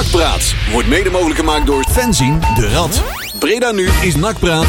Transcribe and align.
Nakpraat 0.00 0.54
wordt 0.72 0.88
mede 0.88 1.10
mogelijk 1.10 1.38
gemaakt 1.38 1.66
door 1.66 1.84
Fenzin 1.90 2.40
de 2.54 2.68
Rad. 2.68 3.02
Breda 3.38 3.70
nu 3.70 3.88
is 4.02 4.14
Nakpraat. 4.16 4.66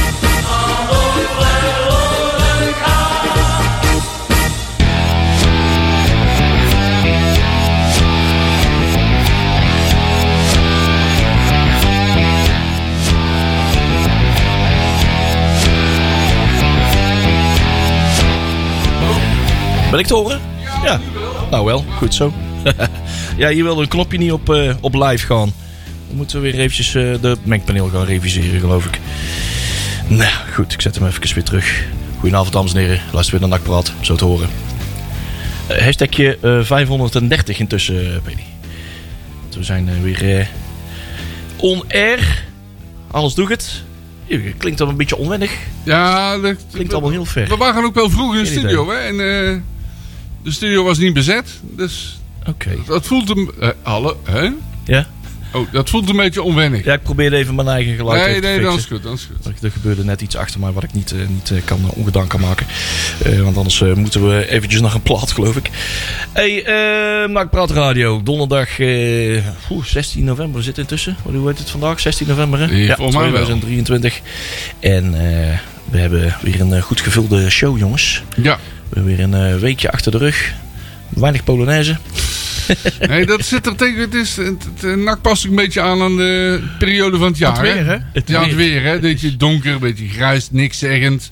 Ben 19.92 20.00
ik 20.00 20.08
te 20.08 20.14
horen? 20.14 20.42
Ja. 20.84 21.00
Nou 21.52 21.66
wel, 21.66 21.86
goed 21.98 22.14
zo. 22.14 22.32
ja, 23.42 23.48
je 23.48 23.64
wilde 23.64 23.82
een 23.82 23.88
knopje 23.88 24.18
niet 24.18 24.32
op, 24.32 24.50
eh, 24.50 24.76
op 24.82 24.94
live 24.94 25.26
gaan. 25.26 25.54
Dan 26.08 26.16
moeten 26.16 26.42
we 26.42 26.52
weer 26.52 26.60
eventjes 26.60 26.96
eh, 26.96 27.22
de 27.22 27.38
mengpaneel 27.44 27.90
gaan 27.90 28.06
reviseren, 28.06 28.60
geloof 28.60 28.86
ik. 28.86 29.00
Nou, 30.08 30.32
goed. 30.54 30.74
Ik 30.74 30.82
zet 30.82 30.96
hem 30.96 31.08
even 31.08 31.34
weer 31.34 31.44
terug. 31.44 31.84
Goedenavond, 32.20 32.54
dames 32.54 32.74
en 32.74 32.80
heren. 32.80 33.02
Luister 33.12 33.40
weer 33.40 33.50
naar 33.50 33.60
Nakpraat. 33.60 33.94
Zo 34.02 34.16
te 34.16 34.26
horen. 34.26 34.50
Uh, 35.72 35.78
hashtagje 35.78 36.38
eh, 36.42 36.64
530 36.64 37.60
intussen, 37.60 38.06
uh, 38.06 38.18
Penny. 38.24 38.44
We 39.58 39.64
zijn 39.64 40.02
weer 40.02 40.50
on 41.58 41.84
air. 41.88 42.46
Alles 43.12 43.34
doet 43.34 43.50
het. 43.50 43.84
Klinkt 44.58 44.78
dan 44.78 44.90
een 44.90 44.98
beetje 44.98 45.18
onwennig. 45.18 45.52
Ja, 45.84 46.38
dat 46.38 46.56
Klinkt 46.72 46.94
allemaal 46.94 47.12
heel 47.12 47.26
ver. 47.26 47.48
We 47.48 47.58
waren 47.58 47.84
ook 47.84 47.96
wel 47.96 48.10
vroeg 48.10 48.36
in 48.36 48.44
de 48.44 48.50
studio, 48.50 48.90
hè? 48.90 48.98
En 48.98 49.18
de 50.44 50.52
studio 50.52 50.84
was 50.84 50.98
niet 50.98 51.14
bezet. 51.14 51.60
Dus 51.62 52.21
Oké. 52.54 52.70
dat 52.86 53.06
voelt 53.06 53.28
hem. 53.28 53.52
eh 53.60 53.70
alle, 53.84 54.16
hè? 54.24 54.50
Ja? 54.86 55.08
Oh, 55.54 55.72
dat 55.72 55.90
voelt 55.90 56.10
een 56.10 56.16
beetje 56.16 56.42
onwennig. 56.42 56.86
Ja, 56.86 56.94
ik 56.94 57.04
probeerde 57.04 57.36
even 57.36 57.56
mijn 57.56 57.68
eigen 57.68 57.96
geluid 57.96 58.20
nee, 58.20 58.30
even 58.30 58.42
te 58.42 58.48
nee, 58.48 58.60
dat 58.60 58.78
is 58.78 58.86
goed. 58.86 59.04
Dat 59.04 59.14
is 59.14 59.30
goed. 59.44 59.64
Er 59.64 59.72
gebeurde 59.72 60.04
net 60.04 60.22
iets 60.22 60.36
achter 60.36 60.60
mij 60.60 60.72
wat 60.72 60.84
ik 60.84 60.94
niet, 60.94 61.12
eh, 61.12 61.28
niet 61.28 61.52
eh, 61.52 61.58
kan, 61.66 61.92
ongedaan 61.94 62.28
kan 62.28 62.40
maken. 62.40 62.66
Want 63.44 63.58
anders 63.58 63.80
moeten 63.80 64.30
we 64.30 64.50
eventjes 64.50 64.82
naar 64.82 64.94
een 64.94 65.02
plaat, 65.02 65.32
geloof 65.32 65.56
ik. 65.56 65.70
Hey, 66.32 66.64
eh 66.64 67.30
nou, 67.30 67.48
praat 67.48 67.72
radio. 67.72 68.24
Donderdag 68.24 68.80
eh, 68.80 69.44
oeh, 69.70 69.86
16 69.86 70.24
november 70.24 70.64
zit 70.64 70.78
intussen. 70.78 71.16
Hoe 71.22 71.48
heet 71.48 71.58
het 71.58 71.70
vandaag? 71.70 72.00
16 72.00 72.28
november, 72.28 72.60
hè? 72.60 72.66
Ja, 72.66 72.96
volgens 72.96 73.18
mij 73.18 73.32
wel. 73.32 73.44
2023. 73.44 74.22
En 74.80 75.12
we 75.92 75.98
hebben 75.98 76.36
weer 76.42 76.62
een 76.62 76.82
goed 76.82 77.02
gevulde 77.02 77.50
show, 77.50 77.78
jongens. 77.78 78.24
Ja. 78.42 78.60
We 78.90 79.00
hebben 79.00 79.16
weer 79.16 79.20
een 79.20 79.60
weekje 79.60 79.92
achter 79.92 80.12
de 80.12 80.18
rug. 80.18 80.54
Weinig 81.10 81.44
Polonaise. 81.44 81.98
Nee, 83.08 83.26
dat 83.26 83.46
zit 83.46 83.66
er 83.66 83.76
tegen. 83.76 84.00
Het, 84.02 84.14
is, 84.14 84.36
het, 84.36 84.68
het 84.80 85.00
nak 85.00 85.22
past 85.22 85.44
een 85.46 85.56
beetje 85.56 85.82
aan 85.82 86.02
aan 86.02 86.18
de 86.18 86.62
periode 86.80 87.18
van 87.18 87.28
het 87.28 87.38
jaar. 87.38 87.52
Het 87.52 87.62
weer, 87.74 87.86
hè? 87.86 87.98
Het 88.14 88.30
Ja, 88.30 88.44
het 88.44 88.56
weer. 88.56 88.84
hè? 88.84 89.00
Beetje 89.00 89.38
donker, 89.38 89.72
een 89.74 89.80
beetje 89.80 90.08
grijs, 90.08 90.48
niks 90.52 90.78
zeggend. 90.80 91.32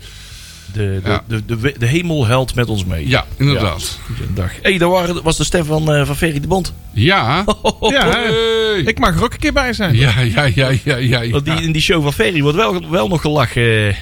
De, 0.73 0.99
de, 1.03 1.09
Ja. 1.09 1.23
de, 1.27 1.45
de, 1.45 1.73
de, 1.77 1.85
hemel 1.85 2.27
huilt 2.27 2.55
met 2.55 2.67
ons 2.69 2.85
mee. 2.85 3.07
Ja, 3.07 3.25
inderdaad. 3.37 3.99
Goedendag. 4.05 4.51
Hé, 4.53 4.59
hey, 4.61 4.77
daar 4.77 4.89
waren, 4.89 5.23
was 5.23 5.37
de 5.37 5.43
stem 5.43 5.65
van, 5.65 5.93
eh, 5.93 6.05
van 6.05 6.15
Ferry 6.15 6.39
de 6.39 6.47
Bond. 6.47 6.73
Ja. 6.93 7.43
Ja, 7.79 8.09
hè? 8.09 8.17
Hey. 8.19 8.81
ik 8.85 8.99
mag 8.99 9.15
er 9.15 9.23
ook 9.23 9.33
een 9.33 9.39
keer 9.39 9.53
bij 9.53 9.73
zijn. 9.73 9.95
Ja, 9.95 10.13
ja, 10.19 10.43
ja, 10.55 10.69
ja, 10.83 10.95
ja. 10.97 11.21
ja. 11.21 11.29
Want 11.29 11.45
die, 11.45 11.61
in 11.61 11.71
die 11.71 11.81
show 11.81 12.03
van 12.03 12.13
Ferry 12.13 12.41
wordt 12.41 12.57
wel, 12.57 12.89
wel 12.89 13.07
nog 13.07 13.21
gelachen. 13.21 13.95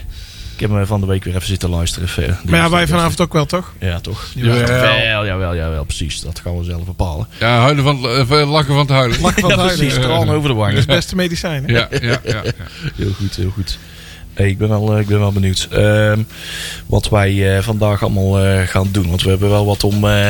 Eh, 0.58 0.64
Ik 0.64 0.70
heb 0.70 0.80
me 0.80 0.86
van 0.86 1.00
de 1.00 1.06
week 1.08 1.24
weer 1.24 1.36
even 1.36 1.48
zitten 1.48 1.70
luisteren. 1.70 2.08
Ver- 2.08 2.26
die 2.42 2.50
Maar 2.52 2.56
ja, 2.60 2.62
was- 2.62 2.72
wij 2.72 2.88
vanavond 2.88 3.22
ook 3.22 3.34
wel, 3.34 3.46
toch? 3.46 3.74
Ja, 3.80 4.00
toch? 4.00 4.26
Jawel. 4.36 4.60
Jawel, 4.68 5.26
jawel, 5.26 5.56
jawel, 5.56 5.84
precies. 5.84 6.22
Dat 6.22 6.40
gaan 6.44 6.58
we 6.58 6.64
zelf 6.64 6.84
bepalen. 6.86 7.28
Ja, 7.40 7.60
huilen 7.60 7.84
van, 7.84 7.96
eh, 8.10 8.50
lachen 8.52 8.68
van 8.74 8.78
het 8.78 8.90
huilen. 8.90 9.22
Lachen 9.22 9.42
van 9.42 9.50
het 9.50 9.60
huilen. 9.60 9.78
precies. 9.78 9.94
Dat 9.96 10.04
Tranen 10.04 10.28
over 10.36 10.50
de 10.50 10.56
is 10.56 10.60
wangen. 10.62 10.76
het 10.76 10.86
beste 10.86 11.16
medicijn. 11.16 11.64
hè? 11.66 11.72
Ja, 11.74 11.88
ja, 11.92 12.00
ja. 12.02 12.20
ja. 12.26 12.42
Heel 12.96 13.12
goed, 13.12 13.36
heel 13.36 13.50
goed. 13.50 13.78
Hey, 14.34 14.50
ik, 14.50 14.58
ben 14.58 14.70
wel, 14.70 14.94
eh, 14.94 15.00
ik 15.00 15.08
ben 15.08 15.20
wel 15.20 15.32
benieuwd 15.32 15.68
Ehm, 15.72 16.22
wat 16.86 17.10
wij 17.10 17.58
eh, 17.58 17.64
vandaag 17.64 18.02
allemaal 18.04 18.40
eh, 18.40 18.68
gaan 18.68 18.88
doen. 18.92 19.10
Want 19.10 19.24
we 19.24 19.30
hebben 19.30 19.50
wel 19.50 19.66
wat 19.66 19.84
om, 19.84 20.08
eh, 20.08 20.28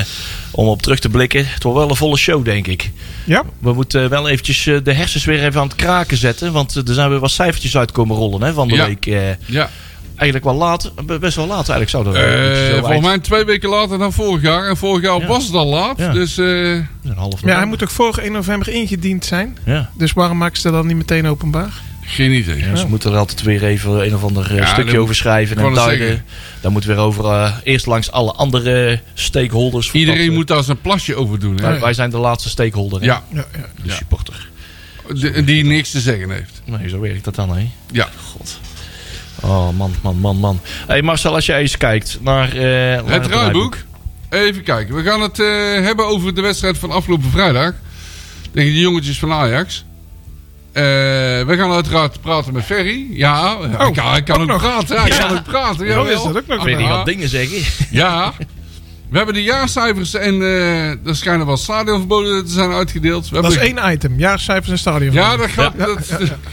om 0.52 0.68
op 0.68 0.82
terug 0.82 1.00
te 1.00 1.10
blikken. 1.10 1.48
Het 1.48 1.64
wordt 1.64 1.78
wel 1.80 1.90
een 1.90 1.96
volle 1.96 2.18
show, 2.18 2.46
denk 2.46 2.68
ik. 2.68 2.92
Ja? 3.26 3.44
We 3.60 3.74
moeten 3.74 4.04
eh, 4.04 4.10
wel 4.10 4.30
eventjes 4.30 4.68
eh, 4.68 4.78
de 4.84 4.94
hersens 4.94 5.26
weer 5.26 5.44
even 5.44 5.60
aan 5.62 5.68
het 5.68 5.76
kraken 5.76 6.18
zetten. 6.18 6.52
Want 6.52 6.76
eh, 6.76 6.88
er 6.88 6.94
zijn 6.94 7.10
weer 7.10 7.20
wat 7.20 7.32
cijfertjes 7.32 7.78
uitkomen 7.78 8.16
rollen 8.16 8.42
hè, 8.42 8.54
van 8.54 8.68
de 8.68 8.76
Ja. 8.76 8.86
week. 8.86 9.06
eh, 9.06 9.30
ja. 9.46 9.70
Eigenlijk 10.18 10.44
wel 10.44 10.56
laat. 10.56 10.92
Best 11.20 11.36
wel 11.36 11.48
laat 11.48 11.70
eigenlijk 11.70 11.90
zou 11.90 12.04
dat 12.04 12.14
wel. 12.14 12.24
Eh, 12.24 12.70
zo 12.70 12.78
volgens 12.80 13.02
mij 13.06 13.20
twee 13.20 13.44
weken 13.44 13.70
later 13.70 13.98
dan 13.98 14.14
vorig 14.14 14.42
jaar. 14.42 14.68
En 14.68 14.78
vorig 14.78 15.04
jaar 15.04 15.20
Ja. 15.20 15.28
was 15.28 15.46
het 15.46 15.54
al 15.54 15.68
laat. 15.68 15.98
Ja. 15.98 16.12
Dus 16.14 16.38
eh, 16.38 16.46
Een 16.46 16.86
half 17.16 17.42
Ja, 17.42 17.56
hij 17.56 17.66
moet 17.66 17.84
ook 17.84 17.90
voor 17.90 18.18
1 18.18 18.32
november 18.32 18.70
ingediend 18.70 19.26
zijn. 19.26 19.58
Ja. 19.66 19.90
Dus 19.98 20.14
waarom 20.14 20.38
maken 20.38 20.58
ze 20.58 20.64
dat 20.64 20.74
dan 20.74 20.88
niet 20.88 20.96
meteen 20.98 21.28
openbaar? 21.28 21.82
geen 22.10 22.32
idee. 22.32 22.58
Ja, 22.58 22.76
Ze 22.76 22.88
moeten 22.88 23.12
er 23.12 23.18
altijd 23.18 23.42
weer 23.42 23.64
even 23.64 24.06
een 24.06 24.16
of 24.16 24.24
ander 24.24 24.52
eh, 24.52 24.58
Ja, 24.58 24.66
stukje 24.66 24.92
dat- 24.92 25.02
over 25.02 25.16
schrijven 25.16 25.58
en 25.58 25.74
duiden. 25.74 26.24
Dan 26.62 26.72
moet 26.72 26.86
weer 26.86 26.98
over 26.98 27.54
eerst 27.64 27.86
langs 27.86 28.12
alle 28.12 28.32
andere 28.32 29.00
stakeholders. 29.14 29.92
Iedereen 29.92 30.26
Dat, 30.26 30.36
moet 30.36 30.48
daar 30.48 30.64
zijn 30.64 30.82
plasje 30.82 31.16
over 31.16 31.40
doen. 31.40 31.56
Hè? 31.56 31.62
wij, 31.62 31.80
wij 31.80 31.94
zijn 31.94 32.10
de 32.10 32.18
laatste 32.18 32.50
stakeholder. 32.50 33.00
hè? 33.00 33.06
Ja, 33.06 33.24
Ja, 33.34 33.46
ja. 33.58 33.84
De 33.84 33.92
supporter. 33.92 34.50
de- 35.20 35.44
die 35.44 35.64
niks 35.66 35.92
te 35.92 36.00
zeggen 36.00 36.30
heeft. 36.30 36.62
Nee, 36.66 36.90
zo 36.90 37.00
werkt 37.00 37.24
dat 37.24 37.36
dan, 37.36 37.58
hè? 37.58 37.68
Ja. 37.92 38.10
God. 38.32 38.60
Oh, 39.42 39.70
man, 39.78 39.94
man, 40.02 40.20
man, 40.20 40.38
man. 40.38 40.60
hey 40.88 41.02
Marcel, 41.02 41.34
als 41.34 41.46
jij 41.46 41.60
eens 41.62 41.78
kijkt 41.78 42.18
naar, 42.22 42.50
eh, 42.50 42.62
naar 43.04 43.14
Het 43.14 43.24
draaiboek. 43.24 43.78
Even 44.30 44.64
kijken. 44.64 44.96
We 44.96 45.04
gaan 45.04 45.22
het 45.22 45.40
eh, 45.40 45.48
hebben 45.86 46.06
over 46.08 46.36
de 46.36 46.42
wedstrijd 46.42 46.78
van 46.78 46.92
afgelopen 46.92 47.30
vrijdag. 47.32 47.74
Tegen 48.54 48.72
de 48.74 48.80
jongetjes 48.80 49.20
van 49.20 49.32
Ajax. 49.32 49.86
Eh, 50.72 50.84
we 50.84 51.56
gaan 51.58 51.72
uiteraard 51.72 52.22
praten 52.22 52.54
met 52.54 52.64
Ferry. 52.64 53.08
Ja, 53.10 53.58
hij 53.62 53.92
kan, 53.92 54.12
hij 54.12 54.24
kan 54.24 54.36
ook 54.36 54.42
ook 54.42 54.48
nog. 54.48 54.62
praten. 54.62 55.02
Hij 55.02 55.10
kan 55.10 55.38
ook 55.38 55.44
praten. 55.44 55.82
Oh, 55.82 55.88
jawel. 55.88 56.06
is 56.08 56.24
dat 56.24 56.38
ook 56.38 56.48
nog 56.48 56.64
Weet 56.64 56.78
je 56.78 56.84
Ja. 56.84 56.90
wat 56.96 57.06
dingen 57.06 57.30
zeggen? 57.30 57.86
Ja. 57.92 58.34
We 59.10 59.18
hebben 59.18 59.36
de 59.36 59.44
jaarcijfers 59.44 60.14
en 60.14 60.42
eh 60.42 60.90
er 60.90 61.16
schijnen 61.16 61.46
wel 61.46 61.58
stadionverboden 61.58 62.46
te 62.46 62.52
zijn 62.52 62.72
uitgedeeld. 62.72 63.30
We 63.30 63.42
Dat 63.42 63.52
is 63.52 63.58
één 63.58 63.78
item. 63.92 64.20
Jaarcijfers 64.20 64.70
en 64.72 64.78
stadion. 64.78 65.14
Ja, 65.14 65.38
dat 65.38 65.50
gaat. 65.50 65.74
Ja. 65.78 65.86
dat- 65.86 66.08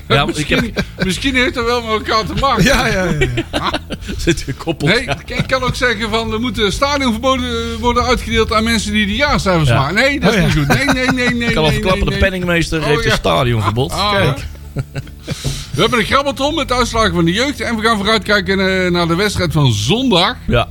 Ja, 0.08 0.20
ik 0.26 0.26
misschien, 0.26 0.72
heb- 0.74 0.84
misschien 1.04 1.34
heeft 1.34 1.54
dat 1.54 1.64
wel 1.64 1.82
met 1.82 1.90
elkaar 1.90 2.24
te 2.26 2.34
maken. 2.40 2.64
Ja, 2.64 2.86
ja, 2.86 3.04
ja. 3.04 3.26
ja. 3.52 3.72
Zit 4.16 4.40
gekoppeld. 4.40 4.90
Nee, 4.90 5.08
ik 5.26 5.44
kan 5.46 5.62
ook 5.62 5.74
zeggen 5.74 6.10
van 6.10 6.32
er 6.32 6.40
moeten 6.40 6.72
stadionverboden 6.72 7.78
worden 7.80 8.04
uitgedeeld 8.04 8.52
aan 8.52 8.64
mensen 8.64 8.92
die 8.92 9.06
de 9.06 9.14
jaarcijfers 9.16 9.68
Ja. 9.68 9.78
maken. 9.80 9.94
Nee, 9.94 10.20
dat 10.20 10.34
is 10.34 10.40
Oh, 10.40 10.48
ja. 10.48 10.54
niet 10.54 10.66
goed. 10.66 10.76
Nee, 10.76 10.86
nee, 10.86 11.06
nee, 11.06 11.34
nee. 11.34 11.48
Ik 11.48 11.54
kan 11.54 11.62
al 11.62 11.70
nee, 11.70 11.72
verklappen, 11.72 12.04
nee, 12.06 12.14
de 12.14 12.20
penningmeester 12.20 12.80
Oh, 12.80 12.86
heeft 12.86 13.04
ja. 13.04 13.10
een 13.10 13.16
stadionverbod. 13.16 13.92
Ah, 13.92 14.12
Kijk. 14.12 14.38
We 15.70 15.80
hebben 15.80 15.98
een 15.98 16.04
grabbelton 16.04 16.54
met 16.54 16.68
de 16.68 16.74
uitslagen 16.74 17.14
van 17.14 17.24
de 17.24 17.32
jeugd. 17.32 17.60
En 17.60 17.76
we 17.76 17.82
gaan 17.82 17.96
vooruitkijken 17.96 18.84
eh, 18.84 18.90
naar 18.90 19.06
de 19.08 19.14
wedstrijd 19.14 19.52
van 19.52 19.72
zondag 19.72 20.36
Ja. 20.46 20.68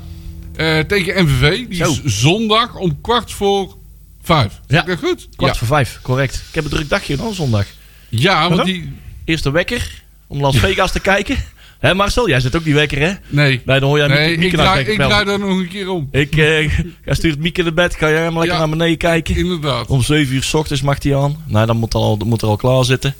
Eh, 0.56 0.80
tegen 0.80 1.24
MVV. 1.26 1.68
Die 1.68 1.76
Zo. 1.78 1.92
is 2.04 2.22
zondag 2.22 2.76
om 2.76 3.02
kwart 3.02 3.32
voor 3.32 3.78
vijf. 4.22 4.60
Ja. 4.68 4.86
Goed? 5.00 5.28
Kwart 5.36 5.52
ja. 5.54 5.58
voor 5.58 5.68
vijf, 5.68 6.00
correct. 6.02 6.36
Ik 6.36 6.56
heb 6.56 6.64
een 6.64 6.70
druk 6.70 6.90
dagje 6.90 7.16
dan 7.18 7.34
zondag. 7.34 7.66
ja, 8.10 8.50
want 8.50 8.66
die... 8.66 8.92
Eerst 9.26 9.44
de 9.44 9.52
wekker 9.52 10.04
om 10.28 10.42
Las 10.42 10.58
Vegas 10.58 10.92
te 10.92 11.00
kijken. 11.00 11.38
Hé 11.80 11.94
Marcel, 11.94 12.28
jij 12.30 12.40
zit 12.40 12.56
ook 12.56 12.66
niet 12.66 12.74
wekker 12.74 13.00
hè? 13.00 13.12
Nee, 13.28 13.62
Nee, 13.66 13.80
dan 13.80 13.90
hoor 13.90 13.98
jij 13.98 14.08
nee 14.08 14.38
Mieke, 14.38 14.46
ik, 14.46 14.62
draai, 14.62 14.86
ik 14.86 14.96
draai 14.98 15.26
daar 15.26 15.40
nog 15.40 15.50
een 15.58 15.68
keer 15.68 15.90
om. 15.90 16.08
Ik 16.12 16.36
eh, 16.38 16.70
ga 17.06 17.14
stuurt 17.14 17.40
Mieke 17.40 17.64
naar 17.64 17.74
bed, 17.74 17.96
ga 17.96 18.08
jij 18.10 18.18
helemaal 18.18 18.40
lekker 18.40 18.60
Ja. 18.60 18.66
naar 18.66 18.78
beneden 18.78 18.98
kijken. 18.98 19.36
Inderdaad. 19.36 19.88
Om 19.88 20.02
7 20.02 20.36
uur 20.36 20.44
s 20.44 20.54
ochtends 20.54 20.82
mag 20.82 21.04
hij 21.04 21.16
aan. 21.16 21.44
Nou, 21.48 21.66
dan 21.66 21.78
moet, 21.78 21.94
al, 21.94 22.20
moet 22.26 22.42
er 22.42 22.48
al 22.48 22.56
klaar 22.56 22.84
zitten. 22.86 23.14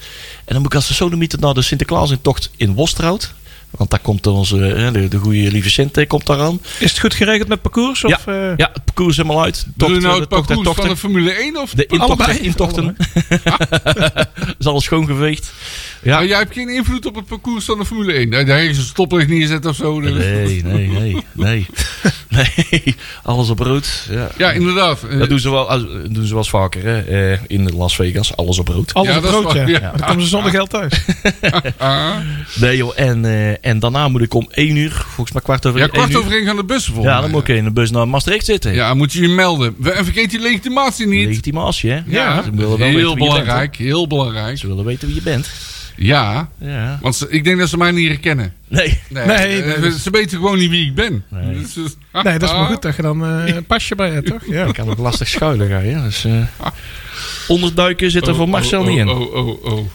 En 0.46 0.54
dan 0.54 0.58
moet 0.58 0.66
ik 0.66 0.76
als 0.76 0.88
de 0.88 0.94
sodemieter 0.94 1.40
naar 1.40 1.54
de 1.54 1.62
Sinterklaas-intocht 1.62 2.52
in 2.56 2.74
Wosterhout. 2.74 3.34
Want 3.78 3.90
daar 3.90 4.00
komt 4.00 4.28
onze, 4.28 4.90
de, 4.94 5.08
de 5.08 5.18
goede 5.18 5.52
lieve 5.52 5.70
Sint 5.70 6.08
komt 6.08 6.26
daar 6.26 6.40
aan. 6.40 6.60
Is 6.80 6.90
het 6.92 7.00
goed 7.00 7.14
geregeld 7.14 7.48
met 7.48 7.62
parcours? 7.62 8.04
Of, 8.04 8.28
eh, 8.28 8.36
Ja, 8.58 8.70
het 8.74 8.84
parcours 8.86 9.10
is 9.10 9.18
helemaal 9.18 9.44
uit. 9.44 9.66
Doe 9.76 9.88
je 9.88 9.94
Tocht, 9.94 10.06
nou 10.06 10.14
eh, 10.14 10.20
het 10.22 10.30
de 10.30 10.36
tocht 10.36 10.50
en 10.50 10.56
parcours 10.56 10.78
van 10.80 10.90
de 10.90 10.98
Formule 10.98 11.32
1 11.32 11.58
of... 11.58 11.74
De 11.74 11.86
intochten. 11.86 12.26
Allebei. 12.26 12.46
intochten. 12.46 12.96
is 14.60 14.66
alles 14.66 14.84
schoongeveegd. 14.84 15.52
Ja. 16.04 16.16
Maar 16.16 16.26
jij 16.28 16.38
hebt 16.38 16.54
geen 16.54 16.70
invloed 16.70 17.06
op 17.06 17.16
het 17.16 17.26
parcours 17.26 17.66
van 17.66 17.78
de 17.78 17.86
Formule 17.86 18.14
1. 18.14 18.30
Daar 18.30 18.48
ergens 18.48 18.78
een 18.78 18.84
stoplicht 18.84 19.28
neerzet 19.28 19.66
of 19.66 19.76
zo. 19.76 20.02
dus- 20.02 20.12
Nee, 20.26 20.64
nee, 20.64 20.88
nee, 20.88 21.18
nee. 21.32 21.66
Nee, 22.30 22.96
alles 23.24 23.50
op 23.50 23.60
rood. 23.60 24.08
Ja. 24.10 24.30
Ja, 24.38 24.52
inderdaad. 24.52 25.00
Dat 25.20 25.30
doen 25.30 25.40
ze 25.40 25.50
wel, 25.52 25.70
als- 25.70 25.84
doen 26.10 26.24
ze 26.26 26.30
wel 26.30 26.38
eens 26.38 26.50
vaker 26.50 26.84
hè? 26.84 27.00
eh, 27.32 27.40
in 27.48 27.76
Las 27.76 27.96
Vegas. 27.96 28.36
Alles 28.36 28.60
op 28.60 28.68
rood. 28.68 28.94
Alles 28.94 29.10
Ja, 29.10 29.18
op 29.18 29.24
is 29.24 29.32
waar, 29.54 29.70
ja. 29.70 29.80
ja. 29.80 29.92
Dan 29.98 30.08
komen 30.08 30.22
ze 30.24 30.28
zonder 30.30 30.52
geld 30.52 30.70
thuis. 30.70 30.94
Nee 32.62 32.78
joh, 32.78 32.92
en, 32.96 33.26
eh, 33.26 33.63
en 33.64 33.80
daarna 33.80 34.08
moet 34.08 34.22
ik 34.22 34.34
om 34.34 34.48
1 34.52 34.76
uur, 34.76 34.92
volgens 34.92 35.32
mij 35.32 35.42
kwart 35.42 35.66
over 35.66 35.80
Ja, 35.80 35.86
1 35.86 35.94
kwart 35.94 36.12
uur. 36.12 36.18
over 36.18 36.32
één 36.32 36.46
gaan 36.46 36.56
de 36.56 36.64
bussen 36.64 36.94
volgen. 36.94 37.12
Ja, 37.12 37.22
dan 37.22 37.32
moet 37.32 37.48
ik 37.48 37.56
in 37.56 37.64
de 37.64 37.72
bus 37.72 37.92
naar 37.92 38.08
Maastricht 38.08 38.46
zitten. 38.46 38.74
Ja, 38.74 38.94
moet 38.94 39.14
je 39.14 39.22
je 39.22 39.28
melden. 39.28 39.76
We- 39.78 39.92
En 39.92 40.06
vergeet 40.06 40.30
die 40.30 40.40
legitimatie 40.40 41.08
niet. 41.08 41.28
Legitimatie 41.28 41.90
hè. 41.92 42.02
Ja, 42.06 42.44
ze 42.44 42.50
willen 42.52 42.68
wel 42.68 42.78
weten 42.78 42.86
heel 43.00 43.16
wie 43.16 43.24
je 43.24 43.30
bent, 43.30 43.42
belangrijk. 43.44 43.76
heel 43.76 44.08
belangrijk. 44.08 44.58
ze 44.58 44.68
willen 44.68 44.86
weten 44.86 45.08
wie 45.08 45.16
je 45.16 45.22
bent. 45.22 45.50
Ja, 45.96 46.50
Ja. 46.60 47.00
want 47.02 47.16
ze- 47.16 47.28
ik 47.30 47.44
denk 47.44 47.60
dat 47.60 47.70
ze 47.70 47.78
mij 47.78 47.92
niet 47.92 48.08
herkennen. 48.08 48.54
Nee. 48.68 49.00
Nee, 49.10 49.26
Nee, 49.26 49.62
eh, 49.64 49.82
nee, 49.82 49.92
ze 50.00 50.10
weten 50.10 50.38
gewoon 50.38 50.58
niet 50.58 50.70
wie 50.70 50.86
ik 50.86 50.96
ben. 50.96 51.24
Nee. 51.30 51.54
Dus, 51.54 51.74
dus- 51.74 51.96
Nee, 52.24 52.38
dat 52.40 52.50
is 52.50 52.56
maar 52.56 52.66
goed 52.66 52.82
dat 52.82 52.96
je 52.96 53.02
dan 53.02 53.26
eh, 53.26 53.46
een 53.56 53.66
pasje 53.66 53.96
bij 53.96 54.10
hebt, 54.10 54.26
toch? 54.28 54.42
Ja. 54.48 54.66
Ik 54.66 54.74
kan 54.74 54.90
ook 54.90 54.98
lastig 54.98 55.28
schuilen 55.28 55.70
gaan, 55.70 55.86
ja. 55.86 56.04
Dus, 56.04 56.26
eh, 56.26 56.34
onderduiken 57.48 58.12
zit 58.12 58.24
er 58.26 58.32
Oh, 58.32 58.38
voor 58.38 58.50
Marcel 58.50 58.82
oh, 58.82 58.88
niet 58.88 58.98
in. 58.98 59.10
Oh, 59.10 59.36
oh, 59.36 59.66
oh. 59.66 59.88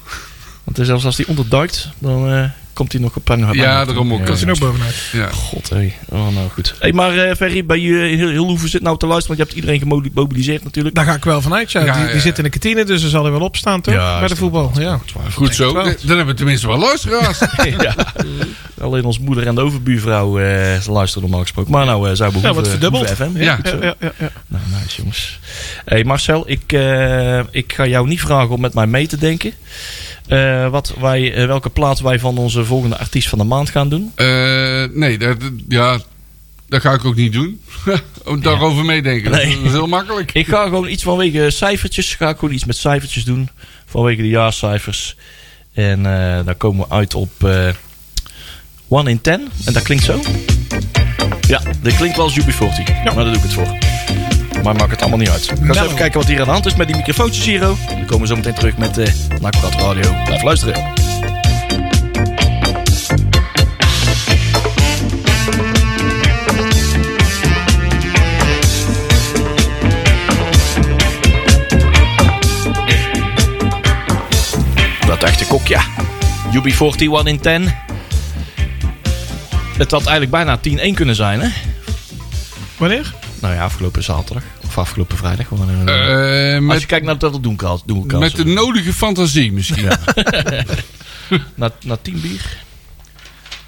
Want 0.64 0.86
zelfs 0.86 1.04
als 1.04 1.16
hij 1.16 1.26
onderduikt, 1.26 1.88
dan 1.98 2.28
eh, 2.30 2.44
komt 2.78 2.92
hij 2.92 3.00
nog 3.00 3.16
op 3.16 3.28
een 3.28 3.52
Ja, 3.52 3.84
daarom 3.84 4.12
ook. 4.12 4.26
Dat 4.26 4.36
is 4.36 4.42
er 4.42 4.50
ook 4.50 4.58
bovenuit. 4.58 4.94
Ja. 5.12 5.28
God, 5.28 5.68
hé. 5.68 5.92
Oh, 6.08 6.28
nou 6.28 6.48
goed. 6.50 6.74
Hey, 6.78 6.92
maar 6.92 7.16
eh 7.16 7.36
Ferry, 7.36 7.64
bij 7.64 7.80
je 7.80 7.92
heel, 7.92 8.28
heel 8.28 8.46
hoeven 8.46 8.68
zit 8.68 8.82
nou 8.82 8.98
te 8.98 9.06
luisteren, 9.06 9.36
want 9.36 9.50
je 9.50 9.54
hebt 9.54 9.66
iedereen 9.66 10.02
gemobiliseerd 10.10 10.64
natuurlijk. 10.64 10.94
Daar 10.94 11.04
ga 11.04 11.14
ik 11.14 11.24
wel 11.24 11.40
vanuit, 11.40 11.72
ja. 11.72 11.84
Ja, 11.84 11.92
die, 11.92 12.04
ja. 12.04 12.12
die 12.12 12.20
zit 12.20 12.38
in 12.38 12.44
de 12.44 12.50
kantine, 12.50 12.84
dus 12.84 13.02
er 13.02 13.08
zal 13.08 13.24
er 13.26 13.32
wel 13.32 13.40
op 13.40 13.56
staan, 13.56 13.80
toch? 13.80 13.94
Ja, 13.94 14.18
bij 14.18 14.28
de 14.28 14.36
voetbal, 14.36 14.72
ja. 14.78 15.00
Goed 15.32 15.54
zo. 15.54 15.72
Dan 15.72 15.84
hebben 16.06 16.26
we 16.26 16.34
tenminste 16.34 16.66
wel 16.66 16.78
luisteraars. 16.78 17.38
ja. 17.78 17.94
Alleen 18.80 19.04
ons 19.04 19.18
moeder 19.18 19.46
en 19.46 19.54
de 19.54 19.60
overbuurvrouw 19.60 20.38
eh 20.38 20.86
luisteren 20.86 21.22
normaal 21.22 21.42
gesproken. 21.42 21.72
Maar 21.72 21.86
nou, 21.86 22.08
eh 22.08 22.14
zou 22.14 22.32
behoeven, 22.32 22.48
Ja, 22.48 22.54
wordt 22.54 22.68
verdubbeld. 22.68 23.10
FM. 23.10 23.36
Ja. 23.36 23.58
Ja, 23.62 23.72
ja, 23.80 23.94
ja, 24.00 24.12
ja. 24.18 24.30
Nou, 24.46 24.62
nice 24.80 24.96
jongens. 24.96 25.38
Hey 25.84 26.04
Marcel, 26.04 26.42
ik, 26.46 26.72
eh, 26.72 27.38
ik 27.50 27.72
ga 27.72 27.86
jou 27.86 28.08
niet 28.08 28.20
vragen 28.20 28.50
om 28.50 28.60
met 28.60 28.74
mij 28.74 28.86
mee 28.86 29.06
te 29.06 29.16
denken. 29.16 29.52
Eh, 30.28 30.68
wat 30.68 30.94
wij, 31.00 31.34
eh, 31.34 31.46
welke 31.46 31.70
plaat 31.70 32.00
wij 32.00 32.18
van 32.18 32.38
onze 32.38 32.64
volgende 32.68 32.98
artiest 32.98 33.28
van 33.28 33.38
de 33.38 33.44
maand 33.44 33.70
gaan 33.70 33.88
doen. 33.88 34.12
Eh, 34.14 34.84
nee, 34.92 35.18
dat, 35.18 35.36
ja, 35.68 35.98
dat 36.68 36.80
ga 36.80 36.92
ik 36.92 37.04
ook 37.04 37.14
niet 37.16 37.32
doen. 37.32 37.60
Om 38.24 38.42
Daarover 38.42 38.84
meedenken. 38.84 39.30
Nee. 39.30 39.56
Dat 39.56 39.64
is 39.64 39.70
heel 39.72 39.86
makkelijk. 39.86 40.32
Ik 40.32 40.46
ga 40.46 40.62
gewoon 40.64 40.88
iets 40.88 41.02
vanwege 41.02 41.50
cijfertjes. 41.50 42.14
Ga 42.14 42.28
ik 42.28 42.38
gewoon 42.38 42.54
iets 42.54 42.64
met 42.64 42.76
cijfertjes 42.76 43.24
doen. 43.24 43.48
Vanwege 43.86 44.22
de 44.22 44.28
jaarcijfers. 44.28 45.16
En 45.72 46.06
eh 46.06 46.44
dan 46.44 46.56
komen 46.56 46.88
we 46.88 46.94
uit 46.94 47.14
op 47.14 47.30
eh 47.44 47.68
1 48.90 49.06
in 49.06 49.20
10. 49.20 49.48
En 49.64 49.72
dat 49.72 49.82
klinkt 49.82 50.04
zo. 50.04 50.20
Ja, 51.48 51.62
dat 51.82 51.96
klinkt 51.96 52.16
wel 52.16 52.24
als 52.24 52.40
UB40. 52.40 53.04
Maar 53.04 53.14
daar 53.14 53.24
doe 53.24 53.34
ik 53.36 53.42
het 53.42 53.52
voor. 53.52 53.78
Maar 54.62 54.76
maakt 54.76 54.90
het 54.90 55.00
allemaal 55.00 55.18
niet 55.18 55.28
uit. 55.30 55.46
We 55.46 55.56
gaan 55.56 55.68
eens 55.68 55.78
even 55.78 55.94
kijken 55.94 56.18
wat 56.20 56.28
hier 56.28 56.38
aan 56.38 56.44
de 56.44 56.50
hand 56.50 56.66
is 56.66 56.74
met 56.76 56.86
die 56.86 56.96
microfoontjes 56.96 57.44
hier. 57.44 57.70
oh. 57.70 57.86
Dan 57.88 58.06
komen 58.06 58.20
we 58.20 58.26
zo 58.26 58.36
meteen 58.36 58.54
terug 58.54 58.76
met 58.76 58.98
eh 58.98 59.12
Nakpraat 59.40 59.74
Radio. 59.74 60.14
Blijf 60.24 60.42
luisteren. 60.42 60.92
Dat 75.18 75.28
echte 75.28 75.46
kokja. 75.46 75.82
UB40 76.52 76.96
1 76.98 77.26
in 77.26 77.40
10. 77.40 77.74
Het 79.78 79.90
had 79.90 80.06
eigenlijk 80.06 80.30
bijna 80.30 80.58
10-1 80.92 80.94
kunnen 80.94 81.14
zijn, 81.14 81.40
hè? 81.40 81.48
Wanneer? 82.76 83.14
Nou 83.40 83.54
ja, 83.54 83.64
afgelopen 83.64 84.02
zaterdag. 84.02 84.42
Of 84.66 84.78
afgelopen 84.78 85.16
vrijdag. 85.16 85.46
Eh, 85.50 86.54
Als 86.54 86.60
met, 86.64 86.80
je 86.80 86.86
kijkt 86.86 87.06
naar 87.06 87.18
dat 87.18 87.42
doelkans. 87.42 87.82
doelkans 87.86 88.22
met 88.22 88.36
de 88.36 88.44
nodige 88.44 88.92
fantasie 88.92 89.52
misschien. 89.52 89.84
na, 91.54 91.70
na 91.84 91.96
10 92.02 92.20
bier. 92.20 92.58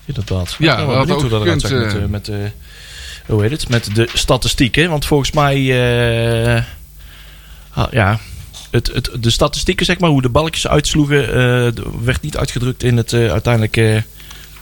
Inderdaad. 0.04 0.56
Ja, 0.58 0.72
Ik 0.72 0.76
ben 0.78 0.86
wel 0.86 0.96
dat 0.96 1.06
benieuwd 1.06 1.22
hoe 1.22 1.24
ook 1.24 1.30
dat 1.30 1.42
eruit 1.42 1.64
gekund, 1.64 1.92
zag 1.92 2.00
met, 2.00 2.28
eh, 2.28 2.34
met, 2.36 2.50
eh, 2.50 2.50
hoe 3.26 3.42
heet 3.42 3.50
het? 3.50 3.68
met 3.68 3.94
de 3.94 4.08
statistieken. 4.14 4.90
Want 4.90 5.06
volgens 5.06 5.30
mij... 5.30 5.56
eh, 6.56 6.62
ah, 7.70 7.92
ja, 7.92 8.18
het, 8.70 8.90
het, 8.92 9.10
de 9.20 9.30
statistieken, 9.30 9.86
zeg 9.86 9.98
maar, 9.98 10.10
hoe 10.10 10.22
de 10.22 10.28
balkjes 10.28 10.66
uitsloegen... 10.68 11.26
eh, 11.28 11.84
werd 12.04 12.22
niet 12.22 12.36
uitgedrukt 12.36 12.82
in 12.82 12.96
het 12.96 13.12
eh, 13.12 13.30
uiteindelijke... 13.30 14.04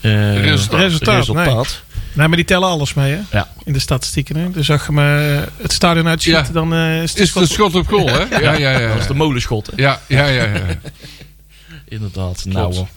eh, 0.00 0.44
Resultaat. 0.44 0.81
Resultaat, 0.81 1.82
Nee, 2.12 2.28
maar 2.28 2.37
die 2.37 2.46
tellen 2.46 2.69
alles 2.69 2.94
mee, 2.94 3.12
hè? 3.12 3.20
Ja. 3.38 3.49
In 3.64 3.72
de 3.72 3.78
statistieken, 3.78 4.37
hè? 4.37 4.50
Dus 4.50 4.70
als 4.70 4.87
je 4.87 4.93
maar 4.93 5.19
het 5.56 5.72
stadion 5.72 6.08
uitschieten, 6.08 6.44
Ja. 6.46 6.52
dan 6.52 6.75
eh, 6.75 7.02
is 7.02 7.10
het 7.10 7.19
Is 7.20 7.28
het 7.34 7.43
een 7.43 7.49
schot 7.49 7.75
op 7.75 7.88
goal, 7.88 8.06
hè? 8.08 8.25
Ja, 8.43 8.52
ja, 8.52 8.78
ja. 8.78 8.88
Dat 8.88 8.99
is 8.99 9.06
de 9.06 9.14
molenschot, 9.14 9.66
hè? 9.66 9.72
Ja, 9.82 10.00
ja, 10.06 10.26
ja. 10.26 10.44
ja. 10.44 10.61
Inderdaad. 11.88 12.44
Nou, 12.44 12.75
hoor. 12.75 12.88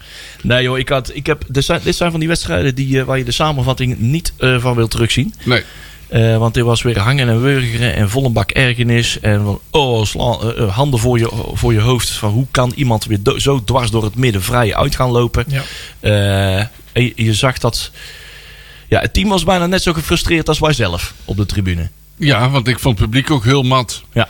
nee 0.42 0.64
joh, 0.64 0.78
ik 0.78 0.90
had, 0.90 1.16
ik 1.16 1.26
heb, 1.26 1.44
dit, 1.48 1.66
zijn, 1.66 1.80
dit 1.84 1.96
zijn 1.96 2.12
van 2.12 2.20
die 2.20 2.30
wedstrijden 2.30 2.76
die, 2.76 3.00
eh, 3.00 3.06
waar 3.06 3.18
je 3.18 3.24
de 3.24 3.32
samenvatting 3.32 4.00
niet 4.00 4.34
eh, 4.38 4.62
van 4.62 4.76
wil 4.76 4.88
terugzien. 4.88 5.34
Nee. 5.44 5.64
Eh, 6.12 6.38
want 6.38 6.58
er 6.58 6.64
was 6.64 6.82
weer 6.82 7.00
hangen 7.00 7.30
en 7.30 7.42
wurgeren 7.42 7.96
en 7.96 8.10
volle 8.10 8.30
bak 8.30 8.52
ergernis. 8.52 9.20
En 9.20 9.60
oh, 9.70 10.06
sla, 10.06 10.38
eh, 10.42 10.64
eh, 10.64 10.76
handen 10.76 11.00
voor 11.00 11.20
je, 11.20 11.30
voor 11.54 11.74
je 11.74 11.80
hoofd. 11.80 12.10
Van 12.10 12.32
hoe 12.32 12.46
kan 12.52 12.72
iemand 12.76 13.06
weer 13.06 13.18
do- 13.22 13.40
zo 13.40 13.64
dwars 13.64 13.92
door 13.92 14.04
het 14.04 14.16
midden 14.16 14.42
vrij 14.44 14.76
uit 14.76 14.96
gaan 14.96 15.10
lopen? 15.10 15.46
Ja. 15.48 15.62
Eh, 16.00 16.60
en 16.92 17.04
je, 17.04 17.14
je 17.16 17.34
zag 17.34 17.58
dat... 17.58 17.92
Ja, 18.88 19.00
het 19.02 19.14
team 19.14 19.30
was 19.30 19.44
bijna 19.44 19.66
net 19.66 19.82
zo 19.84 19.94
gefrustreerd 19.94 20.48
als 20.48 20.60
wij 20.60 20.74
zelf 20.74 21.14
op 21.26 21.38
de 21.38 21.46
tribune. 21.46 21.90
Ja, 22.18 22.50
want 22.50 22.68
ik 22.68 22.80
vond 22.80 22.98
het 23.00 23.06
publiek 23.10 23.32
ook 23.32 23.44
heel 23.44 23.64
mat. 23.64 24.04
Ja. 24.14 24.30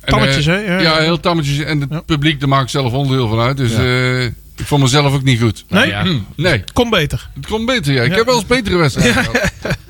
En, 0.00 0.12
Tammetjes, 0.12 0.46
hè? 0.46 0.56
Ja. 0.56 0.78
Ja, 0.80 0.96
heel 0.98 1.20
tammetjes. 1.20 1.58
En 1.58 1.80
het 1.80 1.90
Ja. 1.90 2.00
publiek, 2.00 2.40
daar 2.40 2.48
maak 2.48 2.62
ik 2.62 2.68
zelf 2.68 2.92
onderdeel 2.92 3.28
van 3.28 3.38
uit. 3.40 3.56
Dus 3.56 3.70
Ja. 3.72 3.78
eh, 3.78 4.24
ik 4.24 4.66
vond 4.66 4.82
mezelf 4.82 5.12
ook 5.14 5.22
niet 5.22 5.40
goed. 5.40 5.64
Nee? 5.68 5.86
Nou 5.90 5.92
ja, 6.08 6.12
Hm, 6.12 6.18
nee, 6.42 6.64
Kom 6.72 6.90
beter. 6.90 7.28
het 7.34 7.46
komt 7.46 7.66
beter. 7.66 7.92
Ja. 7.92 8.02
Ik 8.02 8.10
Ja. 8.10 8.16
heb 8.16 8.26
wel 8.26 8.34
eens 8.34 8.46
betere 8.46 8.76
wedstrijden 8.76 9.14
gehad. 9.24 9.52
ja, 9.62 9.70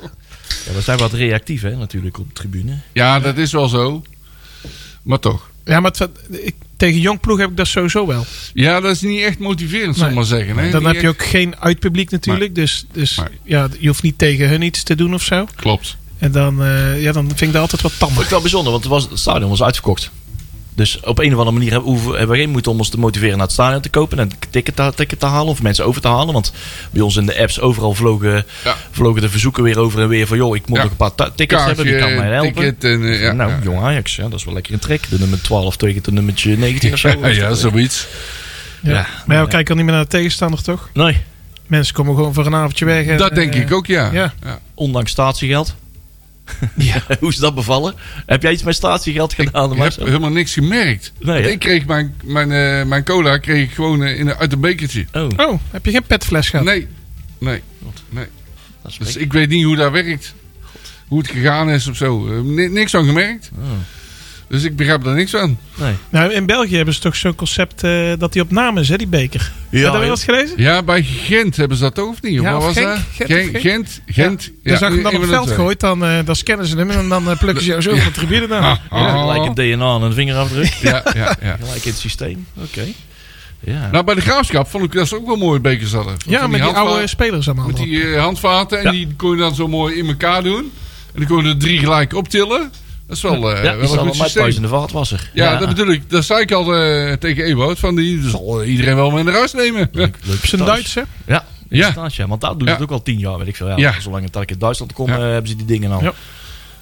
we 0.73 0.81
zijn 0.81 0.97
wat 0.97 1.13
reactief 1.13 1.61
hè, 1.61 1.75
natuurlijk 1.75 2.19
op 2.19 2.27
de 2.27 2.33
tribune. 2.33 2.77
Ja, 2.93 3.19
dat 3.19 3.37
is 3.37 3.51
wel 3.51 3.67
zo. 3.67 4.03
Maar 5.03 5.19
toch. 5.19 5.49
Ja, 5.65 5.79
maar 5.79 5.91
het, 5.97 6.09
ik, 6.29 6.55
tegen 6.77 6.99
jong 6.99 7.19
ploeg 7.19 7.37
heb 7.39 7.49
ik 7.49 7.57
dat 7.57 7.67
sowieso 7.67 8.07
wel. 8.07 8.25
Ja, 8.53 8.79
dat 8.79 8.91
is 8.91 9.01
niet 9.01 9.21
echt 9.21 9.39
motiverend, 9.39 9.95
zal 9.95 10.05
Nee. 10.05 10.15
maar 10.15 10.25
zeggen. 10.25 10.57
Hè? 10.57 10.69
Dan 10.69 10.83
Niet 10.83 10.91
heb 10.93 11.01
je 11.01 11.07
echt- 11.07 11.19
ook 11.21 11.25
geen 11.27 11.55
uitpubliek 11.59 12.09
natuurlijk. 12.09 12.55
Dus, 12.55 12.85
dus 12.91 13.15
Nee. 13.17 13.27
ja, 13.43 13.67
je 13.79 13.87
hoeft 13.87 14.03
niet 14.03 14.17
tegen 14.17 14.49
hun 14.49 14.61
iets 14.61 14.83
te 14.83 14.95
doen 14.95 15.13
of 15.13 15.23
zo. 15.23 15.47
Klopt. 15.55 15.97
En 16.17 16.31
dan, 16.31 16.63
eh, 16.63 17.01
ja, 17.01 17.11
dan 17.11 17.27
vind 17.27 17.41
ik 17.41 17.51
dat 17.51 17.61
altijd 17.61 17.81
wat 17.81 17.93
tammer. 17.97 18.23
ik 18.23 18.29
wel 18.29 18.41
bijzonder, 18.41 18.71
want 18.71 18.83
het, 18.83 18.93
was, 18.93 19.03
het 19.09 19.19
stadion 19.19 19.49
was 19.49 19.63
uitverkocht. 19.63 20.11
Dus 20.75 20.99
op 20.99 21.19
een 21.19 21.31
of 21.33 21.37
andere 21.37 21.51
manier 21.57 21.71
hebben, 21.71 22.27
we 22.29 22.35
geen 22.35 22.49
moeite 22.49 22.69
om 22.69 22.77
ons 22.77 22.89
te 22.89 22.99
motiveren 22.99 23.37
naar 23.37 23.45
het 23.45 23.53
stadion 23.55 23.81
te 23.81 23.89
kopen 23.89 24.19
en 24.19 24.23
een 24.31 24.49
ticket 24.49 24.75
te, 24.75 24.91
ticket 24.95 25.19
te 25.19 25.25
halen 25.25 25.47
of 25.47 25.61
mensen 25.61 25.85
over 25.85 26.01
te 26.01 26.07
halen. 26.07 26.33
Want 26.33 26.53
bij 26.91 27.01
ons 27.01 27.15
in 27.15 27.25
de 27.25 27.39
apps 27.39 27.59
overal 27.59 27.93
vlogen, 27.93 28.45
Ja. 28.63 28.75
vlogen 28.91 29.21
de 29.21 29.29
verzoeken 29.29 29.63
weer 29.63 29.79
over 29.79 30.01
en 30.01 30.07
weer 30.07 30.27
van 30.27 30.37
joh, 30.37 30.55
ik 30.55 30.67
moet 30.67 30.77
Ja. 30.77 30.83
nog 30.83 30.91
een 30.91 30.97
paar 31.13 31.33
tickets 31.35 31.63
hebben, 31.63 31.85
die 31.85 31.97
kan 31.97 32.15
mij 32.15 32.29
helpen. 32.31 32.77
en... 32.79 33.03
eh, 33.03 33.21
ja, 33.21 33.31
nou, 33.31 33.51
ja. 33.51 33.59
jong 33.63 33.79
Ajax, 33.81 34.15
ja, 34.15 34.23
dat 34.23 34.39
is 34.39 34.45
wel 34.45 34.53
lekker 34.53 34.73
een 34.73 34.79
trek. 34.79 35.09
De 35.09 35.19
nummer 35.19 35.41
12 35.41 35.77
tegen 35.77 36.03
de 36.03 36.11
nummertje 36.11 36.57
19 36.57 36.93
of 36.93 36.99
zo. 36.99 37.09
Ja, 37.21 37.27
ja, 37.27 37.53
zoiets. 37.53 38.07
Ja. 38.81 38.91
Ja. 38.91 39.07
Maar 39.25 39.35
ja, 39.35 39.43
we 39.43 39.49
kijken 39.49 39.69
al 39.69 39.75
niet 39.75 39.85
meer 39.85 39.93
naar 39.95 40.03
de 40.03 40.09
tegenstander, 40.09 40.63
toch? 40.63 40.89
Nee, 40.93 41.17
Mensen 41.67 41.93
komen 41.93 42.15
gewoon 42.15 42.33
voor 42.33 42.45
een 42.45 42.55
avondje 42.55 42.85
weg. 42.85 43.05
en, 43.05 43.17
Dat 43.17 43.35
denk 43.35 43.53
eh, 43.53 43.61
ik 43.61 43.73
ook, 43.73 43.85
ja. 43.85 44.09
ja. 44.13 44.33
ondanks 44.73 45.11
statiegeld. 45.11 45.75
Ja. 46.77 47.03
Hoe 47.19 47.29
is 47.29 47.35
dat 47.37 47.55
bevallen? 47.55 47.95
Heb 48.25 48.41
jij 48.41 48.51
iets 48.51 48.63
met 48.63 48.75
statiegeld 48.75 49.33
gedaan? 49.33 49.71
Ik 49.71 49.77
Marcel? 49.77 49.99
heb 50.03 50.07
helemaal 50.11 50.31
niks 50.35 50.53
gemerkt. 50.53 51.11
Nee, 51.19 51.51
ik 51.51 51.59
kreeg 51.59 51.85
mijn, 51.85 52.15
mijn, 52.23 52.51
eh, 52.51 52.85
mijn 52.85 53.03
cola 53.03 53.37
kreeg 53.37 53.63
ik 53.63 53.71
gewoon 53.73 54.03
eh, 54.03 54.19
in 54.19 54.27
een, 54.27 54.35
uit 54.35 54.51
een 54.53 54.59
bekertje. 54.59 55.05
Oh, 55.13 55.27
Oh, 55.37 55.59
heb 55.71 55.85
je 55.85 55.91
geen 55.91 56.03
petfles 56.03 56.49
gehad? 56.49 56.65
Nee, 56.65 56.87
nee, 57.39 57.61
nee. 58.09 58.25
dat 58.81 58.91
is 58.91 58.97
Dus 58.97 59.15
ik 59.15 59.33
weet 59.33 59.49
niet 59.49 59.63
hoe 59.65 59.75
dat 59.75 59.91
werkt. 59.91 60.33
Hoe 61.07 61.19
het 61.19 61.29
gegaan 61.29 61.69
is 61.69 61.87
of 61.87 61.95
zo. 61.95 62.27
Eh, 62.27 62.41
ni- 62.41 62.67
niks 62.67 62.91
van 62.91 63.05
gemerkt. 63.05 63.51
Oh, 63.57 63.63
Dus 64.51 64.63
ik 64.63 64.75
begrijp 64.75 65.05
er 65.05 65.13
niks 65.15 65.31
van. 65.31 65.57
nee. 65.75 65.93
Nou, 66.09 66.33
in 66.33 66.45
België 66.45 66.75
hebben 66.75 66.93
ze 66.93 66.99
toch 66.99 67.15
zo'n 67.15 67.35
concept 67.35 67.83
eh, 67.83 68.11
dat 68.17 68.33
die 68.33 68.41
op 68.41 68.51
naam 68.51 68.77
is, 68.77 68.89
hè, 68.89 68.97
die 68.97 69.07
beker. 69.07 69.39
Ja, 69.41 69.47
Heb 69.69 69.79
je 69.79 69.81
dat 69.81 69.91
wel 69.91 70.01
joh. 70.01 70.09
eens 70.09 70.23
gelezen? 70.23 70.53
Ja, 70.57 70.83
bij 70.83 71.03
Gent 71.03 71.55
hebben 71.55 71.77
ze 71.77 71.83
dat 71.83 71.95
toch 71.95 72.07
of 72.09 72.21
niet? 72.21 72.33
Ja, 72.41 72.57
of 72.57 72.63
was 72.63 72.73
Genk? 72.73 72.87
dat? 72.87 73.27
Gent? 73.27 73.57
Gent, 73.57 74.01
Gent. 74.05 74.43
Ja, 74.43 74.69
dan 74.69 74.77
zag 74.77 74.89
je 74.89 74.93
hem 74.93 75.03
dan 75.03 75.11
een 75.13 75.17
op 75.17 75.21
het 75.21 75.53
veld 75.53 75.79
dan, 75.79 76.05
eh, 76.05 76.17
dan 76.25 76.35
scannen 76.35 76.65
ze 76.65 76.77
hem 76.77 76.89
en 76.89 77.09
dan 77.09 77.29
eh, 77.29 77.37
plukken 77.37 77.63
ze 77.63 77.69
jou 77.69 77.81
zo 77.81 77.95
van 77.95 78.05
de 78.05 78.11
tribune 78.11 78.47
dan. 78.47 78.61
Ah, 78.63 78.75
Ja, 78.91 78.97
ah. 78.97 79.21
gelijk 79.21 79.45
een 79.45 79.53
DNA 79.77 79.95
en 79.95 80.01
een 80.01 80.13
vingerafdruk. 80.13 80.73
Ja, 80.81 81.03
ja, 81.13 81.35
ja. 81.41 81.57
Gelijk 81.61 81.83
in 81.85 81.91
het 81.91 81.99
systeem. 81.99 82.45
Oké. 82.63 82.83
Ja. 83.59 83.89
Nou, 83.91 84.03
bij 84.03 84.15
de 84.15 84.21
graafschap 84.21 84.67
vond 84.69 84.83
ik 84.83 84.91
dat 84.91 85.07
ze 85.07 85.15
ook 85.15 85.25
wel 85.25 85.35
mooie 85.35 85.59
bekers 85.59 85.93
hadden. 85.93 86.15
Ja, 86.27 86.47
met 86.47 86.61
die 86.61 86.69
oude 86.71 87.07
spelers 87.07 87.47
allemaal. 87.47 87.67
Met 87.67 87.75
die 87.77 88.03
eh, 88.13 88.21
handvaten. 88.23 88.77
En 88.77 88.83
Ja. 88.83 88.91
die 88.91 89.07
kon 89.17 89.31
je 89.31 89.37
dan 89.37 89.55
zo 89.55 89.67
mooi 89.67 89.95
in 89.95 90.07
elkaar 90.07 90.43
doen. 90.43 90.71
En 91.13 91.19
dan 91.19 91.25
kon 91.27 91.43
je 91.43 91.49
er 91.49 91.57
drie 91.57 91.79
gelijk 91.79 92.13
optillen. 92.13 92.71
Dat 93.11 93.23
is 93.23 93.29
wel, 93.39 93.51
eh 93.55 93.63
ja, 93.63 93.71
die 93.71 93.81
wel 93.81 93.91
een 93.99 94.07
goed 94.07 94.15
systeem. 94.15 94.47
in 94.47 94.61
de 94.61 94.67
vaatwasser. 94.67 95.29
Ja, 95.33 95.55
dat 95.57 95.67
bedoel 95.67 95.87
ik. 95.91 96.09
Dat 96.09 96.23
zei 96.25 96.41
ik 96.41 96.51
al 96.51 96.75
eh, 96.75 97.13
tegen 97.13 97.43
Ewout. 97.43 97.79
Van 97.79 97.95
die 97.95 98.29
zal 98.29 98.63
iedereen 98.63 98.95
wel 98.95 99.11
mee 99.11 99.23
naar 99.23 99.33
huis 99.33 99.53
nemen. 99.53 99.89
Leuk 99.91 100.17
Op 100.41 100.45
zijn 100.45 100.65
Duits, 100.65 100.93
hè? 100.93 101.01
Ja, 101.01 101.45
Ja. 101.69 101.87
inderdaad, 101.87 102.15
ja. 102.15 102.27
Want 102.27 102.41
daar 102.41 102.51
doen 102.51 102.59
ze 102.61 102.65
Ja. 102.65 102.71
het 102.73 102.81
ook 102.81 102.91
al 102.91 103.01
tien 103.01 103.19
jaar, 103.19 103.37
weet 103.37 103.47
ik 103.47 103.55
veel. 103.55 103.67
Ja, 103.67 103.75
Ja. 103.77 103.99
Zolang 103.99 104.23
het 104.25 104.35
ik 104.35 104.51
in 104.51 104.59
Duitsland 104.59 104.93
kom, 104.93 105.07
Ja. 105.09 105.15
eh, 105.15 105.21
hebben 105.21 105.47
ze 105.47 105.55
die 105.55 105.65
dingen 105.65 105.91
al. 105.91 106.03
Ja. 106.03 106.13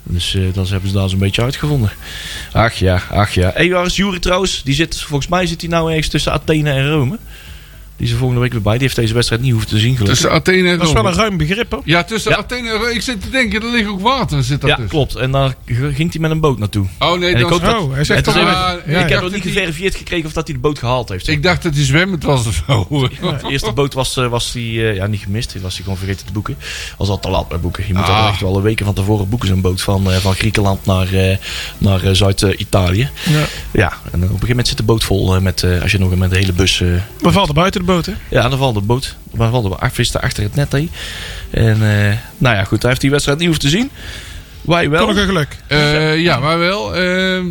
Dus 0.04 0.36
eh 0.36 0.42
dat 0.54 0.70
hebben 0.70 0.90
ze 0.90 0.96
daar 0.96 1.10
zo'n 1.10 1.20
beetje 1.20 1.42
uitgevonden. 1.42 1.92
Ach 2.52 2.74
ja, 2.74 3.02
ach 3.12 3.32
ja. 3.34 3.54
Waar 3.70 3.86
is 3.86 3.96
Jury 3.96 4.20
trouwens? 4.20 4.64
Die 4.64 4.74
zit, 4.76 5.02
volgens 5.02 5.30
mij 5.30 5.46
zit 5.46 5.62
hij 5.62 5.70
nou 5.70 5.90
ergens 5.90 6.08
tussen 6.08 6.32
Athene 6.32 6.72
en 6.72 6.90
Rome. 6.92 7.18
Die 8.00 8.08
is 8.08 8.14
er 8.14 8.20
volgende 8.20 8.42
week 8.42 8.52
weer 8.52 8.62
bij. 8.62 8.74
Die 8.74 8.82
heeft 8.82 8.96
deze 8.96 9.14
wedstrijd 9.14 9.42
niet 9.42 9.52
hoeven 9.52 9.70
te 9.70 9.78
zien 9.80 9.92
gelukkig. 9.96 10.08
Tussen 10.14 10.32
Athene 10.32 10.70
en 10.70 10.78
Dat 10.78 10.88
is 10.88 10.94
wel 10.94 11.06
een 11.06 11.14
ruim 11.14 11.38
begrip 11.38 11.72
hoor. 11.72 11.82
Ja, 11.86 12.04
tussen 12.04 12.32
Ja. 12.32 12.38
Athene 12.38 12.70
en 12.70 12.76
Rome. 12.78 12.94
Ik 12.94 13.02
zit 13.02 13.22
te 13.22 13.30
denken, 13.30 13.62
er 13.64 13.72
ligt 13.72 13.88
ook 13.90 14.02
water. 14.02 14.44
Zit 14.44 14.62
dat 14.62 14.70
Ja, 14.70 14.76
tussen. 14.76 14.92
klopt. 14.94 15.16
En 15.16 15.32
daar 15.32 15.56
ging 15.94 16.12
hij 16.12 16.22
met 16.22 16.32
een 16.32 16.40
boot 16.40 16.60
naartoe. 16.60 16.86
Oh 17.00 17.20
nee, 17.20 17.34
En 17.34 17.42
dat 17.42 17.52
is- 17.52 17.60
dat- 17.60 17.78
Oh, 17.80 17.94
hij 17.94 18.04
zegt 18.04 18.24
toch 18.24 18.36
ik 18.36 18.42
ja. 18.42 18.80
heb 18.86 19.22
nog 19.22 19.32
niet 19.32 19.44
hij- 19.44 19.52
geverifieerd 19.52 19.96
gekregen 19.96 20.26
of 20.26 20.34
dat 20.34 20.46
hij 20.48 20.56
de 20.56 20.62
boot 20.62 20.80
gehaald 20.80 21.10
heeft. 21.10 21.28
Ik 21.28 21.44
dacht 21.44 21.64
dat 21.64 21.76
hij 21.76 21.84
zwemmend 21.84 22.24
was 22.24 22.48
of 22.48 22.64
zo. 22.68 22.88
De 23.10 23.50
eerste 23.50 23.72
boot 23.72 23.94
was, 23.94 24.18
eh, 24.18 24.28
was 24.28 24.52
die, 24.52 24.88
eh, 24.90 24.96
ja, 24.96 25.08
niet 25.08 25.22
gemist. 25.22 25.52
Die 25.52 25.62
was 25.62 25.74
hij 25.74 25.84
gewoon 25.84 25.98
vergeten 25.98 26.26
te 26.26 26.32
boeken. 26.32 26.58
Was 26.98 27.10
al 27.10 27.20
te 27.20 27.30
laat 27.30 27.48
bij 27.48 27.60
boeken. 27.60 27.84
Je 27.88 27.94
moet 27.94 28.04
Ah. 28.04 28.22
al 28.24 28.28
echt 28.30 28.42
wel 28.42 28.56
een 28.56 28.62
weken 28.62 28.86
van 28.86 28.94
tevoren 28.94 29.30
boeken 29.30 29.48
zo'n 29.48 29.62
boot 29.62 29.82
van, 29.82 30.12
eh, 30.12 30.18
van 30.18 30.34
Griekenland 30.34 30.86
naar, 30.86 31.14
eh, 31.14 31.38
naar 31.78 32.16
Zuid-Italië. 32.16 33.10
Ja. 33.30 33.46
Ja, 33.72 33.88
en 33.92 33.98
op 34.06 34.14
een 34.14 34.22
gegeven 34.28 34.48
moment 34.50 34.68
zit 34.68 34.78
de 34.78 34.84
boot 34.84 35.04
vol 35.04 35.42
met, 35.42 35.64
eh, 35.64 35.82
als 35.82 35.92
je 35.92 36.00
nog 36.00 36.16
met 36.16 36.30
de 36.30 36.38
hele 36.38 36.54
bus... 36.54 36.82
eh, 36.82 36.88
We 37.22 37.32
vallen 37.32 37.54
buiten 37.54 37.82
de 37.82 37.88
boot 37.94 38.06
hè. 38.06 38.14
ja, 38.30 38.50
dan 38.50 38.58
valt 38.58 38.76
de 38.76 38.82
boot. 38.82 39.16
Dan 39.34 39.52
valt 39.52 39.80
de 39.82 39.90
visten 39.90 40.22
achter 40.22 40.44
het 40.44 40.56
net 40.56 40.72
heen. 40.72 40.92
En 41.50 41.74
eh, 41.74 42.18
nou 42.38 42.56
ja, 42.56 42.64
goed. 42.64 42.82
Hij 42.82 42.90
heeft 42.90 43.02
die 43.02 43.12
wedstrijd 43.12 43.40
niet 43.40 43.48
hoeven 43.48 43.70
te 43.70 43.78
zien. 43.78 43.90
Wij 44.62 44.90
wel. 44.90 45.10
Een 45.10 45.26
geluk. 45.26 45.58
Eh, 45.68 46.18
ja, 46.18 46.40
maar 46.40 46.60
wel. 46.60 46.96
ehm, 46.96 47.46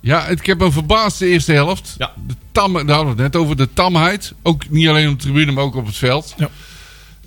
ja, 0.00 0.26
ik 0.26 0.46
heb 0.46 0.60
een 0.60 0.72
verbaasde 0.72 1.26
eerste 1.26 1.52
helft. 1.52 1.94
Ja. 1.98 2.12
De 2.26 2.34
tam, 2.52 2.72
daar 2.72 2.96
hadden 2.96 3.16
we 3.16 3.22
het 3.22 3.32
net 3.32 3.42
over. 3.42 3.56
De 3.56 3.68
tamheid. 3.72 4.32
Ook 4.42 4.68
niet 4.68 4.88
alleen 4.88 5.08
op 5.08 5.20
de 5.20 5.24
tribune, 5.24 5.52
maar 5.52 5.64
ook 5.64 5.76
op 5.76 5.86
het 5.86 5.96
veld. 5.96 6.34
Ja. 6.36 6.48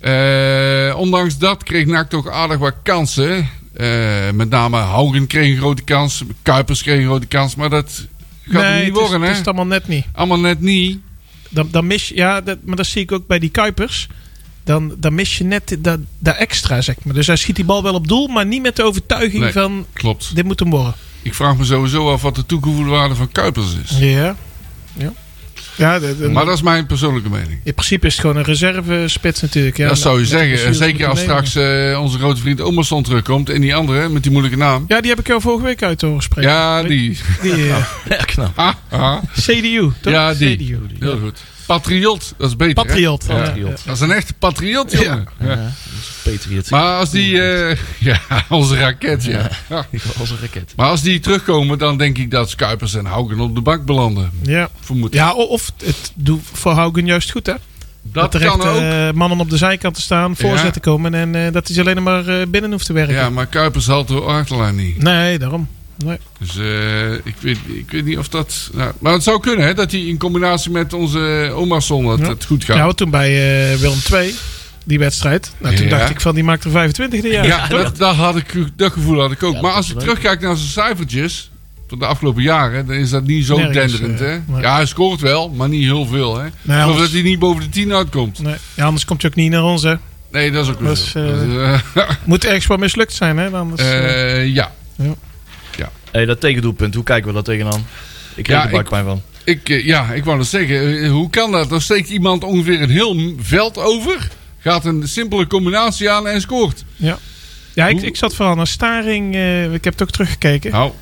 Eh, 0.00 0.98
ondanks 0.98 1.38
dat 1.38 1.62
kreeg 1.62 1.86
NAC 1.86 2.08
toch 2.08 2.28
aardig 2.28 2.58
wat 2.58 2.74
kansen. 2.82 3.48
Eh, 3.74 4.30
met 4.34 4.50
name 4.50 4.76
Haugen 4.76 5.26
kreeg 5.26 5.50
een 5.50 5.56
grote 5.56 5.82
kans. 5.82 6.22
Kuipers 6.42 6.82
kreeg 6.82 6.98
een 6.98 7.06
grote 7.06 7.26
kans. 7.26 7.54
Maar 7.54 7.70
dat 7.70 8.06
gaat 8.42 8.62
nee, 8.62 8.84
niet 8.84 8.86
het 8.86 8.94
is, 8.94 9.00
worden, 9.00 9.20
het 9.20 9.26
hè? 9.26 9.30
is 9.30 9.38
het 9.38 9.46
allemaal 9.46 9.66
net 9.66 9.88
niet. 9.88 10.06
Allemaal 10.12 10.40
net 10.40 10.60
niet. 10.60 10.98
Dan, 11.56 11.68
dan 11.70 11.86
mis 11.86 12.08
je, 12.08 12.14
ja, 12.14 12.40
dat, 12.40 12.58
maar 12.64 12.76
dat 12.76 12.86
zie 12.86 13.02
ik 13.02 13.12
ook 13.12 13.26
bij 13.26 13.38
die 13.38 13.50
Kuipers. 13.50 14.08
Dan, 14.64 14.94
dan 14.98 15.14
mis 15.14 15.38
je 15.38 15.44
net 15.44 15.76
dat, 15.78 15.98
dat 16.18 16.36
extra, 16.36 16.80
zeg 16.80 16.94
maar. 17.02 17.14
Dus 17.14 17.26
hij 17.26 17.36
schiet 17.36 17.56
die 17.56 17.64
bal 17.64 17.82
wel 17.82 17.94
op 17.94 18.08
doel, 18.08 18.26
maar 18.26 18.46
niet 18.46 18.62
met 18.62 18.76
de 18.76 18.82
overtuiging 18.82 19.42
Nee. 19.42 19.52
van 19.52 19.86
Klopt. 19.92 20.34
dit 20.34 20.44
moet 20.44 20.60
hem 20.60 20.70
worden. 20.70 20.94
Ik 21.22 21.34
vraag 21.34 21.56
me 21.56 21.64
sowieso 21.64 22.12
af 22.12 22.22
wat 22.22 22.34
de 22.34 22.46
toegevoegde 22.46 22.90
waarde 22.90 23.14
van 23.14 23.32
Kuipers 23.32 23.66
is. 23.84 23.98
Ja. 23.98 24.36
Ja. 24.96 25.12
Ja, 25.76 25.98
de- 25.98 26.16
de- 26.18 26.28
Maar 26.28 26.44
dat 26.44 26.54
is 26.54 26.62
mijn 26.62 26.86
persoonlijke 26.86 27.28
mening. 27.30 27.60
in 27.62 27.74
principe 27.74 28.06
is 28.06 28.12
het 28.12 28.20
gewoon 28.20 28.36
een 28.36 28.42
reserve-spits 28.44 29.40
natuurlijk. 29.40 29.76
Ja, 29.76 29.88
dat 29.88 29.98
zou 29.98 30.18
je 30.18 30.26
zeggen. 30.26 30.64
En 30.66 30.74
zeker 30.74 31.06
als 31.06 31.20
straks 31.20 31.54
eh, 31.54 31.98
onze 32.02 32.18
grote 32.18 32.40
vriend 32.40 32.60
Omerson 32.60 33.02
terugkomt. 33.02 33.50
En 33.50 33.60
die 33.60 33.74
andere 33.74 34.08
met 34.08 34.22
die 34.22 34.32
moeilijke 34.32 34.58
naam. 34.58 34.84
Ja, 34.88 35.00
die 35.00 35.10
heb 35.10 35.18
ik 35.20 35.26
jou 35.26 35.40
vorige 35.40 35.64
week 35.64 35.82
uit 35.82 36.00
horen 36.00 36.22
spreken. 36.22 36.50
Ja, 36.50 36.82
die. 36.82 37.18
Die 37.42 37.52
eh, 37.52 37.68
Ja, 38.08 38.16
knap. 38.24 38.52
Ah, 38.58 38.74
ah. 38.90 39.16
CDU, 39.40 39.90
toch? 40.00 40.12
Ja, 40.12 40.34
die. 40.34 40.56
CDU. 40.56 40.78
Heel 41.00 41.18
goed. 41.18 41.38
Patriot, 41.66 42.34
dat 42.36 42.48
is 42.48 42.56
beter. 42.56 42.84
hè? 42.84 42.92
Patriot. 43.24 43.82
Dat 43.84 43.94
is 43.94 44.00
een 44.00 44.10
echte 44.12 44.32
patriot, 44.34 44.92
jongen. 44.92 45.28
Ja. 45.40 45.72
Maar 46.70 46.98
als 46.98 47.10
die, 47.10 47.42
eh, 47.42 47.76
ja, 47.98 48.20
onze 48.48 48.76
raket, 48.76 49.24
ja. 49.24 49.50
ja. 49.68 49.86
Als 50.20 50.30
een 50.30 50.36
raket. 50.40 50.72
Maar 50.76 50.88
als 50.90 51.02
die 51.02 51.20
terugkomen, 51.20 51.78
dan 51.78 51.98
denk 51.98 52.18
ik 52.18 52.30
dat 52.30 52.54
Kuipers 52.54 52.94
en 52.94 53.04
Haugen 53.04 53.40
op 53.40 53.54
de 53.54 53.60
bank 53.60 53.84
belanden. 53.84 54.30
Ja. 54.42 54.68
Vermoed. 54.80 55.14
ja, 55.14 55.32
of 55.34 55.72
het 55.84 56.12
doet 56.14 56.42
voor 56.52 56.72
Haugen 56.72 57.06
juist 57.06 57.30
goed, 57.30 57.46
hè? 57.46 57.54
dat 58.02 58.34
er 58.34 58.44
kan 58.44 58.60
echt 58.60 58.68
ook. 58.68 58.80
eh, 58.80 59.10
mannen 59.12 59.40
op 59.40 59.50
de 59.50 59.56
zijkanten 59.56 60.02
staan, 60.02 60.36
voorzetten 60.36 60.80
komen 60.80 61.14
en 61.14 61.34
eh, 61.34 61.52
dat 61.52 61.66
hij 61.66 61.74
ze 61.76 61.80
alleen 61.80 62.02
maar 62.02 62.28
eh, 62.28 62.46
binnen 62.48 62.70
hoeft 62.70 62.86
te 62.86 62.92
werken. 62.92 63.14
Ja, 63.14 63.30
maar 63.30 63.46
Kuipers 63.46 63.86
haalt 63.86 64.08
de 64.08 64.20
achterlijn 64.20 64.74
niet. 64.76 65.02
Nee, 65.02 65.38
daarom. 65.38 65.68
Nee. 66.04 66.18
Dus 66.38 66.56
eh, 66.58 67.12
ik, 67.12 67.34
weet, 67.40 67.58
ik 67.68 67.90
weet 67.90 68.04
niet 68.04 68.18
of 68.18 68.28
dat... 68.28 68.70
Nou, 68.72 68.92
maar 68.98 69.12
het 69.12 69.22
zou 69.22 69.40
kunnen, 69.40 69.66
hè, 69.66 69.74
dat 69.74 69.90
hij 69.90 70.00
in 70.00 70.18
combinatie 70.18 70.70
met 70.70 70.92
onze 70.92 71.50
Omerson 71.54 72.06
dat 72.06 72.18
Ja. 72.18 72.28
het 72.28 72.44
goed 72.44 72.64
gaat. 72.64 72.76
Ja, 72.76 72.84
want 72.84 72.96
toen 72.96 73.10
bij 73.10 73.30
eh, 73.72 73.78
Willem 73.78 73.98
II, 74.12 74.34
die 74.84 74.98
wedstrijd. 74.98 75.52
Nou, 75.58 75.74
toen 75.76 75.88
Ja. 75.88 75.98
dacht 75.98 76.10
ik 76.10 76.20
van, 76.20 76.34
die 76.34 76.44
maakt 76.44 76.64
er 76.64 76.70
25 76.70 77.20
dit 77.22 77.32
jaar. 77.32 77.46
Ja, 77.46 77.66
dat, 77.68 77.96
dat, 77.96 78.14
had 78.14 78.36
ik, 78.36 78.54
dat 78.76 78.92
gevoel 78.92 79.20
had 79.20 79.32
ik 79.32 79.42
ook. 79.42 79.54
Ja, 79.54 79.60
maar 79.60 79.72
als 79.72 79.88
leuk. 79.88 79.98
terugkijkt 79.98 80.42
naar 80.42 80.56
zijn 80.56 80.68
cijfertjes 80.70 81.50
van 81.88 81.98
de 81.98 82.06
afgelopen 82.06 82.42
jaren, 82.42 82.86
dan 82.86 82.96
is 82.96 83.10
dat 83.10 83.24
niet 83.24 83.46
zo 83.46 83.56
Nergens, 83.56 83.92
denderend. 83.92 84.20
eh, 84.20 84.26
Hè? 84.26 84.38
nee. 84.52 84.62
Ja, 84.62 84.74
hij 84.74 84.86
scoort 84.86 85.20
wel, 85.20 85.48
maar 85.48 85.68
niet 85.68 85.84
heel 85.84 86.06
veel. 86.06 86.36
Hè? 86.36 86.42
Nee, 86.62 86.76
Ik 86.78 86.82
anders, 86.82 87.00
dat 87.02 87.10
hij 87.10 87.22
niet 87.22 87.38
boven 87.38 87.62
de 87.62 87.68
10 87.68 87.92
uitkomt. 87.94 88.38
nee. 88.42 88.54
ja, 88.74 88.84
anders 88.84 89.04
komt 89.04 89.22
hij 89.22 89.30
ook 89.30 89.36
niet 89.36 89.50
naar 89.50 89.62
ons, 89.64 89.82
hè. 89.82 89.94
Nee, 90.32 90.50
dat 90.50 90.64
is 90.66 90.72
ook 90.72 90.80
wel 90.80 90.94
eh, 91.14 91.80
Moet 92.24 92.44
ergens 92.44 92.66
wel 92.66 92.76
mislukt 92.76 93.12
zijn, 93.12 93.36
hè. 93.36 93.50
Anders, 93.50 93.82
eh, 93.82 94.36
eh, 94.42 94.54
ja. 94.54 94.72
Hey, 96.16 96.24
dat 96.26 96.40
tegendoelpunt, 96.40 96.94
hoe 96.94 97.04
kijken 97.04 97.28
we 97.28 97.34
dat 97.34 97.44
tegenaan? 97.44 97.86
Ik 98.34 98.44
kreeg 98.44 98.56
Ja, 98.56 98.64
er 98.64 98.70
buikpijn 98.70 99.04
van. 99.04 99.22
Ik, 99.44 99.68
eh, 99.68 99.84
ja, 99.86 100.12
ik 100.12 100.24
wou 100.24 100.38
dat 100.38 100.46
zeggen. 100.46 101.02
Eh, 101.02 101.10
hoe 101.10 101.30
kan 101.30 101.52
dat? 101.52 101.68
Dan 101.70 101.80
steekt 101.80 102.08
iemand 102.08 102.44
ongeveer 102.44 102.82
een 102.82 102.90
heel 102.90 103.34
veld 103.38 103.78
over, 103.78 104.28
gaat 104.58 104.84
een 104.84 105.08
simpele 105.08 105.46
combinatie 105.46 106.10
aan 106.10 106.28
en 106.28 106.40
scoort. 106.40 106.84
ja. 106.96 107.18
Ja, 107.74 107.86
ik, 107.88 108.02
ik 108.02 108.16
zat 108.16 108.34
vooral 108.34 108.54
naar 108.54 108.66
Staring. 108.66 109.34
eh, 109.34 109.72
ik 109.74 109.84
heb 109.84 109.92
het 109.92 110.02
ook 110.02 110.10
teruggekeken. 110.10 110.70
Nou, 110.70 110.92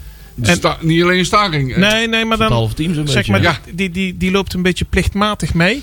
En- 0.43 0.57
sta- 0.57 0.79
niet 0.81 1.03
alleen 1.03 1.25
Staring. 1.25 1.77
nee, 1.77 2.09
nee, 2.09 2.25
maar 2.25 2.39
Het 2.39 2.49
dan... 2.49 2.57
halve 2.57 2.75
team 2.75 2.95
zo'n 2.95 3.07
Zeg 3.07 3.15
beetje. 3.17 3.33
maar, 3.33 3.43
Ja. 3.43 3.59
die, 3.73 3.91
die, 3.91 4.17
die 4.17 4.31
loopt 4.31 4.53
een 4.55 4.63
beetje 4.63 4.85
plichtmatig 4.85 5.55
mee. 5.55 5.83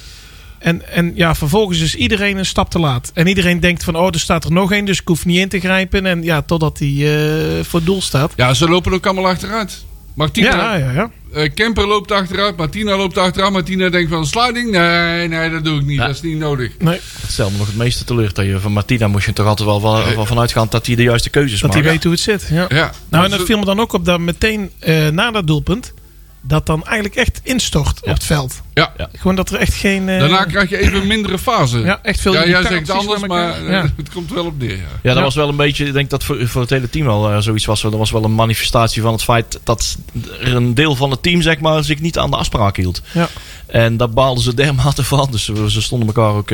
En, 0.62 0.90
en 0.94 1.12
ja, 1.16 1.36
vervolgens 1.36 1.80
is 1.80 1.96
iedereen 1.96 2.38
een 2.38 2.46
stap 2.46 2.70
te 2.70 2.80
laat. 2.80 3.12
En 3.14 3.28
iedereen 3.28 3.60
denkt 3.60 3.84
van, 3.84 3.96
oh, 3.96 4.08
er 4.12 4.20
staat 4.20 4.44
er 4.44 4.52
nog 4.52 4.72
één, 4.72 4.86
dus 4.86 5.00
ik 5.02 5.08
hoef 5.08 5.26
niet 5.26 5.38
in 5.38 5.50
te 5.50 5.60
grijpen. 5.60 6.06
En 6.06 6.24
ja, 6.24 6.42
totdat 6.42 6.80
hij 6.80 6.88
eh, 6.90 7.64
voor 7.64 7.80
het 7.80 7.88
doel 7.88 8.02
staat. 8.02 8.34
Ja, 8.36 8.54
ze 8.54 8.70
lopen 8.70 8.94
ook 8.94 9.06
allemaal 9.06 9.28
achteruit. 9.28 9.86
Martina, 10.16 10.50
Ja, 10.50 10.76
ja, 10.76 10.92
ja. 10.92 11.12
eh, 11.34 11.50
Kemper 11.54 11.88
loopt 11.88 12.12
achteruit, 12.12 12.58
Martina 12.58 12.98
loopt 12.98 13.18
achteruit. 13.18 13.54
Martina 13.54 13.90
denkt 13.90 14.10
van 14.12 14.26
sliding. 14.26 14.72
Nee, 14.72 15.28
nee, 15.28 15.50
dat 15.50 15.64
doe 15.64 15.80
ik 15.80 15.86
niet. 15.86 15.98
Ja. 15.98 16.06
Dat 16.06 16.16
is 16.16 16.22
niet 16.22 16.38
nodig. 16.38 16.72
Nee, 16.80 17.00
Het 17.22 17.32
stelde 17.32 17.52
me 17.52 17.58
nog 17.58 17.68
het 17.68 17.76
meeste 17.76 18.04
teleur. 18.04 18.34
Dat 18.34 18.46
je 18.46 18.60
van 18.60 18.72
Martina 18.72 19.08
moest 19.08 19.26
je 19.26 19.34
toch 19.34 19.46
altijd 19.48 19.68
wel 19.68 19.80
van, 19.80 20.04
van, 20.14 20.28
vanuit 20.28 20.52
gaan 20.52 20.68
dat 20.70 20.86
hij 20.86 20.96
de 20.96 21.04
juiste 21.04 21.30
keuzes 21.30 21.60
dat 21.60 21.74
hij 21.74 21.82
maakt. 21.82 21.94
weet 21.94 22.04
hoe 22.04 22.12
het 22.12 22.22
zit. 22.22 22.48
Ja. 22.52 22.66
Ja. 22.70 22.92
Nou, 23.10 23.24
en 23.26 23.30
dat 23.32 23.42
viel 23.46 23.58
me 23.60 23.66
dan 23.66 23.80
ook 23.80 23.94
op 23.94 24.06
dat 24.06 24.20
meteen 24.20 24.70
eh, 24.80 25.08
na 25.08 25.32
dat 25.32 25.48
doelpunt... 25.48 25.94
dat 26.42 26.66
dan 26.66 26.84
eigenlijk 26.86 27.16
echt 27.16 27.40
instort 27.44 28.00
Ja. 28.04 28.10
op 28.12 28.18
het 28.18 28.24
veld. 28.26 28.62
Ja. 28.74 28.94
Ja. 28.98 29.10
Gewoon 29.18 29.36
dat 29.36 29.50
er 29.50 29.58
echt 29.60 29.74
geen... 29.74 30.10
eh, 30.10 30.20
Daarna 30.20 30.44
krijg 30.44 30.70
je 30.70 30.78
even 30.78 31.02
een 31.02 31.08
mindere 31.08 31.38
fase. 31.40 31.80
ja, 31.80 32.00
echt 32.04 32.20
veel 32.20 32.34
ja 32.34 32.48
jij 32.48 32.62
zegt 32.64 32.90
anders, 32.90 33.22
maar 33.28 33.56
eh, 33.64 33.70
Ja. 33.70 33.82
het 33.98 34.10
komt 34.14 34.32
wel 34.32 34.46
op 34.46 34.60
neer. 34.60 34.70
Ja. 34.72 34.76
Ja, 34.78 34.88
dat 35.02 35.16
Ja. 35.16 35.22
was 35.22 35.36
wel 35.36 35.50
een 35.50 35.56
beetje, 35.56 35.86
ik 35.86 35.94
denk 35.94 36.10
dat 36.10 36.24
voor, 36.24 36.48
voor 36.48 36.62
het 36.62 36.70
hele 36.70 36.90
team 36.90 37.06
wel 37.06 37.32
eh, 37.32 37.38
zoiets 37.40 37.66
was. 37.66 37.82
Dat 37.82 37.94
was 37.94 38.12
wel 38.12 38.24
een 38.24 38.36
manifestatie 38.36 39.02
van 39.02 39.12
het 39.12 39.24
feit 39.24 39.60
dat 39.64 39.98
er 40.42 40.56
een 40.56 40.74
deel 40.74 40.96
van 40.96 41.12
het 41.12 41.24
team 41.24 41.42
zeg 41.42 41.60
maar, 41.60 41.84
zich 41.84 42.00
niet 42.00 42.18
aan 42.18 42.32
de 42.32 42.38
afspraak 42.38 42.76
hield. 42.78 43.02
Ja. 43.12 43.30
En 43.66 43.98
daar 43.98 44.10
baalden 44.10 44.44
ze 44.44 44.54
dermate 44.54 45.04
van. 45.04 45.28
Dus 45.32 45.46
ze, 45.68 45.82
stonden 45.82 46.08
elkaar 46.08 46.34
ook 46.34 46.50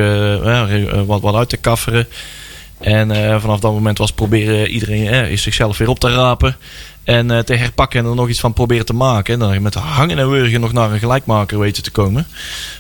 wat, 1.06 1.22
wat 1.22 1.36
uit 1.36 1.50
te 1.50 1.58
kafferen. 1.58 2.08
En 2.80 3.12
eh, 3.12 3.42
vanaf 3.42 3.60
dat 3.60 3.72
moment 3.72 3.98
was 3.98 4.12
proberen 4.12 4.68
iedereen 4.68 5.08
eh, 5.08 5.32
is 5.32 5.42
zichzelf 5.42 5.78
weer 5.78 5.90
op 5.90 6.00
te 6.00 6.10
rapen. 6.10 6.58
En 7.04 7.32
eh, 7.32 7.40
te 7.40 7.54
herpakken 7.54 8.00
en 8.00 8.06
er 8.06 8.16
nog 8.16 8.30
iets 8.30 8.40
van 8.40 8.54
proberen 8.54 8.86
te 8.86 8.94
maken. 8.94 9.34
En 9.34 9.40
dan 9.40 9.62
met 9.62 9.74
hangen 9.74 10.18
en 10.18 10.30
wurgen 10.30 10.62
nog 10.62 10.74
naar 10.74 10.92
een 10.92 11.00
gelijkmaker 11.00 11.60
weten 11.60 11.84
te 11.84 11.92
komen. 11.92 12.28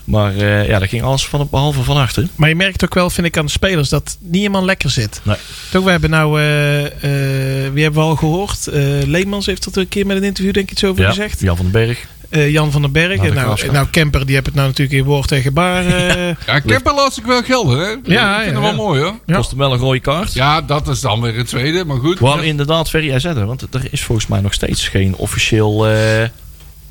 Maar 0.04 0.36
ja, 0.68 0.80
dat 0.80 0.90
ging 0.90 1.04
alles 1.04 1.26
van 1.26 1.48
behalve 1.52 1.84
van 1.84 1.98
achter. 1.98 2.28
Maar 2.36 2.50
je 2.50 2.56
merkt 2.56 2.84
ook 2.84 2.94
wel, 2.94 3.10
vind 3.10 3.28
ik, 3.28 3.38
aan 3.38 3.46
de 3.46 3.52
spelers 3.52 3.90
dat 3.90 4.18
niet 4.20 4.36
helemaal 4.36 4.66
lekker 4.66 4.90
zit. 4.90 5.22
Nee. 5.24 5.36
Toch, 5.72 5.84
we 5.84 5.92
hebben 5.92 6.10
nou, 6.10 6.32
wie 7.74 7.84
hebben 7.84 8.02
we 8.02 8.10
al 8.10 8.16
gehoord? 8.16 8.68
Eh, 8.68 8.82
Leemans 9.06 9.46
heeft 9.46 9.66
er 9.66 9.78
een 9.78 9.88
keer 9.88 10.06
met 10.06 10.18
een 10.18 10.24
interview 10.24 10.54
denk 10.54 10.66
ik 10.66 10.72
iets 10.72 10.84
over 10.84 11.02
Ja, 11.02 11.10
gezegd. 11.10 11.40
Jan 11.40 11.56
van 11.56 11.66
den 11.72 11.86
Berg. 11.86 12.06
Eh, 12.30 12.50
Jan 12.52 12.72
van 12.72 12.82
den 12.82 12.92
Berg. 12.92 13.18
Nou, 13.22 13.34
nou, 13.34 13.72
nou, 13.72 13.88
Kemper, 13.92 14.26
die 14.26 14.34
heeft 14.34 14.46
het 14.46 14.56
nou 14.56 14.68
natuurlijk 14.68 14.98
in 14.98 15.04
woord 15.06 15.32
en 15.32 15.42
gebaar. 15.42 15.86
eh, 15.86 16.36
Ja, 16.46 16.60
Kemper 16.60 16.94
laat 16.94 17.14
zich 17.14 17.26
wel 17.26 17.44
gelden, 17.44 17.80
hè? 17.80 17.86
Ja, 17.86 17.96
ik 17.96 18.00
vind 18.04 18.16
ja, 18.16 18.44
hem 18.44 18.54
wel 18.62 18.70
ja. 18.70 18.76
mooi, 18.76 19.02
hoor. 19.02 19.16
Ja. 19.26 19.36
Kost 19.36 19.50
hem 19.50 19.60
wel 19.60 19.74
een 19.74 19.80
rode 19.80 20.00
kaart. 20.00 20.34
Ja, 20.34 20.62
dat 20.62 20.88
is 20.88 21.00
dan 21.02 21.22
weer 21.22 21.36
het 21.38 21.48
tweede, 21.48 21.86
maar 21.86 21.98
goed. 21.98 22.20
Waar 22.20 22.46
inderdaad 22.46 22.90
Ferry 22.90 23.08
jij. 23.22 23.34
Want 23.46 23.62
er 23.76 23.88
is 23.92 24.04
volgens 24.04 24.28
mij 24.28 24.42
nog 24.42 24.54
steeds 24.54 24.88
geen 24.88 25.16
officieel 25.16 25.88
eh 25.88 26.24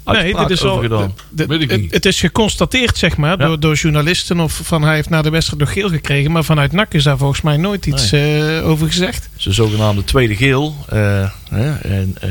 nee, 0.05 0.35
dit 0.37 0.51
is 0.51 0.63
al. 0.65 0.79
gedaan. 0.79 1.15
de- 1.31 1.45
ik 1.59 1.93
het, 1.93 2.07
is 2.07 2.21
geconstateerd, 2.21 2.99
zeg 2.99 3.17
maar, 3.17 3.39
Ja. 3.41 3.47
door, 3.47 3.61
door 3.61 3.75
journalisten. 3.75 4.41
Of 4.41 4.61
van 4.65 4.83
hij 4.83 4.95
heeft 4.95 5.11
na 5.11 5.23
de 5.23 5.31
wedstrijd 5.31 5.61
nog 5.63 5.73
geel 5.73 5.89
gekregen. 5.89 6.33
Maar 6.33 6.45
vanuit 6.45 6.73
NAC 6.73 6.95
is 6.95 7.03
daar 7.03 7.19
volgens 7.19 7.41
mij 7.41 7.57
nooit 7.57 7.87
iets 7.87 8.13
eh, 8.13 8.69
over 8.69 8.87
gezegd. 8.87 9.29
Zijn 9.37 9.55
zogenaamde 9.55 10.05
tweede 10.05 10.37
geel. 10.37 10.77
eh, 10.89 11.31
hè, 11.51 11.75
en, 11.75 12.17
eh, 12.21 12.31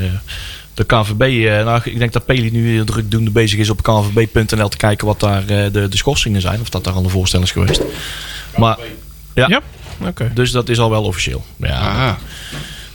de 0.75 0.84
KVB, 0.84 1.22
eh, 1.22 1.65
nou, 1.65 1.82
ik 1.84 2.00
denk 2.00 2.13
dat 2.13 2.25
Peli 2.25 2.51
nu 2.51 2.70
heel 2.72 2.86
drukdoende 2.86 3.32
bezig 3.32 3.60
is 3.60 3.70
op 3.70 3.84
kvb.nl 3.84 4.67
te 4.70 4.77
kijken 4.77 5.08
wat 5.08 5.20
daar 5.20 5.41
eh, 5.41 5.72
de, 5.72 5.88
de 5.89 5.98
schorsingen 5.98 6.41
zijn. 6.41 6.62
Of 6.62 6.70
dat 6.70 6.84
daar 6.84 6.94
al 6.94 7.03
een 7.03 7.10
voorstel 7.10 7.41
is 7.41 7.51
geweest. 7.51 7.82
Maar, 8.58 8.77
ja, 9.34 9.48
Ja. 9.48 9.62
Oké. 10.08 10.32
dus 10.34 10.51
dat 10.51 10.70
is 10.70 10.79
al 10.79 10.89
wel 10.89 11.03
officieel. 11.03 11.46
Ja, 11.58 11.70
Aha. 11.79 12.17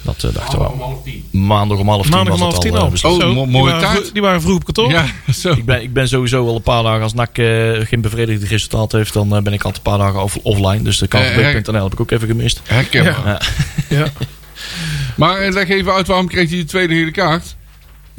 dat 0.02 0.24
eh, 0.24 0.34
dachten 0.34 0.58
we 0.58 0.64
al. 0.64 1.02
Maandag 1.30 1.78
om 1.78 1.88
half 1.88 2.02
tien 2.02 2.10
Maandag 2.10 2.34
om 2.34 2.40
was 2.40 2.48
half 2.52 2.52
het 2.52 2.62
tien 2.62 2.72
al. 2.74 2.92
al. 3.20 3.30
Oh, 3.30 3.36
die 3.36 3.46
mooie 3.46 3.72
waren 3.72 3.90
vroeg- 3.90 4.12
Die 4.12 4.22
waren 4.22 4.40
vroeg 4.42 4.54
op 4.56 4.64
kantoor. 4.64 4.90
Ja, 4.90 5.04
zo. 5.42 5.50
Ik 5.50 5.64
ben, 5.64 5.82
ik 5.82 5.92
ben 5.92 6.08
sowieso 6.08 6.46
al 6.48 6.54
een 6.56 6.62
paar 6.62 6.82
dagen 6.82 7.02
als 7.02 7.14
NAC 7.14 7.38
eh, 7.38 7.46
geen 7.86 8.00
bevredigend 8.00 8.48
resultaat 8.50 8.92
heeft, 8.92 9.12
dan 9.12 9.28
ben 9.28 9.52
ik 9.52 9.62
altijd 9.64 9.76
een 9.76 9.82
paar 9.82 9.98
dagen 9.98 10.22
off- 10.22 10.38
offline. 10.42 10.82
Dus 10.82 10.98
de 10.98 11.06
kvb.nl 11.08 11.82
heb 11.82 11.92
ik 11.92 12.00
ook 12.00 12.10
even 12.10 12.28
gemist. 12.28 12.60
Herkenbaar. 12.64 13.50
Ja. 13.88 13.98
Ja. 13.98 14.06
Maar 15.16 15.50
leg 15.50 15.68
even 15.68 15.92
uit, 15.92 16.06
waarom 16.06 16.28
kreeg 16.28 16.48
hij 16.50 16.58
de 16.58 16.64
tweede 16.64 16.94
gele 16.94 17.10
kaart? 17.10 17.56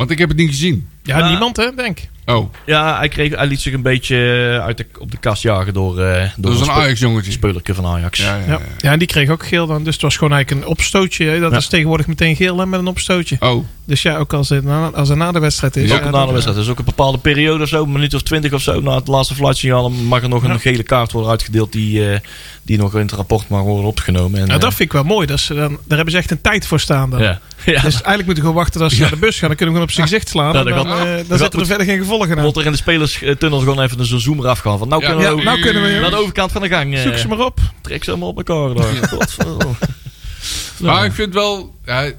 Want 0.02 0.14
ik 0.14 0.20
heb 0.20 0.30
het 0.30 0.38
niet 0.38 0.50
gezien. 0.50 0.88
Ja, 1.04 1.30
niemand 1.30 1.58
hè, 1.58 1.76
denk 1.76 2.00
ik. 2.00 2.10
Oh, 2.26 2.54
Ja, 2.66 2.98
hij, 2.98 3.08
kreeg, 3.08 3.36
hij 3.36 3.48
liet 3.48 3.60
zich 3.62 3.74
een 3.74 3.82
beetje 3.82 4.16
eh, 4.58 4.66
uit 4.66 4.78
de, 4.78 4.86
op 5.00 5.12
de 5.12 5.18
kast 5.18 5.42
jagen 5.44 5.74
door, 5.74 6.00
eh 6.00 6.30
door 6.38 6.52
dat 6.52 6.62
is 6.62 6.68
een 6.68 6.74
Ajax-jongetje. 6.74 7.32
spelerke 7.32 7.74
van 7.76 7.86
Ajax. 7.86 8.20
Ja, 8.20 8.36
ja, 8.36 8.42
Ja. 8.48 8.52
ja. 8.52 8.60
ja, 8.78 8.92
en 8.92 9.00
die 9.00 9.08
kreeg 9.08 9.30
ook 9.30 9.46
geel 9.46 9.68
dan. 9.68 9.84
Dus 9.84 9.94
het 9.94 10.02
was 10.04 10.18
gewoon 10.18 10.34
eigenlijk 10.34 10.64
een 10.66 10.72
opstootje. 10.72 11.26
hè. 11.26 11.40
Dat 11.40 11.52
Ja. 11.52 11.58
is 11.58 11.68
tegenwoordig 11.68 12.08
meteen 12.08 12.36
geel 12.36 12.58
hè, 12.58 12.66
met 12.66 12.80
een 12.80 12.88
opstootje. 12.88 13.36
Oh, 13.40 13.66
Dus 13.86 14.02
ja, 14.02 14.18
ook 14.18 14.34
als 14.34 14.50
het 14.50 14.64
na, 14.64 14.90
als 14.94 15.10
het 15.10 15.18
na 15.18 15.32
de 15.32 15.40
wedstrijd 15.40 15.76
is. 15.76 15.92
Ook 15.92 16.12
na 16.12 16.26
de 16.26 16.32
wedstrijd. 16.32 16.58
Dus 16.58 16.70
ook 16.70 16.80
een 16.80 16.86
bepaalde 16.86 17.18
periode 17.18 17.64
of 17.64 17.70
zo, 17.70 17.84
een 17.84 17.92
minuut 17.92 18.14
of 18.14 18.22
twintig 18.22 18.54
of 18.54 18.62
zo, 18.62 18.82
na 18.82 18.96
het 18.96 19.08
laatste 19.08 19.36
fluitsignaal 19.36 19.90
mag 19.90 20.22
er 20.22 20.30
nog 20.30 20.44
een 20.44 20.52
Ja. 20.52 20.58
gele 20.58 20.84
kaart 20.84 21.12
worden 21.12 21.32
uitgedeeld 21.32 21.72
die, 21.72 22.10
eh, 22.12 22.20
die 22.64 22.78
nog 22.78 22.94
in 22.94 23.00
het 23.02 23.12
rapport 23.12 23.48
mag 23.50 23.62
worden 23.62 23.86
opgenomen. 23.86 24.40
En, 24.42 24.48
Nou, 24.48 24.60
dat 24.60 24.70
vind 24.74 24.82
ik 24.90 24.92
wel 24.94 25.04
mooi. 25.04 25.28
Dat 25.28 25.40
ze 25.40 25.54
dan, 25.54 25.70
daar 25.70 25.96
hebben 25.96 26.12
ze 26.12 26.18
echt 26.18 26.32
een 26.32 26.42
tijd 26.42 26.68
voor 26.68 26.80
staan 26.80 27.10
dan. 27.10 27.22
ja. 27.22 27.40
Ja, 27.66 27.72
Dus 27.82 27.82
eigenlijk 27.94 28.26
moeten 28.26 28.34
we 28.36 28.40
gewoon 28.50 28.54
wachten 28.56 28.82
als 28.82 28.94
ze 28.94 29.02
naar 29.02 29.10
de 29.10 29.16
bus 29.16 29.40
gaan. 29.40 29.48
Dan 29.48 29.58
kunnen 29.58 29.76
we 29.76 29.82
gewoon 29.82 29.88
op 29.88 29.92
zijn 29.92 30.08
gezicht 30.08 30.30
slaan. 30.30 30.56
En 30.56 30.66
dan 30.66 30.74
dan, 30.76 30.88
dan 30.88 30.98
dan 30.98 31.26
gaat- 31.28 31.40
zitten 31.40 31.60
er 31.60 31.66
verder 31.66 31.86
geen 31.86 31.98
gevolgen 31.98 32.11
aan. 32.20 32.42
wordt 32.42 32.58
er 32.58 32.66
in 32.66 32.72
de 32.72 32.78
spelerstunnel 32.78 33.60
gewoon 33.60 33.82
even 33.82 34.00
een 34.00 34.20
zoom 34.20 34.40
eraf 34.40 34.60
gaan. 34.60 34.78
Van, 34.78 34.88
nou 34.88 35.02
Ja. 35.02 35.08
kunnen 35.10 35.36
we 35.36 35.44
nou 35.44 35.60
kunnen 35.62 35.84
we, 35.84 36.00
naar 36.02 36.10
de 36.10 36.16
overkant 36.16 36.52
van 36.52 36.62
de 36.62 36.68
gang. 36.68 36.96
eh, 36.96 37.02
Zoek 37.02 37.18
ze 37.18 37.28
maar 37.28 37.40
op. 37.46 37.60
Trek 37.82 38.04
ze 38.04 38.10
allemaal 38.10 38.30
op 38.30 38.38
elkaar. 38.48 38.76
daar. 38.76 39.08
Godverdomme. 39.10 39.74
maar 40.80 41.06
ik 41.06 41.12
vind 41.12 41.34
wel... 41.34 41.76
Ja, 41.86 42.12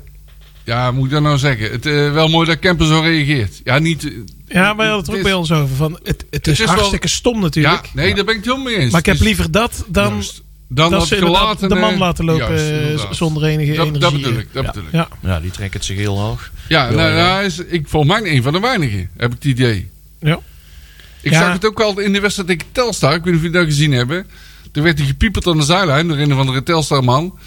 ja, 0.65 0.91
moet 0.91 1.05
ik 1.05 1.11
dat 1.11 1.23
nou 1.23 1.39
zeggen? 1.39 1.71
Het 1.71 1.87
uh, 1.87 2.13
wel 2.13 2.29
mooi 2.29 2.47
dat 2.47 2.59
Kemper 2.59 2.87
zo 2.87 3.01
reageert. 3.01 3.61
Ja, 3.65 3.79
niet... 3.79 4.03
uh, 4.05 4.13
Ja, 4.49 4.77
wij 4.77 4.87
hadden 4.87 4.97
het 4.97 5.07
er 5.07 5.13
ook 5.13 5.17
is- 5.19 5.23
bij 5.25 5.33
ons 5.33 5.53
over. 5.53 5.77
Van, 5.77 5.99
het, 6.03 6.25
het 6.31 6.47
is, 6.47 6.61
is 6.61 6.67
wel- 6.67 6.75
hartstikke 6.75 7.09
stom 7.09 7.35
Ja, 7.35 7.41
natuurlijk. 7.41 7.91
nee, 7.95 8.15
daar 8.15 8.25
ben 8.25 8.35
ik 8.35 8.41
het 8.45 8.53
helemaal 8.53 8.73
mee 8.73 8.77
eens. 8.83 8.91
maar 8.91 9.01
ik 9.01 9.07
heb 9.07 9.15
Het 9.17 9.25
liever 9.25 9.51
dat 9.51 9.85
dan 9.89 10.13
juist. 10.13 10.43
Dan 10.75 10.91
dat 10.91 10.99
dat 11.01 11.09
ze 11.09 11.15
inderdaad 11.17 11.41
gelaten... 11.41 11.69
de 11.69 11.75
man 11.75 11.99
laten 11.99 12.25
lopen 12.25 12.65
juist, 12.65 13.05
eh, 13.05 13.11
zonder 13.13 13.45
enige 13.45 13.73
Dat, 13.73 13.87
energie. 13.87 14.01
dat 14.01 14.13
bedoel 14.13 14.39
ik, 14.39 14.47
dat 14.53 14.65
Ja. 14.65 14.71
bedoel 14.71 14.89
ik. 14.89 14.93
Ja. 14.95 15.09
Ja, 15.21 15.41
die 15.41 15.51
trekt 15.51 15.75
het 15.75 15.85
zich 15.85 15.97
heel 15.97 16.19
hoog. 16.21 16.51
Ja, 16.69 16.91
nou, 16.91 16.97
ja. 17.09 17.15
nou, 17.17 17.31
hij 17.35 17.45
is, 17.45 17.59
ik 17.59 17.89
volgens 17.89 18.21
mij 18.21 18.31
een 18.33 18.43
van 18.43 18.53
de 18.53 18.61
weinigen, 18.61 19.11
heb 19.17 19.29
ik 19.31 19.35
het 19.35 19.45
idee. 19.45 19.91
Ja. 20.21 20.39
Ik 21.21 21.33
Ja. 21.33 21.39
zag 21.41 21.53
het 21.53 21.67
ook 21.67 21.81
al 21.81 21.99
in 21.99 22.13
de 22.13 22.21
wedstrijd 22.21 22.49
tegen 22.49 22.67
Telstar. 22.73 23.15
Ik 23.15 23.25
weet 23.25 23.27
niet 23.27 23.35
of 23.35 23.41
jullie 23.43 23.57
dat 23.59 23.67
gezien 23.67 23.93
hebben. 23.93 24.27
Toen 24.73 24.83
werd 24.83 24.99
hij 24.99 25.07
gepieperd 25.07 25.47
aan 25.47 25.57
de 25.57 25.65
zijlijn 25.65 26.09
door 26.09 26.17
een 26.19 26.33
of 26.33 26.39
andere 26.39 26.63
Telstar-man. 26.63 27.39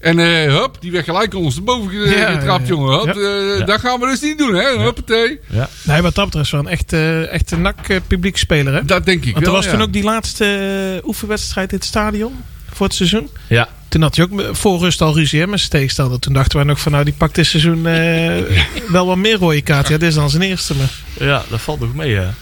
En 0.00 0.18
eh, 0.18 0.26
hup, 0.58 0.76
die 0.80 0.92
werd 0.92 1.04
gelijk 1.04 1.32
ge- 1.34 2.14
Ja, 2.18 2.30
getrapt, 2.32 2.62
ja, 2.62 2.68
jongen. 2.68 2.98
Hup, 2.98 3.14
Ja. 3.14 3.20
eh, 3.20 3.58
Ja. 3.58 3.64
Dat 3.64 3.80
gaan 3.80 4.00
we 4.00 4.06
dus 4.06 4.20
niet 4.20 4.38
doen, 4.38 4.54
hè? 4.54 4.78
Huppatee. 4.78 5.40
Ja. 5.50 5.68
Nee, 5.82 6.02
wat 6.02 6.14
dat 6.14 6.24
betreft 6.24 6.50
wel 6.50 6.60
een 6.60 6.66
echte, 6.68 7.28
echte 7.30 7.56
NAC-publiekspeler. 7.56 8.74
Hè? 8.74 8.84
Dat 8.84 9.04
denk 9.04 9.24
ik 9.24 9.32
Want 9.32 9.36
er 9.46 9.52
wel, 9.52 9.60
was 9.60 9.64
ja. 9.64 9.70
toen 9.70 9.82
ook 9.82 9.92
die 9.92 10.02
laatste 10.02 11.02
oefenwedstrijd 11.04 11.70
in 11.72 11.76
het 11.76 11.86
stadion 11.86 12.32
voor 12.74 12.86
het 12.86 12.94
seizoen. 12.94 13.28
Ja. 13.48 13.68
Toen 13.88 14.02
had 14.02 14.16
hij 14.16 14.24
ook 14.24 14.56
voor 14.56 14.78
rust 14.78 15.00
al 15.00 15.14
ruzie 15.14 15.40
hè, 15.40 15.46
met 15.46 15.58
zijn 15.58 15.70
tegenstander. 15.70 16.18
Toen 16.18 16.32
dachten 16.32 16.56
wij 16.56 16.66
nog 16.66 16.80
van 16.80 16.92
nou, 16.92 17.04
die 17.04 17.14
pakt 17.14 17.34
dit 17.34 17.46
seizoen 17.46 17.86
eh, 17.86 18.58
wel 18.96 19.06
wat 19.06 19.16
meer 19.16 19.36
rode 19.36 19.62
kaarten. 19.62 19.92
Ja, 19.92 19.98
dit 19.98 20.08
is 20.08 20.14
dan 20.14 20.30
zijn 20.30 20.42
eerste. 20.42 20.74
Maar. 20.74 20.90
Ja, 21.18 21.42
dat 21.48 21.60
valt 21.60 21.80
nog 21.80 21.94
mee, 21.94 22.10
ja. 22.10 22.34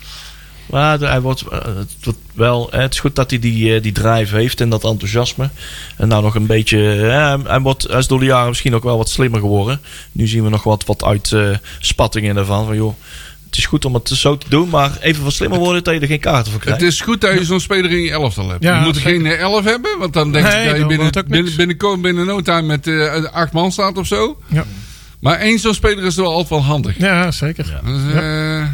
Maar 0.66 0.98
hij 0.98 1.20
wordt, 1.20 1.40
eh, 1.40 1.58
het, 1.76 1.96
wordt 2.02 2.18
wel, 2.34 2.68
hè, 2.70 2.80
het 2.80 2.92
is 2.92 3.00
goed 3.00 3.16
dat 3.16 3.30
hij 3.30 3.38
die, 3.38 3.74
eh, 3.74 3.82
die 3.82 3.92
drive 3.92 4.36
heeft 4.36 4.60
en 4.60 4.68
dat 4.68 4.84
enthousiasme. 4.84 5.50
En 5.96 6.08
nou 6.08 6.22
nog 6.22 6.34
een 6.34 6.46
beetje... 6.46 6.78
ja, 6.78 7.40
hij, 7.42 7.60
wordt, 7.60 7.82
hij 7.82 7.98
is 7.98 8.06
door 8.06 8.18
de 8.18 8.24
jaren 8.24 8.48
misschien 8.48 8.74
ook 8.74 8.82
wel 8.82 8.96
wat 8.96 9.08
slimmer 9.08 9.40
geworden. 9.40 9.80
Nu 10.12 10.26
zien 10.26 10.44
we 10.44 10.48
nog 10.48 10.62
wat, 10.62 10.84
wat 10.84 11.04
uitspattingen 11.04 12.36
ervan. 12.36 12.66
Van, 12.66 12.76
joh, 12.76 12.94
het 13.50 13.58
is 13.58 13.66
goed 13.66 13.84
om 13.84 13.94
het 13.94 14.08
zo 14.08 14.36
te 14.38 14.46
doen, 14.48 14.68
maar 14.68 14.90
even 15.00 15.24
wat 15.24 15.32
slimmer 15.32 15.58
worden 15.58 15.84
dat 15.84 15.94
je 15.94 16.00
er 16.00 16.06
geen 16.06 16.20
kaarten 16.20 16.52
voor 16.52 16.60
Het 16.60 16.76
krijgt. 16.76 16.82
is 16.94 17.00
goed 17.00 17.20
dat 17.20 17.32
je 17.38 17.44
zo'n 17.44 17.60
speler 17.60 17.90
in 17.90 18.02
je 18.02 18.10
elftal 18.10 18.48
hebt. 18.48 18.62
Ja, 18.62 18.78
je 18.78 18.84
moet 18.84 18.96
er 18.96 19.02
geen 19.02 19.26
eh, 19.26 19.38
elf 19.40 19.64
hebben, 19.64 19.98
want 19.98 20.12
dan 20.12 20.32
denk 20.32 20.44
Nee, 20.46 20.62
ik 20.62 20.68
dat 20.70 20.78
je 20.78 20.86
binnen, 20.86 21.12
binnen, 21.28 21.56
binnen, 21.56 22.00
binnen 22.00 22.26
no 22.26 22.40
time 22.40 22.62
met 22.62 22.86
eh, 22.86 23.24
acht 23.24 23.52
man 23.52 23.72
staat 23.72 23.98
of 23.98 24.06
zo. 24.06 24.38
Ja. 24.46 24.64
Maar 25.20 25.38
één 25.38 25.58
zo'n 25.58 25.74
speler 25.74 26.04
is 26.04 26.16
wel 26.16 26.26
altijd 26.26 26.48
wel 26.48 26.62
handig. 26.64 26.98
ja, 26.98 27.30
zeker. 27.30 27.80
Ja. 27.82 27.90
Dus, 27.92 28.12
eh, 28.14 28.68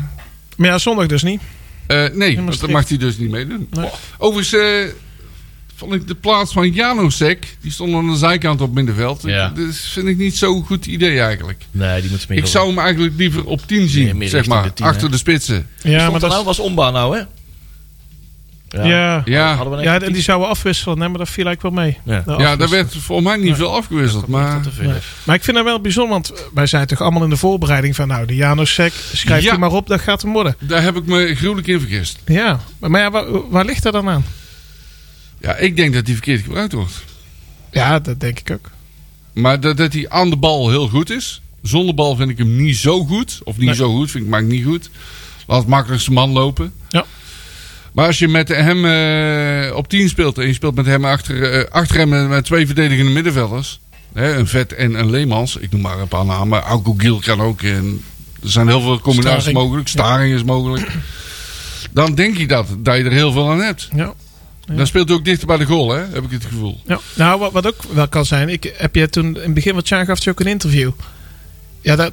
Maar 0.57 0.69
ja, 0.69 0.79
zondag 0.79 1.07
dus 1.07 1.23
niet. 1.23 1.41
Eh, 1.87 2.05
nee, 2.13 2.45
dat 2.45 2.71
mag 2.71 2.89
hij 2.89 2.99
dus 2.99 3.19
niet 3.19 3.31
meedoen. 3.31 3.67
Nee. 3.71 3.89
Overigens 4.19 4.63
eh, 4.63 4.93
vond 5.77 5.93
ik 5.95 6.07
de 6.09 6.15
plaats 6.15 6.53
van 6.53 6.71
Janosek, 6.73 7.57
die 7.61 7.71
stond 7.73 7.95
aan 7.95 8.11
de 8.11 8.17
zijkant 8.17 8.61
op 8.61 8.75
middenveld. 8.75 9.23
Ja. 9.23 9.49
Dat 9.49 9.59
is- 9.59 9.91
vind 9.93 10.07
ik 10.07 10.17
niet 10.17 10.37
zo'n 10.37 10.65
goed 10.65 10.87
idee 10.87 11.21
eigenlijk. 11.21 11.65
Nee, 11.71 12.01
die 12.01 12.11
moet 12.11 12.29
meer... 12.29 12.39
Ik 12.39 12.47
zou 12.47 12.69
hem 12.69 12.79
eigenlijk 12.79 13.15
liever 13.17 13.45
op 13.45 13.61
10 13.67 13.89
zien, 13.89 14.29
zeg 14.29 14.47
maar. 14.47 14.63
de 14.63 14.73
10, 14.73 14.87
achter 14.87 15.03
hè? 15.03 15.09
de 15.11 15.17
spitsen. 15.17 15.69
Ja, 15.83 15.99
Stond 15.99 16.11
maar 16.11 16.21
dat 16.21 16.31
nou 16.31 16.45
was 16.45 16.59
ombaan 16.59 16.93
nou, 16.93 17.17
hè? 17.17 17.23
ja. 18.83 19.23
Ja, 19.25 19.59
Ja, 19.83 20.01
en 20.01 20.13
die 20.13 20.23
zouden 20.23 20.49
afwisselen, 20.49 21.01
hè, 21.01 21.09
maar 21.09 21.19
dat 21.19 21.29
viel 21.29 21.47
eigenlijk 21.47 21.77
wel 21.77 21.85
mee. 21.85 21.99
Ja. 22.27 22.37
Ja 22.39 22.57
daar 22.57 22.69
werd 22.69 22.95
volgens 22.99 23.29
mij 23.29 23.37
niet 23.37 23.57
veel 23.57 23.75
afgewisseld. 23.77 24.27
Maar. 24.27 24.61
Nee. 24.81 24.93
Maar 25.25 25.35
ik 25.35 25.45
vind 25.45 25.57
dat 25.57 25.65
wel 25.67 25.81
bijzonder, 25.81 26.13
want 26.13 26.33
wij 26.55 26.67
zijn 26.67 26.87
toch 26.87 27.01
allemaal 27.01 27.23
in 27.23 27.31
de 27.31 27.37
voorbereiding 27.37 27.97
van... 27.97 28.09
nou, 28.09 28.27
de 28.27 28.35
Janosek, 28.35 28.93
schrijf 29.13 29.43
Ja. 29.43 29.51
die 29.51 29.59
maar 29.59 29.71
op, 29.73 29.87
dat 29.87 30.01
gaat 30.01 30.23
hem 30.23 30.33
worden. 30.33 30.57
daar 30.59 30.83
heb 30.83 30.97
ik 30.97 31.07
me 31.07 31.35
gruwelijk 31.35 31.67
in 31.67 31.81
vergist. 31.81 32.19
Ja, 32.27 32.61
maar, 32.79 32.91
maar 32.91 33.01
ja, 33.01 33.11
waar, 33.11 33.49
waar 33.51 33.65
ligt 33.65 33.83
dat 33.83 33.93
dan 33.93 34.09
aan? 34.09 34.25
Ja, 35.47 35.57
ik 35.57 35.77
denk 35.77 35.95
dat 35.95 36.05
hij 36.07 36.15
verkeerd 36.15 36.43
gebruikt 36.43 36.73
wordt. 36.73 37.05
Ja, 37.71 37.99
dat 37.99 38.21
denk 38.21 38.39
ik 38.39 38.51
ook. 38.51 38.71
Maar 39.33 39.61
dat, 39.61 39.77
dat 39.77 39.93
hij 39.93 40.09
aan 40.09 40.31
de 40.31 40.37
bal 40.37 40.71
heel 40.71 40.89
goed 40.89 41.11
is. 41.11 41.41
Zonder 41.63 41.95
bal 41.95 42.17
vind 42.17 42.31
ik 42.31 42.39
hem 42.39 42.57
niet 42.57 42.77
zo 42.77 43.05
goed. 43.05 43.41
Of 43.45 43.57
niet 43.57 43.67
Nee. 43.67 43.75
zo 43.75 43.95
goed, 43.97 44.11
vind 44.11 44.25
ik 44.25 44.31
maar 44.31 44.43
niet 44.43 44.65
goed. 44.65 44.91
Laat 45.47 45.59
het 45.59 45.69
makkelijkste 45.69 46.13
man 46.13 46.31
lopen. 46.31 46.73
Ja. 46.89 47.05
Maar 47.93 48.07
als 48.07 48.19
je 48.19 48.29
met 48.29 48.49
hem 48.49 48.85
eh, 48.85 49.77
op 49.77 49.89
10 49.89 50.09
speelt 50.09 50.39
en 50.39 50.47
je 50.47 50.53
speelt 50.53 50.75
met 50.75 50.87
hem 50.87 51.05
achter, 51.05 51.53
eh, 51.53 51.71
achter 51.71 51.97
hem 51.97 52.09
met, 52.09 52.29
met 52.29 52.45
twee 52.45 52.67
verdedigende 52.67 53.11
middenvelders. 53.11 53.81
Hè, 54.13 54.37
een 54.37 54.47
Vet 54.47 54.73
en 54.73 54.95
een 54.95 55.11
Leemans. 55.11 55.57
Ik 55.57 55.73
noem 55.73 55.81
maar 55.81 55.99
een 55.99 56.09
paar 56.09 56.25
namen. 56.25 56.61
Auko 56.63 56.95
Giel 56.99 57.19
kan 57.19 57.41
ook. 57.41 57.63
En 57.63 58.03
er 58.43 58.51
zijn 58.51 58.69
heel 58.69 58.81
veel 58.81 59.01
combinaties 59.01 59.41
Staring. 59.43 59.59
mogelijk. 59.63 59.89
Staring 59.89 60.35
is 60.35 60.43
mogelijk. 60.45 60.87
Dan 61.93 62.15
denk 62.15 62.39
ik 62.39 62.49
dat, 62.49 62.67
dat 62.79 62.97
je 62.97 63.03
er 63.05 63.13
heel 63.13 63.33
veel 63.33 63.51
aan 63.51 63.61
hebt. 63.61 63.89
Ja. 63.95 64.15
Ja. 64.67 64.75
Dan 64.75 64.87
speelt 64.87 65.09
hij 65.09 65.17
ook 65.19 65.25
dichter 65.25 65.47
bij 65.47 65.57
de 65.57 65.65
goal, 65.65 65.91
hè? 65.91 65.99
heb 66.13 66.25
ik 66.25 66.31
het 66.31 66.45
gevoel. 66.45 66.81
Ja. 66.87 67.01
Nou, 67.15 67.39
wat, 67.39 67.53
wat 67.53 67.67
ook 67.67 67.77
wel 67.93 68.09
kan 68.09 68.25
zijn. 68.27 68.49
Ik 68.49 68.73
heb 68.77 68.95
je 68.95 69.09
toen 69.09 69.27
in 69.37 69.43
het 69.43 69.55
begin 69.55 69.75
wat 69.75 69.89
jaar 69.89 70.05
gaf 70.05 70.25
je 70.25 70.31
ook 70.31 70.41
een 70.41 70.47
interview. 70.47 70.91
Ja, 71.81 71.97
dat, 71.97 72.13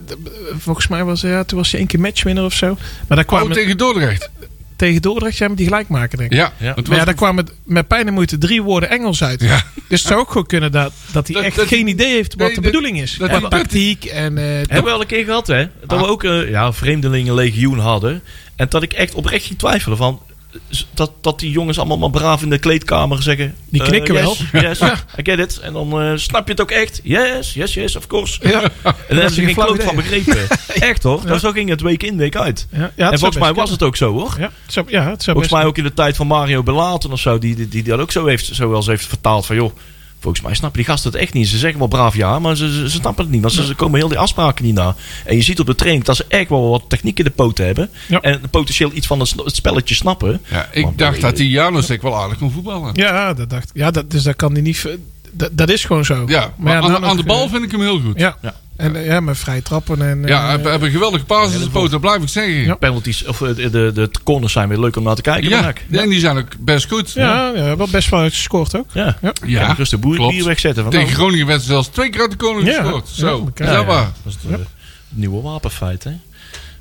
volgens 0.58 0.88
mij 0.88 1.04
was 1.04 1.22
ja, 1.22 1.44
toen 1.44 1.58
was 1.58 1.72
je 1.72 1.78
één 1.78 1.88
keer 1.88 2.00
matchwinner 2.00 2.44
of 2.44 2.54
zo. 2.54 2.78
Maar 3.08 3.18
daar 3.18 3.26
kwam 3.26 3.42
Oh, 3.42 3.48
het 3.48 3.58
tegen 3.58 3.78
Dordrecht. 3.78 4.30
tegen 4.76 5.02
Dordrecht, 5.02 5.38
jij 5.38 5.48
met 5.48 5.58
die 5.58 5.66
gelijk 5.68 5.88
maken, 5.88 6.18
denk 6.18 6.32
ik. 6.32 6.38
Ja, 6.38 6.54
Ja. 6.60 6.76
Maar 6.88 6.98
ja, 6.98 7.06
daar 7.06 7.14
kwamen 7.14 7.48
met 7.64 7.88
pijn 7.88 8.08
en 8.08 8.14
moeite 8.14 8.38
drie 8.38 8.62
woorden 8.62 8.90
Engels 8.90 9.24
uit. 9.24 9.42
Ja. 9.42 9.64
Dus 9.88 10.00
het 10.00 10.08
zou 10.08 10.20
ook 10.20 10.32
goed 10.32 10.48
kunnen 10.48 10.72
dat, 10.72 10.94
dat 11.12 11.28
hij 11.28 11.36
Dat- 11.36 11.46
echt 11.46 11.56
dat- 11.56 11.68
geen 11.68 11.88
idee 11.88 12.14
heeft 12.14 12.34
wat 12.34 12.38
nee, 12.48 12.56
de 12.56 12.62
dat- 12.62 12.64
bedoeling 12.72 13.02
is. 13.02 13.16
dat- 13.18 13.30
Qua 13.30 13.40
dat- 13.40 13.52
tactiek 13.52 14.06
en... 14.06 14.38
eh, 14.38 14.44
Hebben 14.46 14.84
we 14.84 14.90
al 14.92 15.02
een 15.02 15.08
keer 15.08 15.24
gehad, 15.26 15.48
hè? 15.48 15.68
Dat 15.86 16.00
we 16.00 16.06
Ah. 16.06 16.10
ook 16.10 16.24
een 16.24 16.50
ja, 16.50 16.74
vreemdelingenlegioen 16.74 17.80
hadden. 17.80 18.22
En 18.56 18.66
dat 18.70 18.84
ik 18.84 18.94
echt 18.94 19.14
oprecht 19.14 19.46
ging 19.46 19.60
twijfelen 19.60 19.98
van... 19.98 20.22
Dat, 20.94 21.12
dat 21.22 21.40
die 21.40 21.52
jongens 21.52 21.78
allemaal 21.78 21.98
maar 21.98 22.10
braaf 22.10 22.42
in 22.42 22.50
de 22.50 22.58
kleedkamer 22.58 23.24
zeggen... 23.24 23.56
Die 23.70 23.82
eh, 23.82 23.88
knikken 23.88 24.14
yes, 24.14 24.24
wel. 24.52 24.62
Yes, 24.62 24.80
I 25.20 25.24
get 25.24 25.40
it. 25.40 25.60
En 25.60 25.74
dan 25.74 26.02
eh, 26.02 26.12
snap 26.16 26.46
je 26.46 26.52
het 26.52 26.62
ook 26.62 26.72
echt. 26.72 27.00
Yes, 27.04 27.54
yes, 27.54 27.74
yes, 27.74 27.96
of 27.96 28.08
course. 28.08 28.40
ja. 28.42 28.62
En 28.62 28.70
daar 28.84 28.96
hebben 29.08 29.32
ze 29.32 29.44
geen 29.44 29.56
kloot 29.56 29.84
van 29.84 29.96
begrepen. 29.96 30.48
Echt 30.90 31.04
hoor. 31.04 31.20
Ja. 31.24 31.28
Dat 31.28 31.40
zo 31.40 31.52
ging 31.52 31.70
het 31.70 31.82
week 31.82 32.04
in, 32.04 32.18
week 32.18 32.36
uit. 32.36 32.68
Ja, 32.72 32.92
ja, 32.96 33.12
en 33.12 33.20
volgens 33.20 33.40
mij 33.40 33.54
was 33.54 33.70
het 33.70 33.84
ook 33.84 33.96
zo 33.96 34.12
hoor. 34.12 34.36
Ja, 34.38 34.52
het 34.64 34.74
zou, 34.74 34.86
ja, 34.90 35.10
het 35.10 35.24
zou 35.24 35.38
Volgens 35.38 35.54
mij 35.54 35.66
ook 35.66 35.78
in 35.78 35.84
de 35.84 35.94
tijd 35.94 36.16
van 36.16 36.28
Mario 36.28 36.64
Belaten 36.64 37.12
of 37.12 37.20
zo. 37.20 37.38
Die, 37.38 37.56
die, 37.56 37.68
die 37.68 37.84
dat 37.84 38.00
ook 38.00 38.12
zo, 38.12 38.26
heeft, 38.26 38.46
zo 38.46 38.68
wel 38.68 38.78
eens 38.78 38.88
heeft 38.88 39.06
vertaald 39.06 39.46
van... 39.46 39.56
joh, 39.56 39.72
volgens 40.24 40.44
mij 40.44 40.54
snappen 40.56 40.80
die 40.80 40.90
gasten 40.90 41.12
het 41.12 41.20
echt 41.22 41.34
niet. 41.34 41.48
Ze 41.48 41.58
zeggen 41.58 41.80
wel 41.80 41.88
braaf 41.88 42.16
ja, 42.16 42.40
maar 42.40 42.56
ze, 42.56 42.72
ze, 42.74 42.90
ze 42.90 42.96
snappen 42.98 43.24
het 43.24 43.34
niet. 43.34 43.42
Want 43.42 43.54
ze, 43.54 43.66
ze 43.66 43.76
komen 43.76 44.00
heel 44.00 44.08
die 44.08 44.18
afspraken 44.18 44.66
niet 44.66 44.76
na. 44.76 44.96
En 45.26 45.36
je 45.36 45.42
ziet 45.42 45.60
op 45.60 45.66
de 45.66 45.76
training 45.76 46.06
dat 46.06 46.16
ze 46.16 46.26
echt 46.28 46.50
wel 46.50 46.70
wat 46.70 46.84
techniek 46.88 47.18
in 47.18 47.24
de 47.24 47.32
poten 47.32 47.66
hebben. 47.66 47.90
Ja. 48.08 48.22
En 48.22 48.42
potentieel 48.50 48.92
iets 48.94 49.08
van 49.08 49.20
het, 49.20 49.36
spelletje 49.46 49.96
snappen. 49.96 50.42
Ja, 50.50 50.68
ik 50.72 50.84
Maar- 50.84 50.96
dacht 50.96 51.22
dat 51.22 51.38
die 51.38 51.50
Janosek 51.50 52.02
wel 52.02 52.16
aardig 52.16 52.38
kon 52.38 52.52
voetballen. 52.52 52.90
Ja, 52.94 53.34
dat 53.34 53.50
dacht 53.50 53.70
ik. 53.70 53.76
Ja, 53.76 53.92
dat, 53.92 54.12
dus 54.12 54.24
dat 54.24 54.36
kan 54.36 54.52
hij 54.54 54.62
niet... 54.62 54.88
Dat, 55.32 55.50
dat 55.58 55.70
is 55.70 55.86
gewoon 55.86 56.06
zo. 56.06 56.24
Ja, 56.28 56.54
maar 56.58 56.74
ja, 56.74 56.82
aan, 56.82 57.06
aan 57.06 57.18
de 57.18 57.24
bal 57.24 57.44
eh, 57.44 57.50
vind 57.52 57.64
ik 57.64 57.72
hem 57.72 57.82
heel 57.82 58.00
goed. 58.00 58.20
Ja, 58.20 58.38
Ja. 58.78 58.84
Ja. 58.84 58.90
En 58.90 58.96
eh, 58.96 59.06
ja, 59.06 59.20
met 59.20 59.38
vrij 59.38 59.62
trappen 59.62 60.02
en... 60.10 60.22
we 60.22 60.28
eh, 60.28 60.48
hebben 60.50 60.84
een 60.84 60.92
geweldige 60.92 61.26
paas 61.26 61.54
in 61.54 61.60
de 61.60 61.70
poot, 61.70 61.92
dat 61.92 62.02
blijf 62.02 62.22
ik 62.22 62.28
zeggen. 62.30 62.54
Ja. 62.54 62.62
Ja, 62.66 62.76
Penalties, 62.76 63.26
of 63.26 63.42
eh, 63.42 63.56
de, 63.56 63.70
de, 63.70 63.92
de 63.94 64.10
corners 64.24 64.54
zijn 64.54 64.70
weer 64.70 64.80
leuk 64.80 64.96
om 64.96 65.04
naar 65.04 65.16
te 65.16 65.22
kijken. 65.22 65.50
ja, 65.50 65.74
en 65.92 66.10
die 66.10 66.20
zijn 66.20 66.38
ook 66.38 66.48
best 66.60 66.88
goed. 66.88 67.12
Ja, 67.12 67.52
ja, 67.56 67.76
wel 67.78 67.88
best 67.92 68.10
wel 68.10 68.24
gescoord 68.30 68.76
ook. 68.78 68.90
ja. 68.94 69.18
Ja. 69.22 69.34
Ja. 69.46 69.74
Rustig 69.74 70.00
boer, 70.00 70.28
bier 70.30 70.46
wegzetten. 70.46 70.84
Van, 70.84 70.92
Tegen 70.92 71.08
nou, 71.08 71.18
Groningen 71.20 71.48
werd 71.48 71.62
ze 71.62 71.68
zelfs 71.68 71.88
twee 71.88 72.10
keer 72.10 72.22
uit 72.22 72.32
de 72.32 72.38
koning 72.38 72.68
Ja. 72.68 72.82
gescoord. 72.82 73.10
Ja, 73.10 73.16
Zo, 73.16 73.40
elkaar. 73.46 74.12
is 74.26 74.34
dat 74.42 74.52
is 74.52 74.58
het 74.60 74.68
nieuwe 75.10 75.42
wapenfeit, 75.42 76.04
hè? 76.04 76.12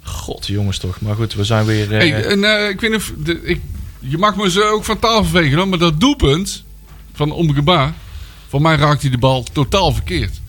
God, 0.03 0.47
jongens 0.47 0.79
toch. 0.79 1.01
Maar 1.01 1.15
goed, 1.15 1.35
we 1.35 1.45
zijn 1.45 1.65
weer... 1.65 1.93
eh, 1.93 1.99
Hey, 1.99 2.25
en, 2.25 2.45
eh, 2.45 2.69
ik 2.69 2.81
weet 2.81 2.91
niet 2.91 2.99
of, 3.01 3.13
de, 3.19 3.41
ik, 3.43 3.61
je 3.99 4.19
mag 4.19 4.37
me 4.37 4.51
ze 4.51 4.63
ook 4.65 4.85
van 4.85 4.99
tafel 4.99 5.25
vegen, 5.25 5.57
hoor, 5.59 5.69
maar 5.69 5.79
dat 5.79 6.01
doelpunt 6.01 6.65
van 7.15 7.31
Omgebaar, 7.31 7.93
voor 8.49 8.63
mij 8.63 8.77
raakt 8.77 9.03
hij 9.03 9.11
de 9.11 9.19
bal 9.19 9.45
totaal 9.53 9.93
verkeerd. 9.93 10.41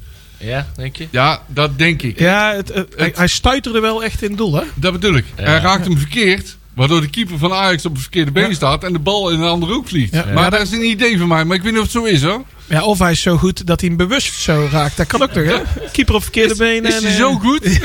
Ja, 0.43 0.67
denk 0.75 0.95
je? 0.95 1.07
Ja, 1.11 1.41
dat 1.47 1.77
denk 1.77 2.01
ik. 2.01 2.19
Ja, 2.19 2.53
het, 2.55 2.73
het- 2.73 2.93
hij, 2.97 3.11
hij 3.15 3.27
stuiterde 3.27 3.79
wel 3.79 4.03
echt 4.03 4.21
in 4.21 4.27
het 4.29 4.37
doel, 4.37 4.55
hè? 4.55 4.63
Dat 4.75 4.91
bedoel 4.91 5.15
ik. 5.15 5.25
Ja. 5.37 5.43
Hij 5.43 5.59
raakt 5.59 5.85
hem 5.85 5.97
verkeerd. 5.97 6.57
Waardoor 6.73 7.01
de 7.01 7.09
keeper 7.09 7.37
van 7.37 7.53
Ajax 7.53 7.85
op 7.85 7.91
het 7.91 8.01
verkeerde 8.01 8.31
been 8.31 8.49
Ja. 8.49 8.53
staat 8.55 8.83
en 8.83 8.93
de 8.93 8.99
bal 8.99 9.29
in 9.29 9.39
een 9.41 9.47
andere 9.47 9.73
hoek 9.73 9.87
vliegt. 9.87 10.13
Ja. 10.13 10.25
Maar 10.33 10.43
Ja, 10.43 10.49
dat 10.49 10.61
is 10.61 10.71
een 10.71 10.85
idee 10.85 11.17
van 11.17 11.27
mij, 11.27 11.45
maar 11.45 11.55
ik 11.55 11.61
weet 11.63 11.71
niet 11.71 11.81
of 11.81 11.87
het 11.93 11.93
zo 11.95 12.03
is 12.03 12.23
hoor. 12.23 12.43
Ja, 12.67 12.83
of 12.83 12.99
hij 12.99 13.11
is 13.11 13.21
zo 13.21 13.37
goed 13.37 13.67
dat 13.67 13.79
hij 13.79 13.89
hem 13.89 13.97
bewust 13.97 14.33
zo 14.33 14.67
raakt. 14.71 14.97
Dat 14.97 15.07
kan 15.07 15.21
ook 15.21 15.31
toch, 15.31 15.43
hè? 15.45 15.57
Keeper 15.91 16.15
op 16.15 16.21
verkeerde 16.21 16.55
benen. 16.55 16.85
Is 16.91 16.95
en, 16.97 17.03
hij 17.03 17.11
eh, 17.11 17.17
zo 17.17 17.33
goed? 17.33 17.67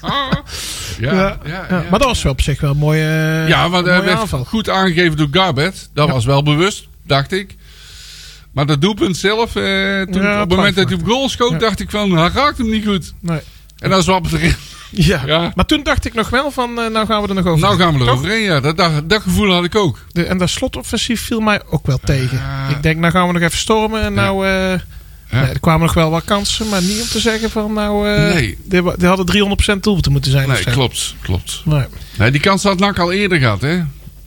Ah. 0.00 0.32
Ja, 0.98 1.12
ja, 1.14 1.38
Ja, 1.44 1.66
ja, 1.70 1.84
maar 1.90 1.98
dat 1.98 2.08
was 2.08 2.22
wel 2.22 2.32
op 2.32 2.40
zich 2.40 2.60
wel 2.60 2.70
een 2.70 2.76
mooie, 2.76 3.02
eh, 3.04 3.48
Ja, 3.48 3.62
dat 3.68 3.84
mooie 3.84 4.02
werd 4.02 4.28
goed 4.46 4.68
aangegeven 4.68 5.16
door 5.16 5.28
Garbet. 5.30 5.90
Dat 5.94 6.06
Ja. 6.06 6.12
was 6.12 6.24
wel 6.24 6.42
bewust, 6.42 6.86
dacht 7.06 7.32
ik. 7.32 7.56
Maar 8.52 8.66
dat 8.66 8.80
doelpunt 8.80 9.16
zelf, 9.16 9.56
eh, 9.56 9.62
toen, 10.02 10.22
Ja, 10.22 10.42
op 10.42 10.48
het 10.48 10.56
moment 10.58 10.76
dat 10.76 10.88
hij 10.88 10.98
op 10.98 11.06
goal 11.06 11.28
schoot, 11.28 11.50
Ja. 11.50 11.58
dacht 11.58 11.80
ik 11.80 11.90
van, 11.90 12.10
hij 12.16 12.30
raakt 12.34 12.58
hem 12.58 12.70
niet 12.70 12.86
goed. 12.86 13.12
Nee. 13.20 13.40
En 13.78 13.90
dan 13.90 14.02
zwappert 14.02 14.32
erin. 14.34 14.54
Ja. 14.90 15.22
Ja. 15.26 15.52
maar 15.54 15.66
toen 15.66 15.82
dacht 15.82 16.04
ik 16.04 16.14
nog 16.14 16.30
wel 16.30 16.50
van, 16.50 16.80
eh, 16.80 16.88
nou 16.90 17.06
gaan 17.06 17.22
we 17.22 17.28
er 17.28 17.34
nog 17.34 17.46
over. 17.46 17.60
Nou 17.60 17.78
gaan 17.78 17.92
we 17.92 17.98
Toch? 17.98 18.08
eroverheen, 18.08 18.42
ja. 18.42 18.60
Dat, 18.60 18.76
dat, 18.76 19.08
dat 19.08 19.22
gevoel 19.22 19.52
had 19.52 19.64
ik 19.64 19.74
ook. 19.74 19.98
De- 20.10 20.24
en 20.24 20.38
dat 20.38 20.50
slotoffensief 20.50 21.20
viel 21.20 21.40
mij 21.40 21.60
ook 21.70 21.86
wel 21.86 21.98
tegen. 22.04 22.40
Ik 22.70 22.82
denk, 22.82 22.98
nou 22.98 23.12
gaan 23.12 23.26
we 23.26 23.32
nog 23.32 23.42
even 23.42 23.58
stormen. 23.58 24.02
En 24.02 24.14
nou, 24.14 24.46
eh, 24.46 24.52
nee, 25.30 25.42
er 25.50 25.60
kwamen 25.60 25.80
nog 25.86 25.94
wel 25.94 26.10
wat 26.10 26.24
kansen. 26.24 26.68
Maar 26.68 26.82
niet 26.82 27.00
om 27.02 27.06
te 27.08 27.20
zeggen 27.20 27.50
van, 27.50 27.72
nou, 27.72 28.08
eh 28.08 28.32
Nee. 28.34 28.58
die, 28.64 28.82
hadden 29.06 29.26
300% 29.26 29.82
doelpunten 29.82 30.12
moeten 30.12 30.30
zijn. 30.30 30.48
Nee, 30.48 30.64
klopt, 30.64 31.14
klopt. 31.22 31.62
Nee. 31.64 31.84
Nee, 32.18 32.30
die 32.30 32.40
kans 32.40 32.62
had 32.62 32.78
NAC 32.78 32.98
al 32.98 33.12
eerder 33.12 33.38
gehad, 33.38 33.60
hè. 33.60 33.80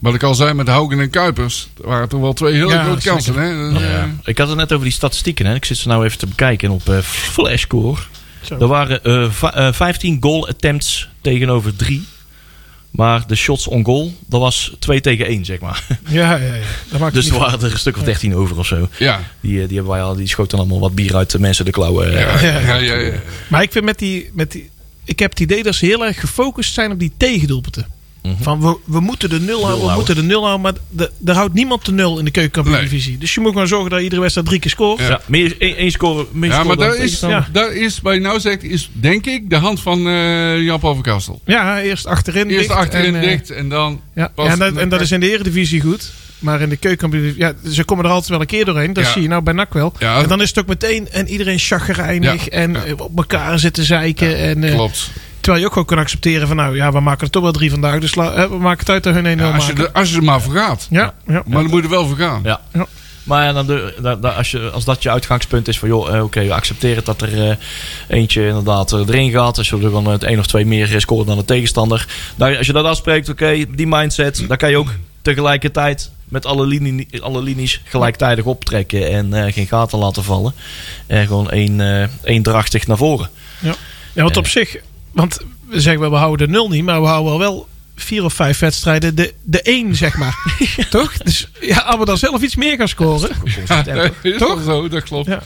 Wat 0.05 0.13
ik 0.13 0.23
al 0.23 0.35
zei 0.35 0.53
met 0.53 0.67
Haugen 0.67 0.99
en 0.99 1.09
Kuipers. 1.09 1.67
Dat 1.77 1.85
waren 1.85 2.09
toch 2.09 2.21
wel 2.21 2.33
twee 2.33 2.53
hele 2.53 2.67
Ja, 2.73 2.83
grote 2.83 3.07
kansen, 3.09 3.33
hè. 3.35 3.47
Ja. 3.79 4.03
eh, 4.03 4.09
Ik 4.23 4.37
had 4.37 4.47
het 4.47 4.57
net 4.57 4.71
over 4.73 4.83
die 4.85 4.93
statistieken. 4.93 5.45
Hè. 5.45 5.55
Ik 5.55 5.65
zit 5.65 5.77
ze 5.77 5.87
nou 5.87 6.05
even 6.05 6.17
te 6.17 6.27
bekijken 6.27 6.69
op 6.69 6.89
eh 6.89 6.97
Flashscore. 6.99 8.01
Zo. 8.41 8.57
Er 8.57 8.67
waren 8.67 9.03
eh, 9.03 9.29
va- 9.31 9.53
eh, 9.53 9.73
15 9.73 10.17
goal 10.19 10.47
attempts 10.47 11.09
tegenover 11.21 11.75
3. 11.75 12.03
Maar 12.91 13.27
de 13.27 13.35
shots 13.35 13.67
on 13.67 13.85
goal, 13.85 14.13
dat 14.27 14.39
was 14.39 14.75
2 14.79 15.01
tegen 15.01 15.25
1, 15.25 15.45
zeg 15.45 15.59
maar. 15.59 15.83
Ja, 16.07 16.35
ja, 16.35 16.53
ja. 16.55 16.61
Dat 16.91 16.99
maakt 16.99 17.13
Dus 17.13 17.23
niet 17.23 17.33
er 17.33 17.39
waren 17.39 17.59
er 17.61 17.71
een 17.71 17.79
stuk 17.79 17.97
of 17.97 18.03
13 18.03 18.35
over 18.35 18.57
of 18.57 18.65
zo. 18.65 18.89
ja. 18.97 19.19
Die, 19.41 19.61
eh, 19.61 19.67
die, 19.67 19.75
hebben 19.77 19.93
wij 19.93 20.01
al, 20.03 20.15
die 20.15 20.27
schoten 20.27 20.57
allemaal 20.57 20.79
wat 20.79 20.95
bier 20.95 21.15
uit 21.15 21.31
de 21.31 21.39
mensen 21.39 21.65
de 21.65 21.71
klauwen. 21.71 22.07
eh. 22.17 22.21
Ja, 22.21 22.39
Ja. 22.51 22.59
ja, 22.59 22.75
ja, 22.75 22.95
ja. 22.95 23.11
Maar 23.47 23.61
ik 23.61 23.71
vind 23.71 23.85
met 23.85 23.99
die, 23.99 24.29
met 24.33 24.51
die. 24.51 24.69
Ik 25.03 25.19
heb 25.19 25.29
het 25.29 25.39
idee 25.39 25.63
dat 25.63 25.75
ze 25.75 25.85
heel 25.85 26.05
erg 26.05 26.19
gefocust 26.19 26.73
zijn 26.73 26.91
op 26.91 26.99
die 26.99 27.11
tegendoelpunten. 27.17 27.85
Mhm. 28.25 28.43
Van 28.43 28.61
we, 28.61 28.77
we 28.85 28.99
moeten 28.99 29.29
de 29.29 29.39
nul 29.39 29.65
houden, 29.65 29.87
we 29.87 29.93
moeten 29.95 30.15
de 30.15 30.23
nul 30.23 30.39
houden. 30.41 30.61
Maar 30.61 30.73
de, 30.89 31.11
er 31.25 31.33
houdt 31.35 31.53
niemand 31.53 31.85
de 31.85 31.91
nul 31.91 32.19
in 32.19 32.25
de 32.25 32.31
keukenkampioen-divisie. 32.31 33.17
Dus 33.17 33.33
je 33.33 33.39
moet 33.41 33.51
gewoon 33.51 33.67
zorgen 33.67 33.89
dat 33.89 34.01
iedere 34.01 34.21
wedstrijd 34.21 34.47
drie 34.47 34.59
keer 34.59 34.71
scoort. 34.71 34.99
Ja. 34.99 35.07
Ja, 35.07 35.21
meer, 35.25 35.55
één, 35.59 35.75
één 35.75 35.91
score, 35.91 36.25
meer 36.31 36.49
Ja, 36.49 36.55
score 36.55 36.67
maar 36.67 36.77
dan 36.77 36.85
dat 36.87 36.95
is, 36.95 37.01
tegenstander. 37.01 37.49
dat 37.51 37.71
is, 37.71 37.99
wat 38.01 38.13
je 38.13 38.19
nou 38.19 38.39
zegt, 38.39 38.63
is 38.63 38.89
denk 38.93 39.25
ik 39.25 39.49
de 39.49 39.55
hand 39.57 39.81
van 39.81 40.07
eh 40.07 40.61
Jan 40.61 40.79
Paul 40.79 40.93
van 40.93 41.03
Kastel. 41.03 41.41
Ja, 41.45 41.81
eerst 41.81 42.05
achterin 42.05 42.47
Eerst 42.49 42.67
dicht. 42.67 42.79
achterin 42.79 43.15
en, 43.15 43.21
eh, 43.21 43.27
dicht 43.29 43.51
en 43.51 43.69
dan... 43.69 44.01
Ja, 44.15 44.31
Pas- 44.35 44.45
ja 44.45 44.51
en, 44.51 44.59
dat, 44.59 44.75
en 44.75 44.89
dat 44.89 45.01
is 45.01 45.11
in 45.11 45.19
de 45.19 45.31
Eredivisie 45.31 45.81
goed. 45.81 46.11
Maar 46.39 46.61
in 46.61 46.69
de 46.69 46.77
keukenkampioen... 46.77 47.33
Ja, 47.37 47.53
ze 47.71 47.83
komen 47.83 48.05
er 48.05 48.11
altijd 48.11 48.29
wel 48.29 48.39
een 48.41 48.45
keer 48.45 48.65
doorheen. 48.65 48.93
Dat 48.93 49.03
Ja. 49.03 49.11
zie 49.11 49.21
je 49.21 49.27
nou 49.27 49.41
bij 49.41 49.53
NAC 49.53 49.73
wel. 49.73 49.93
Ja. 49.99 50.21
En 50.21 50.27
dan 50.27 50.41
is 50.41 50.49
het 50.49 50.59
ook 50.59 50.67
meteen... 50.67 51.09
En 51.11 51.27
iedereen 51.27 51.59
chagrijnig. 51.59 52.45
Ja. 52.45 52.51
En 52.51 52.71
Ja. 52.71 52.83
eh, 52.83 52.93
op 52.99 53.17
elkaar 53.17 53.59
zitten 53.59 53.83
zeiken. 53.83 54.37
en, 54.37 54.63
eh, 54.63 54.73
Klopt. 54.73 55.11
Terwijl 55.45 55.59
je 55.59 55.65
ook 55.65 55.71
gewoon 55.73 55.87
kan 55.87 55.97
accepteren 55.97 56.47
van... 56.47 56.55
Nou 56.55 56.75
ja, 56.75 56.91
we 56.91 56.99
maken 56.99 57.25
er 57.25 57.29
toch 57.31 57.43
wel 57.43 57.51
drie 57.51 57.69
vandaag. 57.71 57.99
Dus 57.99 58.15
la- 58.15 58.49
we 58.49 58.57
maken 58.57 58.79
het 58.79 58.89
uit 58.89 59.03
dat 59.03 59.13
hun 59.13 59.37
1-0 59.37 59.41
Ja, 59.41 59.51
als, 59.51 59.67
je 59.67 59.73
er, 59.73 59.91
als 59.91 60.09
je 60.09 60.15
er 60.17 60.23
maar 60.23 60.41
voor 60.41 60.53
gaat. 60.55 60.87
Ja, 60.89 61.13
ja. 61.27 61.43
Maar 61.45 61.61
dan 61.61 61.63
moet 61.69 61.77
je 61.77 61.81
er 61.83 61.89
wel 61.89 62.07
voor 62.07 62.17
gaan. 62.17 62.39
Ja. 62.43 62.61
Ja. 62.73 62.85
Maar 63.23 63.45
ja, 63.45 63.53
dan 63.53 63.65
de, 63.67 63.93
da- 64.01 64.15
da- 64.15 64.29
als, 64.29 64.51
je, 64.51 64.59
als 64.69 64.85
dat 64.85 65.03
je 65.03 65.09
uitgangspunt 65.09 65.67
is 65.67 65.79
van 65.79 65.87
joh, 65.89 66.15
eh, 66.15 66.23
oké, 66.23 66.43
we 66.43 66.53
accepteren 66.53 66.95
het 66.95 67.05
dat 67.05 67.21
er 67.21 67.49
eh, 67.49 67.55
eentje 68.07 68.47
inderdaad 68.47 68.91
eh, 68.91 68.99
erin 68.99 69.31
gaat. 69.31 69.57
Als 69.57 69.69
je 69.69 69.75
er 69.75 69.91
dan 69.91 70.07
het 70.07 70.23
één 70.23 70.39
of 70.39 70.45
twee 70.47 70.65
meer 70.65 71.01
scoort 71.01 71.27
dan 71.27 71.37
de 71.37 71.45
tegenstander. 71.45 72.07
Dan, 72.35 72.57
als 72.57 72.67
je 72.67 72.73
dat 72.73 72.85
afspreekt, 72.85 73.29
oké, 73.29 73.65
die 73.75 73.87
mindset, 73.87 74.45
dan 74.47 74.57
kan 74.57 74.69
je 74.69 74.77
ook 74.77 74.89
tegelijkertijd 75.21 76.11
met 76.25 76.45
alle, 76.45 76.65
linie, 76.65 77.07
alle 77.21 77.41
linies 77.41 77.81
gelijktijdig 77.85 78.45
optrekken 78.45 79.11
en 79.11 79.33
eh, 79.45 79.53
geen 79.53 79.67
gaten 79.67 79.99
laten 79.99 80.23
vallen. 80.23 80.53
En 81.07 81.27
gewoon 81.27 81.49
één, 81.51 81.81
eh 82.01 82.07
eendrachtig 82.23 82.87
naar 82.87 82.97
voren. 82.97 83.29
Ja, 83.59 84.23
want 84.23 84.37
op 84.37 84.47
zich... 84.47 84.77
Want 85.15 85.37
we 85.69 85.81
zeggen 85.81 86.01
wel, 86.01 86.09
we 86.11 86.17
houden 86.17 86.47
de 86.47 86.53
nul 86.53 86.69
niet. 86.69 86.83
Maar 86.83 87.01
we 87.01 87.07
houden 87.07 87.29
wel 87.37 87.39
wel 87.39 87.67
vier 87.95 88.23
of 88.23 88.33
vijf 88.33 88.59
wedstrijden 88.59 89.15
de, 89.15 89.33
de 89.43 89.61
één, 89.61 89.95
zeg 89.95 90.17
maar. 90.17 90.35
Toch? 90.89 91.17
Dus 91.17 91.47
ja, 91.61 91.77
als 91.77 91.99
we 91.99 92.05
dan 92.05 92.17
zelf 92.17 92.41
iets 92.41 92.55
meer 92.55 92.77
gaan 92.77 92.87
scoren... 92.87 93.29
Ja, 93.67 93.81
dat 93.81 94.11
is 94.21 94.37
Toch? 94.37 94.47
toch 94.49 94.63
zo, 94.63 94.87
dat 94.87 95.03
klopt. 95.03 95.27
Ja. 95.27 95.43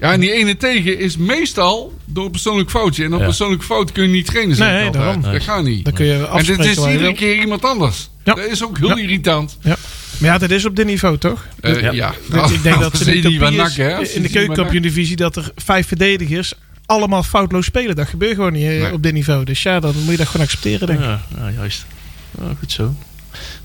Ja. 0.00 0.12
en 0.12 0.20
die 0.20 0.32
ene 0.32 0.56
tegen 0.56 0.98
is 0.98 1.16
meestal 1.16 1.94
door 2.04 2.24
een 2.24 2.30
persoonlijk 2.30 2.70
foutje. 2.70 3.04
En 3.04 3.14
op 3.14 3.20
persoonlijk 3.20 3.62
fout 3.62 3.92
kun 3.92 4.02
je 4.02 4.08
niet 4.08 4.26
trainen. 4.26 4.58
Nee, 4.58 4.74
altijd. 4.86 4.92
daarom. 4.92 5.22
Dat 5.22 5.42
gaat 5.42 5.64
niet. 5.64 5.84
Dan 5.84 5.94
kun 5.94 6.06
je 6.06 6.26
En 6.26 6.44
dit 6.44 6.58
is 6.58 6.76
iedere 6.86 7.12
keer 7.14 7.40
iemand 7.40 7.64
anders. 7.64 8.08
Ja. 8.24 8.34
Dat 8.34 8.44
is 8.46 8.64
ook 8.64 8.78
heel 8.78 8.88
Ja. 8.96 9.02
irritant. 9.02 9.58
Ja. 9.62 9.76
Maar 10.18 10.30
ja, 10.30 10.38
dat 10.38 10.50
is 10.50 10.64
op 10.64 10.76
dit 10.76 10.86
niveau, 10.86 11.18
toch? 11.18 11.46
Eh, 11.60 11.80
Ja. 11.80 11.90
ja. 11.92 12.14
Dus 12.30 12.50
ik 12.50 12.62
denk 12.62 12.80
dat 12.80 12.92
als 12.92 13.02
in 14.14 14.22
de 14.22 14.28
keukenkampioen-divisie 14.28 15.16
dat 15.16 15.36
er 15.36 15.50
vijf 15.56 15.86
verdedigers 15.86 16.54
allemaal 16.86 17.22
foutloos 17.22 17.66
spelen. 17.66 17.96
Dat 17.96 18.08
gebeurt 18.08 18.34
gewoon 18.34 18.52
niet 18.52 18.62
eh, 18.62 18.68
Nee. 18.68 18.92
op 18.92 19.02
dit 19.02 19.12
niveau. 19.12 19.44
Dus 19.44 19.62
ja, 19.62 19.80
dan 19.80 19.94
moet 20.02 20.10
je 20.10 20.16
dat 20.16 20.26
gewoon 20.28 20.46
accepteren, 20.46 20.86
denk 20.86 20.98
ik. 20.98 21.04
Ja, 21.04 21.20
ja 21.38 21.50
juist. 21.50 21.86
Ja, 22.40 22.46
goed 22.58 22.72
zo. 22.72 22.94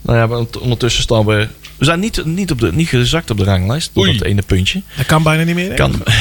Nou 0.01 0.17
ja, 0.17 0.27
maar 0.27 0.45
ondertussen 0.59 1.03
staan 1.03 1.25
we... 1.25 1.47
We 1.77 1.85
zijn 1.87 1.99
niet, 1.99 2.25
niet, 2.25 2.51
op 2.51 2.59
de, 2.59 2.73
niet 2.73 2.87
gezakt 2.87 3.29
op 3.29 3.37
de 3.37 3.43
ranglijst. 3.43 3.89
Door 3.93 4.05
Oei. 4.07 4.17
dat 4.17 4.27
ene 4.27 4.41
puntje. 4.41 4.81
Dat 4.97 5.05
kan 5.05 5.23
bijna 5.23 5.43
niet 5.43 5.55
meer. 5.55 5.75
denk 5.75 5.93
ik. 5.95 6.03
Kan. 6.05 6.13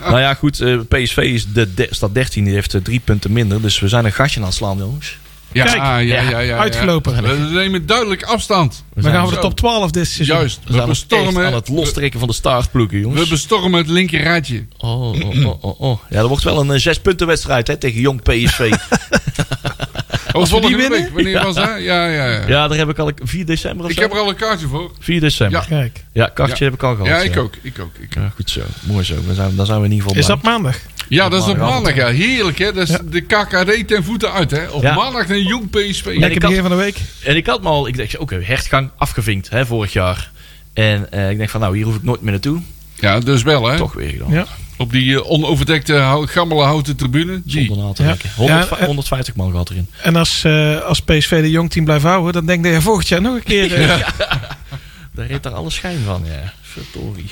nou 0.10 0.20
ja, 0.20 0.34
goed. 0.34 0.60
eh, 0.60 0.78
PSV 0.88 1.16
is 1.16 1.46
de, 1.52 1.74
de, 1.74 1.86
staat 1.90 2.14
13. 2.14 2.44
Die 2.44 2.54
heeft 2.54 2.74
eh, 2.74 2.80
drie 2.80 3.00
punten 3.00 3.32
minder. 3.32 3.62
Dus 3.62 3.78
we 3.80 3.88
zijn 3.88 4.04
een 4.04 4.12
gatje 4.12 4.40
aan 4.40 4.46
het 4.46 4.54
slaan, 4.54 4.78
jongens. 4.78 5.16
Ja, 5.52 5.64
Kijk, 5.64 5.76
ja, 5.76 5.98
ja, 5.98 6.20
ja, 6.20 6.38
ja. 6.38 6.58
uitgelopen. 6.58 7.22
We 7.22 7.48
nemen 7.52 7.86
duidelijk 7.86 8.22
afstand. 8.22 8.84
Dan 8.94 9.02
zijn 9.02 9.14
gaan 9.14 9.26
we 9.26 9.34
de 9.34 9.40
top 9.40 9.56
12 9.56 9.90
dit 9.90 10.06
seizoen. 10.08 10.36
Juist. 10.36 10.58
We 10.58 10.64
We 10.66 10.72
echt 10.72 10.82
aan 10.82 10.88
bestormen, 10.88 11.52
het 11.52 11.68
lostrekken 11.68 12.18
van 12.18 12.28
de 12.28 12.34
staartploegen, 12.34 12.98
jongens. 12.98 13.22
we 13.22 13.28
bestormen 13.28 13.78
het 13.80 13.88
linker 13.88 14.20
rijtje. 14.20 14.66
Oh, 14.78 15.00
oh, 15.00 15.46
oh, 15.46 15.64
oh, 15.64 15.80
oh. 15.80 15.98
Ja, 16.10 16.18
dat 16.20 16.28
wordt 16.28 16.44
wel 16.44 16.60
een 16.60 16.70
eh, 16.70 16.78
zes 16.78 17.00
punten 17.00 17.26
wedstrijd 17.26 17.66
hè, 17.66 17.76
tegen 17.76 18.00
jong 18.00 18.22
PSV. 18.22 18.70
Oh, 20.36 20.42
we 20.42 20.50
die 20.50 20.60
volgende 20.60 20.76
winnen? 20.88 21.00
week. 21.02 21.14
Wanneer 21.14 21.42
was 21.42 21.54
dat? 21.54 21.64
Ja, 21.64 22.06
ja, 22.06 22.24
ja. 22.26 22.46
ja, 22.46 22.68
daar 22.68 22.78
heb 22.78 22.88
ik 22.88 22.98
al 22.98 23.10
4 23.22 23.46
december 23.46 23.84
of 23.84 23.90
Ik 23.90 23.96
zo. 23.96 24.02
heb 24.02 24.12
er 24.12 24.18
al 24.18 24.28
een 24.28 24.36
kaartje 24.36 24.66
voor. 24.66 24.90
4 24.98 25.20
december. 25.20 25.66
Ja. 25.68 25.76
Ja, 25.76 25.90
Kijk, 26.22 26.34
kaartje 26.34 26.56
Ja. 26.64 26.70
heb 26.70 26.74
ik 26.74 26.82
al 26.82 26.92
gehad. 26.94 27.06
Ja, 27.08 27.18
ik 27.30 27.36
ook. 27.36 27.54
Ik 27.62 27.78
ook. 27.80 27.90
Ik 28.00 28.08
ook. 28.18 28.22
Ja, 28.22 28.32
goed 28.34 28.50
zo. 28.50 28.60
Mooi 28.80 29.04
zo. 29.04 29.14
Dan 29.26 29.34
zijn, 29.34 29.56
dan 29.56 29.66
zijn 29.66 29.78
we 29.78 29.84
in 29.84 29.90
ieder 29.92 30.06
geval 30.06 30.20
is 30.22 30.26
dat 30.28 30.42
maandag? 30.42 30.76
Ja, 31.08 31.28
dat 31.28 31.42
is 31.42 31.48
op 31.48 31.56
maandag. 31.56 31.94
Ja. 31.94 32.08
Heerlijk, 32.08 32.58
hè? 32.58 32.72
Dat 32.72 32.88
is 32.88 32.94
Ja. 32.94 33.00
de 33.10 33.20
KKD 33.20 33.88
ten 33.88 34.04
voeten 34.04 34.32
uit, 34.32 34.50
hè? 34.50 34.66
Op 34.68 34.82
Ja. 34.82 34.94
maandag 34.94 35.28
een 35.28 35.42
jong 35.42 35.70
PSV. 35.70 36.06
ik 36.06 36.18
Lekker 36.18 36.40
begin 36.40 36.60
van 36.60 36.70
de 36.70 36.76
week. 36.76 36.96
En 37.24 37.36
ik 37.36 37.46
had 37.46 37.62
me 37.62 37.68
al... 37.68 37.88
Ik 37.88 37.96
dacht, 37.96 38.16
oké, 38.18 38.40
hertgang 38.42 38.90
afgevinkt 38.96 39.48
hè, 39.50 39.66
vorig 39.66 39.92
jaar. 39.92 40.30
En 40.74 41.12
eh, 41.12 41.30
ik 41.30 41.36
denk 41.38 41.50
van, 41.50 41.60
nou, 41.60 41.76
hier 41.76 41.84
hoef 41.84 41.94
ik 41.96 42.02
nooit 42.02 42.20
meer 42.20 42.30
naartoe. 42.32 42.60
Ja, 42.94 43.18
dus 43.20 43.42
wel, 43.42 43.66
hè? 43.66 43.76
Toch 43.76 43.92
weer 43.92 44.08
gedaan. 44.08 44.30
Ja. 44.32 44.46
Op 44.78 44.90
die 44.92 45.14
eh, 45.20 45.30
onoverdekte 45.30 46.22
gammele 46.26 46.62
houten 46.62 46.96
tribune. 46.96 47.42
Gee. 47.46 47.64
Zonder 47.66 47.84
na 47.86 47.92
te 47.92 48.02
Ja. 48.02 48.08
denken. 48.08 48.30
100 48.36 48.68
Ja, 48.70 48.76
eh, 48.76 48.84
150 48.86 49.34
man 49.36 49.50
gehad 49.50 49.70
erin. 49.70 49.88
En 50.02 50.16
als, 50.16 50.44
eh, 50.44 50.80
als 50.80 51.00
PSV 51.00 51.40
de 51.40 51.50
jongteam 51.50 51.84
blijft 51.84 52.04
houden, 52.04 52.32
dan 52.32 52.46
denk 52.46 52.66
je 52.66 52.80
volgend 52.80 53.08
jaar 53.08 53.20
nog 53.20 53.34
een 53.34 53.42
keer. 53.42 53.74
eh, 53.74 53.98
Daar 55.14 55.26
heeft 55.26 55.42
daar 55.42 55.52
alle 55.54 55.70
schijn 55.70 55.98
van, 56.04 56.22
ja. 56.24 56.52
Verdorie. 56.62 57.30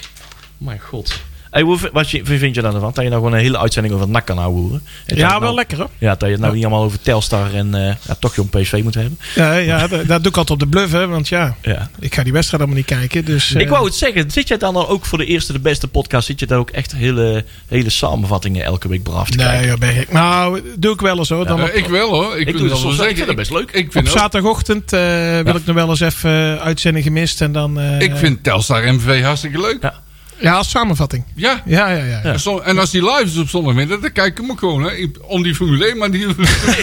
Mijn 0.59 0.79
god. 0.81 1.21
Hey, 1.55 1.63
hoe, 1.63 1.79
wat 1.93 2.11
je, 2.11 2.21
vind 2.25 2.55
je 2.55 2.63
dan 2.63 2.75
ervan? 2.75 2.93
Dat 2.95 3.05
je 3.05 3.11
nou 3.11 3.23
gewoon 3.23 3.33
een 3.39 3.45
hele 3.45 3.59
uitzending 3.59 3.95
over 3.95 4.07
het 4.07 4.15
nak 4.17 4.27
kan 4.27 4.39
houden. 4.39 4.83
Ja, 5.07 5.15
het 5.15 5.31
wel 5.31 5.41
nou, 5.41 5.55
lekker 5.55 5.79
hoor. 5.79 5.89
Ja, 5.99 6.11
dat 6.11 6.21
je 6.21 6.27
het 6.27 6.41
nou 6.41 6.55
niet 6.55 6.65
allemaal 6.65 6.83
over 6.85 7.01
Telstar 7.01 7.55
en 7.55 7.75
eh, 7.75 7.95
ja, 8.07 8.17
toch 8.19 8.35
jong 8.35 8.51
PSV 8.51 8.81
moet 8.83 8.95
hebben. 8.95 9.19
Ja, 9.35 9.55
ja 9.57 9.87
dat, 9.87 10.07
dat 10.07 10.23
doe 10.23 10.33
ik 10.33 10.37
altijd 10.39 10.51
op 10.51 10.59
de 10.59 10.67
bluff, 10.67 10.93
hè. 10.93 11.07
Want 11.07 11.29
ja, 11.29 11.57
Ja. 11.63 11.91
ik 12.01 12.15
ga 12.15 12.23
die 12.23 12.33
wedstrijd 12.33 12.63
allemaal 12.63 12.81
niet 12.81 12.91
kijken. 12.99 13.25
Dus, 13.25 13.53
Ik 13.53 13.61
eh, 13.61 13.71
wou 13.71 13.85
het 13.85 13.95
zeggen, 13.95 14.31
zit 14.31 14.49
jij 14.49 14.57
dan 14.59 14.77
al 14.77 14.89
ook 14.89 15.05
voor 15.07 15.19
de 15.19 15.25
eerste, 15.27 15.53
de 15.53 15.59
beste 15.61 15.89
podcast, 15.89 16.27
zit 16.27 16.41
je 16.41 16.47
daar 16.47 16.59
ook 16.59 16.71
echt 16.71 16.93
hele, 16.95 17.45
hele 17.69 17.91
samenvattingen 17.91 18.65
elke 18.65 18.89
week 18.89 19.03
braaf 19.03 19.31
te 19.31 19.37
Nee, 19.37 19.47
kijken? 19.47 19.69
joh, 19.69 19.79
ben 19.79 19.97
ik. 19.97 20.13
Nou, 20.13 20.61
doe 20.79 20.93
ik 20.95 21.01
wel 21.01 21.19
eens 21.19 21.29
hoor. 21.29 21.47
Dan 21.47 21.59
Eh, 21.59 21.65
op, 21.65 21.71
ik 21.71 21.87
wel, 21.87 22.11
hoor. 22.11 22.39
Ik, 22.39 22.47
doe 22.57 22.69
dat 22.69 22.71
het 22.71 22.83
wel 22.83 22.93
zeker. 22.93 23.09
Ik 23.11 23.15
vind 23.17 23.27
dat 23.27 23.37
best 23.37 23.51
leuk. 23.51 23.71
Ik 23.71 23.87
op 23.87 23.93
vind, 23.93 24.09
ook- 24.09 24.19
zaterdagochtend 24.19 24.93
eh, 24.93 25.01
wil 25.01 25.09
Ja. 25.47 25.55
ik 25.55 25.67
nog 25.67 25.75
wel 25.75 25.89
eens 25.89 26.01
even 26.01 26.31
eh, 26.31 26.57
uitzending 26.57 27.05
gemist. 27.05 27.41
En 27.41 27.53
dan, 27.53 27.81
eh, 27.81 28.01
ik 28.01 28.17
vind 28.17 28.43
Telstar 28.45 28.95
MV 28.95 29.23
hartstikke 29.23 29.61
leuk. 29.61 29.93
Ja. 30.45 30.55
Als 30.57 30.71
samenvatting. 30.71 31.25
Ja. 31.35 31.63
Ja, 31.67 31.91
ja, 31.91 32.05
ja. 32.23 32.37
En 32.65 32.79
als 32.79 32.91
die 32.91 33.03
live 33.05 33.25
is 33.25 33.37
op 33.37 33.49
zondagmiddag, 33.49 34.01
dan 34.01 34.13
kijk 34.13 34.33
ik 34.33 34.39
hem 34.39 34.51
ook 34.51 34.59
gewoon. 34.59 34.83
Hè. 34.83 35.07
Om 35.23 35.43
die 35.43 35.55
Formule 35.55 35.85
1, 35.87 35.99
maar 35.99 36.11
die... 36.11 36.27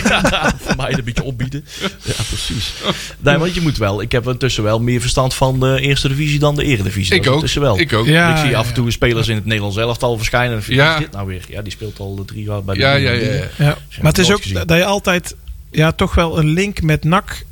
Ja, 0.04 0.54
voor 0.62 0.76
mij 0.76 0.94
een 0.94 1.04
beetje 1.04 1.24
opbieden. 1.24 1.66
Ja, 2.04 2.14
precies. 2.28 2.74
Nee, 3.20 3.38
want 3.38 3.54
je 3.54 3.62
moet 3.62 3.78
wel. 3.78 4.02
Ik 4.02 4.12
heb 4.12 4.28
intussen 4.28 4.64
wel 4.64 4.80
meer 4.80 5.02
verstand 5.02 5.34
van 5.34 5.60
de 5.60 5.80
eerste 5.82 6.08
divisie 6.08 6.40
dan 6.40 6.56
de 6.56 6.64
eredivisie. 6.64 7.16
ik 7.16 7.28
ook. 7.28 7.34
intussen 7.34 7.62
wel. 7.62 7.80
Ik 7.80 7.94
ook. 7.94 8.06
Ja. 8.06 8.32
ik 8.32 8.46
zie 8.46 8.58
af 8.58 8.68
en 8.68 8.74
toe 8.74 8.92
spelers 8.92 9.28
in 9.28 9.36
het 9.36 9.46
Nederlands 9.46 9.78
elftal 9.78 10.18
verschijnen. 10.18 10.58
En 10.68 10.74
Ja. 10.74 10.98
dit 11.00 11.12
nou 11.12 11.28
weer? 11.28 11.46
Ja, 11.48 11.62
die 11.62 11.72
speelt 11.72 12.00
al 12.00 12.16
de 12.16 12.26
drie 12.26 12.44
jaar 12.44 12.64
bij 12.64 12.76
de 12.76 12.82
Ja, 12.82 12.94
ja, 12.94 13.12
ja. 13.12 13.32
ja. 13.34 13.44
Ja. 13.58 13.78
Maar 14.02 14.12
het 14.12 14.18
is 14.18 14.32
ook 14.32 14.42
gezien. 14.42 14.64
dat 14.66 14.78
je 14.78 14.86
altijd 14.86 15.36
ja, 15.72 15.92
toch 15.92 16.16
wel 16.16 16.38
een 16.40 16.48
link 16.50 16.82
met 16.82 17.04
NAC 17.04 17.46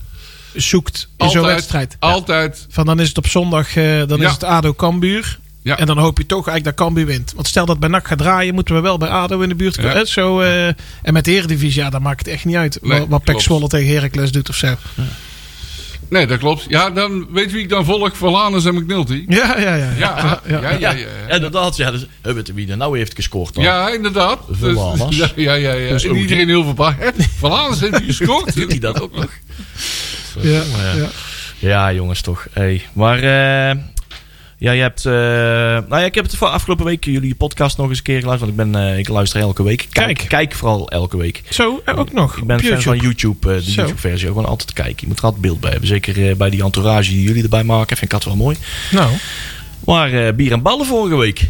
zoekt 0.54 1.10
in 1.17 1.30
zo'n 1.30 1.45
wedstrijd. 1.45 1.95
Altijd. 2.00 2.65
Van 2.69 2.86
dan 2.86 3.00
is 3.00 3.08
het 3.08 3.17
op 3.17 3.28
zondag, 3.28 3.76
eh, 3.76 4.04
dan 4.08 4.19
Ja. 4.19 4.26
is 4.28 4.32
het 4.34 4.43
ADO 4.43 4.74
Cambuur. 4.74 5.39
Ja. 5.69 5.77
En 5.77 5.86
dan 5.86 5.97
hoop 5.97 6.17
je 6.17 6.25
toch 6.25 6.47
eigenlijk 6.47 6.77
dat 6.77 6.86
Cambuur 6.88 7.05
wint. 7.05 7.34
Want 7.36 7.47
stel 7.47 7.65
dat 7.65 7.79
bij 7.79 7.89
NAC 7.89 8.08
gaat 8.08 8.17
draaien, 8.17 8.53
moeten 8.53 8.75
we 8.75 8.82
wel 8.82 8.97
bij 8.97 9.10
ADO 9.10 9.39
in 9.39 9.49
de 9.49 9.55
buurt 9.55 9.75
komen. 9.77 9.97
Ja. 9.97 10.05
Zo, 10.05 10.39
eh, 10.39 10.67
en 11.01 11.13
met 11.13 11.25
de 11.25 11.32
Eredivisie, 11.32 11.82
ja, 11.82 11.89
dan 11.89 12.01
maakt 12.01 12.19
het 12.19 12.27
echt 12.27 12.45
niet 12.45 12.55
uit. 12.55 12.79
Nee, 12.82 13.05
wat 13.08 13.23
Pek. 13.23 13.41
Zwolle 13.41 13.67
tegen 13.67 13.93
Heracles 13.93 14.32
doet 14.32 14.49
of 14.49 14.55
zo. 14.55 14.75
Nee, 16.10 16.27
dat 16.27 16.39
klopt. 16.39 16.65
Ja, 16.67 16.89
dan 16.89 17.27
weet 17.32 17.51
wie 17.51 17.62
ik 17.62 17.69
dan 17.69 17.86
volg. 17.86 18.17
Verlaners 18.17 18.65
en 18.65 18.75
McNulty. 18.75 19.23
Ja, 19.27 19.60
ja, 19.60 19.75
ja. 19.75 19.89
Ja, 19.97 20.41
ja, 20.47 20.62
ja. 20.62 20.71
ja, 20.71 20.77
Ja, 20.77 20.91
ja, 20.91 21.36
inderdaad. 21.36 21.77
Ja, 21.77 21.91
dus, 21.91 22.05
we 22.21 22.34
weten 22.34 22.55
wie 22.55 22.69
er 22.71 22.77
nou 22.77 22.97
heeft 22.97 23.15
gescoord 23.15 23.53
dan. 23.55 23.63
Ja, 23.63 23.89
inderdaad. 23.93 24.39
Dus- 24.47 24.58
Verlaners. 24.58 25.17
ja, 25.17 25.32
ja, 25.36 25.53
ja. 25.53 25.73
ja. 25.73 25.89
Dus 25.89 26.05
iedereen 26.05 26.47
heel 26.47 26.63
verbaasd. 26.63 26.97
Verlaners 27.38 27.79
heeft 27.79 28.01
gescoord. 28.05 28.55
Doet 28.55 28.69
hij 28.69 28.79
dat 28.79 29.01
ook 29.01 29.15
nog? 29.15 29.29
Ja, 30.41 30.49
Ja. 30.51 30.93
ja. 30.95 31.08
Ja, 31.60 31.93
jongens, 31.93 32.21
toch. 32.21 32.47
Hey. 32.53 32.82
Maar 32.93 33.17
eh, 33.19 33.75
ja, 34.60 34.72
je 34.72 34.82
hebt... 34.82 35.06
eh, 35.06 35.13
nou 35.13 35.86
ja, 35.89 36.00
ik 36.06 36.15
heb 36.15 36.26
het 36.26 36.36
voor 36.36 36.48
afgelopen 36.48 36.86
week 36.86 37.06
jullie 37.06 37.36
podcast 37.36 37.78
nog 37.78 37.89
eens 37.89 37.98
een 37.98 38.04
keer 38.04 38.19
geluisterd. 38.19 38.56
Want 38.56 38.67
ik, 38.67 38.72
ben, 38.72 38.88
eh, 38.91 38.98
ik 38.98 39.08
luister 39.08 39.39
elke 39.41 39.63
week. 39.63 39.88
Kijk, 39.91 40.17
Kijk. 40.17 40.30
kijk 40.30 40.54
vooral 40.54 40.89
elke 40.89 41.17
week. 41.17 41.43
Zo, 41.50 41.82
ook 41.95 42.13
nog. 42.13 42.38
Ik 42.38 42.43
ben 42.43 42.60
fan 42.60 42.82
van 42.82 42.98
YouTube. 42.98 43.54
Eh, 43.54 43.65
de. 43.65 43.72
YouTube-versie. 43.72 44.28
Ook 44.28 44.34
gewoon 44.34 44.50
altijd 44.50 44.74
kijken. 44.74 44.95
Je 45.00 45.08
moet 45.08 45.17
er 45.17 45.24
altijd 45.24 45.41
beeld 45.41 45.60
bij 45.60 45.69
hebben. 45.72 45.88
Zeker 45.89 46.30
eh, 46.30 46.36
bij 46.36 46.50
die 46.50 46.63
entourage 46.63 47.10
die 47.12 47.22
jullie 47.22 47.43
erbij 47.43 47.63
maken. 47.63 47.98
Vind 47.98 48.02
ik 48.13 48.19
dat 48.19 48.24
wel 48.24 48.36
mooi. 48.36 48.58
Nou, 48.91 49.12
Maar 49.86 50.13
eh, 50.13 50.34
bier 50.34 50.52
en 50.52 50.62
ballen 50.62 50.86
vorige 50.86 51.15
week. 51.15 51.50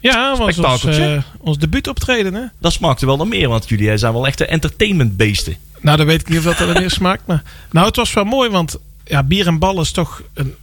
ja, 0.00 0.36
was 0.36 0.58
ons, 0.58 0.84
eh 0.84 1.18
ons 1.38 1.58
debuutoptreden, 1.58 2.34
hè? 2.34 2.42
Dat 2.58 2.72
smaakte 2.72 3.06
wel 3.06 3.16
naar 3.16 3.28
meer. 3.28 3.48
Want 3.48 3.68
jullie 3.68 3.90
eh, 3.90 3.98
zijn 3.98 4.12
wel 4.12 4.26
echte 4.26 4.46
entertainmentbeesten. 4.46 5.56
Nou, 5.80 5.96
dan 5.96 6.06
weet 6.06 6.20
ik 6.20 6.28
niet 6.28 6.38
of 6.38 6.44
dat 6.44 6.60
er 6.60 6.80
meer 6.80 6.90
smaakt. 7.00 7.26
Maar, 7.26 7.42
nou, 7.70 7.86
het 7.86 7.96
was 7.96 8.12
wel 8.12 8.24
mooi, 8.24 8.50
want 8.50 8.76
ja, 9.04 9.22
bier 9.22 9.46
en 9.46 9.58
ballen 9.58 9.82
is 9.82 9.90
toch 9.92 10.22
een 10.34 10.54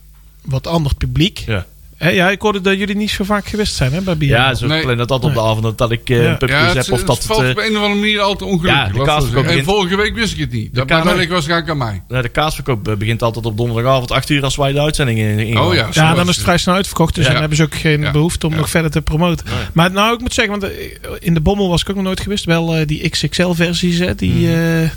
wat 0.44 0.66
ander 0.66 0.94
publiek. 0.94 1.38
Ja. 1.38 1.66
Hè, 1.98 2.08
ja, 2.08 2.30
ik 2.30 2.40
hoorde 2.40 2.60
dat 2.60 2.78
jullie 2.78 2.96
niet 2.96 3.10
zo 3.10 3.24
vaak 3.24 3.46
geweest 3.46 3.74
zijn 3.74 3.92
hè, 3.92 4.00
bij 4.00 4.16
bier 4.16 4.28
Ja, 4.28 4.54
zo 4.54 4.66
Nee. 4.66 4.96
dat 4.96 5.10
altijd 5.10 5.36
op 5.36 5.42
de 5.42 5.48
avond 5.48 5.78
dat 5.78 5.90
ik 5.90 6.10
eh, 6.10 6.22
Ja. 6.22 6.30
een 6.30 6.36
pubquiz 6.38 6.58
Ja, 6.60 6.66
het, 6.66 6.74
heb. 6.74 6.92
Of 6.92 6.98
het 6.98 7.06
dat 7.06 7.16
het... 7.16 7.26
valt 7.26 7.42
eh, 7.42 7.48
op 7.50 7.56
een 7.56 7.70
of 7.76 7.82
andere 7.82 7.94
manier 7.94 8.20
altijd 8.20 8.50
ongelukkig. 8.50 9.06
Ja, 9.06 9.20
de 9.20 9.38
het. 9.40 9.46
En 9.46 9.64
vorige 9.64 9.96
week 9.96 10.14
wist 10.14 10.32
ik 10.32 10.38
het 10.38 10.52
niet. 10.52 10.74
Dat, 10.74 10.88
maar 10.88 11.16
ligt 11.16 11.30
waarschijnlijk 11.30 11.70
aan 11.70 11.76
mij. 11.78 12.02
De 12.22 12.28
kaasverkoop 12.28 12.88
eh, 12.88 12.94
begint 12.96 13.22
altijd 13.22 13.46
op 13.46 13.56
donderdagavond 13.56 14.10
8 14.12 14.30
uur 14.30 14.44
als 14.44 14.56
wij 14.56 14.72
de 14.72 14.80
uitzending 14.80 15.18
in, 15.18 15.38
in 15.38 15.58
Oh 15.58 15.74
ja, 15.74 15.88
Ja, 15.92 16.10
dan 16.14 16.20
is 16.20 16.26
het 16.26 16.34
het. 16.36 16.44
vrij 16.44 16.58
snel 16.58 16.74
uitverkocht. 16.74 17.14
Dus 17.14 17.24
Ja. 17.24 17.30
dan 17.30 17.40
hebben 17.40 17.56
ze 17.58 17.64
ook 17.64 17.74
geen 17.74 18.00
Ja. 18.00 18.10
behoefte 18.10 18.46
om 18.46 18.52
Ja. 18.52 18.58
nog 18.58 18.70
verder 18.70 18.90
te 18.90 19.02
promoten. 19.02 19.46
Nee. 19.46 19.54
Maar 19.72 19.90
nou, 19.92 20.14
ik 20.14 20.20
moet 20.20 20.34
zeggen, 20.34 20.60
want 20.60 20.72
in 21.18 21.34
de 21.34 21.40
Bommel 21.40 21.68
was 21.68 21.80
ik 21.82 21.88
ook 21.90 21.94
nog 21.96 22.04
nooit 22.04 22.20
geweest. 22.20 22.44
Wel 22.44 22.76
eh, 22.76 22.86
die 22.86 23.08
XXL-versies, 23.08 23.98
hè. 23.98 24.14
Die, 24.14 24.52
eh, 24.54 24.90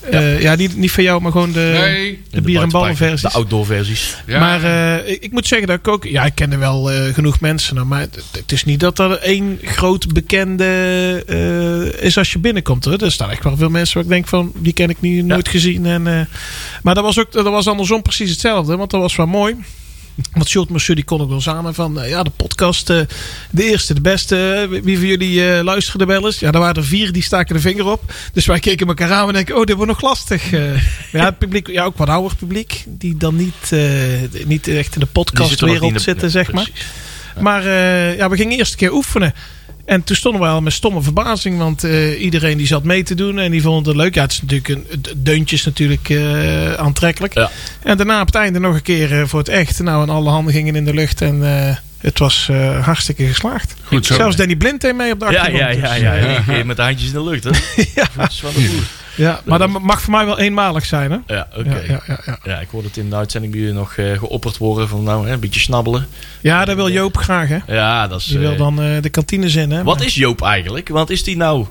eh, 0.00 0.40
ja, 0.42 0.54
niet, 0.54 0.76
niet 0.76 0.90
van 0.90 1.02
jou, 1.04 1.20
maar 1.22 1.32
gewoon 1.32 1.52
de, 1.52 1.78
Nee. 1.80 2.22
de 2.30 2.40
bier- 2.40 2.62
en 2.62 2.68
ballenversies. 2.68 3.20
De 3.20 3.28
outdoor 3.30 3.66
versies. 3.66 4.16
Ja. 4.26 4.38
Maar 4.40 4.62
eh, 4.64 5.10
ik, 5.12 5.22
ik 5.22 5.32
moet 5.32 5.46
zeggen 5.46 5.66
dat 5.68 5.78
ik 5.78 5.88
ook... 5.88 6.04
Ja, 6.04 6.24
ik 6.24 6.34
kende 6.34 6.56
wel 6.56 6.90
eh, 6.90 7.14
genoeg 7.14 7.40
mensen. 7.40 7.74
nou, 7.74 7.86
maar 7.86 8.00
het, 8.00 8.22
het 8.32 8.52
is 8.52 8.64
niet 8.64 8.80
dat 8.80 8.98
er 8.98 9.18
één 9.18 9.58
groot 9.62 10.12
bekende 10.12 10.64
eh, 11.26 12.04
is 12.04 12.18
als 12.18 12.32
je 12.32 12.38
binnenkomt. 12.38 12.84
Hoor. 12.84 12.96
Er 12.96 13.12
staan 13.12 13.30
echt 13.30 13.44
wel 13.44 13.56
veel 13.56 13.70
mensen 13.70 13.94
waar 13.94 14.04
ik 14.04 14.10
denk 14.10 14.28
van... 14.28 14.52
Die 14.56 14.72
ken 14.72 14.90
ik 14.90 15.00
niet, 15.00 15.24
nooit 15.24 15.48
gezien. 15.48 15.86
En, 15.86 16.06
eh, 16.06 16.20
maar 16.82 16.94
dat 16.94 17.04
was, 17.04 17.18
ook, 17.18 17.32
dat 17.32 17.44
was 17.44 17.66
andersom 17.68 18.02
precies 18.02 18.30
hetzelfde. 18.30 18.76
Want 18.76 18.90
dat 18.90 19.00
was 19.00 19.16
wel 19.16 19.26
mooi. 19.26 19.56
Want 20.32 20.48
Sjoerd 20.48 20.68
Monsieur 20.70 20.96
die 20.96 21.04
kon 21.04 21.20
ook 21.20 21.28
wel 21.28 21.40
samen 21.40 21.74
van... 21.74 22.00
eh, 22.00 22.08
ja, 22.08 22.22
de 22.22 22.30
podcast, 22.30 22.90
eh, 22.90 23.00
de 23.50 23.64
eerste, 23.64 23.94
de 23.94 24.00
beste. 24.00 24.68
eh, 24.72 24.80
Wie 24.82 24.98
van 24.98 25.06
jullie 25.06 25.62
luisterde 25.64 26.04
wel 26.04 26.24
eens? 26.26 26.38
Ja, 26.38 26.52
er 26.52 26.58
waren 26.58 26.74
er 26.74 26.84
vier 26.84 27.12
die 27.12 27.22
staken 27.22 27.54
de 27.54 27.60
vinger 27.60 27.86
op. 27.86 28.14
Dus 28.32 28.46
wij 28.46 28.58
keken 28.58 28.86
elkaar 28.86 29.12
aan 29.12 29.26
en 29.28 29.34
denken... 29.34 29.56
Oh, 29.56 29.64
dit 29.64 29.76
wordt 29.76 29.90
nog 29.90 30.00
lastig. 30.02 30.50
ja, 30.50 31.24
het 31.24 31.38
publiek, 31.38 31.66
ja, 31.66 31.84
ook 31.84 31.96
wat 31.96 32.08
ouder 32.08 32.36
publiek. 32.36 32.84
Die 32.86 33.16
dan 33.16 33.36
niet, 33.36 33.70
niet 34.44 34.68
echt 34.68 34.94
in 34.94 35.00
de 35.00 35.06
zitten 35.06 35.12
podcastwereld 35.12 36.00
zitten, 36.02 36.30
zeg 36.30 36.52
maar. 36.52 36.68
Maar 37.40 37.62
ja, 38.16 38.28
we 38.28 38.36
gingen 38.36 38.58
eerst 38.58 38.72
een 38.72 38.78
keer 38.78 38.92
oefenen. 38.92 39.34
En 39.84 40.04
toen 40.04 40.16
stonden 40.16 40.40
we 40.40 40.46
al 40.46 40.60
met 40.60 40.72
stomme 40.72 41.02
verbazing. 41.02 41.58
Want 41.58 41.84
eh, 41.84 42.22
iedereen 42.22 42.56
die 42.58 42.66
zat 42.66 42.84
mee 42.84 43.02
te 43.02 43.14
doen. 43.14 43.38
En 43.38 43.50
die 43.50 43.62
vond 43.62 43.86
het 43.86 43.96
leuk. 43.96 44.14
Ja, 44.14 44.22
het 44.22 44.32
is 44.32 44.40
natuurlijk 44.40 44.68
een 44.68 44.86
het 44.90 45.14
deuntje 45.16 45.56
is 45.56 45.64
natuurlijk 45.64 46.08
eh, 46.10 46.72
aantrekkelijk. 46.74 47.34
Ja. 47.34 47.50
En 47.82 47.96
daarna 47.96 48.20
op 48.20 48.26
het 48.26 48.34
einde 48.34 48.58
nog 48.58 48.74
een 48.74 48.82
keer 48.82 49.20
eh, 49.20 49.26
voor 49.26 49.38
het 49.38 49.48
echt. 49.48 49.78
Nou, 49.82 50.02
en 50.02 50.08
alle 50.08 50.30
handen 50.30 50.52
gingen 50.52 50.76
in 50.76 50.84
de 50.84 50.94
lucht. 50.94 51.20
En 51.20 51.40
het 51.98 52.18
was 52.18 52.50
hartstikke 52.80 53.26
geslaagd. 53.26 53.74
Goed 53.84 54.06
zo. 54.06 54.14
Zelfs 54.14 54.36
Danny 54.36 54.56
Blind 54.56 54.80
deed 54.80 54.96
mee 54.96 55.12
op 55.12 55.20
de 55.20 55.24
Ja, 55.30 55.30
achtergrond. 55.40 55.74
ja, 55.74 55.88
ja, 55.88 55.92
dus, 55.92 56.00
ja, 56.02 56.14
ja. 56.14 56.42
Eh, 56.58 56.64
Met 56.64 56.76
de 56.76 56.82
handjes 56.82 57.08
in 57.12 57.14
de 57.14 57.24
lucht, 57.24 57.44
hè? 57.44 57.50
ja. 58.00 58.06
Dat 58.16 58.30
is 58.30 58.40
wel 58.40 58.50
een 58.56 58.66
boer. 58.70 59.01
Ja, 59.14 59.40
maar 59.44 59.58
dat 59.58 59.68
mag 59.80 60.00
voor 60.02 60.12
mij 60.12 60.24
wel 60.26 60.38
eenmalig 60.38 60.84
zijn, 60.86 61.10
hè? 61.10 61.18
Ja, 61.34 61.48
oké. 61.56 61.68
Ja, 61.68 61.80
ja, 61.86 62.00
ja, 62.06 62.18
ja. 62.24 62.38
Ja, 62.44 62.58
ik 62.60 62.68
hoorde 62.70 62.86
het 62.88 62.96
in 62.96 63.10
de 63.10 63.16
uitzending 63.16 63.52
bij 63.52 63.62
jullie 63.62 63.76
nog 63.76 63.94
eh, 63.96 64.18
geopperd 64.18 64.58
worden 64.58 64.88
van 64.88 65.02
nou, 65.02 65.26
hè, 65.26 65.32
een 65.32 65.40
beetje 65.40 65.60
snabbelen. 65.60 66.06
ja, 66.40 66.64
dat 66.64 66.76
wil 66.76 66.90
Joop 66.90 67.16
graag, 67.16 67.48
hè? 67.48 67.58
Ja, 67.66 68.08
dat 68.08 68.20
is... 68.20 68.26
Die 68.26 68.38
wil 68.38 68.52
eh, 68.52 68.58
dan 68.58 68.82
eh, 68.82 69.02
de 69.02 69.08
kantines 69.10 69.54
in, 69.54 69.70
hè? 69.70 69.82
wat 69.82 69.96
Maar- 69.98 70.06
is 70.06 70.14
Joop 70.14 70.42
eigenlijk? 70.42 70.88
Want 70.88 71.10
is 71.10 71.22
die 71.24 71.36
nou 71.36 71.66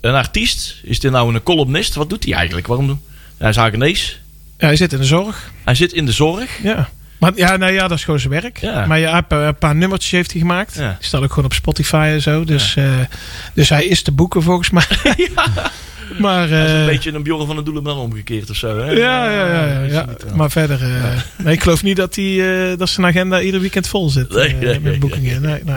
een 0.00 0.14
artiest? 0.14 0.76
Is 0.82 1.00
die 1.00 1.10
nou 1.10 1.34
een 1.34 1.42
columnist? 1.42 1.94
Wat 1.94 2.10
doet 2.10 2.24
hij 2.24 2.34
eigenlijk? 2.34 2.66
Waarom 2.66 2.86
doen? 2.86 3.00
Hij 3.38 3.48
is 3.48 3.56
Hagenees. 3.56 4.20
Ja, 4.58 4.66
hij 4.66 4.76
zit 4.76 4.92
in 4.92 4.98
de 4.98 5.04
zorg. 5.04 5.50
Hij 5.64 5.74
zit 5.74 5.92
in 5.92 6.06
de 6.06 6.12
zorg. 6.12 6.62
Ja. 6.62 6.88
Maar 7.18 7.32
ja, 7.34 7.56
nou 7.56 7.72
ja, 7.72 7.88
dat 7.88 7.98
is 7.98 8.04
gewoon 8.04 8.20
zijn 8.20 8.32
werk. 8.32 8.58
Ja. 8.60 8.86
Maar 8.86 8.98
ja, 8.98 9.24
hij 9.28 9.38
een 9.46 9.56
paar 9.58 9.74
nummertjes 9.76 10.10
heeft 10.12 10.30
hij 10.30 10.40
gemaakt. 10.40 10.74
Ja. 10.74 10.96
Die 10.98 11.06
staan 11.06 11.22
ook 11.22 11.28
gewoon 11.28 11.44
op 11.44 11.52
Spotify 11.52 12.08
en 12.14 12.22
zo. 12.22 12.44
Dus, 12.44 12.76
eh, 12.76 12.84
dus 13.54 13.68
hij 13.68 13.84
is 13.86 14.02
te 14.02 14.12
boeken 14.12 14.42
volgens 14.42 14.70
mij. 14.70 14.84
Maar, 16.18 16.48
Hij 16.48 16.64
is 16.64 16.70
eh, 16.70 16.80
een 16.80 16.86
beetje 16.86 17.12
een 17.12 17.22
Bjorn 17.22 17.46
van 17.46 17.56
de 17.56 17.62
Doelen 17.62 17.82
maar 17.82 17.96
omgekeerd 17.96 18.50
of 18.50 18.56
zo. 18.56 18.78
Hè? 18.78 18.90
ja, 18.90 19.30
ja, 19.32 19.46
ja, 19.46 19.82
ja. 19.82 20.06
Maar 20.34 20.50
verder, 20.50 20.82
eh, 20.82 20.88
nee, 21.44 21.54
ik 21.54 21.62
geloof 21.62 21.82
niet 21.82 21.96
dat, 21.96 22.14
hij, 22.14 22.70
eh, 22.70 22.78
dat 22.78 22.88
zijn 22.88 23.06
agenda 23.06 23.40
ieder 23.40 23.60
weekend 23.60 23.88
vol 23.88 24.10
zit. 24.10 24.30
Nee, 24.34 24.80
met 24.80 24.98
boekingen. 24.98 25.42
Nee, 25.42 25.60
nee, 25.64 25.76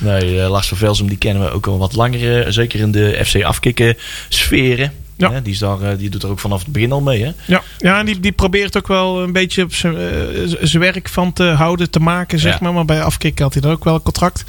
nee. 0.00 0.22
Nee, 0.22 0.48
Lars 0.48 0.68
van 0.68 0.76
Velsen 0.76 1.06
die 1.06 1.18
kennen 1.18 1.42
we 1.44 1.50
ook 1.50 1.66
al 1.66 1.78
wat 1.78 1.94
langer. 1.94 2.52
zeker 2.52 2.80
in 2.80 2.90
de 2.90 3.20
FC 3.24 3.42
afkikken 3.42 3.96
sferen. 4.28 4.92
Ja. 5.16 5.32
Hè, 5.32 5.42
die, 5.42 5.52
is 5.52 5.58
daar, 5.58 5.96
die 5.96 6.10
doet 6.10 6.22
er 6.22 6.28
ook 6.28 6.38
vanaf 6.40 6.62
het 6.62 6.72
begin 6.72 6.92
al 6.92 7.00
mee. 7.00 7.22
Hè? 7.24 7.30
Ja, 7.44 7.62
ja 7.78 7.98
en 7.98 8.06
die, 8.06 8.20
die 8.20 8.32
probeert 8.32 8.76
ook 8.76 8.88
wel 8.88 9.22
een 9.22 9.32
beetje 9.32 9.62
op 9.62 9.74
zijn 9.74 10.82
werk 10.82 11.08
van 11.08 11.32
te 11.32 11.44
houden, 11.44 11.90
te 11.90 12.00
maken, 12.00 12.38
zeg 12.38 12.52
Ja. 12.52 12.58
maar. 12.62 12.72
Maar 12.72 12.84
bij 12.84 13.02
afkikken 13.02 13.44
had 13.44 13.52
hij 13.52 13.62
dan 13.62 13.70
ook 13.72 13.84
wel 13.84 13.94
een 13.94 14.02
contract. 14.02 14.44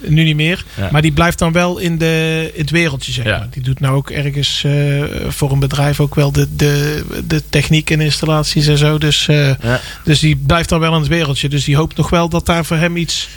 Nu 0.00 0.24
niet 0.24 0.36
meer. 0.36 0.64
Ja. 0.76 0.88
Maar 0.92 1.02
die 1.02 1.12
blijft 1.12 1.38
dan 1.38 1.52
wel 1.52 1.78
in, 1.78 1.98
de, 1.98 2.50
in 2.54 2.60
het 2.60 2.70
wereldje, 2.70 3.12
zeg 3.12 3.24
Ja. 3.24 3.38
maar. 3.38 3.48
Die 3.50 3.62
doet 3.62 3.80
nou 3.80 3.94
ook 3.96 4.10
ergens 4.10 4.62
eh, 4.64 5.02
voor 5.28 5.52
een 5.52 5.58
bedrijf 5.58 6.00
ook 6.00 6.14
wel 6.14 6.32
de, 6.32 6.56
de, 6.56 7.04
de 7.26 7.42
techniek 7.48 7.90
en 7.90 8.00
installaties 8.00 8.66
en 8.66 8.78
zo. 8.78 8.98
Dus, 8.98 9.28
eh, 9.28 9.46
Ja. 9.62 9.80
dus 10.04 10.20
die 10.20 10.36
blijft 10.36 10.68
dan 10.68 10.80
wel 10.80 10.94
in 10.94 11.00
het 11.00 11.08
wereldje. 11.08 11.48
Dus 11.48 11.64
die 11.64 11.76
hoopt 11.76 11.96
nog 11.96 12.10
wel 12.10 12.28
dat 12.28 12.46
daar 12.46 12.64
voor 12.64 12.76
hem 12.76 12.96
iets 12.96 13.28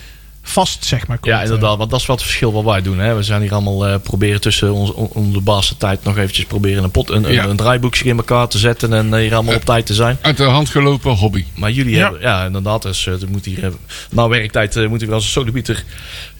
vast, 0.47 0.85
zeg 0.85 1.07
maar, 1.07 1.17
komt. 1.17 1.33
Ja, 1.35 1.41
inderdaad. 1.41 1.77
Want 1.77 1.89
dat 1.89 1.99
is 1.99 2.05
wat 2.05 2.15
het 2.17 2.25
verschil 2.25 2.53
wat 2.53 2.63
wij 2.63 2.81
doen. 2.81 2.99
Hè. 2.99 3.15
We 3.15 3.23
zijn 3.23 3.41
hier 3.41 3.51
allemaal 3.53 3.87
eh, 3.87 3.95
proberen 4.03 4.41
tussen 4.41 4.73
ons, 4.73 4.91
onze 4.93 5.39
baas 5.41 5.75
tijd 5.77 6.03
nog 6.03 6.17
eventjes 6.17 6.45
proberen 6.45 6.83
een, 6.83 6.91
pot, 6.91 7.09
een, 7.09 7.23
een, 7.23 7.33
Ja. 7.33 7.45
een 7.45 7.55
draaiboekje 7.55 8.05
in 8.09 8.17
elkaar 8.17 8.47
te 8.47 8.57
zetten. 8.57 8.93
En 8.93 9.13
eh, 9.13 9.19
hier 9.19 9.33
allemaal 9.33 9.55
op 9.55 9.65
tijd 9.65 9.85
te 9.85 9.93
zijn. 9.93 10.17
Uit 10.21 10.37
de 10.37 10.43
hand 10.43 10.69
gelopen 10.69 11.11
hobby. 11.11 11.45
Maar 11.55 11.71
jullie 11.71 11.95
Ja. 11.95 12.01
hebben, 12.03 12.21
ja 12.21 12.45
inderdaad. 12.45 12.81
Dus, 12.81 13.07
eh, 13.07 13.13
moet 13.27 13.45
hier, 13.45 13.63
eh, 13.63 13.69
na 14.11 14.27
werktijd 14.27 14.75
uh, 14.75 14.87
moet 14.89 15.01
ik 15.01 15.07
wel 15.07 15.15
als 15.17 15.35
een 15.35 15.85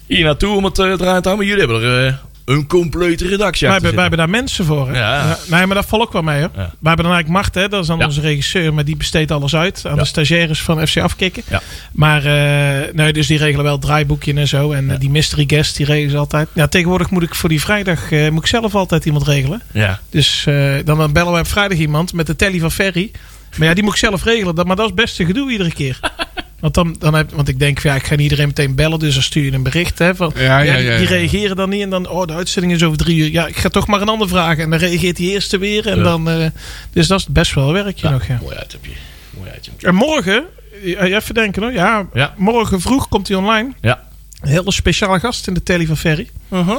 hier 0.06 0.24
naartoe 0.24 0.56
om 0.56 0.64
het 0.64 0.78
uh, 0.78 0.84
draaien 0.84 0.98
te 0.98 1.28
houden. 1.28 1.36
Maar 1.36 1.46
jullie 1.46 1.60
hebben 1.60 1.82
er 1.82 2.06
eh, 2.06 2.14
een 2.46 2.66
complete 2.66 3.28
redactie 3.28 3.68
Wij 3.68 3.80
wij 3.80 3.90
hebben 3.94 4.18
daar 4.18 4.30
mensen 4.30 4.64
voor. 4.64 4.88
Hè? 4.88 4.98
Ja. 4.98 5.38
Nee, 5.46 5.66
maar 5.66 5.76
dat 5.76 5.86
valt 5.86 6.02
ook 6.02 6.12
wel 6.12 6.22
mee. 6.22 6.40
Hoor. 6.40 6.50
Ja. 6.54 6.58
Wij 6.58 6.68
hebben 6.82 7.04
dan 7.04 7.14
eigenlijk 7.14 7.28
Mart, 7.28 7.54
hè? 7.54 7.68
dat 7.68 7.80
is 7.80 7.86
dan 7.86 7.98
Ja. 7.98 8.04
onze 8.04 8.20
regisseur, 8.20 8.74
maar 8.74 8.84
die 8.84 8.96
besteedt 8.96 9.30
alles 9.30 9.56
uit 9.56 9.84
aan 9.86 9.98
de 9.98 10.04
stagiaires 10.04 10.62
van 10.62 10.86
FC 10.86 10.96
Afkikken. 10.96 11.42
Ja. 11.48 11.62
Maar 11.92 12.24
eh, 12.24 12.94
nee, 12.94 13.12
dus 13.12 13.26
die 13.26 13.38
regelen 13.38 13.64
wel 13.64 13.72
het 13.72 13.82
draaiboekje 13.82 14.34
en 14.34 14.48
zo. 14.48 14.72
En 14.72 14.90
eh, 14.90 14.98
die 15.00 15.10
mystery 15.10 15.44
guest, 15.46 15.76
die 15.76 15.86
regelen 15.86 16.10
ze 16.10 16.16
altijd. 16.16 16.48
Ja, 16.52 16.66
tegenwoordig 16.66 17.10
moet 17.10 17.22
ik 17.22 17.34
voor 17.34 17.48
die 17.48 17.60
vrijdag 17.60 18.12
eh, 18.12 18.28
moet 18.30 18.40
ik 18.42 18.46
zelf 18.48 18.74
altijd 18.74 19.04
iemand 19.04 19.26
regelen. 19.26 19.62
Ja. 19.72 20.00
Dus 20.10 20.44
eh, 20.46 20.74
dan, 20.84 21.12
bellen 21.12 21.32
we 21.32 21.38
op 21.38 21.46
vrijdag 21.46 21.78
iemand 21.78 22.12
met 22.12 22.26
de 22.26 22.36
telly 22.36 22.58
van 22.58 22.72
Ferry. 22.72 23.10
Maar 23.56 23.68
ja, 23.68 23.74
die 23.74 23.82
moet 23.82 23.92
ik 23.92 23.98
zelf 23.98 24.24
regelen. 24.24 24.54
Dat, 24.54 24.66
maar 24.66 24.76
dat 24.76 24.84
is 24.84 24.90
het 24.90 25.00
beste 25.00 25.24
gedoe 25.24 25.50
iedere 25.50 25.72
keer. 25.72 26.00
Want, 26.66 26.74
dan, 26.74 26.96
dan 26.98 27.14
heb, 27.14 27.30
want 27.32 27.48
ik 27.48 27.58
denk, 27.58 27.78
ja, 27.78 27.94
ik 27.94 28.06
ga 28.06 28.10
niet 28.14 28.20
iedereen 28.20 28.46
meteen 28.46 28.74
bellen. 28.74 28.98
Dus 28.98 29.14
dan 29.14 29.22
stuur 29.22 29.44
je 29.44 29.52
een 29.52 29.62
bericht. 29.62 29.98
Hè, 29.98 30.14
van, 30.14 30.32
Ja, 30.36 30.58
ja, 30.58 30.76
die, 30.76 30.84
ja, 30.84 30.96
die 30.96 31.06
reageren 31.06 31.56
dan 31.56 31.68
niet. 31.68 31.82
En 31.82 31.90
dan, 31.90 32.08
oh, 32.08 32.26
de 32.26 32.32
uitzending 32.32 32.74
is 32.74 32.82
over 32.82 32.98
drie 32.98 33.16
uur. 33.16 33.30
Ja, 33.30 33.46
ik 33.46 33.56
ga 33.56 33.68
toch 33.68 33.86
maar 33.86 34.00
een 34.00 34.08
ander 34.08 34.28
vragen. 34.28 34.62
En 34.64 34.70
dan 34.70 34.78
reageert 34.78 35.16
die 35.16 35.30
eerste 35.30 35.58
weer. 35.58 35.86
En 35.88 35.96
Ja. 35.96 36.02
dan, 36.02 36.30
eh, 36.30 36.46
dus 36.92 37.06
dat 37.06 37.18
is 37.18 37.26
best 37.26 37.54
wel 37.54 37.66
een 37.66 37.72
werkje 37.72 38.06
Ja, 38.06 38.12
nog. 38.12 38.26
Ja. 38.26 38.38
Mooi 38.42 38.56
uitje. 38.56 38.78
Mooi 39.30 39.50
uitje. 39.50 39.70
En 39.80 39.94
morgen, 39.94 40.44
ja, 40.84 41.00
even 41.00 41.34
denken 41.34 41.62
hoor. 41.62 41.72
Ja, 41.72 42.06
Ja. 42.14 42.34
morgen 42.36 42.80
vroeg 42.80 43.08
komt 43.08 43.28
hij 43.28 43.36
online. 43.36 43.72
Ja. 43.80 44.02
Een 44.40 44.48
hele 44.48 44.72
speciale 44.72 45.20
gast 45.20 45.46
in 45.46 45.54
de 45.54 45.62
telly 45.62 45.86
van 45.86 45.96
Ferry. 45.96 46.28
Uh-huh. 46.52 46.78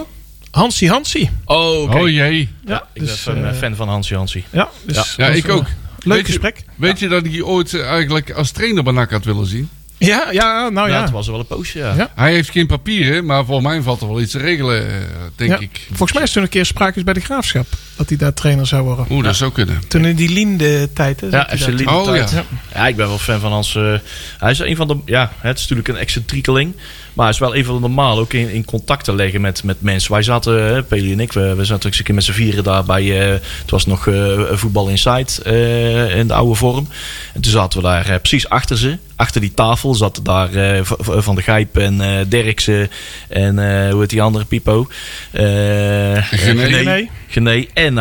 Hansie 0.51 0.89
Hansie. 0.89 1.29
Oh, 1.45 1.81
oké. 1.81 1.97
Oh 1.97 2.09
jee. 2.09 2.49
Ja, 2.65 2.83
ik 2.93 3.01
dus, 3.01 3.23
ben 3.23 3.37
eh, 3.43 3.49
een 3.49 3.55
fan 3.55 3.75
van 3.75 3.87
Hansie 3.89 4.15
Hansie. 4.17 4.43
Ja, 4.49 4.69
dus 4.85 5.13
Ja, 5.17 5.27
ik 5.27 5.49
ook. 5.49 5.61
eh, 5.63 5.67
Leuk 5.99 6.17
Weet 6.17 6.25
je- 6.27 6.31
gesprek. 6.33 6.63
Weet 6.75 6.99
je 6.99 7.07
dat 7.07 7.25
ik 7.25 7.31
je 7.31 7.45
ooit 7.45 7.73
eh, 7.73 7.89
eigenlijk 7.89 8.31
als 8.31 8.51
trainer 8.51 8.83
bij 8.83 8.93
NAC 8.93 9.11
had 9.11 9.25
willen 9.25 9.45
zien? 9.45 9.69
Ja, 9.99 10.27
ja, 10.31 10.69
nou 10.69 10.89
Ja, 10.89 10.95
ja. 10.95 11.01
het 11.01 11.11
was 11.11 11.25
er 11.25 11.31
wel 11.31 11.39
een 11.41 11.47
poosje, 11.47 11.79
ja. 11.79 11.93
Ja. 11.95 12.11
Hij 12.15 12.31
heeft 12.33 12.49
geen 12.49 12.67
papieren, 12.67 13.25
maar 13.25 13.45
volgens 13.45 13.67
mij 13.67 13.81
valt 13.81 14.01
er 14.01 14.07
wel 14.07 14.21
iets 14.21 14.31
te 14.31 14.37
regelen, 14.37 14.87
eh, 14.87 14.95
denk 15.35 15.51
Ja. 15.51 15.57
ik. 15.59 15.85
Volgens 15.87 16.13
mij 16.13 16.23
is 16.23 16.31
toen 16.31 16.43
een 16.43 16.49
keer 16.49 16.65
sprake 16.65 17.03
bij 17.03 17.13
de 17.13 17.19
graafschap. 17.19 17.65
Dat 17.95 18.09
hij 18.09 18.17
daar 18.17 18.33
trainer 18.33 18.67
zou 18.67 18.83
worden. 18.83 19.05
Oeh, 19.09 19.23
dat 19.23 19.35
zou 19.35 19.51
kunnen. 19.51 19.81
Toen 19.87 20.05
in 20.05 20.15
die 20.15 20.29
Linde 20.29 20.93
tijd. 20.93 21.21
hè, 21.21 21.27
Ja, 21.27 21.49
FC. 21.57 21.67
Linde 21.67 21.89
Oh, 21.89 22.03
tijd. 22.03 22.31
ja. 22.31 22.43
Ja. 22.73 22.87
ik 22.87 22.95
ben 22.95 23.07
wel 23.07 23.17
fan 23.17 23.39
van 23.39 23.51
Hans. 23.51 23.75
eh, 23.75 23.93
hij 24.37 24.51
is 24.51 24.59
een 24.59 24.75
van 24.75 24.87
de. 24.87 24.97
Ja, 25.05 25.31
het 25.39 25.55
is 25.57 25.61
natuurlijk 25.61 25.87
een 25.87 25.97
excentriekeling. 25.97 26.75
Maar 27.13 27.25
hij 27.25 27.33
is 27.33 27.39
wel 27.39 27.55
een 27.55 27.65
van 27.65 27.75
de 27.75 27.81
normaal 27.81 28.17
ook 28.19 28.33
in, 28.33 28.49
in 28.49 28.65
contact 28.65 29.03
te 29.03 29.15
leggen 29.15 29.41
met, 29.41 29.63
met 29.63 29.81
mensen. 29.81 30.11
Wij 30.11 30.21
zaten, 30.23 30.75
eh, 30.75 30.83
Peli 30.87 31.11
en 31.11 31.19
ik, 31.19 31.33
we, 31.33 31.55
we 31.55 31.65
zaten 31.65 31.75
ook 31.75 31.83
eens 31.83 31.97
een 31.97 32.03
keer 32.03 32.15
met 32.15 32.23
z'n 32.23 32.31
vieren 32.31 32.63
daar 32.63 32.83
bij. 32.83 33.21
eh, 33.21 33.29
het 33.61 33.71
was 33.71 33.85
nog 33.85 34.07
eh, 34.07 34.39
voetbal 34.51 34.87
inside 34.87 35.43
eh, 35.43 36.17
in 36.17 36.27
de 36.27 36.33
oude 36.33 36.55
vorm. 36.55 36.87
En 37.33 37.41
toen 37.41 37.51
zaten 37.51 37.81
we 37.81 37.85
daar 37.87 38.19
precies 38.19 38.49
achter 38.49 38.77
ze. 38.77 38.97
Achter 39.17 39.41
die 39.41 39.53
tafel 39.53 39.95
zaten 39.95 40.23
daar 40.23 40.53
eh, 40.53 40.79
Van 40.99 41.35
de 41.35 41.41
Gijp 41.41 41.77
en 41.77 42.25
Derksen. 42.29 42.89
En 43.27 43.59
eh, 43.59 43.91
hoe 43.91 43.99
heet 43.99 44.09
die 44.09 44.21
andere 44.21 44.45
Pipo? 44.45 44.87
Gené. 45.31 47.09
Gené. 47.27 47.65
En, 47.73 47.97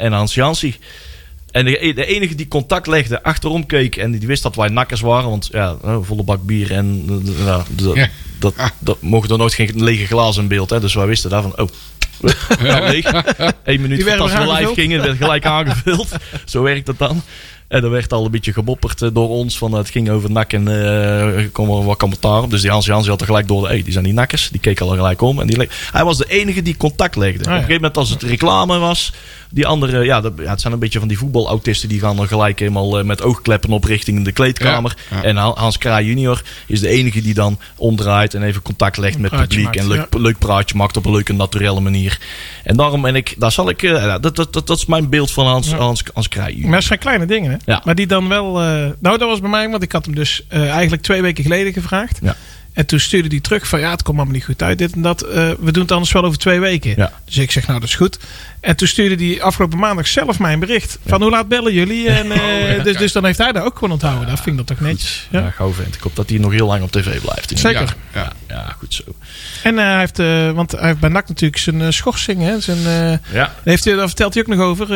en 0.00 0.12
Hans 0.12 0.34
Jansie. 0.34 0.78
En 1.50 1.64
de, 1.64 1.92
de 1.94 2.06
enige 2.06 2.34
die 2.34 2.48
contact 2.48 2.86
legde, 2.86 3.22
achterom 3.22 3.66
keek 3.66 3.96
en 3.96 4.10
die 4.10 4.26
wist 4.26 4.42
dat 4.42 4.56
wij 4.56 4.68
nakkers 4.68 5.00
waren. 5.00 5.30
Want 5.30 5.48
ja, 5.52 5.76
eh, 5.84 5.96
volle 6.02 6.22
bak 6.22 6.42
bier 6.42 6.72
en 6.72 7.04
nou, 7.44 7.62
dat, 7.68 7.94
Ja. 7.94 8.08
dat, 8.38 8.54
dat 8.78 9.02
mogen 9.02 9.30
er 9.30 9.38
nooit 9.38 9.54
geen 9.54 9.84
lege 9.84 10.06
glazen 10.06 10.42
in 10.42 10.48
beeld. 10.48 10.70
Hè, 10.70 10.80
dus 10.80 10.94
wij 10.94 11.06
wisten 11.06 11.30
daarvan, 11.30 11.58
oh, 11.58 11.68
ja. 12.62 12.80
leeg. 12.90 13.12
Eén 13.64 13.80
minuut 13.80 14.02
voordat 14.02 14.32
we 14.32 14.52
live 14.52 14.74
gingen, 14.74 15.02
werd 15.02 15.16
gelijk 15.16 15.46
aangevuld. 15.46 16.08
Zo 16.44 16.62
werkt 16.62 16.86
dat 16.86 16.98
dan. 16.98 17.22
En 17.70 17.84
er 17.84 17.90
werd 17.90 18.12
al 18.12 18.24
een 18.24 18.30
beetje 18.30 18.52
gemopperd 18.52 19.02
eh, 19.02 19.08
door 19.12 19.28
ons. 19.28 19.58
Van, 19.58 19.72
eh, 19.72 19.78
het 19.78 19.90
ging 19.90 20.10
over 20.10 20.30
nak 20.30 20.52
en 20.52 20.68
eh, 20.68 21.36
er 21.36 21.48
kwam 21.48 21.70
er 21.70 21.84
wat 21.84 21.98
commentaar. 21.98 22.48
Dus 22.48 22.60
die 22.60 22.70
Hans 22.70 22.86
Jans 22.86 23.08
had 23.08 23.20
er 23.20 23.26
gelijk 23.26 23.48
door. 23.48 23.68
Hey, 23.68 23.82
die 23.82 23.92
zijn 23.92 24.04
die 24.04 24.12
nakkers. 24.12 24.48
Die 24.48 24.60
keek 24.60 24.80
al 24.80 24.88
gelijk 24.88 25.20
om. 25.20 25.40
En 25.40 25.46
die 25.46 25.68
hij 25.92 26.04
was 26.04 26.18
de 26.18 26.24
enige 26.28 26.62
die 26.62 26.76
contact 26.76 27.16
legde. 27.16 27.38
Op 27.38 27.46
een 27.46 27.52
ja. 27.52 27.58
gegeven 27.58 27.80
moment 27.80 27.96
als 27.96 28.10
het 28.10 28.22
reclame 28.22 28.78
was. 28.78 29.12
Die 29.52 29.66
andere, 29.66 30.04
ja, 30.04 30.20
dat, 30.20 30.32
ja, 30.36 30.50
het 30.50 30.60
zijn 30.60 30.72
een 30.72 30.78
beetje 30.78 30.98
van 30.98 31.08
die 31.08 31.18
voetbalautisten. 31.18 31.88
Die 31.88 32.00
gaan 32.00 32.16
dan 32.16 32.26
gelijk 32.28 32.58
helemaal 32.58 32.98
eh, 32.98 33.04
met 33.04 33.22
oogkleppen 33.22 33.70
op 33.70 33.84
richting 33.84 34.24
de 34.24 34.32
kleedkamer. 34.32 34.96
Ja, 35.10 35.16
ja. 35.16 35.22
En 35.22 35.36
Han- 35.36 35.58
Hans 35.58 35.78
Kraai 35.78 36.06
junior 36.06 36.42
is 36.66 36.80
de 36.80 36.88
enige 36.88 37.20
die 37.22 37.34
dan 37.34 37.58
omdraait. 37.76 38.34
En 38.34 38.42
even 38.42 38.62
contact 38.62 38.96
legt 38.96 39.18
met 39.18 39.30
het 39.30 39.40
publiek. 39.40 39.64
maakt, 39.64 39.76
en 39.78 39.88
leuk, 39.88 40.06
leuk 40.16 40.38
praatje 40.38 40.76
maakt 40.76 40.96
op 40.96 41.04
een 41.04 41.12
leuke 41.12 41.32
naturelle 41.32 41.80
manier. 41.80 42.18
En 42.64 42.76
daarom 42.76 43.02
ben 43.02 43.14
ik, 43.14 43.34
daar 43.38 43.52
zal 43.52 43.68
ik, 43.68 43.82
eh, 43.82 44.16
dat, 44.20 44.36
dat, 44.36 44.52
dat, 44.52 44.66
dat 44.66 44.76
is 44.76 44.86
mijn 44.86 45.08
beeld 45.08 45.30
van 45.30 45.46
Hans. 45.46 45.72
Hans, 45.72 46.02
Hans 46.14 46.28
Kraai 46.28 46.50
junior. 46.50 46.68
Maar 46.68 46.78
het 46.78 46.86
zijn 46.86 46.98
kleine 46.98 47.26
dingen, 47.26 47.50
hè? 47.50 47.56
Ja. 47.72 47.82
Maar 47.84 47.94
die 47.94 48.06
dan 48.06 48.28
wel... 48.28 48.60
eh, 48.60 48.86
nou, 48.98 49.18
dat 49.18 49.28
was 49.28 49.40
bij 49.40 49.50
mij, 49.50 49.68
want 49.70 49.82
ik 49.82 49.92
had 49.92 50.04
hem 50.04 50.14
dus 50.14 50.42
eigenlijk 50.48 51.02
twee 51.02 51.22
weken 51.22 51.42
geleden 51.42 51.72
gevraagd. 51.72 52.18
Ja. 52.22 52.36
En 52.72 52.86
toen 52.86 53.00
stuurde 53.00 53.28
hij 53.28 53.40
terug 53.40 53.68
van... 53.68 53.80
Ja, 53.80 53.90
het 53.90 54.02
komt 54.02 54.16
allemaal 54.16 54.34
niet 54.34 54.44
goed 54.44 54.62
uit, 54.62 54.78
dit 54.78 54.92
en 54.92 55.02
dat. 55.02 55.20
We 55.20 55.56
doen 55.72 55.82
het 55.82 55.92
anders 55.92 56.12
wel 56.12 56.24
over 56.24 56.38
twee 56.38 56.60
weken. 56.60 56.92
Ja. 56.96 57.12
Dus 57.24 57.38
ik 57.38 57.50
zeg, 57.50 57.66
nou, 57.66 57.80
dat 57.80 57.88
is 57.88 57.94
goed. 57.94 58.18
En 58.60 58.76
toen 58.76 58.88
stuurde 58.88 59.24
hij 59.24 59.42
afgelopen 59.42 59.78
maandag 59.78 60.06
zelf 60.06 60.38
mij 60.38 60.52
een 60.52 60.58
bericht. 60.58 60.98
Van, 61.06 61.22
hoe 61.22 61.30
laat 61.30 61.48
bellen 61.48 61.72
jullie? 61.72 62.08
En, 62.08 62.32
eh, 62.40 62.76
ja, 62.76 62.82
dus, 62.82 62.96
dus 62.96 63.12
dan 63.12 63.24
heeft 63.24 63.38
hij 63.38 63.52
dat 63.52 63.64
ook 63.64 63.74
gewoon 63.74 63.90
onthouden. 63.90 64.26
Dat 64.28 64.40
vind 64.40 64.60
ik 64.60 64.66
dat 64.66 64.76
toch 64.76 64.86
netjes. 64.86 65.28
Ja, 65.30 65.40
Ja. 65.40 65.50
gauw 65.50 65.72
vent. 65.72 65.94
Ik 65.94 66.00
hoop 66.00 66.16
dat 66.16 66.28
hij 66.28 66.38
nog 66.38 66.52
heel 66.52 66.66
lang 66.66 66.82
op 66.82 66.90
tv 66.92 67.20
blijft. 67.20 67.58
Zeker. 67.58 67.96
Ja, 68.14 68.32
ja. 68.48 68.74
Goed 68.78 68.94
zo. 68.94 69.02
En 69.62 69.78
eh, 69.78 69.84
hij 69.84 69.98
heeft, 69.98 70.18
eh, 70.18 70.50
want 70.50 70.70
hij 70.72 70.86
heeft 70.86 71.00
bij 71.00 71.10
NAC 71.10 71.28
natuurlijk 71.28 71.60
zijn 71.60 71.92
schorsing. 71.92 72.42
Hè? 72.42 72.60
Zijn, 72.60 72.78
Ja. 73.32 73.54
heeft 73.64 73.84
daar 73.84 74.06
vertelt 74.06 74.34
hij 74.34 74.42
ook 74.42 74.48
nog 74.56 74.60
over 74.66 74.86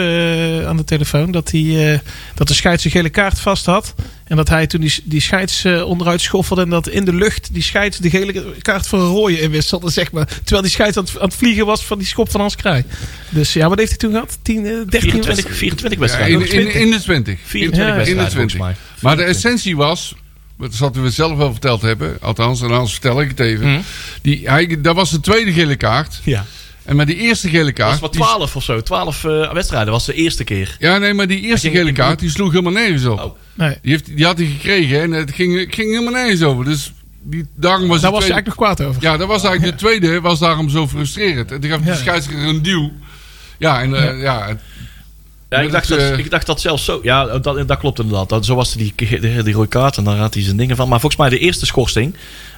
aan 0.67 0.77
de 0.77 0.85
telefoon. 0.85 1.31
Dat, 1.31 1.51
hij, 1.51 2.01
dat 2.35 2.49
de 2.49 2.55
scheids 2.55 2.85
een 2.85 2.91
gele 2.91 3.11
kaart 3.11 3.41
vast 3.41 3.67
had. 3.67 3.95
En 4.25 4.37
dat 4.37 4.49
hij 4.49 4.67
toen 4.67 4.81
die, 4.81 5.03
die 5.05 5.21
scheids 5.21 5.65
onderuit 5.65 6.21
schoffelde. 6.21 6.63
En 6.63 6.69
dat 6.71 6.89
in 6.89 7.05
de 7.05 7.15
lucht 7.15 7.49
die 7.53 7.63
scheids 7.63 7.99
de 7.99 8.11
gele 8.11 8.55
kaart 8.63 8.87
voor 8.87 8.99
een 9.01 9.07
rode 9.09 9.41
inwisselde. 9.41 9.91
Zeg 9.91 10.13
maar. 10.13 10.27
Terwijl 10.27 10.63
die 10.63 10.71
scheids 10.71 10.97
aan 10.97 11.05
het, 11.05 11.19
aan 11.19 11.29
het 11.29 11.35
vliegen 11.37 11.67
was 11.67 11.85
van 11.85 11.99
die 11.99 12.07
schop 12.07 12.31
van 12.31 12.41
Hans 12.41 12.57
Krij. 12.57 12.85
Dus 13.29 13.54
ja, 13.55 13.69
wat 13.69 13.79
heeft 13.79 13.91
hij 13.91 13.99
toen 13.99 14.11
gehad? 14.13 14.39
10, 14.43 14.57
eh, 14.57 14.63
13 14.65 15.01
24, 15.01 15.57
24 15.57 15.93
Ja, 15.93 15.99
wedstrijden. 15.99 16.41
in, 16.53 16.75
in, 16.75 16.81
in 16.81 16.91
de 16.91 17.01
20. 17.01 17.39
24 17.45 17.89
Ja, 17.89 17.95
wedstrijden 17.97 18.07
in 18.07 18.25
de 18.25 18.31
volgens 18.31 18.53
20. 18.53 18.59
mij. 18.59 18.75
Maar 19.01 19.17
de 19.17 19.23
24. 19.23 19.35
essentie 19.37 19.77
was, 19.77 20.15
dat 20.59 20.75
zouden 20.75 21.03
we 21.03 21.11
zelf 21.11 21.37
wel 21.37 21.51
verteld 21.53 21.83
hebben, 21.83 22.17
althans, 22.21 22.61
en 22.63 22.71
anders 22.71 22.93
vertel 22.93 23.21
ik 23.21 23.29
het 23.29 23.41
even. 23.41 23.71
Mhm. 23.71 23.81
Die, 24.23 24.49
hij, 24.49 24.81
dat 24.81 24.95
was 24.95 25.11
de 25.11 25.21
tweede 25.21 25.53
gele 25.53 25.77
kaart. 25.77 26.21
Ja. 26.25 26.45
En 26.85 26.97
met 26.97 27.07
die 27.07 27.17
eerste 27.17 27.49
gele 27.49 27.65
Dat 27.65 27.73
kaart. 27.73 27.91
was 27.91 28.01
wat 28.01 28.13
die- 28.13 28.23
12 28.23 28.57
of 28.57 28.65
zo. 28.65 28.81
12 28.81 29.25
eh, 29.25 29.53
wedstrijden 29.53 29.93
was 29.93 30.05
de 30.07 30.15
eerste 30.15 30.45
keer. 30.45 30.77
ja, 30.79 30.99
nee, 30.99 31.15
maar 31.15 31.27
die 31.27 31.41
eerste 31.41 31.71
gele 31.71 31.93
kaart 31.93 32.19
die 32.19 32.31
sloeg 32.31 32.51
helemaal 32.51 32.73
nergens 32.73 33.05
op. 33.05 33.19
Oh. 33.21 33.35
Nee, 33.55 33.77
Die, 33.83 33.91
heeft, 33.91 34.17
die 34.17 34.25
had 34.25 34.39
hij 34.39 34.47
gekregen 34.47 35.01
en 35.03 35.11
het 35.11 35.33
ging, 35.35 35.67
ging 35.71 35.91
helemaal 35.91 36.13
nergens 36.13 36.43
over. 36.43 36.65
Dus 36.65 36.93
die, 37.23 37.45
daarom 37.57 37.89
was 37.89 38.01
daar 38.01 38.11
was 38.11 38.25
hij 38.25 38.33
eigenlijk 38.33 38.47
nog 38.61 38.75
kwaad 38.77 38.89
over. 38.89 39.03
Ja, 39.03 39.17
dat 39.17 39.29
was 39.29 39.45
eigenlijk 39.45 39.79
de 39.79 39.85
tweede, 39.87 40.21
was 40.21 40.39
daarom 40.39 40.69
zo 40.69 40.89
frustrerend. 40.89 41.53
En 41.53 41.61
toen 41.61 41.71
gaf 41.71 41.81
de 41.81 41.87
Ja. 41.91 41.97
scheidsrechter 41.97 42.49
een 42.49 42.63
duw. 42.63 42.93
Ja, 43.65 43.83
en 43.83 43.95
eh, 43.95 44.23
ja. 44.23 44.49
ik, 45.63 45.73
dacht 45.73 45.89
dat, 45.89 45.99
eh, 45.99 46.19
ik 46.19 46.31
dacht 46.31 46.47
dat 46.47 46.61
zelfs 46.61 46.85
zo. 46.85 47.01
Ja, 47.03 47.39
dat, 47.39 47.69
dat 47.69 47.79
klopt 47.79 47.99
inderdaad. 47.99 48.29
Dat, 48.29 48.45
zo 48.45 48.55
was 48.55 48.73
die, 48.73 48.93
die, 48.97 49.43
die 49.43 49.55
rode 49.55 49.69
kaart 49.69 49.97
en 49.97 50.05
daar 50.05 50.17
had 50.17 50.35
hij 50.35 50.43
zijn 50.43 50.57
dingen 50.57 50.77
van. 50.77 50.89
Maar 50.89 51.01
volgens 51.01 51.21
mij 51.21 51.31
de 51.31 51.39
eerste 51.39 51.67
schorsing 51.67 52.17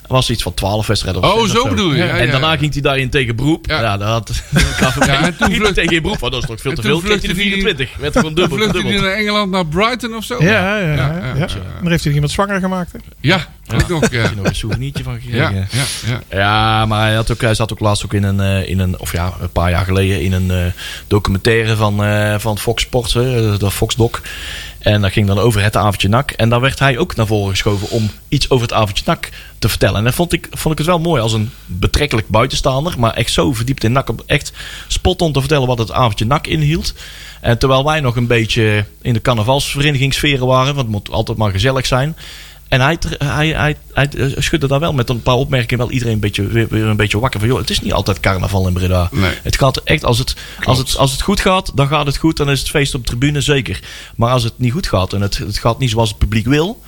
was 0.08 0.30
iets 0.30 0.42
van 0.42 0.54
12 0.54 0.86
wedstrijden. 0.86 1.22
of 1.22 1.32
Oh, 1.34 1.44
zo 1.48 1.68
bedoel 1.68 1.92
je. 1.92 1.96
Ja, 2.04 2.08
en 2.18 2.24
ja, 2.26 2.30
daarna 2.30 2.52
ja. 2.52 2.58
ging 2.58 2.72
hij 2.72 2.82
daarin 2.82 3.10
tegen 3.10 3.36
beroep. 3.36 3.66
Ja. 3.66 3.80
Ja, 3.80 3.96
dat 3.96 4.08
had. 4.08 4.30
Ja, 5.06 5.22
en 5.22 5.36
toen 5.36 5.48
Ging 5.48 5.48
hij 5.48 5.56
vlucht- 5.56 5.74
tegen 5.74 6.02
beroep. 6.02 6.18
Want 6.18 6.32
dat 6.32 6.42
is 6.42 6.48
toch 6.48 6.60
veel 6.60 6.70
en 6.70 6.76
te 6.76 6.82
veel. 6.82 6.98
Kreeg 7.00 7.20
hij 7.20 7.28
de 7.28 7.34
vluchtte 7.34 7.42
hij- 7.42 7.62
24. 7.62 7.96
Werd 8.00 8.12
gewoon 8.16 8.34
Toen 8.34 8.48
dubbel. 8.48 8.58
vluchtte 8.58 8.88
hij 8.92 9.00
naar 9.00 9.12
Engeland, 9.18 9.50
naar 9.50 9.66
Brighton 9.66 10.14
of 10.16 10.24
zo? 10.24 10.36
Ja, 10.42 10.50
ja, 10.50 10.78
ja. 10.78 10.86
Ja, 10.86 10.94
ja, 10.94 11.26
ja, 11.26 11.34
ja. 11.36 11.46
Dan 11.82 11.90
heeft 11.90 12.04
hij 12.04 12.12
iemand 12.12 12.32
zwanger 12.32 12.60
gemaakt. 12.60 12.92
Hè? 12.92 12.98
Ja, 13.20 13.46
ook 13.74 13.88
nog. 13.88 14.10
Ja, 14.10 14.20
Heb 14.20 14.30
je 14.30 14.36
nog 14.36 14.46
een 14.46 14.54
souvenirtje 14.54 15.02
van 15.04 15.14
gekregen? 15.20 15.54
ja, 15.54 15.66
ja. 15.70 15.84
ja. 16.06 16.20
Ja, 16.38 16.86
maar 16.86 17.00
hij, 17.06 17.14
had 17.14 17.30
ook, 17.32 17.40
hij 17.40 17.54
zat 17.54 17.72
ook 17.72 17.80
laatst 17.80 18.04
ook 18.04 18.14
in 18.14 18.22
een, 18.22 18.40
eh, 18.40 18.68
in 18.68 18.78
een 18.78 18.98
of 18.98 19.12
ja, 19.12 19.32
een 19.40 19.50
paar 19.50 19.70
jaar 19.70 19.84
geleden 19.84 20.20
in 20.22 20.32
een 20.32 20.50
eh, 20.50 20.72
documentaire 21.06 21.76
van, 21.76 22.04
eh, 22.04 22.34
van 22.38 22.58
Fox 22.58 22.82
Sports, 22.82 23.14
hè, 23.14 23.56
de 23.58 23.70
Fox 23.70 23.94
Doc. 23.96 24.10
En 24.86 25.00
dat 25.00 25.12
ging 25.12 25.26
dan 25.26 25.38
over 25.38 25.62
het 25.62 25.76
avondje 25.76 26.08
nak. 26.08 26.30
En 26.30 26.48
daar 26.48 26.60
werd 26.60 26.78
hij 26.78 26.98
ook 26.98 27.16
naar 27.16 27.26
voren 27.26 27.50
geschoven 27.50 27.90
om 27.90 28.10
iets 28.28 28.50
over 28.50 28.66
het 28.66 28.76
avondje 28.76 29.02
nak 29.06 29.28
te 29.58 29.68
vertellen. 29.68 29.96
En 29.96 30.04
dat 30.04 30.14
vond 30.14 30.32
ik, 30.32 30.48
vond 30.50 30.72
ik 30.72 30.78
het 30.78 30.86
wel 30.86 30.98
mooi 30.98 31.22
als 31.22 31.32
een 31.32 31.50
betrekkelijk 31.66 32.28
buitenstaander. 32.28 32.94
Maar 32.98 33.14
echt 33.14 33.32
zo 33.32 33.52
verdiept 33.52 33.84
in 33.84 33.92
nak. 33.92 34.08
om 34.08 34.18
Echt 34.26 34.52
spot 34.88 35.22
on 35.22 35.32
te 35.32 35.40
vertellen 35.40 35.66
wat 35.66 35.78
het 35.78 35.92
avondje 35.92 36.26
nak 36.26 36.46
inhield. 36.46 36.94
En 37.40 37.58
terwijl 37.58 37.84
wij 37.84 38.00
nog 38.00 38.16
een 38.16 38.26
beetje 38.26 38.84
in 39.02 39.12
de 39.12 39.20
carnavalsverenigingssferen 39.20 40.46
waren. 40.46 40.74
Want 40.74 40.86
het 40.86 40.96
moet 40.96 41.10
altijd 41.10 41.38
maar 41.38 41.50
gezellig 41.50 41.86
zijn. 41.86 42.16
En 42.68 42.80
hij, 42.80 42.98
hij, 43.18 43.48
hij, 43.48 43.76
hij 43.92 44.08
eh, 44.08 44.26
schudde 44.36 44.66
daar 44.66 44.80
wel 44.80 44.92
met 44.92 45.08
een 45.08 45.22
paar 45.22 45.34
opmerkingen 45.34 45.84
wel 45.84 45.92
iedereen 45.92 46.14
een 46.14 46.20
beetje, 46.20 46.46
weer, 46.46 46.66
weer 46.70 46.84
een 46.84 46.96
beetje 46.96 47.20
wakker 47.20 47.40
van. 47.40 47.48
Joh, 47.48 47.58
het 47.58 47.70
is 47.70 47.80
niet 47.80 47.92
altijd 47.92 48.20
carnaval 48.20 48.66
in 48.66 48.72
Breda. 48.72 49.08
Nee. 49.12 49.32
Het 49.42 49.56
gaat 49.56 49.76
echt, 49.76 50.04
als 50.04 50.18
het, 50.18 50.36
als, 50.64 50.78
het, 50.78 50.96
als 50.96 51.12
het 51.12 51.22
goed 51.22 51.40
gaat, 51.40 51.72
dan 51.74 51.88
gaat 51.88 52.06
het 52.06 52.16
goed. 52.16 52.36
Dan 52.36 52.50
is 52.50 52.58
het 52.60 52.70
feest 52.70 52.94
op 52.94 53.02
de 53.02 53.08
tribune, 53.08 53.40
zeker. 53.40 53.80
Maar 54.16 54.30
als 54.30 54.42
het 54.42 54.52
niet 54.56 54.72
goed 54.72 54.86
gaat 54.86 55.12
en 55.12 55.20
het, 55.20 55.38
het 55.38 55.58
gaat 55.58 55.78
niet 55.78 55.90
zoals 55.90 56.08
het 56.08 56.18
publiek 56.18 56.46
wil, 56.46 56.82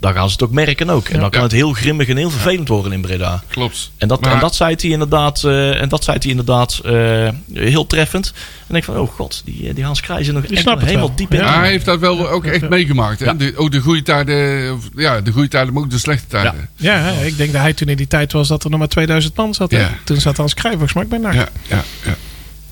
dan 0.00 0.12
gaan 0.12 0.26
ze 0.26 0.32
het 0.32 0.42
ook 0.42 0.50
merken 0.50 0.90
ook. 0.90 1.08
En 1.08 1.20
dan 1.20 1.30
kan 1.30 1.42
het 1.42 1.52
heel 1.52 1.72
grimmig 1.72 2.08
en 2.08 2.16
heel 2.16 2.30
vervelend 2.30 2.68
worden 2.68 2.92
in 2.92 3.00
Breda. 3.00 3.42
Klopt. 3.48 3.90
En 3.96 4.08
dat, 4.08 4.20
Maar- 4.20 4.32
en 4.32 4.38
dat 4.40 4.54
zei 4.54 4.74
hij 4.80 4.90
inderdaad, 4.90 5.44
eh, 5.44 5.80
en 5.80 5.88
dat 5.88 6.04
zei 6.04 6.16
hij 6.20 6.30
inderdaad 6.30 6.80
eh, 6.84 7.28
heel 7.52 7.86
treffend. 7.86 8.32
En 8.66 8.74
ik 8.74 8.84
van, 8.84 8.96
oh 8.96 9.10
god, 9.12 9.42
die, 9.44 9.74
die 9.74 9.84
Hans 9.84 10.00
Krijs 10.00 10.26
is 10.26 10.32
nog 10.32 10.42
echt 10.44 10.64
helemaal 10.64 10.94
wel. 10.96 11.14
diep 11.14 11.32
in. 11.34 11.38
Ja, 11.38 11.58
hij 11.58 11.70
heeft 11.70 11.84
dat 11.84 11.98
wel 12.00 12.28
ook 12.28 12.44
echt 12.44 12.68
meegemaakt. 12.68 13.18
Hè? 13.20 13.24
Ja. 13.24 13.34
De, 13.34 13.52
ook 13.56 13.70
de 13.72 13.80
goede 13.80 14.02
tijden, 14.02 14.74
of, 14.74 14.88
ja, 14.96 15.20
de 15.20 15.30
goede 15.32 15.48
tijden, 15.48 15.72
maar 15.74 15.82
ook 15.82 15.90
de 15.90 15.98
slechte 15.98 16.26
tijden. 16.26 16.68
Ja, 16.76 17.08
ik 17.10 17.36
denk 17.36 17.52
dat 17.52 17.60
hij 17.60 17.72
toen 17.72 17.88
in 17.88 17.96
die 17.96 18.06
tijd 18.06 18.32
was 18.32 18.48
dat 18.48 18.64
er 18.64 18.70
nog 18.70 18.78
maar 18.78 18.88
2000 18.88 19.36
man 19.36 19.54
zat. 19.54 19.74
Toen 20.04 20.20
zat 20.20 20.36
Hans 20.36 20.54
Cruijff 20.54 20.78
volgens 20.78 20.92
mij 20.92 21.02
ook 21.18 21.22
bij 21.22 21.32
NAC. 21.32 21.34
Ja, 21.34 21.48
ja, 21.76 21.84
ja. 22.04 22.16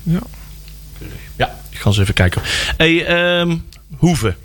Ja. 0.03 0.19
Ja, 1.35 1.55
ik 1.69 1.77
ga 1.77 1.89
eens 1.89 1.97
even 1.99 2.13
kijken. 2.13 2.41
Hey, 2.77 3.05
ehm, 3.05 3.55
Hoeven. 3.97 4.35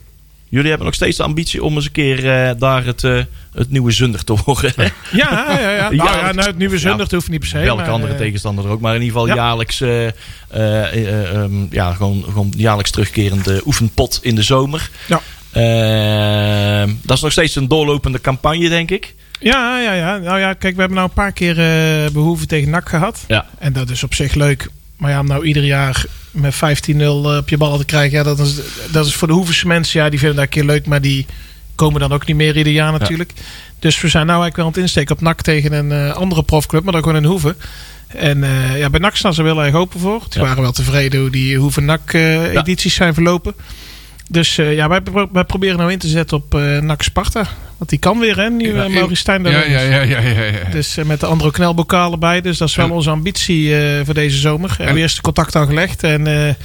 Jullie 0.53 0.69
hebben 0.69 0.87
nog 0.87 0.95
steeds 0.95 1.17
de 1.17 1.23
ambitie 1.23 1.65
om 1.65 1.75
eens 1.75 1.85
een 1.85 1.93
keer 1.93 2.31
eh, 2.31 2.51
daar 2.59 2.85
het, 2.85 3.05
eh, 3.05 3.19
het 3.53 3.71
nieuwe 3.71 3.91
zunder 3.91 4.25
te 4.25 4.37
worden. 4.45 4.73
hè? 4.77 4.83
Ja, 5.12 5.59
ja, 5.61 5.71
ja. 5.71 5.91
Nou, 5.91 5.95
Ja, 5.95 6.27
ja, 6.27 6.33
nou, 6.33 6.47
het 6.49 6.59
nieuwe 6.59 6.79
zondag 6.79 7.11
ja, 7.11 7.17
hoeft 7.17 7.29
niet 7.29 7.41
per 7.41 7.49
se. 7.49 7.59
Welke 7.59 7.83
maar, 7.83 7.91
andere 7.91 8.12
eh, 8.12 8.19
tegenstander 8.19 8.65
er 8.65 8.71
ook. 8.71 8.81
Maar 8.81 8.95
in 8.95 9.03
ieder 9.03 9.19
geval 9.19 9.35
ja. 9.35 9.43
jaarlijks, 9.43 9.81
ehm, 9.81 11.67
ja, 11.71 11.93
gewoon, 11.93 12.25
gewoon 12.25 12.53
jaarlijks 12.57 12.91
terugkerende 12.91 13.62
oefenpot 13.67 14.19
in 14.23 14.35
de 14.35 14.43
zomer. 14.43 14.91
Ja. 15.07 15.21
Ehm, 15.53 16.95
dat 17.03 17.17
is 17.17 17.23
nog 17.23 17.33
steeds 17.33 17.57
een 17.57 17.69
doorlopende 17.69 18.21
campagne, 18.21 18.69
denk 18.69 18.91
ik. 18.91 19.15
Ja, 19.41 19.81
ja, 19.81 19.93
ja. 19.93 20.17
Nou 20.17 20.38
ja, 20.38 20.53
kijk, 20.53 20.75
we 20.75 20.81
hebben 20.81 20.99
nou 20.99 21.09
een 21.09 21.15
paar 21.15 21.33
keer 21.33 21.59
eh 21.59 22.11
behoeven 22.11 22.49
tegen 22.49 22.71
NAC 22.71 22.88
gehad. 22.88 23.25
Ja. 23.29 23.47
En 23.59 23.73
dat 23.73 23.91
is 23.91 24.03
op 24.03 24.15
zich 24.15 24.35
leuk. 24.35 24.69
Maar 25.03 25.11
ja, 25.11 25.21
om 25.21 25.27
nou 25.27 25.45
ieder 25.45 25.65
jaar 25.65 26.05
met 26.31 26.55
15-0 26.55 26.59
op 27.38 27.49
je 27.49 27.57
ballen 27.57 27.79
te 27.79 27.85
krijgen. 27.85 28.19
Ja, 28.19 28.25
dat 28.25 28.38
is, 28.38 28.55
dat 28.91 29.07
is 29.07 29.15
voor 29.15 29.29
de 29.29 29.35
Hoevense 29.35 29.67
mensen. 29.67 30.01
Ja, 30.01 30.09
die 30.09 30.19
vinden 30.19 30.37
dat 30.37 30.45
een 30.45 30.51
keer 30.51 30.65
leuk. 30.65 30.87
Maar 30.87 31.01
die 31.01 31.27
komen 31.75 32.01
dan 32.01 32.12
ook 32.12 32.27
niet 32.27 32.37
meer 32.37 32.57
ieder 32.57 32.73
jaar 32.73 32.93
natuurlijk. 32.93 33.33
Dus 33.79 34.01
we 34.01 34.09
zijn 34.09 34.27
nou 34.27 34.43
eigenlijk 34.43 34.57
wel 34.57 34.65
aan 34.67 34.73
het 34.73 34.81
insteken 34.81 35.15
op 35.15 35.21
NAC 35.21 35.41
tegen 35.43 35.73
een 35.73 35.93
eh, 35.93 36.15
andere 36.17 36.43
profclub. 36.43 36.83
Maar 36.85 36.93
dan 36.93 37.03
gewoon 37.03 37.17
in 37.17 37.25
Hoeven. 37.25 37.57
En 38.07 38.45
eh, 38.45 38.79
ja, 38.79 38.91
bij 38.91 39.01
NAC 39.01 39.17
staan 39.17 39.35
ze 39.35 39.43
wel 39.43 39.65
erg 39.65 39.75
open 39.75 40.01
voor. 40.01 40.19
Die 40.29 40.41
Ja. 40.41 40.47
waren 40.47 40.62
wel 40.62 40.73
tevreden 40.73 41.21
hoe 41.21 41.31
die 41.31 41.57
Hoeven-NAC-edities 41.57 42.95
zijn 42.95 43.15
verlopen. 43.15 43.55
Dus 44.29 44.59
eh, 44.59 44.75
ja, 44.75 44.89
wij, 44.89 45.01
pro- 45.01 45.29
wij 45.33 45.45
proberen 45.45 45.77
nou 45.79 45.93
in 45.93 45.99
te 45.99 46.09
zetten 46.09 46.37
op 46.37 46.55
eh 46.55 46.79
NAC 46.79 47.03
Sparta. 47.03 47.47
Want 47.79 47.91
die 47.91 47.99
kan 47.99 48.19
weer, 48.19 48.37
hè? 48.37 48.51
Nu 48.51 48.75
Ja, 48.75 48.87
uh, 48.87 48.95
Maurice 48.95 49.21
Stijn 49.21 49.43
daar 49.43 49.53
Ja, 49.53 49.81
ja, 49.81 49.81
ja, 49.81 50.01
ja, 50.03 50.19
ja, 50.21 50.43
ja. 50.43 50.71
Dus 50.71 50.97
eh, 50.97 51.05
met 51.05 51.21
de 51.21 51.27
andere 51.27 51.51
knelbokalen 51.51 52.19
bij. 52.19 52.41
Dus 52.41 52.59
dat 52.59 52.69
is 52.69 52.75
wel 52.75 52.91
onze 52.91 53.11
ambitie 53.11 53.75
voor 54.05 54.15
deze 54.15 54.37
zomer. 54.37 54.75
We 54.79 54.83
hebben 54.85 55.03
eerst 55.03 55.21
contact 55.21 55.57
al 55.57 55.67
gelegd. 55.67 56.03
En 56.03 56.57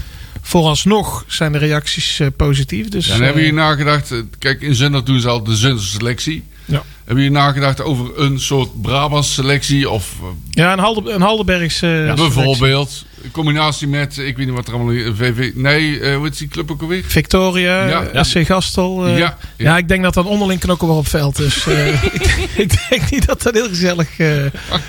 vooralsnog 0.41 1.24
zijn 1.28 1.52
de 1.52 1.58
reacties 1.58 2.22
positief. 2.38 2.89
Dus, 2.89 3.10
en 3.10 3.22
hebben 3.22 3.41
jullie 3.41 3.58
nagedacht, 3.58 4.13
kijk 4.39 4.62
in 4.62 4.76
Zundert 4.76 5.06
doen 5.06 5.20
ze 5.20 5.28
al 5.28 5.43
de 5.43 5.56
Zundert 5.56 5.88
selectie. 5.88 6.43
Ja. 6.65 6.84
Hebben 7.08 7.24
jullie 7.26 7.39
nagedacht 7.39 7.82
over 7.82 8.20
een 8.20 8.39
soort 8.39 8.82
Brabants 8.82 9.34
selectie 9.34 9.89
of 9.89 10.13
eh, 10.22 10.28
ja, 10.50 10.74
een, 10.74 10.80
Halde, 10.80 11.12
een 11.12 11.22
Haldenbergse 11.22 11.88
eh, 11.88 11.93
selectie. 11.93 12.24
bijvoorbeeld 12.26 13.05
in 13.22 13.32
combinatie 13.32 13.88
met, 13.88 14.18
ik 14.18 14.38
weet 14.38 14.45
niet 14.45 14.55
wat 14.55 14.68
er 14.68 14.74
allemaal, 14.74 15.14
VV, 15.16 15.51
nee, 15.55 15.99
eh, 15.99 16.16
hoe 16.16 16.30
is 16.30 16.38
die 16.38 16.47
club 16.47 16.72
ook 16.72 16.82
alweer? 16.82 17.03
Victoria, 17.08 17.88
Ja. 17.88 18.03
ja. 18.14 18.24
SC 18.24 18.38
Gastel. 18.45 19.05
eh, 19.05 19.12
Ja, 19.18 19.18
ja. 19.18 19.38
ja. 19.58 19.78
ik 19.78 19.88
denk 19.88 20.03
dat 20.03 20.14
dat 20.14 20.26
onderling 20.26 20.60
knokken 20.60 20.88
wel 20.88 20.97
op 20.97 21.08
veld. 21.08 21.36
Dus 21.36 21.68
eh, 21.68 22.03
ik, 22.03 22.14
ik 22.64 22.88
denk 22.89 23.12
niet 23.12 23.26
dat 23.28 23.41
dat 23.41 23.53
heel 23.53 23.68
gezellig 23.68 24.20
eh, 24.20 24.45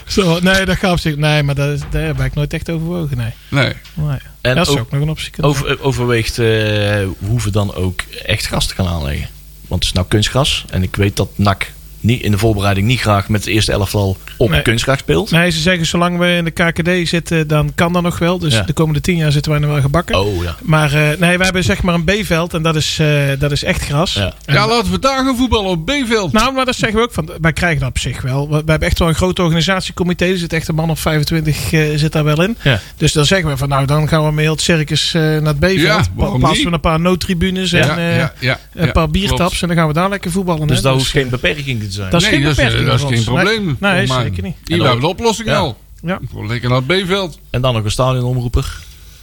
zo. 0.06 0.38
Nee, 0.40 0.64
dat 0.64 0.76
gaat 0.76 0.92
op 0.92 0.98
zich. 0.98 1.16
Nee, 1.16 1.42
maar 1.42 1.54
dat, 1.54 1.68
is- 1.72 1.80
daar 1.90 2.02
heb 2.02 2.20
ik 2.20 2.34
nooit 2.34 2.52
echt 2.52 2.70
overwogen. 2.70 3.16
Nee. 3.16 3.32
Nee. 3.48 3.72
nee. 3.94 4.18
En 4.40 4.54
dat 4.54 4.68
is 4.68 4.76
ook- 4.78 4.90
nog 4.90 5.00
een 5.00 5.10
optie. 5.10 5.30
kunnen 5.30 5.50
Over, 5.50 5.80
overweegt 5.82 6.38
eh 6.38 7.06
hoeven 7.26 7.52
dan 7.52 7.74
ook 7.74 8.00
echt 8.26 8.46
gras 8.46 8.66
te 8.66 8.74
gaan 8.74 8.86
aanleggen. 8.86 9.28
Want 9.68 9.80
het 9.80 9.90
is 9.90 9.92
nou 9.92 10.06
kunstgras. 10.08 10.64
En 10.70 10.82
ik 10.82 10.96
weet 10.96 11.16
dat 11.16 11.28
NAC 11.36 11.72
niet, 12.00 12.22
in 12.22 12.30
de 12.30 12.38
voorbereiding 12.38 12.86
niet 12.86 13.00
graag 13.00 13.28
met 13.28 13.40
het 13.44 13.54
eerste 13.54 13.72
elftal 13.72 14.16
op 14.36 14.50
Nee. 14.50 14.62
kunstgras 14.62 14.98
speelt. 14.98 15.30
Nee, 15.30 15.50
ze 15.50 15.60
zeggen 15.60 15.86
zolang 15.86 16.18
we 16.18 16.26
in 16.26 16.44
de 16.44 16.50
KKD 16.50 17.08
zitten, 17.08 17.46
dan 17.48 17.72
kan 17.74 17.92
dat 17.92 18.02
nog 18.02 18.18
wel. 18.18 18.38
Dus 18.38 18.54
Ja. 18.54 18.62
de 18.62 18.72
komende 18.72 19.00
tien 19.00 19.16
jaar 19.16 19.32
zitten 19.32 19.50
wij 19.52 19.60
nog 19.60 19.70
wel 19.70 19.80
gebakken. 19.80 20.18
Oh 20.20 20.42
ja. 20.42 20.56
Maar 20.62 20.92
eh, 20.92 21.18
nee, 21.18 21.38
we 21.38 21.44
hebben 21.44 21.64
zeg 21.64 21.82
maar 21.82 21.94
een 21.94 22.04
B-veld 22.04 22.54
en 22.54 22.62
dat 22.62 22.76
is, 22.76 22.98
eh, 23.00 23.08
dat 23.38 23.52
is 23.52 23.64
echt 23.64 23.82
gras. 23.84 24.12
Ja. 24.14 24.32
En- 24.44 24.54
Ja, 24.54 24.68
laten 24.68 24.90
we 24.90 24.98
daar 24.98 25.24
gaan 25.24 25.36
voetballen 25.36 25.70
op 25.70 25.86
B-veld. 25.86 26.32
Nou, 26.32 26.52
maar 26.54 26.64
dat 26.64 26.76
zeggen 26.76 26.98
we 26.98 27.04
ook. 27.04 27.12
Van, 27.12 27.30
wij 27.40 27.52
krijgen 27.52 27.80
dat 27.80 27.88
op 27.88 27.98
zich 27.98 28.20
wel. 28.22 28.48
We, 28.48 28.56
we 28.64 28.70
hebben 28.70 28.88
echt 28.88 28.98
wel 28.98 29.08
een 29.08 29.14
groot 29.14 29.38
organisatiecomité. 29.38 30.24
Er 30.26 30.38
zit 30.38 30.52
echt 30.52 30.68
een 30.68 30.74
man 30.74 30.90
of 30.90 31.00
25 31.00 31.72
eh, 31.72 31.80
zit 31.96 32.12
daar 32.12 32.24
wel 32.24 32.42
in. 32.42 32.56
Ja. 32.62 32.80
Dus 32.96 33.12
dan 33.12 33.24
zeggen 33.24 33.48
we 33.48 33.56
van 33.56 33.68
nou, 33.68 33.86
dan 33.86 34.08
gaan 34.08 34.24
we 34.26 34.32
met 34.32 34.44
heel 34.44 34.52
het 34.52 34.60
circus 34.62 35.14
eh, 35.14 35.22
naar 35.22 35.42
het 35.42 35.58
B-veld. 35.58 35.80
Ja, 35.80 35.96
niet? 35.98 36.62
we 36.64 36.70
een 36.70 36.80
paar 36.80 37.00
noodtribunes 37.00 37.72
en 37.72 37.86
ja, 37.86 37.96
eh, 37.98 38.16
ja, 38.16 38.32
ja, 38.38 38.58
een 38.74 38.92
paar 38.92 39.10
biertaps. 39.10 39.38
klopt. 39.38 39.62
En 39.62 39.68
dan 39.68 39.76
gaan 39.76 39.86
we 39.86 39.92
daar 39.92 40.08
lekker 40.08 40.30
voetballen. 40.30 40.66
Dus 40.66 40.76
hè. 40.76 40.82
daar 40.82 40.92
Dus, 40.92 41.00
hoeft 41.02 41.14
geen 41.14 41.28
beperking 41.28 41.80
te 41.88 41.94
zijn. 41.94 42.10
dat 42.10 42.20
is 42.22 42.26
nee, 42.30 42.36
geen 42.36 42.42
dat 42.54 42.58
is, 42.58 42.84
dat 42.86 43.00
geen 43.10 43.24
probleem. 43.24 43.76
Nee, 43.80 43.92
nee, 43.92 44.06
zeker 44.06 44.42
niet. 44.42 44.56
Hier 44.64 44.76
En 44.78 44.82
hebben 44.82 45.00
de 45.00 45.06
oplossing 45.06 45.48
Ja. 45.48 45.56
al. 45.56 45.78
Ja. 46.02 46.18
Lekker 46.46 46.68
naar 46.68 46.82
het 46.86 47.04
B-veld. 47.04 47.38
En 47.50 47.60
dan 47.60 47.74
nog 47.74 47.84
een 47.84 47.90
stadionomroeper. 47.90 48.76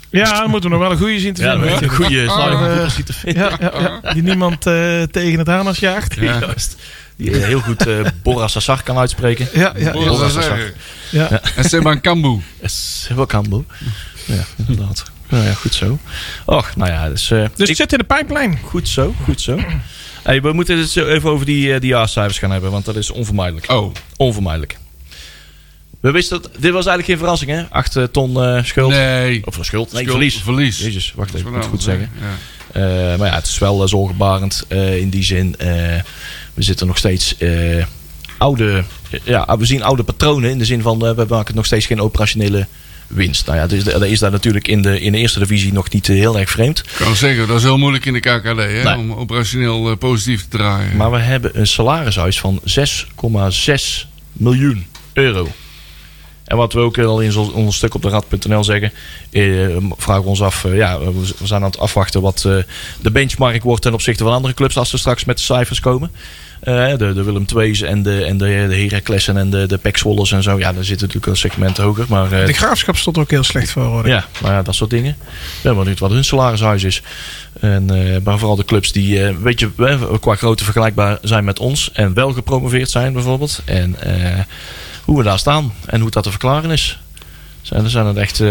Ja, 0.10 0.40
dan 0.40 0.50
moeten 0.50 0.70
we 0.70 0.76
nog 0.76 0.84
wel 0.86 0.92
een 0.94 1.02
goede 1.04 1.20
zien 1.20 1.34
te 1.34 1.42
Ja, 1.42 1.52
vinden. 1.52 1.70
natuurlijk. 1.70 2.00
een 2.00 2.06
goede 2.06 2.24
stadionomroeper 2.30 2.90
ziet 2.92 3.06
te 3.06 3.14
vinden. 3.14 3.44
ja, 3.44 3.58
ja, 3.60 4.00
ja. 4.04 4.14
Die 4.14 4.24
niemand 4.24 4.66
eh, 4.66 5.02
tegen 5.02 5.40
het 5.40 5.48
harnas 5.48 5.80
jaagt. 5.80 6.16
Ja. 6.16 6.40
Juist. 6.40 6.76
Die 7.16 7.32
eh, 7.38 7.44
heel 7.46 7.60
goed 7.60 7.88
eh 7.88 8.06
Bora 8.24 8.48
Sassar 8.48 8.84
kan 8.84 8.98
uitspreken. 8.98 9.48
Ja, 9.54 9.74
ja, 9.78 9.92
Hoor 9.92 10.32
ja. 11.12 11.28
ja. 11.30 11.42
En 11.56 11.64
Seban 11.64 12.02
Kambu. 12.02 12.40
Is 12.62 13.10
wel 13.16 13.26
kambo. 13.26 13.66
Ja, 14.26 14.44
inderdaad. 14.68 15.04
Nou 15.30 15.44
ja, 15.46 15.54
goed 15.54 15.74
zo. 15.74 16.00
Och, 16.46 16.76
nou 16.76 16.92
ja, 16.92 17.10
dus... 17.10 17.32
eh, 17.32 17.46
Dus 17.56 17.70
ik- 17.70 17.76
zit 17.76 17.92
in 17.92 17.98
de 17.98 18.04
pijplijn. 18.04 18.60
Goed 18.64 18.88
zo, 18.88 19.14
goed 19.24 19.42
zo. 19.42 19.60
Hey, 20.26 20.42
we 20.42 20.54
moeten 20.54 20.78
het 20.78 20.96
even 20.96 21.30
over 21.30 21.46
die, 21.46 21.74
eh, 21.74 21.80
die 21.80 21.90
jaarcijfers 21.90 22.40
gaan 22.40 22.52
hebben, 22.52 22.72
want 22.72 22.86
dat 22.86 22.96
is 22.96 23.12
onvermijdelijk. 23.12 23.72
Oh, 23.72 23.94
Onvermijdelijk. 24.18 24.78
We 26.00 26.12
wisten 26.12 26.42
dat... 26.42 26.52
Dit 26.52 26.62
was 26.72 26.86
eigenlijk 26.86 27.06
geen 27.06 27.18
verrassing, 27.18 27.52
hè? 27.52 27.64
8 27.70 27.98
ton 28.12 28.44
eh, 28.44 28.64
schuld. 28.64 28.92
nee. 28.92 29.42
Of 29.46 29.58
eh, 29.58 29.64
schuld? 29.64 29.92
Nee, 29.92 30.02
Schuld- 30.02 30.16
verlies. 30.18 30.36
Verlies. 30.38 30.80
Jezus, 30.80 31.14
wacht 31.16 31.34
even, 31.34 31.40
ik 31.40 31.46
moet 31.52 31.56
het 31.62 31.66
goed 31.70 31.84
zeggen. 31.84 32.10
Ja. 32.22 32.82
Eh, 33.12 33.18
maar 33.20 33.28
ja, 33.28 33.36
het 33.36 33.46
is 33.46 33.58
wel 33.58 33.82
eh, 33.84 33.88
zorgbarend 33.90 34.64
eh, 34.68 34.98
in 34.98 35.10
die 35.10 35.24
zin. 35.24 35.56
eh, 35.58 35.68
we 36.54 36.62
zitten 36.64 36.88
nog 36.88 36.98
steeds 36.98 37.38
eh, 37.38 37.86
oude... 38.38 38.84
Ja, 39.24 39.58
we 39.58 39.66
zien 39.66 39.84
oude 39.84 40.04
patronen 40.04 40.50
in 40.50 40.58
de 40.58 40.66
zin 40.66 40.82
van... 40.82 41.06
eh, 41.08 41.16
we 41.16 41.26
maken 41.30 41.56
nog 41.56 41.66
steeds 41.66 41.86
geen 41.86 42.02
operationele 42.02 42.68
winst. 43.08 43.46
Nou 43.46 43.58
ja, 43.58 43.68
dat 43.68 43.78
is, 43.78 43.84
dat 43.84 44.04
is 44.04 44.20
daar 44.20 44.32
natuurlijk 44.32 44.68
in 44.68 44.82
de, 44.82 45.00
in 45.00 45.12
de 45.12 45.18
eerste 45.18 45.40
divisie 45.40 45.74
nog 45.74 45.90
niet 45.90 46.08
heel 46.08 46.40
erg 46.40 46.50
vreemd. 46.50 46.80
Ik 46.80 46.86
kan 46.98 47.16
zeggen, 47.16 47.48
dat 47.48 47.58
is 47.58 47.64
heel 47.64 47.78
moeilijk 47.78 48.06
in 48.06 48.14
de 48.14 48.20
KKD 48.20 48.58
hè, 48.58 48.96
om 48.96 49.14
operationeel 49.14 49.90
eh, 49.90 49.98
positief 49.98 50.42
te 50.42 50.58
draaien. 50.58 50.96
Maar 50.98 51.12
we 51.12 51.18
hebben 51.20 51.60
een 51.60 51.68
salarishuis 51.68 52.40
van 52.40 52.62
6,6 52.66 54.08
miljoen 54.34 54.86
euro. 55.14 55.48
En 56.46 56.58
wat 56.58 56.74
we 56.74 56.80
ook 56.80 56.98
al 56.98 57.22
in 57.22 57.38
ons 57.38 57.76
stuk 57.76 57.94
op 57.94 58.02
de 58.02 58.10
rad.nl 58.10 58.64
zeggen, 58.64 58.92
eh, 59.32 59.78
vragen 59.98 60.24
we 60.24 60.30
ons 60.30 60.42
af, 60.42 60.66
eh, 60.66 60.76
ja, 60.76 61.00
we 61.00 61.12
we 61.12 61.48
zijn 61.48 61.62
aan 61.64 61.70
het 61.70 61.80
afwachten 61.80 62.22
wat 62.22 62.44
eh, 62.46 62.58
de 63.02 63.12
benchmark 63.12 63.64
wordt 63.64 63.82
ten 63.82 63.94
opzichte 63.94 64.24
van 64.24 64.34
andere 64.34 64.54
clubs 64.54 64.78
als 64.78 64.90
ze 64.90 64.98
straks 64.98 65.26
met 65.26 65.38
de 65.38 65.44
cijfers 65.44 65.80
komen. 65.80 66.12
Eh, 66.66 66.98
de, 66.98 67.14
de 67.14 67.24
Willem 67.24 67.46
II's 67.56 67.82
en 67.82 68.04
de, 68.04 68.24
en 68.24 68.38
de, 68.38 68.46
Heraclessen 68.46 69.38
en 69.38 69.50
de, 69.50 69.66
de 69.66 69.78
Pek 69.78 69.98
en 70.32 70.44
zo. 70.44 70.58
Ja, 70.58 70.74
daar 70.74 70.84
zit 70.84 71.00
natuurlijk 71.00 71.26
een 71.26 71.38
segment 71.38 71.78
hoger. 71.78 72.06
Maar, 72.10 72.32
eh, 72.32 72.46
De 72.46 72.54
graafschap 72.54 72.98
stond 72.98 73.16
er 73.16 73.22
ook 73.22 73.30
heel 73.30 73.44
slecht 73.44 73.72
voor. 73.72 73.84
Hoor. 73.84 74.08
ja, 74.08 74.26
maar 74.42 74.52
ja, 74.52 74.62
dat 74.62 74.76
soort 74.76 74.90
dingen. 74.90 75.12
Ik 75.12 75.62
ben 75.62 75.76
benieuwd 75.76 76.00
wat 76.00 76.12
hun 76.12 76.24
salarishuis 76.24 76.84
is. 76.84 77.02
En, 77.60 77.90
eh, 77.90 78.22
maar 78.24 78.38
vooral 78.38 78.56
de 78.56 78.66
clubs 78.66 78.92
die, 78.92 79.22
weet 79.22 79.60
je, 79.60 79.70
qua 80.20 80.36
grootte 80.36 80.64
vergelijkbaar 80.64 81.18
zijn 81.22 81.44
met 81.44 81.60
ons. 81.60 81.92
En 81.94 82.14
wel 82.14 82.34
gepromoveerd 82.34 82.90
zijn 82.90 83.14
bijvoorbeeld. 83.14 83.62
En 83.66 83.96
hoe 85.04 85.18
we 85.18 85.24
daar 85.24 85.40
staan. 85.40 85.74
En 85.86 86.02
hoe 86.02 86.12
dat 86.12 86.24
te 86.24 86.30
verklaren 86.30 86.72
is. 86.72 87.00
Zijn, 87.62 87.84
er 87.84 87.90
zijn 87.90 88.06
het 88.06 88.18
echt 88.18 88.44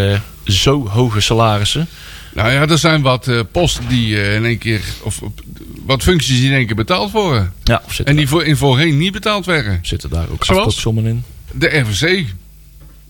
zo 0.44 0.88
hoge 0.88 1.20
salarissen. 1.20 1.88
Nou 2.34 2.52
ja, 2.52 2.68
er 2.68 2.78
zijn 2.78 3.02
wat 3.02 3.28
eh, 3.28 3.40
posten 3.52 3.88
die 3.88 4.20
eh, 4.20 4.34
in 4.34 4.44
één 4.44 4.58
keer, 4.58 4.80
of 5.02 5.22
op- 5.22 5.40
wat 5.86 6.02
functies 6.02 6.38
die 6.38 6.48
in 6.48 6.54
één 6.56 6.66
keer 6.66 6.74
betaald 6.76 7.10
worden. 7.12 7.52
Ja, 7.64 7.82
of 7.86 7.94
zitten, 7.94 8.06
En 8.06 8.16
die 8.16 8.28
voor, 8.28 8.44
in 8.44 8.56
voorheen 8.56 8.98
niet 8.98 9.12
betaald 9.12 9.46
werden. 9.46 9.78
zitten 9.82 10.10
daar 10.10 10.26
ook 10.30 10.40
afkoopsommen 10.44 11.04
in? 11.06 11.22
De 11.52 11.66
RVC. 11.78 12.26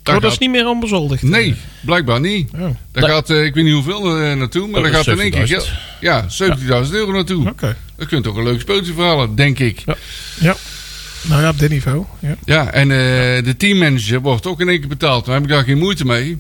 Daar 0.02 0.16
Oh, 0.16 0.22
dat 0.22 0.32
is 0.32 0.38
niet 0.38 0.50
meer 0.50 0.68
onbezoldigd. 0.68 1.22
Nee, 1.22 1.54
blijkbaar 1.80 2.20
niet. 2.20 2.50
Oh, 2.54 2.66
Daar 2.92 3.08
gaat, 3.08 3.30
eh, 3.30 3.44
ik 3.44 3.54
weet 3.54 3.64
niet 3.64 3.72
hoeveel 3.72 4.16
eh, 4.20 4.36
naartoe, 4.36 4.68
maar 4.68 4.80
Oh, 4.80 4.86
daar 4.86 4.94
gaat 4.94 5.06
in 5.06 5.20
één 5.20 5.30
keer 5.30 5.46
70.000. 5.46 5.46
geld. 5.46 5.70
Ja, 6.00 6.26
70.000 6.86 6.94
euro 6.94 7.12
naartoe. 7.12 7.48
Oké. 7.48 7.76
Dat 7.96 8.08
kunt 8.08 8.24
toch 8.24 8.36
een 8.36 8.44
leuk 8.44 8.60
speeltje 8.60 8.92
verhalen, 8.92 9.34
denk 9.34 9.58
ik. 9.58 9.82
Ja. 10.40 10.56
Nou 11.22 11.42
ja, 11.42 11.48
op 11.48 11.58
dit 11.58 11.70
niveau. 11.70 12.04
Ja. 12.18 12.36
Ja, 12.44 12.70
en 12.70 12.90
eh, 12.90 12.96
de 13.44 13.54
teammanager 13.58 14.20
wordt 14.20 14.46
ook 14.46 14.60
in 14.60 14.68
één 14.68 14.78
keer 14.80 14.88
betaald. 14.88 15.24
Daar 15.24 15.34
heb 15.34 15.44
ik 15.44 15.50
daar 15.50 15.64
geen 15.64 15.78
moeite 15.78 16.04
mee. 16.04 16.38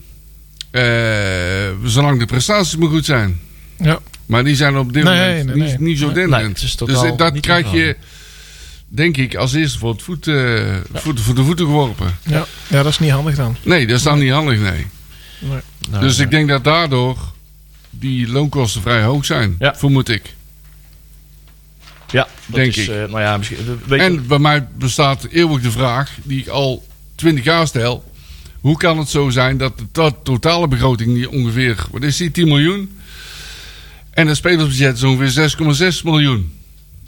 Eh, 0.74 1.70
zolang 1.84 2.18
de 2.18 2.26
prestaties 2.26 2.76
maar 2.76 2.88
goed 2.88 3.04
zijn. 3.04 3.40
Ja. 3.78 3.98
Maar 4.26 4.44
die 4.44 4.56
zijn 4.56 4.76
op 4.76 4.92
dit 4.92 5.04
Nee, 5.04 5.12
moment 5.14 5.44
nee, 5.46 5.54
niet, 5.68 5.78
nee. 5.78 5.88
niet 5.88 5.98
zo 5.98 6.06
Nee, 6.06 6.14
denderend. 6.14 6.60
dus 6.86 7.16
dat 7.16 7.40
krijg 7.40 7.72
je, 7.72 7.96
denk 8.88 9.16
ik, 9.16 9.34
als 9.34 9.52
eerste 9.52 9.78
voor, 9.78 9.92
het 9.92 10.02
voet, 10.02 10.26
eh, 10.28 10.74
voet, 10.92 11.20
voor 11.20 11.34
de 11.34 11.44
voeten 11.44 11.64
geworpen. 11.66 12.18
Ja. 12.22 12.46
ja, 12.68 12.82
dat 12.82 12.92
is 12.92 12.98
niet 12.98 13.10
handig 13.10 13.34
dan. 13.36 13.56
Nee, 13.62 13.86
dat 13.86 13.96
is 13.96 14.02
dan 14.02 14.18
niet 14.18 14.30
handig, 14.30 14.58
nee. 14.58 14.86
Nee. 15.38 16.00
Dus 16.00 16.18
ik 16.18 16.30
denk 16.30 16.48
dat 16.48 16.64
daardoor 16.64 17.18
die 17.90 18.28
loonkosten 18.28 18.82
vrij 18.82 19.02
hoog 19.02 19.24
zijn. 19.24 19.56
Ja. 19.58 19.74
Vermoed 19.76 20.08
ik. 20.08 20.34
Ja, 22.10 22.28
dat 22.46 22.56
denk 22.56 22.74
is, 22.76 22.88
ik. 22.88 22.94
eh, 22.94 22.96
nou 22.96 23.20
ja, 23.20 23.36
misschien, 23.36 23.58
En 23.88 24.26
bij 24.26 24.38
mij 24.38 24.66
bestaat 24.78 25.24
eeuwig 25.30 25.62
de 25.62 25.70
vraag, 25.70 26.10
die 26.22 26.40
ik 26.40 26.48
al 26.48 26.86
twintig 27.14 27.44
jaar 27.44 27.66
stel. 27.66 28.12
Hoe 28.64 28.76
kan 28.76 28.98
het 28.98 29.08
zo 29.08 29.30
zijn 29.30 29.56
dat 29.56 29.78
de 29.78 29.84
to- 29.92 30.18
totale 30.22 30.68
begroting 30.68 31.14
die 31.14 31.30
ongeveer, 31.30 31.76
wat 31.90 32.02
is 32.02 32.16
die, 32.16 32.30
10 32.30 32.48
miljoen? 32.48 32.98
En 34.10 34.26
het 34.26 34.36
spelersbudget 34.36 34.96
is 34.96 35.02
ongeveer 35.02 35.50
6,6 35.96 36.02
miljoen. 36.04 36.52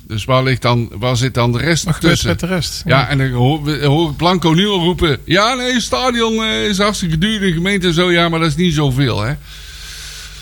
Dus 0.06 0.24
waar, 0.24 0.42
ligt 0.42 0.62
dan, 0.62 0.90
waar 0.98 1.16
zit 1.16 1.34
dan 1.34 1.52
de 1.52 1.58
rest 1.58 1.82
gebeurt 1.82 2.00
tussen? 2.00 2.28
met 2.28 2.40
de 2.40 2.46
rest? 2.46 2.82
Ja, 2.86 3.08
en 3.08 3.18
dan 3.18 3.30
hoor, 3.30 3.70
ik 4.10 4.16
Blanco 4.16 4.50
nu 4.50 4.66
al 4.66 4.78
roepen... 4.78 5.18
Ja, 5.24 5.54
nee, 5.54 5.72
het 5.72 5.82
stadion 5.82 6.42
eh, 6.42 6.68
is 6.68 6.78
hartstikke 6.78 7.18
duur, 7.18 7.40
de 7.40 7.52
gemeente 7.52 7.86
en 7.86 7.94
zo. 7.94 8.12
Ja, 8.12 8.28
maar 8.28 8.40
dat 8.40 8.48
is 8.48 8.56
niet 8.56 8.74
zoveel, 8.74 9.22
hè? 9.22 9.34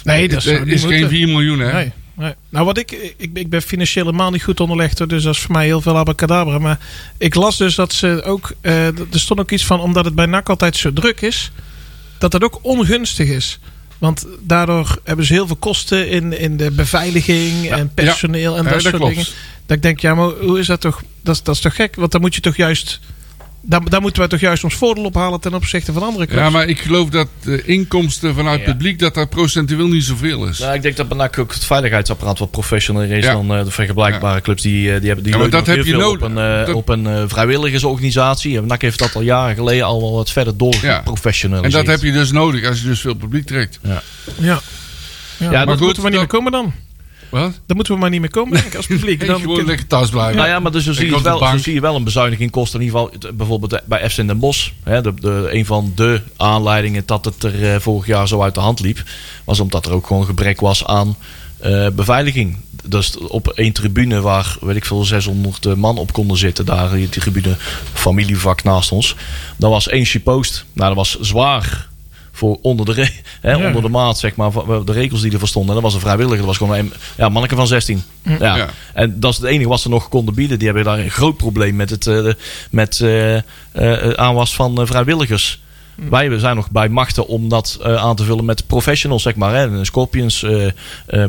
Nee, 0.04 0.28
dat 0.28 0.44
Het 0.44 0.54
eh, 0.54 0.62
niet 0.64 0.72
is 0.74 0.80
geen 0.80 0.90
moeten. 0.90 1.08
4 1.08 1.28
miljoen, 1.28 1.58
hè? 1.58 1.72
Nee, 1.72 1.92
nee. 2.14 2.34
Nou, 2.48 2.64
wat 2.64 2.78
ik, 2.78 3.14
ik, 3.16 3.30
ik 3.34 3.48
ben 3.50 3.62
financieel 3.62 4.04
helemaal 4.04 4.30
niet 4.30 4.42
goed 4.42 4.60
onderlegd, 4.60 5.08
dus 5.08 5.22
dat 5.22 5.34
is 5.34 5.40
voor 5.40 5.52
mij 5.52 5.64
heel 5.64 5.80
veel 5.80 5.96
abacadabra. 5.96 6.58
Maar 6.58 6.78
ik 7.18 7.34
las 7.34 7.56
dus 7.56 7.74
dat 7.74 7.92
ze 7.92 8.22
ook, 8.24 8.52
eh, 8.60 8.86
er 8.86 8.94
stond 9.10 9.40
ook 9.40 9.50
iets 9.50 9.64
van, 9.64 9.80
omdat 9.80 10.04
het 10.04 10.14
bij 10.14 10.26
NAC 10.26 10.48
altijd 10.48 10.76
zo 10.76 10.92
druk 10.92 11.20
is, 11.20 11.50
dat 12.18 12.30
dat 12.30 12.44
ook 12.44 12.58
ongunstig 12.62 13.28
is. 13.28 13.58
Want 13.98 14.26
daardoor 14.40 14.98
hebben 15.04 15.24
ze 15.26 15.32
heel 15.32 15.46
veel 15.46 15.56
kosten 15.56 16.08
in, 16.08 16.38
in 16.38 16.56
de 16.56 16.70
beveiliging 16.70 17.70
en 17.70 17.94
personeel 17.94 18.56
en 18.56 18.62
Ja, 18.64 18.70
dat 18.70 18.72
dat 18.72 18.82
soort 18.82 18.96
klopt. 18.96 19.10
dingen. 19.14 19.26
Dat 19.66 19.76
ik 19.76 19.82
denk, 19.82 20.00
ja, 20.00 20.14
maar 20.14 20.28
hoe 20.28 20.58
is 20.58 20.66
dat 20.66 20.80
toch? 20.80 21.02
Dat, 21.22 21.40
dat 21.44 21.54
is 21.54 21.60
toch 21.60 21.74
gek? 21.74 21.96
Want 21.96 22.12
dan 22.12 22.20
moet 22.20 22.34
je 22.34 22.40
toch 22.40 22.56
juist, 22.56 23.00
daar, 23.66 23.80
daar 23.90 24.00
moeten 24.00 24.20
wij 24.20 24.28
toch 24.28 24.40
juist 24.40 24.64
ons 24.64 24.74
voordeel 24.74 25.04
ophalen 25.04 25.40
ten 25.40 25.54
opzichte 25.54 25.92
van 25.92 26.02
andere 26.02 26.26
clubs. 26.26 26.42
Ja, 26.42 26.50
maar 26.50 26.68
ik 26.68 26.80
geloof 26.80 27.08
dat 27.08 27.28
de 27.42 27.62
inkomsten 27.64 28.34
vanuit 28.34 28.60
Ja. 28.60 28.64
publiek... 28.66 28.98
dat 28.98 29.14
dat 29.14 29.28
procentueel 29.30 29.86
niet 29.88 30.04
zoveel 30.04 30.46
is. 30.46 30.58
Nou, 30.58 30.74
ik 30.74 30.82
denk 30.82 30.96
dat 30.96 31.14
NAC 31.16 31.38
ook 31.38 31.52
het 31.52 31.64
veiligheidsapparaat 31.64 32.38
wat 32.38 32.50
professioneler 32.50 33.16
is 33.16 33.24
Ja. 33.24 33.32
dan 33.32 33.54
eh, 33.54 33.64
de 33.64 33.70
vergelijkbare 33.70 34.40
clubs. 34.40 34.62
Die, 34.62 34.92
eh, 34.92 34.96
die 34.98 35.06
hebben 35.06 35.24
die 35.24 35.32
Ja, 35.32 35.38
maar 35.38 35.50
dat 35.50 35.66
heb 35.66 35.76
heel 35.76 35.84
je 35.84 35.90
veel 35.90 36.00
nodig. 36.00 36.22
op 36.22 36.30
een, 36.36 36.38
eh, 36.60 36.66
Dat- 36.66 36.74
op 36.74 36.88
een 36.88 37.28
vrijwilligersorganisatie. 37.28 38.60
NAC 38.60 38.82
heeft 38.82 38.98
dat 38.98 39.14
al 39.14 39.22
jaren 39.22 39.54
geleden 39.54 39.84
al 39.84 40.00
wel 40.00 40.12
wat 40.12 40.30
verder 40.30 40.56
door 40.56 40.74
Ja. 40.82 40.96
geprofessionaliseerd. 40.96 41.74
En 41.74 41.84
dat 41.84 41.94
heb 42.00 42.04
je 42.12 42.12
dus 42.18 42.32
nodig 42.32 42.68
als 42.68 42.80
je 42.80 42.86
dus 42.86 43.00
veel 43.00 43.14
publiek 43.14 43.46
trekt. 43.46 43.78
ja. 43.82 44.02
Ja, 45.38 45.50
maar 45.50 45.66
maar 45.66 45.76
goed, 45.76 45.86
goed, 45.86 45.96
wanneer 45.96 46.20
dat- 46.20 46.28
komen 46.28 46.52
dan? 46.52 46.72
Wat? 47.40 47.60
Dan 47.66 47.76
moeten 47.76 47.94
we 47.94 48.00
maar 48.00 48.10
niet 48.10 48.20
meer 48.20 48.30
komen, 48.30 48.52
denk 48.52 48.66
ik, 48.66 48.74
als 48.74 48.86
publiek. 48.86 49.26
Dan 49.26 49.40
gewoon 49.40 49.64
lekker 49.64 49.86
thuis 49.86 50.10
blijven. 50.10 50.36
Nou 50.36 50.48
ja, 50.48 50.58
maar 50.58 50.72
dus 50.72 50.84
zo, 50.84 50.92
zie 50.92 51.10
je, 51.10 51.22
wel, 51.22 51.38
zo 51.38 51.56
zie 51.56 51.74
je 51.74 51.80
wel 51.80 51.96
een 51.96 52.04
bezuiniging 52.04 52.50
kost 52.50 52.74
in 52.74 52.80
ieder 52.80 52.98
geval. 52.98 53.32
Bijvoorbeeld 53.34 53.80
bij 53.84 54.10
FC 54.10 54.16
Den 54.16 54.38
Bosch. 54.38 54.70
Hè, 54.82 55.00
de, 55.00 55.14
de, 55.14 55.48
een 55.50 55.66
van 55.66 55.92
de 55.94 56.20
aanleidingen 56.36 57.02
dat 57.06 57.24
het 57.24 57.42
er 57.42 57.72
eh, 57.72 57.80
vorig 57.80 58.06
jaar 58.06 58.28
zo 58.28 58.42
uit 58.42 58.54
de 58.54 58.60
hand 58.60 58.80
liep. 58.80 59.02
Was 59.44 59.60
omdat 59.60 59.86
er 59.86 59.92
ook 59.92 60.06
gewoon 60.06 60.24
gebrek 60.24 60.60
was 60.60 60.84
aan 60.84 61.16
eh, 61.58 61.86
beveiliging. 61.88 62.56
Dus 62.84 63.18
op 63.18 63.48
één 63.48 63.72
tribune 63.72 64.20
waar, 64.20 64.56
weet 64.60 64.76
ik 64.76 64.84
veel, 64.84 65.04
600 65.04 65.76
man 65.76 65.98
op 65.98 66.12
konden 66.12 66.36
zitten. 66.36 66.66
Daar, 66.66 66.90
die 66.90 67.08
tribune, 67.08 67.56
familievak 67.92 68.62
naast 68.62 68.92
ons. 68.92 69.16
Dat 69.56 69.70
was 69.70 69.88
één 69.88 70.22
post. 70.22 70.64
Nou, 70.72 70.88
dat 70.88 70.96
was 70.96 71.20
zwaar 71.20 71.88
voor 72.36 72.58
onder 72.62 72.86
de, 72.86 72.92
re- 72.92 73.10
hè, 73.40 73.52
Ja. 73.52 73.66
onder 73.66 73.82
de 73.82 73.88
maat, 73.88 74.18
zeg 74.18 74.36
maar, 74.36 74.50
van 74.50 74.84
de 74.84 74.92
regels 74.92 75.20
die 75.20 75.32
ervoor 75.32 75.48
stonden. 75.48 75.68
En 75.68 75.74
dat 75.74 75.84
was 75.84 75.94
een 75.94 76.00
vrijwilliger, 76.06 76.38
dat 76.38 76.46
was 76.46 76.56
gewoon 76.56 76.76
een 76.78 76.92
ja, 77.16 77.28
manneke 77.28 77.56
van 77.56 77.66
16. 77.66 78.02
Ja. 78.22 78.56
Ja. 78.56 78.68
En 78.94 79.20
dat 79.20 79.30
is 79.32 79.36
het 79.38 79.46
enige 79.46 79.68
wat 79.68 79.80
ze 79.80 79.88
nog 79.88 80.08
konden 80.08 80.34
bieden. 80.34 80.58
Die 80.58 80.66
hebben 80.66 80.84
daar 80.86 80.98
een 80.98 81.10
groot 81.10 81.36
probleem 81.36 81.76
met 81.76 81.90
het 81.90 82.06
eh, 82.06 82.32
met, 82.70 83.00
eh, 83.00 83.36
eh, 83.36 84.10
aanwas 84.10 84.54
van 84.54 84.80
eh, 84.80 84.86
vrijwilligers. 85.96 86.28
Wij 86.30 86.38
zijn 86.38 86.56
nog 86.56 86.70
bij 86.70 86.88
machten 86.88 87.26
om 87.26 87.48
dat 87.48 87.78
eh, 87.82 87.94
aan 87.94 88.16
te 88.16 88.24
vullen 88.24 88.44
met 88.44 88.66
professionals, 88.66 89.22
zeg 89.22 89.34
maar. 89.34 89.54
Hè? 89.54 89.62
Een 89.66 89.86
Scorpions 89.86 90.42
eh, 90.42 90.66
eh, 90.66 90.72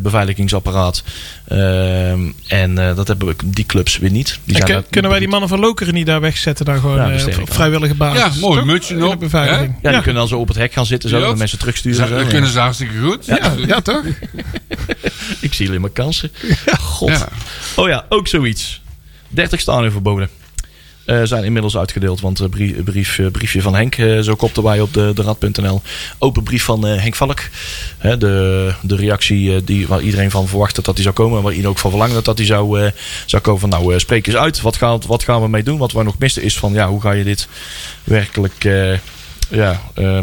beveiligingsapparaat. 0.01 1.03
Ehm, 1.47 2.20
en 2.47 2.78
eh, 2.78 2.95
dat 2.95 3.07
hebben 3.07 3.28
we, 3.28 3.36
die 3.45 3.66
clubs 3.66 3.97
weer 3.97 4.11
niet. 4.11 4.39
Die 4.43 4.57
kun- 4.57 4.68
daar- 4.74 4.84
kunnen 4.89 5.11
wij 5.11 5.20
die 5.20 5.30
mannen 5.30 5.49
van 5.49 5.59
Lokeren 5.59 5.93
niet 5.93 6.05
daar 6.05 6.22
wegzetten? 6.22 6.66
Dan 6.66 6.80
gewoon 6.80 6.97
Ja, 6.97 7.11
eh, 7.11 7.39
op, 7.39 7.53
vrijwillige 7.53 7.95
basis. 7.95 8.36
Ja, 8.36 8.39
mooi, 8.47 8.66
mutsje 8.66 8.97
de 8.97 9.05
op, 9.05 9.20
beveiliging. 9.20 9.76
Ja, 9.82 9.91
die 9.91 10.01
kunnen 10.01 10.16
dan 10.22 10.28
zo 10.28 10.39
op 10.39 10.47
het 10.47 10.57
hek 10.57 10.74
gaan 10.74 10.86
zitten. 10.86 11.09
Zo, 11.09 11.32
en 11.32 11.38
mensen 11.38 11.59
terugsturen. 11.59 12.09
Dat 12.09 12.28
kunnen 12.28 12.49
ze 12.49 12.59
hartstikke 12.59 12.99
goed. 12.99 13.26
Ja, 13.26 13.53
ja, 13.68 13.82
toch? 13.82 14.03
Ik 15.39 15.53
zie 15.53 15.68
alleen 15.68 15.82
maar 15.82 15.89
kansen. 15.89 16.32
God. 16.80 17.09
Ja. 17.09 17.28
Oh 17.76 17.88
ja, 17.88 18.05
ook 18.09 18.28
zoiets. 18.28 18.82
30 19.30 19.59
staan 19.59 19.91
verboden. 19.91 20.30
Eh, 21.06 21.22
zijn 21.24 21.43
inmiddels 21.43 21.78
uitgedeeld, 21.78 22.22
want 22.22 22.39
een 22.39 22.49
brief, 22.84 23.20
eh, 23.20 23.28
briefje 23.32 23.62
van 23.62 23.76
Henk, 23.76 23.95
zo 24.22 24.36
kopte 24.36 24.64
wij 24.64 24.82
op 24.82 24.93
de, 24.93 25.12
de 25.16 25.22
rad.nl. 25.22 25.82
Open 26.18 26.43
brief 26.43 26.64
van 26.64 26.86
Henk 26.86 27.16
Valk. 27.16 27.39
De, 28.01 28.74
de 28.82 28.95
reactie 28.95 29.64
die, 29.64 29.88
waar 29.88 30.01
iedereen 30.01 30.32
van 30.32 30.47
verwachtte 30.47 30.82
dat 30.82 30.93
hij 30.95 31.03
zou 31.03 31.16
komen. 31.16 31.38
En 31.38 31.43
waar 31.43 31.51
iedereen 31.51 31.72
ook 31.72 31.80
van 31.80 31.89
verlangde 31.89 32.22
dat 32.22 32.38
hij 32.38 32.47
zou, 32.47 32.91
zou 33.26 33.41
komen. 33.41 33.60
Van 33.60 33.70
nou, 33.70 33.99
spreek 33.99 34.28
eens 34.28 34.36
uit. 34.36 34.62
Wat 34.62 34.76
gaan, 34.76 35.01
wat 35.08 35.24
gaan 35.24 35.41
we 35.41 35.47
mee 35.47 35.64
doen? 35.64 35.78
Wat 35.78 35.91
wij 35.91 36.03
nog 36.03 36.18
missen 36.18 36.43
is 36.43 36.58
van 36.58 36.74
ja, 36.74 36.88
hoe 36.88 37.01
ga 37.01 37.12
je 37.12 37.24
dit 37.24 37.47
werkelijk... 38.03 38.64
ja, 39.49 39.82
eh, 39.93 40.20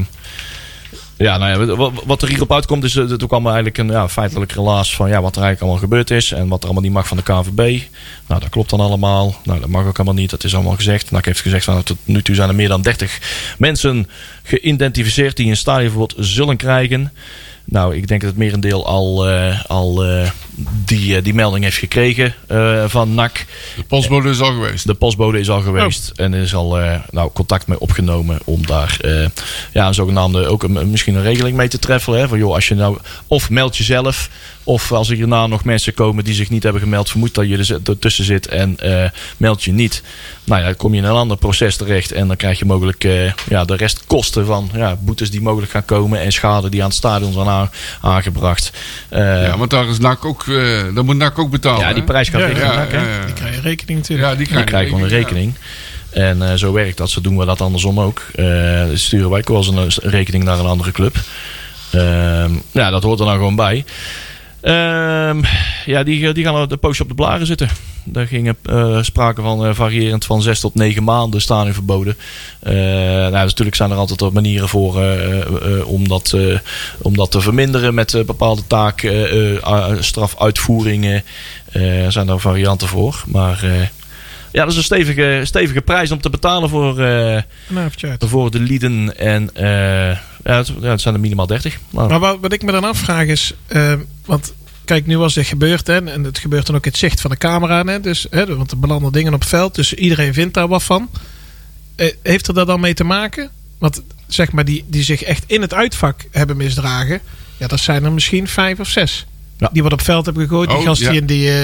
ja, 1.23 1.39
nou 1.39 1.77
ja, 1.77 1.91
wat- 2.07 2.23
er 2.23 2.29
hierop 2.29 2.53
uitkomt 2.53 2.85
is, 2.85 2.97
eh, 2.97 3.05
toen 3.05 3.29
kwam 3.29 3.47
eigenlijk 3.47 3.79
een 3.79 3.87
ja, 3.91 4.09
feitelijk 4.09 4.53
relaas 4.53 4.95
van 4.95 5.09
ja, 5.09 5.23
wat 5.23 5.37
er 5.37 5.43
eigenlijk 5.43 5.61
allemaal 5.61 5.81
gebeurd 5.89 6.11
is 6.11 6.33
en 6.33 6.49
wat 6.49 6.59
er 6.59 6.65
allemaal 6.65 6.83
niet 6.83 6.93
mag 6.93 7.09
van 7.09 7.17
de 7.17 7.23
KVB. 7.23 7.83
Nou, 8.27 8.41
dat 8.41 8.49
klopt 8.49 8.71
dan 8.71 8.81
allemaal. 8.81 9.35
Nou, 9.45 9.61
dat 9.61 9.69
mag 9.69 9.87
ook 9.87 9.97
allemaal 9.97 10.15
niet, 10.15 10.31
dat 10.31 10.45
is 10.45 10.55
allemaal 10.55 10.77
gezegd. 10.77 11.05
Nou, 11.11 11.19
ik 11.19 11.25
heb 11.25 11.37
gezegd 11.37 11.65
van 11.65 11.83
tot 11.83 11.99
nu 12.05 12.23
toe 12.23 12.35
zijn 12.35 12.49
er 12.49 12.55
meer 12.55 12.69
dan 12.69 12.83
30 12.83 13.19
mensen 13.59 14.09
geïdentificeerd 14.43 15.37
die 15.37 15.49
een 15.49 15.57
stadionverbod 15.57 16.15
zullen 16.19 16.57
krijgen. 16.57 17.13
Nou, 17.65 17.97
ik 17.97 18.09
denk 18.09 18.21
dat 18.21 18.31
het 18.31 18.39
merendeel 18.39 18.87
al, 18.87 19.29
eh, 19.29 19.65
al 19.67 20.05
eh, 20.05 20.31
die, 20.85 21.17
eh, 21.17 21.23
die 21.25 21.35
melding 21.35 21.65
heeft 21.65 21.77
gekregen 21.77 22.35
eh, 22.47 22.85
van 22.87 23.15
NAC. 23.15 23.47
De 23.77 23.83
postbode 23.83 24.29
is 24.31 24.41
al 24.41 24.53
geweest. 24.53 24.87
De 24.87 24.95
postbode 24.95 25.39
is 25.41 25.51
al 25.51 25.61
geweest 25.61 26.13
en 26.17 26.33
er 26.35 26.43
is 26.43 26.55
al 26.55 26.79
eh, 26.79 27.01
nou, 27.11 27.31
contact 27.33 27.67
mee 27.67 27.81
opgenomen 27.81 28.39
om 28.45 28.67
daar 28.67 28.99
ja, 29.73 29.87
een 29.87 29.95
zogenaamde 29.95 30.47
ook 30.47 30.63
een, 30.63 30.91
misschien 30.91 31.15
een 31.15 31.23
regeling 31.23 31.57
mee 31.57 31.69
te 31.69 31.79
treffen. 31.79 32.19
Hè? 32.19 32.29
Van 32.29 32.39
joh, 32.39 32.55
als 32.55 32.69
je 32.69 32.75
nou 32.75 32.99
of 33.27 33.51
meld 33.51 33.77
jezelf, 33.77 34.29
of 34.65 34.93
als 34.93 35.11
er 35.11 35.17
hierna 35.17 35.47
nog 35.47 35.65
mensen 35.65 35.95
komen 35.95 36.25
die 36.25 36.35
zich 36.35 36.51
niet 36.51 36.63
hebben 36.63 36.83
gemeld, 36.83 37.11
vermoed 37.11 37.35
dat 37.35 37.49
je 37.49 37.57
er 37.59 37.81
ertussen 37.91 38.25
zit 38.25 38.47
en 38.47 38.79
eh, 38.79 39.11
meld 39.37 39.63
je 39.63 39.73
niet. 39.73 40.03
Nou 40.45 40.61
ja, 40.61 40.67
dan 40.67 40.77
kom 40.77 40.93
je 40.95 40.99
in 41.01 41.05
een 41.07 41.15
ander 41.15 41.37
proces 41.37 41.77
terecht 41.77 42.13
en 42.13 42.27
dan 42.27 42.37
krijg 42.37 42.59
je 42.59 42.65
mogelijk 42.65 43.05
eh, 43.05 43.33
ja, 43.49 43.65
de 43.65 43.77
rest 43.77 44.07
kosten 44.07 44.47
van 44.47 44.71
ja, 44.75 44.97
boetes 45.01 45.31
die 45.31 45.41
mogelijk 45.43 45.73
gaan 45.73 45.85
komen 45.85 46.21
en 46.21 46.33
schade 46.33 46.69
die 46.69 46.81
aan 46.83 46.89
het 46.89 46.97
stadion 46.97 47.33
zijn 47.33 47.49
aan- 47.49 47.71
aangebracht. 48.01 48.71
Ja, 49.11 49.59
want 49.59 49.71
daar 49.71 49.89
is 49.89 49.99
NAC 49.99 50.25
ook, 50.25 50.42
eh 50.49 50.95
daar 50.95 51.05
moet 51.05 51.17
NAC 51.17 51.39
ook 51.39 51.51
betalen. 51.51 51.89
ja, 51.89 51.93
die 51.93 52.03
prijs 52.03 52.29
gaat 52.29 52.41
Ja, 52.41 52.47
richting 52.47 52.71
ja, 52.73 52.77
NAC, 52.79 52.91
hè? 52.91 52.97
ja, 52.99 53.19
ja. 53.19 53.25
Die 53.25 53.35
krijg 53.35 53.55
je 53.55 53.61
rekening 53.61 53.99
natuurlijk. 53.99 54.29
Ja, 54.29 54.35
die 54.37 54.39
Die 54.39 54.47
krijgen 54.47 54.69
krijgen 54.69 54.89
gewoon 54.91 55.05
een 55.05 55.17
rekening. 55.17 55.55
En 56.11 56.43
eh, 56.43 56.55
zo 56.55 56.73
werkt 56.73 56.97
dat. 56.97 57.11
Zo 57.11 57.21
doen 57.21 57.39
we 57.39 57.45
dat 57.45 57.61
andersom 57.61 58.01
ook. 58.01 58.23
Eh, 58.35 58.83
sturen 58.95 59.31
wij 59.31 59.39
ook 59.41 59.49
wel 59.49 59.83
eens 59.83 59.97
een, 59.97 60.11
rekening 60.11 60.45
naar 60.45 60.59
een 60.59 60.67
andere 60.67 60.93
club. 60.93 61.17
Ehm, 61.91 62.51
ja, 62.71 62.91
dat 62.91 63.03
hoort 63.03 63.21
er 63.21 63.27
dan 63.27 63.35
gewoon 63.35 63.57
bij. 63.57 63.85
Ehm, 64.61 65.43
ja, 65.85 66.03
die, 66.03 66.33
die 66.33 66.45
gaan 66.45 66.63
op 66.63 66.69
de 66.69 66.77
poosje 66.77 67.03
op 67.03 67.09
de 67.09 67.15
blaren 67.15 67.47
zitten. 67.47 67.69
Daar 68.05 68.27
gingen 68.27 68.57
eh, 68.63 69.03
sprake 69.03 69.43
van 69.43 69.67
eh, 69.67 69.75
variërend 69.75 70.25
van 70.25 70.43
zes 70.43 70.61
tot 70.61 70.75
negen 70.75 71.05
maanden 71.05 71.41
stadion 71.41 71.75
verboden. 71.75 72.17
Eh, 72.61 72.75
nou, 72.75 73.31
dus 73.31 73.43
natuurlijk 73.43 73.77
zijn 73.77 73.91
er 73.91 73.97
altijd 73.97 74.21
wat 74.21 74.33
manieren 74.33 74.69
voor 74.69 75.05
om, 75.85 76.09
dat, 76.09 76.37
om 76.99 77.17
dat 77.17 77.31
te 77.31 77.41
verminderen 77.41 77.95
met 77.95 78.23
bepaalde 78.27 78.67
taak, 78.67 79.13
strafuitvoeringen. 80.01 81.25
Zijn 82.09 82.27
daar 82.27 82.39
varianten 82.39 82.89
voor. 82.89 83.25
Maar 83.27 83.65
ja, 84.53 84.63
dat 84.63 84.71
is 84.71 84.77
een 84.77 84.83
stevige, 84.83 85.41
stevige 85.45 85.81
prijs 85.81 86.11
om 86.11 86.21
te 86.21 86.31
betalen 86.31 86.69
voor, 86.69 86.95
voor 88.19 88.51
de 88.51 88.61
lieden. 88.61 89.19
En 89.19 89.51
ja, 90.45 90.57
het, 90.57 90.73
ja, 90.81 90.91
het 90.91 91.01
zijn 91.01 91.15
er 91.15 91.21
minimaal 91.21 91.47
30. 91.47 91.79
Nou, 91.91 92.09
Maar 92.09 92.21
wat, 92.21 92.39
wat 92.41 92.53
ik 92.53 92.63
me 92.63 92.73
dan 92.73 92.85
afvraag 92.85 93.27
is, 93.27 93.55
want 94.25 94.53
kijk, 94.85 95.07
nu 95.07 95.19
was 95.19 95.35
dit 95.35 95.47
gebeurd 95.47 95.87
hè, 95.87 96.05
en 96.11 96.25
het 96.25 96.39
gebeurt 96.39 96.67
dan 96.67 96.77
ook 96.77 96.85
in 96.85 96.91
het 96.91 97.01
zicht 97.01 97.21
van 97.21 97.31
de 97.31 97.37
camera, 97.37 97.85
hè, 97.85 98.01
dus, 98.01 98.27
hè, 98.31 98.57
want 98.57 98.71
er 98.71 98.79
belanden 98.79 99.13
dingen 99.13 99.35
op 99.35 99.41
het 99.41 99.49
veld, 99.49 99.75
dus 99.75 99.95
iedereen 99.95 100.35
vindt 100.35 100.55
daar 100.55 100.69
wat 100.69 100.83
van. 100.83 101.09
Eh, 101.95 102.13
heeft 102.23 102.49
er 102.49 102.55
dat 102.55 102.67
dan 102.67 102.81
mee 102.81 102.95
te 102.95 103.05
maken? 103.05 103.51
Want 103.79 104.03
zeg 104.27 104.53
maar, 104.53 104.65
die, 104.65 104.85
die 104.89 105.03
zich 105.03 105.23
echt 105.23 105.45
in 105.47 105.61
het 105.61 105.75
uitvak 105.75 106.21
hebben 106.31 106.57
misdragen, 106.57 107.21
ja, 107.57 107.67
dat 107.67 107.81
zijn 107.81 108.05
er 108.05 108.13
misschien 108.13 108.49
vijf 108.49 108.81
of 108.81 108.89
zes. 108.89 109.27
Ja. 109.59 109.69
Die 109.73 109.83
wat 109.83 109.93
op 109.93 110.01
veld 110.03 110.25
hebben 110.25 110.43
gegooid, 110.49 110.69
die 110.69 110.79
Oh, 110.79 110.85
gast 110.85 111.01
ja. 111.03 111.11
die 111.11 111.21
in 111.21 111.27
die, 111.27 111.49
eh, 111.49 111.55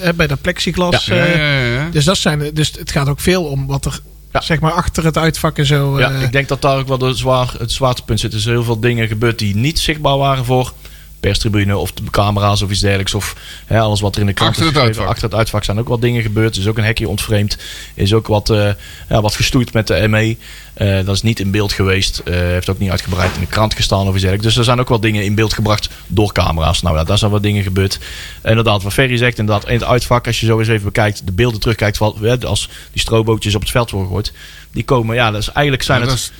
hè, 0.00 0.14
bij 0.14 0.26
dat 0.26 0.40
plexiglas. 0.40 1.04
Ja, 1.04 1.14
eh, 1.16 1.34
ja, 1.36 1.58
ja, 1.60 1.74
ja. 1.82 1.88
Dus, 1.90 2.04
dat 2.04 2.18
zijn, 2.18 2.40
er- 2.40 2.54
dus 2.54 2.72
het 2.78 2.90
gaat 2.90 3.08
ook 3.08 3.20
veel 3.20 3.44
om 3.44 3.66
wat 3.66 3.84
er 3.84 4.00
Ja. 4.32 4.40
zeg 4.40 4.60
maar 4.60 4.72
achter 4.72 5.04
het 5.04 5.16
uitvak 5.18 5.58
en 5.58 5.66
zo. 5.66 5.98
ja, 5.98 6.10
ik 6.10 6.32
denk 6.32 6.48
dat 6.48 6.62
daar 6.62 6.76
ook 6.78 6.88
wel 6.88 6.98
de 6.98 7.14
zwaar, 7.14 7.54
het 7.58 7.72
zwaartepunt 7.72 8.20
zit. 8.20 8.32
Er 8.32 8.40
zijn 8.40 8.54
heel 8.54 8.64
veel 8.64 8.80
dingen 8.80 9.08
gebeurd 9.08 9.38
die 9.38 9.56
niet 9.56 9.78
zichtbaar 9.78 10.16
waren 10.18 10.44
voor 10.44 10.72
perstribune 11.20 11.76
of 11.76 11.92
de 11.92 12.02
camera's 12.10 12.62
of 12.62 12.70
iets 12.70 12.80
dergelijks. 12.80 13.14
Of 13.14 13.36
hè, 13.66 13.80
alles 13.80 14.00
wat 14.00 14.14
er 14.14 14.20
in 14.20 14.26
de 14.26 14.32
krant 14.32 14.50
Achter 14.50 14.66
is 14.66 14.68
het 14.72 14.78
geschreven. 14.78 15.02
uitvak. 15.02 15.14
Achter 15.16 15.28
het 15.30 15.38
uitvak 15.38 15.64
zijn 15.64 15.78
ook 15.78 15.88
wat 15.88 16.00
dingen 16.00 16.22
gebeurd. 16.22 16.54
Er 16.54 16.60
is 16.60 16.66
ook 16.68 16.78
een 16.78 16.84
hekje 16.84 17.08
ontvreemd. 17.08 17.52
Er 17.94 18.02
is 18.02 18.12
ook 18.14 18.26
wat, 18.26 18.50
eh, 18.50 18.70
ja, 19.08 19.20
wat 19.20 19.34
gestoeid 19.34 19.72
met 19.72 19.86
de 19.86 20.08
ME. 20.08 20.36
Eh, 20.74 21.04
dat 21.04 21.14
is 21.14 21.22
niet 21.22 21.40
in 21.40 21.50
beeld 21.50 21.72
geweest. 21.72 22.18
Eh, 22.18 22.34
heeft 22.34 22.68
ook 22.68 22.78
niet 22.78 22.90
uitgebreid 22.90 23.34
in 23.34 23.40
de 23.40 23.46
krant 23.46 23.74
gestaan 23.74 24.00
of 24.00 24.12
iets 24.12 24.12
dergelijks. 24.22 24.44
Dus 24.46 24.56
er 24.56 24.64
zijn 24.64 24.80
ook 24.80 24.88
wel 24.88 25.00
dingen 25.00 25.24
in 25.24 25.34
beeld 25.34 25.52
gebracht 25.52 25.88
door 26.06 26.32
camera's. 26.32 26.82
Nou 26.82 26.96
ja, 26.96 27.04
daar 27.04 27.18
zijn 27.18 27.30
wat 27.30 27.42
dingen 27.42 27.62
gebeurd. 27.62 27.98
En 28.42 28.48
inderdaad, 28.50 28.82
wat 28.82 28.92
Ferry 28.92 29.16
zegt, 29.16 29.38
inderdaad, 29.38 29.66
in 29.68 29.74
het 29.74 29.84
uitvak, 29.84 30.26
als 30.26 30.40
je 30.40 30.46
zo 30.46 30.58
eens 30.58 30.68
even 30.68 30.84
bekijkt, 30.84 31.22
de 31.26 31.32
beelden 31.32 31.60
terugkijkt, 31.60 31.98
als 32.44 32.68
die 32.92 33.00
strobootjes 33.00 33.54
op 33.54 33.60
het 33.60 33.70
veld 33.70 33.90
worden 33.90 34.08
gegooid, 34.08 34.32
die 34.72 34.84
komen, 34.84 35.16
ja, 35.16 35.30
dat 35.30 35.40
is, 35.40 35.48
eigenlijk 35.48 35.84
zijn 35.84 36.00
Ja, 36.00 36.06
het... 36.06 36.14
is- 36.14 36.32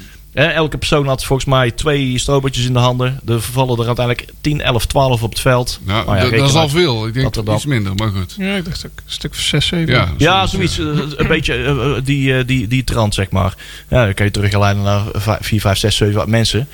elke 0.46 0.78
persoon 0.78 1.06
had 1.06 1.24
volgens 1.24 1.48
mij 1.48 1.70
twee 1.70 2.18
strobootjes 2.18 2.64
in 2.66 2.72
de 2.72 2.78
handen. 2.78 3.20
Er 3.26 3.40
vallen 3.40 3.78
er 3.78 3.86
uiteindelijk 3.86 4.28
10, 4.40 4.60
11, 4.60 4.86
12 4.86 5.22
op 5.22 5.30
het 5.30 5.40
veld. 5.40 5.80
nou, 5.82 6.04
Nou 6.06 6.16
ja, 6.18 6.36
dat- 6.38 6.48
is 6.48 6.54
al 6.54 6.68
veel. 6.68 7.06
Ik 7.06 7.12
denk 7.12 7.24
dat 7.26 7.36
er 7.36 7.44
dan- 7.44 7.54
iets 7.54 7.66
minder, 7.66 7.94
maar 7.94 8.08
goed. 8.10 8.34
ja, 8.38 8.54
ik 8.56 8.64
dacht 8.64 8.86
ook 8.86 8.92
een 8.96 9.12
stuk 9.12 9.30
of 9.30 9.38
zes, 9.38 9.66
zeven. 9.66 9.94
Ja, 9.94 10.08
Ja, 10.18 10.46
zoiets. 10.46 10.78
eh, 10.78 10.86
Een 11.16 11.26
beetje 11.28 11.54
eh, 11.54 11.70
eh, 11.70 12.04
die, 12.04 12.38
eh, 12.38 12.46
die, 12.46 12.66
die 12.66 12.84
trant, 12.84 13.14
zeg 13.14 13.30
maar. 13.30 13.54
Ja, 13.88 14.04
dan 14.04 14.14
kan 14.14 14.26
je 14.26 14.32
teruggeleiden 14.32 14.82
naar 14.82 15.02
4, 15.40 15.60
5, 15.60 15.78
6, 15.78 15.96
7 15.96 16.30
mensen. 16.30 16.68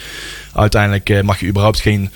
Uiteindelijk 0.52 1.10
eh, 1.10 1.20
mag 1.22 1.40
je 1.40 1.46
überhaupt 1.46 1.80
geen 1.80 2.10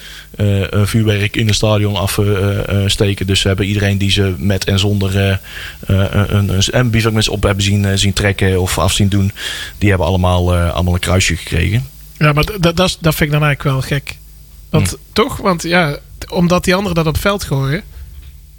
vuurwerk 0.70 1.36
in 1.36 1.47
het 1.47 1.55
stadion 1.55 1.97
afsteken. 1.97 3.26
dus 3.26 3.41
ze 3.41 3.49
hebben 3.49 3.66
iedereen 3.66 3.99
die 3.99 4.11
ze 4.11 4.34
met 4.39 4.64
en 4.64 4.78
zonder 4.78 5.16
eh, 5.16 5.36
eh, 5.86 6.28
een, 6.28 6.51
een, 6.70 6.91
bivakmuts 6.91 7.28
op 7.28 7.43
hebben 7.43 7.64
zien, 7.64 7.84
eh, 7.84 7.97
zien 7.97 8.12
trekken 8.12 8.61
of 8.61 8.78
af 8.78 8.93
zien 8.93 9.09
doen. 9.09 9.32
Die 9.78 9.89
hebben 9.89 10.07
allemaal, 10.07 10.55
eh, 10.55 10.74
allemaal 10.74 10.95
een 10.95 11.01
kruisje 11.01 11.36
gekregen. 11.36 11.86
Ja, 12.18 12.32
maar 12.32 12.45
dat, 12.45 12.76
dat, 12.76 12.99
dat 13.01 13.14
vind 13.14 13.20
ik 13.20 13.30
dan 13.30 13.45
eigenlijk 13.45 13.62
wel 13.62 13.80
gek. 13.80 14.16
Want 14.70 14.97
toch, 15.12 15.36
want 15.36 15.62
ja, 15.62 15.97
omdat 16.28 16.64
die 16.64 16.74
anderen 16.74 16.97
dat 16.97 17.07
op 17.07 17.12
het 17.12 17.22
veld 17.22 17.45
gooien, 17.45 17.82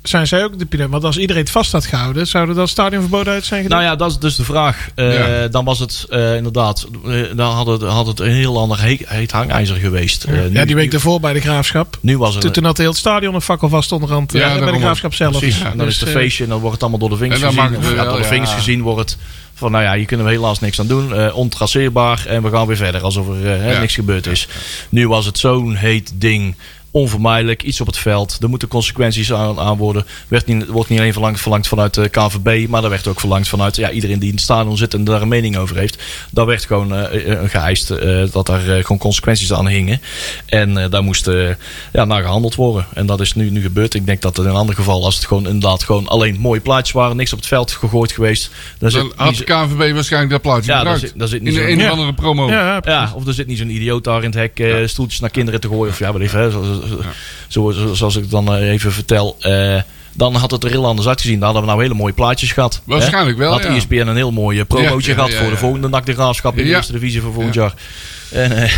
zijn 0.04 0.28
zij 0.28 0.44
ook 0.44 0.60
de 0.60 0.66
pineut. 0.66 0.90
Want 0.90 1.04
als 1.04 1.18
iedereen 1.18 1.42
het 1.42 1.52
vast 1.52 1.72
had 1.72 1.86
gehouden, 1.86 2.28
zouden 2.28 2.56
dan 2.56 2.68
stadionverboden 2.68 3.34
uit 3.34 3.46
zijn 3.46 3.62
gedaan? 3.64 3.78
Nou 3.80 3.90
ja, 3.92 3.98
dat 3.98 4.12
is 4.12 4.18
dus 4.18 4.36
de 4.36 4.44
vraag. 4.44 4.88
Eh, 4.96 5.14
Ja. 5.42 5.48
Dan 5.48 5.66
was 5.66 5.80
het 5.80 6.06
eh, 6.10 6.36
inderdaad, 6.36 6.88
eh, 7.06 7.12
dan 7.36 7.52
had 7.54 7.68
het, 7.68 7.82
had 7.82 8.08
het 8.08 8.20
een 8.20 8.32
heel 8.32 8.58
ander 8.60 8.82
he- 8.82 8.98
heet 9.06 9.32
hangijzer 9.32 9.76
geweest. 9.76 10.24
Eh, 10.24 10.44
ja, 10.44 10.60
nu- 10.60 10.66
die 10.66 10.76
week 10.76 10.94
ervoor 10.94 11.20
bij 11.20 11.34
de 11.34 11.40
graafschap. 11.42 11.98
Nu 12.02 12.18
was 12.18 12.34
het 12.34 12.42
Toen, 12.44 12.52
toen 12.52 12.64
had 12.64 12.78
heel 12.78 12.90
het 12.90 12.98
stadion 12.98 13.34
een 13.36 13.42
fakkel 13.42 13.70
vast 13.70 13.92
onderhand 13.92 14.32
Ja, 14.32 14.40
ja, 14.54 14.60
bij 14.60 14.72
de 14.72 14.80
graafschap 14.80 15.14
zelf. 15.14 15.38
Precies, 15.38 15.58
Ja, 15.60 15.72
en 15.72 15.78
dan 15.78 15.86
Dus, 15.86 15.96
is 15.96 16.02
het 16.02 16.10
feestje 16.10 16.44
en 16.44 16.50
dan 16.50 16.60
wordt 16.60 16.74
het 16.74 16.82
allemaal 16.82 17.00
door 17.00 17.10
de 17.10 17.18
vingers 17.18 17.42
En 17.42 17.56
dan 17.56 17.66
gezien. 17.68 17.80
het 17.80 17.90
ja, 17.90 17.96
wel, 17.96 18.06
door 18.06 18.16
de 18.18 18.22
ja. 18.24 18.30
vingers 18.30 18.52
gezien 18.52 18.82
wordt 18.82 19.00
het 19.00 19.18
van, 19.54 19.72
nou 19.72 19.84
ja, 19.84 19.94
hier 19.96 20.06
kunnen 20.06 20.26
we 20.26 20.32
helaas 20.32 20.60
niks 20.60 20.80
aan 20.80 20.88
doen. 20.88 21.16
eh 21.16 21.36
ontraceerbaar 21.36 22.26
en 22.28 22.44
we 22.44 22.50
gaan 22.50 22.68
weer 22.68 22.78
verder 22.78 23.02
alsof 23.02 23.28
er 23.28 23.36
hè, 23.46 23.72
Ja. 23.74 23.80
niks 23.80 23.94
gebeurd 23.96 24.28
is. 24.28 24.48
Nu 24.90 25.08
was 25.08 25.26
het 25.26 25.38
zo'n 25.38 25.76
heet 25.76 26.12
ding 26.16 26.56
onvermijdelijk. 26.92 27.64
Iets 27.64 27.82
op 27.82 27.88
het 27.88 27.98
veld. 27.98 28.38
Er 28.42 28.50
moeten 28.50 28.68
consequenties 28.68 29.34
aan, 29.34 29.60
aan 29.60 29.78
worden. 29.78 30.06
Werd 30.28 30.46
niet, 30.46 30.68
wordt 30.68 30.90
niet 30.90 31.00
alleen 31.00 31.14
verlangd, 31.14 31.40
verlangd 31.42 31.68
vanuit 31.68 31.94
de 31.94 32.10
KVB, 32.10 32.68
maar 32.68 32.84
er 32.84 32.90
werd 32.90 33.08
ook 33.08 33.20
verlangd 33.20 33.48
vanuit 33.48 33.76
ja, 33.76 33.92
iedereen 33.92 34.20
die 34.20 34.28
in 34.30 34.34
het 34.36 34.44
stadion 34.44 34.78
zit 34.78 34.94
en 34.94 35.04
daar 35.04 35.22
een 35.22 35.28
mening 35.28 35.58
over 35.58 35.76
heeft. 35.78 36.04
Daar 36.32 36.46
werd 36.46 36.66
gewoon 36.66 36.96
eh, 36.96 37.32
eh, 37.32 37.50
geëist 37.50 37.90
eh, 37.92 38.24
dat 38.32 38.46
daar 38.46 38.68
eh, 38.70 38.82
gewoon 38.84 38.98
consequenties 38.98 39.54
aan 39.54 39.68
hingen. 39.68 40.02
En 40.46 40.78
eh, 40.78 40.90
daar 40.92 41.04
moest 41.04 41.28
eh, 41.28 41.50
ja, 41.94 42.06
naar 42.06 42.22
gehandeld 42.22 42.56
worden. 42.56 42.86
En 42.94 43.06
dat 43.06 43.20
is 43.22 43.34
nu, 43.34 43.50
nu 43.50 43.62
gebeurd. 43.62 43.94
Ik 43.94 44.06
denk 44.06 44.22
dat 44.22 44.38
het 44.38 44.46
in 44.46 44.52
een 44.52 44.58
ander 44.58 44.76
geval, 44.76 45.04
als 45.06 45.16
het 45.16 45.26
gewoon 45.26 45.46
inderdaad 45.46 45.84
gewoon 45.84 46.08
alleen 46.08 46.40
mooie 46.40 46.60
plaatjes 46.60 46.92
waren, 46.96 47.16
niks 47.18 47.32
op 47.34 47.40
het 47.40 47.48
veld 47.48 47.72
gegooid 47.72 48.12
geweest. 48.12 48.52
Dan 48.80 48.92
zit 48.92 49.02
Dan 49.02 49.12
had 49.16 49.36
de 49.36 49.44
KNVB 49.44 49.94
waarschijnlijk 49.94 50.32
dat 50.32 50.42
plaatje 50.42 50.72
Ja, 50.72 50.84
daar 50.84 50.94
gebruikt. 50.94 51.02
zit, 51.10 51.20
daar 51.20 51.28
zit 51.28 51.38
in 51.40 51.44
niet 51.46 51.54
de 51.54 51.60
zo'n- 51.60 51.70
een 51.70 51.78
of 51.78 51.84
Ja. 51.84 51.90
andere 51.90 52.14
promo. 52.14 52.50
Ja, 52.50 52.82
ja, 52.86 53.12
of 53.16 53.28
er 53.28 53.34
zit 53.34 53.48
niet 53.48 53.58
zo'n 53.58 53.70
idioot 53.70 54.04
daar 54.04 54.18
in 54.24 54.30
het 54.30 54.36
hek 54.36 54.60
eh, 54.60 54.88
stoeltjes 54.88 55.20
naar 55.20 55.30
kinderen 55.30 55.60
te 55.62 55.68
gooien. 55.68 55.92
Of 55.92 56.00
ja, 56.00 56.12
wat 56.12 56.22
even, 56.22 56.40
hè, 56.40 56.50
zo, 56.88 57.02
zo, 57.48 57.72
zo- 57.72 57.94
zoals 57.94 58.16
ik 58.16 58.30
dan 58.30 58.54
eh, 58.56 58.70
even 58.72 58.92
vertel. 58.92 59.36
eh, 59.40 59.82
dan 60.14 60.36
had 60.36 60.52
het 60.52 60.64
er 60.64 60.70
heel 60.70 60.86
anders 60.86 61.08
uitgezien. 61.08 61.36
Dan 61.36 61.44
hadden 61.44 61.62
we 61.62 61.68
nou 61.70 61.82
hele 61.82 61.94
mooie 61.94 62.14
plaatjes 62.14 62.52
gehad. 62.52 62.74
hè. 62.76 62.80
Waarschijnlijk 62.94 63.38
wel, 63.38 63.52
Had 63.52 63.64
ja. 63.64 63.76
ESPN 63.76 63.96
een 63.96 64.16
heel 64.16 64.32
mooi 64.32 64.66
promootje 64.66 65.10
Ja, 65.10 65.16
gehad 65.16 65.32
ja, 65.32 65.42
voor 65.42 65.50
de 65.50 65.58
volgende 65.58 65.88
NAC 65.88 66.06
de 66.06 66.14
Graafschap 66.14 66.58
in 66.58 66.64
de 66.64 66.70
eerste 66.70 66.92
divisie 66.92 67.22
van 67.22 67.34
volgend 67.34 67.54
Ja. 67.54 67.62
jaar. 67.62 67.74
En 68.44 68.52
eh, 68.64 68.74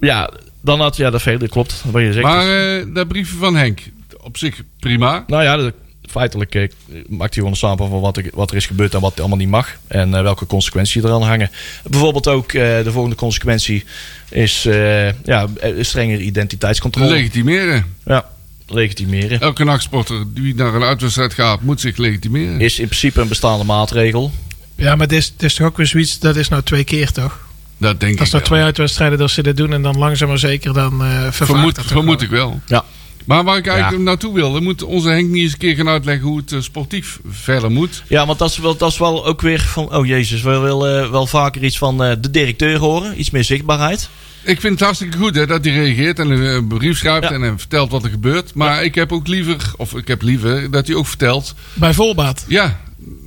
ja, 0.00 0.30
dan 0.60 0.80
had, 0.80 0.96
ja, 0.96 1.10
dat, 1.10 1.22
veel, 1.22 1.38
dat 1.38 1.48
klopt. 1.48 1.82
Wat 1.90 2.02
je 2.02 2.12
zegt. 2.12 2.24
Maar 2.24 2.76
eh, 2.78 2.84
dat 2.94 3.08
briefje 3.08 3.36
van 3.36 3.56
Henk, 3.56 3.80
op 4.20 4.36
zich 4.36 4.62
prima. 4.78 5.24
Nou 5.26 5.42
ja, 5.42 5.56
de- 5.56 5.74
feitelijk 6.10 6.54
eh, 6.54 6.68
maakt 7.08 7.20
hij 7.20 7.28
gewoon 7.32 7.50
een 7.50 7.56
samenvatting 7.56 8.00
van 8.00 8.00
wat 8.12 8.16
er, 8.16 8.24
wat 8.34 8.50
er 8.50 8.56
is 8.56 8.66
gebeurd 8.66 8.94
en 8.94 9.00
wat 9.00 9.20
allemaal 9.20 9.38
niet 9.38 9.48
mag. 9.48 9.76
En 9.86 10.14
eh, 10.14 10.22
welke 10.22 10.46
consequenties 10.46 11.02
eraan 11.04 11.22
hangen. 11.22 11.50
Bijvoorbeeld 11.90 12.28
ook 12.28 12.52
eh, 12.52 12.62
de 12.84 12.92
volgende 12.92 13.16
consequentie 13.16 13.84
is 14.28 14.66
eh, 14.66 15.06
ja, 15.24 15.46
eh, 15.60 15.72
strenger 15.80 16.20
identiteitscontrole. 16.20 17.10
Legitimeren. 17.10 17.84
ja, 18.04 18.28
legitimeren. 18.66 19.40
Elke 19.40 19.64
nachtsporter 19.64 20.24
die 20.34 20.54
naar 20.54 20.74
een 20.74 20.82
uitwedstrijd 20.82 21.34
gaat, 21.34 21.60
moet 21.62 21.80
zich 21.80 21.96
legitimeren. 21.96 22.60
Is 22.60 22.78
in 22.78 22.86
principe 22.86 23.20
een 23.20 23.28
bestaande 23.28 23.64
maatregel. 23.64 24.32
Ja, 24.76 24.96
maar 24.96 25.08
dit 25.08 25.18
is, 25.18 25.30
dit 25.36 25.42
is 25.42 25.54
toch 25.54 25.66
ook 25.66 25.76
weer 25.76 25.86
zoiets, 25.86 26.18
dat 26.18 26.36
is 26.36 26.48
nou 26.48 26.62
twee 26.62 26.84
keer 26.84 27.12
toch? 27.12 27.48
Dat 27.76 28.00
denk 28.00 28.12
Dat 28.12 28.20
is 28.20 28.26
ik 28.26 28.32
nou 28.32 28.44
twee 28.44 28.58
wel. 28.58 28.66
uitwedstrijden 28.66 29.18
dat 29.18 29.30
ze 29.30 29.42
dit 29.42 29.56
doen 29.56 29.72
en 29.72 29.82
dan 29.82 29.98
langzaam 29.98 30.28
maar 30.28 30.38
zeker 30.38 30.72
dan 30.72 31.04
eh 31.04 31.22
vervaagt 31.30 31.80
Vermoed, 31.86 32.22
ik 32.22 32.28
wel. 32.30 32.60
Ja. 32.66 32.84
Maar 33.30 33.44
waar 33.44 33.56
ik 33.56 33.66
eigenlijk 33.66 33.98
Ja. 33.98 34.04
naartoe 34.04 34.34
wilde, 34.34 34.60
moet 34.60 34.82
onze 34.82 35.08
Henk 35.08 35.28
niet 35.30 35.42
eens 35.42 35.52
een 35.52 35.58
keer 35.58 35.74
gaan 35.74 35.88
uitleggen 35.88 36.26
hoe 36.28 36.36
het 36.38 36.52
eh, 36.52 36.60
sportief 36.60 37.18
verder 37.30 37.70
moet. 37.70 38.02
Ja, 38.08 38.26
want 38.26 38.38
dat 38.38 38.50
is 38.50 38.58
wel, 38.58 38.76
dat 38.76 38.90
is 38.90 38.98
wel 38.98 39.26
ook 39.26 39.40
weer 39.40 39.60
van... 39.60 39.94
Oh 39.96 40.06
jezus, 40.06 40.42
we 40.42 40.58
willen 40.58 41.02
eh, 41.04 41.10
wel 41.10 41.26
vaker 41.26 41.64
iets 41.64 41.78
van 41.78 42.04
eh, 42.04 42.12
de 42.20 42.30
directeur 42.30 42.78
horen. 42.78 43.20
Iets 43.20 43.30
meer 43.30 43.44
zichtbaarheid. 43.44 44.08
Ik 44.44 44.60
vind 44.60 44.72
het 44.72 44.82
hartstikke 44.82 45.16
goed 45.18 45.34
hè, 45.34 45.46
dat 45.46 45.64
hij 45.64 45.74
reageert 45.74 46.18
en 46.18 46.30
een 46.30 46.66
brief 46.66 46.98
schrijft 46.98 47.28
Ja. 47.28 47.34
en 47.34 47.42
hem 47.42 47.58
vertelt 47.58 47.90
wat 47.90 48.04
er 48.04 48.10
gebeurt. 48.10 48.54
Maar 48.54 48.84
ik 48.84 48.94
heb 48.94 49.12
ook 49.12 49.26
liever, 49.26 49.56
of 49.76 49.94
ik 49.94 50.08
heb 50.08 50.22
liever, 50.22 50.70
dat 50.70 50.86
hij 50.86 50.96
ook 50.96 51.06
vertelt. 51.06 51.54
Bij 51.74 51.94
volbaat. 51.94 52.44
Ja, 52.48 52.80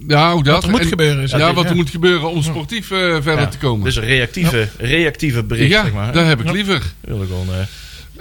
ja 0.08 0.34
hoe 0.34 0.43
dat. 0.43 0.54
Wat 0.54 0.64
er 0.64 0.70
moet 0.70 0.80
En- 0.80 0.88
gebeuren. 0.88 1.30
zeg 1.30 1.39
Ja, 1.39 1.49
ik, 1.49 1.56
wat 1.56 1.66
er 1.70 1.76
moet 1.76 1.89
gebeuren 1.89 2.30
om 2.30 2.41
sportief 2.43 2.88
verder 2.88 3.39
Ja, 3.39 3.47
te 3.47 3.58
komen. 3.58 3.86
Dus 3.86 3.95
een 3.95 4.04
reactieve, 4.06 4.70
reactieve 4.78 5.43
bericht, 5.43 5.72
ja, 5.72 5.84
zeg 5.84 5.93
maar. 5.93 6.12
dat 6.14 6.26
heb 6.26 6.39
ik 6.41 6.51
liever. 6.51 6.82
Willen 7.01 7.28
gewoon, 7.28 7.47
eh, 7.47 7.56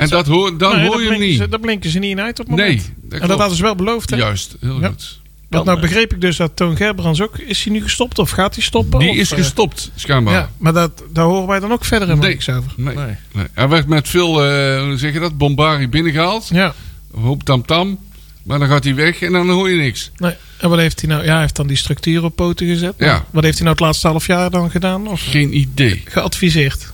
En 0.02 0.08
dat 0.08 0.26
hoor, 0.26 0.52
Nee, 0.52 0.86
hoor 0.86 0.96
dat 1.02 1.02
je 1.12 1.18
niet. 1.18 1.36
Ze, 1.36 1.48
daar 1.48 1.60
blinken 1.60 1.90
ze 1.90 1.98
niet 1.98 2.10
in 2.10 2.20
uit 2.20 2.40
op 2.40 2.46
het 2.46 2.56
moment. 2.56 2.76
Nee, 2.76 2.92
dat 3.10 3.20
en 3.20 3.28
dat 3.28 3.38
hadden 3.38 3.56
ze 3.56 3.62
wel 3.62 3.74
beloofd. 3.74 4.10
Hè? 4.10 4.16
Juist, 4.16 4.56
heel 4.60 4.80
Ja. 4.80 4.86
goed. 4.88 5.20
Want 5.48 5.64
nou 5.64 5.76
eh, 5.76 5.82
begreep 5.82 6.12
ik 6.12 6.20
dus 6.20 6.36
dat 6.36 6.50
Toon 6.56 6.76
Gerbrands 6.76 7.20
ook... 7.20 7.38
Is 7.38 7.64
hij 7.64 7.72
nu 7.72 7.82
gestopt 7.82 8.18
of 8.18 8.30
gaat 8.30 8.54
hij 8.54 8.64
stoppen? 8.64 8.98
Die 8.98 9.10
Of, 9.10 9.16
is 9.16 9.30
eh, 9.32 9.38
gestopt, 9.38 9.90
schijnbaar. 9.94 10.34
Ja, 10.34 10.50
maar 10.58 10.72
dat, 10.72 11.02
daar 11.12 11.24
horen 11.24 11.46
wij 11.48 11.60
dan 11.60 11.72
ook 11.72 11.84
verder 11.84 12.08
helemaal 12.08 12.26
Nee. 12.28 12.34
niks 12.36 12.48
over. 12.48 12.72
Nee, 12.76 12.94
Nee. 12.94 13.14
nee. 13.32 13.46
Hij 13.52 13.68
werd 13.68 13.86
met 13.86 14.08
veel, 14.08 14.44
eh, 14.44 14.82
hoe 14.82 14.96
zeg 14.96 15.12
je 15.12 15.18
dat, 15.20 15.38
bombari 15.38 15.88
binnengehaald. 15.88 16.48
Ja, 16.52 16.74
hoop 17.14 17.42
tamtam. 17.42 17.98
Maar 18.42 18.58
dan 18.58 18.68
gaat 18.68 18.84
hij 18.84 18.94
weg 18.94 19.22
en 19.22 19.32
dan 19.32 19.50
hoor 19.50 19.70
je 19.70 19.76
niks. 19.76 20.10
nee. 20.16 20.34
En 20.58 20.68
wat 20.68 20.78
heeft 20.78 21.00
hij 21.00 21.10
nou? 21.10 21.24
Ja, 21.24 21.32
hij 21.32 21.40
heeft 21.40 21.56
dan 21.56 21.66
die 21.66 21.76
structuur 21.76 22.24
op 22.24 22.36
poten 22.36 22.66
gezet. 22.66 22.94
Ja. 22.98 23.24
Wat 23.30 23.42
heeft 23.42 23.54
hij 23.58 23.64
nou 23.66 23.76
het 23.76 23.86
laatste 23.86 24.06
half 24.08 24.26
jaar 24.26 24.50
dan 24.50 24.70
gedaan? 24.70 25.06
Of 25.08 25.22
Geen 25.28 25.56
idee. 25.56 26.02
geadviseerd? 26.04 26.91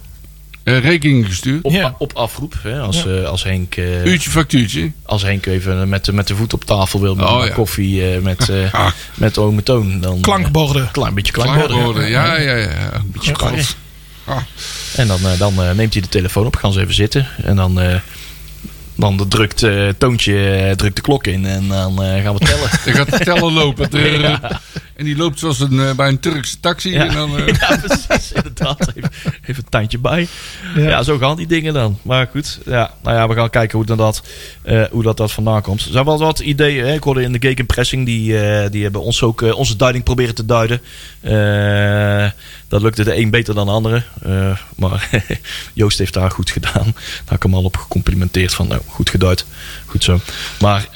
Eh 0.77 0.83
rekening 0.83 1.27
gestuurd. 1.27 1.63
op, 1.65 1.73
Ja. 1.73 1.95
op 1.99 2.13
afroep. 2.17 2.55
Hè, 2.63 2.81
als, 2.81 3.03
Ja. 3.03 3.11
eh, 3.11 3.25
als, 3.25 3.45
Henk, 3.45 3.75
eh, 3.77 4.05
Uurtje 4.05 4.31
factuurtje. 4.31 4.93
als 5.05 5.23
Henk 5.23 5.47
even 5.47 5.89
met, 5.89 6.05
de- 6.05 6.13
met 6.13 6.27
de 6.27 6.37
voet 6.37 6.53
op 6.55 6.65
tafel 6.65 7.01
wil. 7.01 7.15
Met 7.15 7.25
Oh, 7.27 7.41
een 7.41 7.47
ja. 7.47 7.53
koffie 7.55 8.13
eh, 8.15 8.21
met, 8.21 8.51
met 9.15 9.39
ome 9.39 9.63
Toon. 9.63 10.01
Dan, 10.01 10.21
Klankborden. 10.21 10.89
klein 10.93 11.15
beetje 11.15 11.33
klankborden. 11.33 11.69
klankborden. 11.77 12.11
Ja, 12.11 12.39
ja, 12.41 12.55
ja. 12.55 12.69
Beetje 13.05 13.31
Ja. 13.31 13.37
karren. 13.37 13.65
Ah. 14.25 14.37
En 14.97 15.07
dan, 15.07 15.21
dan 15.39 15.55
neemt 15.55 15.93
hij 15.93 16.03
de 16.03 16.09
telefoon 16.09 16.47
op, 16.47 16.57
gaan 16.57 16.73
ze 16.73 16.81
even 16.81 16.95
zitten. 16.95 17.27
En 17.43 17.57
dan, 17.57 17.81
eh, 17.81 17.95
dan 18.97 19.29
drukt 19.29 19.63
eh, 19.63 19.89
Toontje 19.99 20.73
drukt 20.77 20.97
de 20.97 21.03
klok 21.03 21.27
in 21.27 21.47
en 21.47 21.69
dan 21.69 22.03
eh, 22.03 22.23
gaan 22.23 22.35
we 22.35 22.45
tellen. 22.45 22.71
Dan 22.85 22.95
gaat 22.95 23.11
de 23.19 23.25
teller 23.25 23.53
lopen. 23.53 23.91
En 24.99 25.05
die 25.05 25.17
loopt 25.17 25.39
zoals 25.39 25.61
een, 25.61 25.81
eh, 25.81 25.95
bij 25.95 26.09
een 26.09 26.19
Turkse 26.19 26.61
taxi. 26.61 26.91
Ja. 26.91 27.07
En 27.07 27.15
dan, 27.15 27.39
eh, 27.39 27.47
ja, 27.61 27.77
precies. 27.77 28.33
Inderdaad. 28.33 28.93
Even, 28.95 29.11
even 29.43 29.63
een 29.65 29.69
tandje 29.69 29.99
bij. 29.99 30.29
Ja. 30.77 30.89
Ja. 30.89 31.03
zo 31.03 31.19
gaan 31.19 31.37
die 31.37 31.47
dingen 31.47 31.75
dan. 31.75 31.99
Maar 32.03 32.29
goed, 32.31 32.59
ja, 32.65 32.91
nou 33.03 33.17
ja, 33.17 33.29
we 33.29 33.35
gaan 33.35 33.51
kijken 33.51 33.77
hoe 33.77 33.87
dat, 33.87 33.99
dat, 33.99 34.23
eh, 34.63 34.85
hoe 34.91 35.03
dat, 35.03 35.17
dat 35.17 35.33
vandaan 35.33 35.63
komt. 35.63 35.85
Er 35.85 35.93
zijn 35.93 36.05
wel 36.05 36.19
wat 36.19 36.39
ideeën. 36.39 36.87
Hè? 36.87 36.95
Ik 36.95 37.03
hoorde 37.03 37.23
in 37.23 37.33
de 37.33 37.39
Gegenpressing, 37.41 38.07
die, 38.07 38.39
eh, 38.39 38.71
die 38.71 38.83
hebben 38.83 39.03
ons 39.03 39.23
ook 39.23 39.41
onze 39.41 39.77
duiding 39.77 40.05
proberen 40.05 40.35
te 40.35 40.47
duiden. 40.47 40.81
Eh, 41.21 42.31
dat 42.69 42.83
lukte 42.83 43.05
de 43.05 43.17
een 43.17 43.31
beter 43.31 43.55
dan 43.55 43.67
de 43.67 43.73
andere. 43.73 44.03
Eh, 44.23 44.59
maar 44.77 45.09
Joost 45.73 45.99
heeft 45.99 46.15
daar 46.15 46.31
goed 46.31 46.51
gedaan. 46.51 46.73
Daar 46.73 47.25
heb 47.25 47.37
ik 47.37 47.43
hem 47.43 47.55
al 47.55 47.65
op 47.65 47.77
gecomplimenteerd 47.77 48.55
van, 48.55 48.69
nou, 48.69 48.81
goed 48.87 49.11
geduid. 49.11 49.47
Goed 49.87 50.05
zo. 50.05 50.21
Maar... 50.59 50.89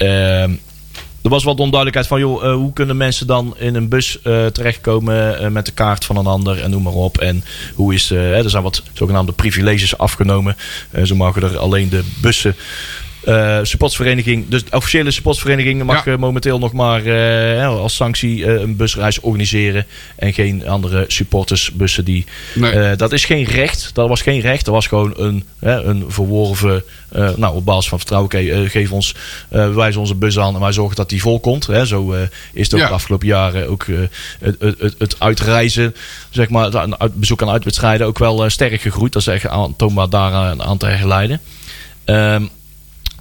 er 1.22 1.30
was 1.30 1.44
wat 1.44 1.58
onduidelijkheid 1.58 2.06
van, 2.06 2.20
joh, 2.20 2.44
eh, 2.44 2.54
hoe 2.54 2.72
kunnen 2.72 2.96
mensen 2.96 3.26
dan 3.26 3.54
in 3.58 3.74
een 3.74 3.88
bus 3.88 4.22
eh, 4.22 4.46
terechtkomen 4.46 5.38
eh, 5.38 5.48
met 5.48 5.66
de 5.66 5.72
kaart 5.72 6.04
van 6.04 6.16
een 6.16 6.26
ander 6.26 6.62
en 6.62 6.70
noem 6.70 6.82
maar 6.82 6.92
op. 6.92 7.18
En 7.18 7.44
hoe 7.74 7.94
is, 7.94 8.08
hè, 8.08 8.34
er 8.34 8.50
zijn 8.50 8.62
wat 8.62 8.82
zogenaamde 8.92 9.32
privileges 9.32 9.98
afgenomen. 9.98 10.56
Ze 11.04 11.14
mogen 11.14 11.42
er 11.42 11.58
alleen 11.58 11.88
de 11.88 12.04
bussen. 12.20 12.56
Eh 13.24 13.58
supportsvereniging, 13.62 14.48
dus 14.48 14.64
de 14.64 14.76
officiële 14.76 15.10
supportsvereniging 15.10 15.82
mag 15.84 16.04
Ja. 16.04 16.12
eh, 16.12 16.18
momenteel 16.18 16.58
nog 16.58 16.72
maar 16.72 17.04
eh, 17.06 17.66
als 17.66 17.94
sanctie 17.94 18.46
een 18.46 18.76
busreis 18.76 19.20
organiseren. 19.20 19.86
En 20.16 20.32
geen 20.32 20.68
andere 20.68 21.04
supportersbussen 21.08 22.04
die. 22.04 22.24
nee. 22.54 22.96
Dat 22.96 23.12
is 23.12 23.24
geen 23.24 23.44
recht. 23.44 23.90
Dat 23.94 24.08
was 24.08 24.22
geen 24.22 24.40
recht. 24.40 24.64
Dat 24.64 24.74
was 24.74 24.86
gewoon 24.86 25.12
een, 25.16 25.44
een 25.60 26.04
verworven. 26.08 26.82
nou, 27.36 27.54
op 27.54 27.64
basis 27.64 27.88
van 27.88 27.98
vertrouwen. 27.98 28.30
Oké, 28.34 28.48
eh, 28.50 28.70
geef 28.70 28.92
ons. 28.92 29.14
wijs 29.48 29.96
onze 29.96 30.14
bus 30.14 30.38
aan 30.38 30.54
en 30.54 30.60
wij 30.60 30.72
zorgen 30.72 30.96
dat 30.96 31.08
die 31.08 31.20
vol 31.20 31.40
komt. 31.40 31.66
Hè. 31.66 31.86
Zo 31.86 32.12
is 32.52 32.64
het 32.64 32.74
ook 32.74 32.80
Ja. 32.80 32.86
de 32.86 32.92
afgelopen 32.92 33.26
jaren 33.26 33.68
ook 33.68 33.86
het, 34.40 34.56
het, 34.60 34.94
het, 34.98 35.16
uitreizen. 35.18 35.94
Zeg 36.30 36.48
maar, 36.48 36.64
het 36.98 37.14
bezoek 37.14 37.42
aan 37.42 37.50
uitwedstrijden 37.50 38.06
ook 38.06 38.18
wel 38.18 38.50
sterk 38.50 38.80
gegroeid. 38.80 39.12
Dat 39.12 39.22
is 39.22 39.28
echt 39.28 39.46
aantoonbaar 39.46 40.08
daaraan 40.08 40.62
aan 40.62 40.78
te 40.78 40.86
herleiden. 40.86 41.40
Ehm, 42.04 42.42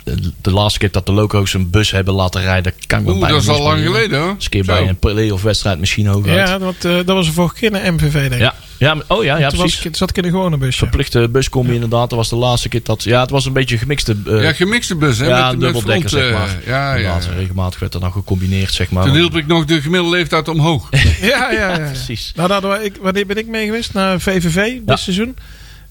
de, 0.03 0.31
de 0.41 0.51
laatste 0.51 0.79
keer 0.79 0.91
dat 0.91 1.05
de 1.05 1.11
loco's 1.11 1.53
een 1.53 1.69
bus 1.69 1.91
hebben 1.91 2.13
laten 2.13 2.41
rijden, 2.41 2.73
kan 2.87 2.99
ik 2.99 3.05
me 3.05 3.11
Oeh, 3.11 3.19
bijna 3.19 3.35
dat 3.35 3.43
is 3.43 3.49
al 3.49 3.61
lang 3.61 3.83
geleden 3.83 4.19
hoor. 4.19 4.29
Eens 4.29 4.43
een 4.43 4.49
keer 4.49 4.63
Zo. 4.63 4.71
bij 4.73 4.87
een 4.87 4.95
play-off 4.99 5.43
wedstrijd 5.43 5.79
misschien 5.79 6.05
hooguit. 6.07 6.47
Ja, 6.47 6.59
want, 6.59 6.85
eh, 6.85 6.95
dat 6.95 7.05
was 7.05 7.25
de 7.25 7.31
vorige 7.33 7.55
keer 7.55 7.71
naar 7.71 7.93
MVV, 7.93 8.13
denk 8.13 8.33
ik. 8.33 8.39
ja. 8.39 8.53
ja, 8.77 8.93
maar- 8.93 9.03
oh 9.07 9.23
ja, 9.23 9.37
ja 9.37 9.49
Toen 9.49 9.59
precies. 9.59 9.85
ik, 9.85 9.95
zat 9.95 10.09
ik 10.09 10.17
in 10.17 10.23
een 10.25 10.31
gewone 10.31 10.57
busje. 10.57 10.77
Verplichte 10.77 11.29
buscombi 11.31 11.73
inderdaad. 11.73 12.09
Dat 12.09 12.17
was 12.19 12.29
de 12.29 12.35
laatste 12.35 12.69
keer 12.69 12.79
dat... 12.83 13.03
Ja, 13.03 13.21
het 13.21 13.29
was 13.29 13.45
een 13.45 13.53
beetje 13.53 13.75
een 13.75 13.81
gemixte... 13.81 14.15
eh, 14.27 14.43
Ja, 14.43 14.53
gemixte 14.53 14.95
bus 14.95 15.17
hè. 15.17 15.27
ja, 15.27 15.43
met, 15.45 15.53
een 15.53 15.59
dubbeldekker, 15.59 16.09
front, 16.09 16.23
zeg 16.23 16.31
eh, 16.31 16.37
maar. 16.39 16.57
Ja, 16.65 16.93
ja. 16.95 17.17
regelmatig 17.35 17.79
werd 17.79 17.91
dat 17.91 18.01
dan 18.01 18.11
gecombineerd, 18.11 18.73
zeg 18.73 18.89
maar. 18.91 19.05
Toen 19.05 19.15
hielp 19.15 19.35
ik 19.35 19.47
nog 19.47 19.65
de 19.65 19.81
gemiddelde 19.81 20.15
leeftijd 20.17 20.47
omhoog. 20.47 20.89
Ja, 21.21 21.51
ja, 21.51 21.77
ja. 21.77 21.87
Precies. 21.91 22.31
Nou, 22.35 22.47
daar 22.49 22.61
hadden 22.61 22.79
we- 22.79 22.85
ik, 22.85 22.95
wanneer 23.01 23.25
ben 23.25 23.37
ik 23.37 23.47
mee 23.47 23.65
geweest? 23.65 23.93
Naar 23.93 24.19
VVV, 24.21 24.77
dit 24.85 24.99
seizoen. 24.99 25.35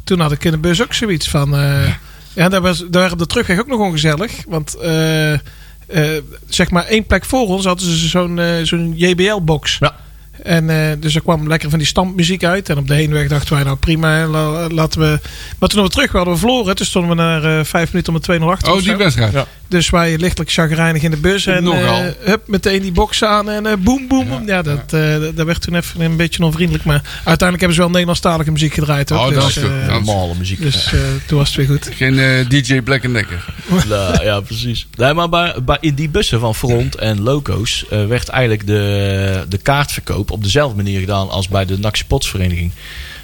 Toen 0.05 0.21
had 0.21 0.33
ik 0.33 0.45
in 0.45 0.51
de 0.51 0.59
bus 0.59 0.83
ook 0.83 0.95
zoiets 0.95 1.29
van... 1.29 1.55
eh, 1.57 1.89
ja, 2.35 2.49
daar 2.49 2.61
was 2.61 2.85
daar 2.91 3.17
de 3.17 3.27
terugweg 3.27 3.61
ook 3.61 3.67
nog 3.67 3.81
ongezellig. 3.81 4.33
Want 4.49 4.77
eh, 5.91 6.17
zeg 6.49 6.71
maar 6.71 6.85
één 6.85 7.07
plek 7.07 7.25
voor 7.25 7.47
ons 7.47 7.65
hadden 7.65 7.87
ze 7.87 8.09
zo'n 8.09 8.39
eh, 8.39 8.63
zo'n 8.63 8.93
JBL-box. 8.97 9.77
Ja. 9.79 9.97
En 10.43 10.71
eh, 10.71 10.77
dus 11.01 11.15
er 11.15 11.23
kwam 11.23 11.49
lekker 11.49 11.71
van 11.71 11.79
die 11.79 11.89
stampmuziek 11.89 12.45
uit. 12.45 12.69
En 12.69 12.79
op 12.79 12.89
de 12.89 12.95
heenweg 12.95 13.29
dachten 13.29 13.55
wij, 13.55 13.63
nou 13.65 13.77
prima, 13.77 14.27
la- 14.27 14.69
laten 14.69 15.01
we... 15.01 15.19
Maar 15.59 15.69
toen 15.69 15.83
we 15.83 15.89
terug 15.89 16.13
hadden 16.13 16.33
we 16.35 16.39
verloren. 16.41 16.77
Toen 16.77 16.87
stonden 16.87 17.11
we 17.17 17.23
naar 17.23 17.45
eh, 17.59 17.65
vijf 17.65 17.93
minuten 17.93 18.13
met 18.13 18.41
2-0 18.41 18.43
achter. 18.45 18.73
Oh, 18.73 18.83
die 18.83 18.97
wedstrijd. 18.97 19.33
Ja. 19.33 19.47
Dus 19.69 19.91
wij 19.91 20.19
lichtelijk 20.19 20.51
chagrijnig 20.51 21.03
in 21.03 21.11
de 21.11 21.17
bus. 21.17 21.47
En 21.47 21.63
Nogal. 21.63 22.03
eh, 22.03 22.05
hup, 22.21 22.43
meteen 22.49 22.83
die 22.83 22.93
box 22.93 23.25
aan 23.25 23.51
en 23.51 23.67
eh 23.67 23.73
boem, 23.79 24.09
boem, 24.09 24.29
boem. 24.29 24.47
Ja, 24.47 24.63
dat, 24.63 24.93
eh, 24.93 25.15
dat 25.35 25.47
werd 25.47 25.61
toen 25.63 25.75
even 25.75 26.01
een 26.01 26.17
beetje 26.17 26.45
onvriendelijk. 26.45 26.85
Maar 26.85 27.03
uiteindelijk 27.15 27.59
hebben 27.59 27.75
ze 27.75 27.81
wel 27.81 27.89
Nederlandstalige 27.91 28.51
muziek 28.51 28.75
gedraaid. 28.75 29.13
Ook, 29.13 29.19
Oh, 29.19 29.35
dat 29.35 29.45
dus, 29.45 29.57
is 29.57 29.63
goed. 29.63 29.73
eh, 29.73 29.87
Normale 29.89 30.35
muziek. 30.39 30.61
dus 30.63 30.89
toen 31.27 31.39
was 31.39 31.49
het 31.49 31.57
weer 31.57 31.67
goed. 31.67 31.89
Geen 31.97 32.47
DJ 32.49 32.81
Black 32.83 33.03
Decker. 33.03 33.45
ja, 33.89 34.21
ja, 34.31 34.41
precies. 34.41 34.87
Nee, 34.97 35.15
maar 35.15 35.29
bij, 35.29 35.55
bij, 35.65 35.77
in 35.81 35.95
die 35.95 36.09
bussen 36.09 36.41
van 36.41 36.55
Front 36.55 36.95
en 36.97 37.23
Loco's 37.23 37.85
eh, 37.91 38.07
werd 38.07 38.29
eigenlijk 38.29 38.67
de, 38.67 39.45
de 39.49 39.59
kaartverkoop 39.59 40.30
op 40.31 40.43
dezelfde 40.43 40.77
manier 40.77 41.01
gedaan 41.01 41.31
als 41.31 41.49
bij 41.49 41.65
de 41.65 41.79
NAC 41.79 41.97
Sportsvereniging. 41.97 42.73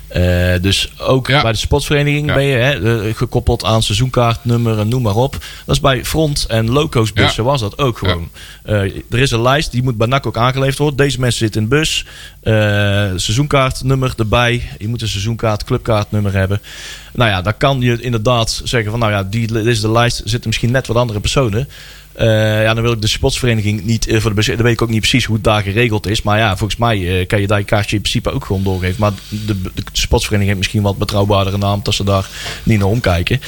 Eh, 0.07 0.53
dus 0.61 0.93
ook 0.99 1.29
Ja. 1.29 1.43
bij 1.43 1.53
de 1.53 1.59
sportsvereniging 1.59 2.27
Ja. 2.27 2.35
ben 2.35 2.45
je 2.45 2.57
hè, 2.57 3.07
eh, 3.09 3.15
gekoppeld 3.15 3.65
aan 3.65 3.83
seizoenkaartnummer 3.83 4.79
en 4.79 4.89
noem 4.89 5.03
maar 5.03 5.15
op. 5.15 5.33
Dat 5.65 5.75
is 5.75 5.81
bij 5.81 6.05
Front 6.05 6.45
en 6.49 6.71
Loco's 6.71 7.13
bussen 7.13 7.45
was 7.45 7.61
dat 7.61 7.79
ook 7.79 7.99
gewoon. 7.99 8.29
Eh, 8.63 8.81
er 9.11 9.19
is 9.19 9.31
een 9.31 9.43
lijst, 9.43 9.71
die 9.73 9.83
moet 9.83 9.97
bij 9.97 10.07
NAC 10.07 10.27
ook 10.27 10.37
aangeleverd 10.37 10.79
worden. 10.79 10.97
Deze 10.97 11.21
mensen 11.21 11.39
zitten 11.39 11.63
in 11.63 11.69
de 11.69 11.77
bus. 11.77 12.05
Seizoenkaartnummer 13.23 14.13
erbij. 14.17 14.69
Je 14.79 14.89
moet 14.89 15.03
een 15.03 15.09
seizoenkaart, 15.09 15.65
clubkaartnummer 15.65 16.33
hebben. 16.33 16.61
Nou 17.13 17.31
ja, 17.31 17.43
dan 17.43 17.57
kan 17.57 17.81
je 17.81 18.01
inderdaad 18.01 18.61
zeggen 18.65 18.91
van... 18.91 19.01
nou 19.01 19.13
ja, 19.13 19.23
die, 19.23 19.47
dit 19.47 19.67
is 19.67 19.81
de 19.81 19.91
lijst. 19.91 20.19
Er 20.21 20.29
zitten 20.29 20.49
misschien 20.49 20.71
net 20.71 20.87
wat 20.87 20.97
andere 20.97 21.21
personen. 21.21 21.69
Eh, 22.17 22.63
ja, 22.63 22.75
dan 22.75 22.83
wil 22.83 22.93
ik 22.93 23.01
de 23.01 23.07
sportsvereniging 23.07 23.85
niet 23.85 24.07
eh, 24.07 24.21
voor 24.21 24.35
de. 24.35 24.45
Dan 24.47 24.63
weet 24.63 24.73
ik 24.73 24.83
ook 24.83 24.89
niet 24.89 25.01
precies 25.01 25.25
hoe 25.25 25.35
het 25.35 25.45
daar 25.45 25.63
geregeld 25.63 26.07
is. 26.07 26.23
Maar 26.23 26.39
ja, 26.39 26.57
volgens 26.57 26.81
mij 26.81 27.21
eh, 27.21 27.27
kan 27.27 27.41
je 27.41 27.47
daar 27.47 27.59
je 27.59 27.65
kaartje 27.65 27.97
in 27.97 28.03
principe 28.03 28.31
ook 28.31 28.45
gewoon 28.45 28.63
doorgeven. 28.63 28.97
Maar 28.99 29.13
de, 29.29 29.63
de, 29.63 29.83
sportsvereniging 29.93 30.47
heeft 30.47 30.59
misschien 30.59 30.83
wat 30.83 30.99
betrouwbaardere 30.99 31.59
naam. 31.59 31.81
Dat 31.83 31.95
ze 31.95 32.05
daar 32.05 32.29
niet 32.63 32.79
naar 32.79 32.89
omkijken. 32.89 33.41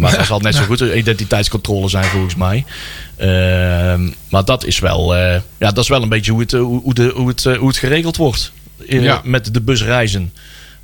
Maar 0.00 0.16
dat 0.16 0.26
zal 0.26 0.40
net 0.40 0.54
zo 0.54 0.64
goed 0.64 0.80
een 0.80 0.98
identiteitscontrole 0.98 1.88
zijn 1.88 2.04
volgens 2.04 2.34
mij. 2.34 2.64
Ehm, 3.16 4.10
maar 4.28 4.44
dat 4.44 4.64
is 4.64 4.78
wel, 4.78 5.16
ja, 5.16 5.42
dat 5.58 5.78
is 5.78 5.88
wel 5.88 6.02
een 6.02 6.08
beetje 6.08 6.32
hoe 6.32 6.40
het, 6.40 6.52
hoe, 6.52 6.80
hoe 6.82 6.94
de, 6.94 7.12
hoe 7.14 7.28
het, 7.28 7.44
hoe 7.44 7.68
het 7.68 7.76
geregeld 7.76 8.16
wordt. 8.16 8.52
Ja. 8.88 9.20
Met 9.24 9.54
de 9.54 9.60
busreizen. 9.60 10.32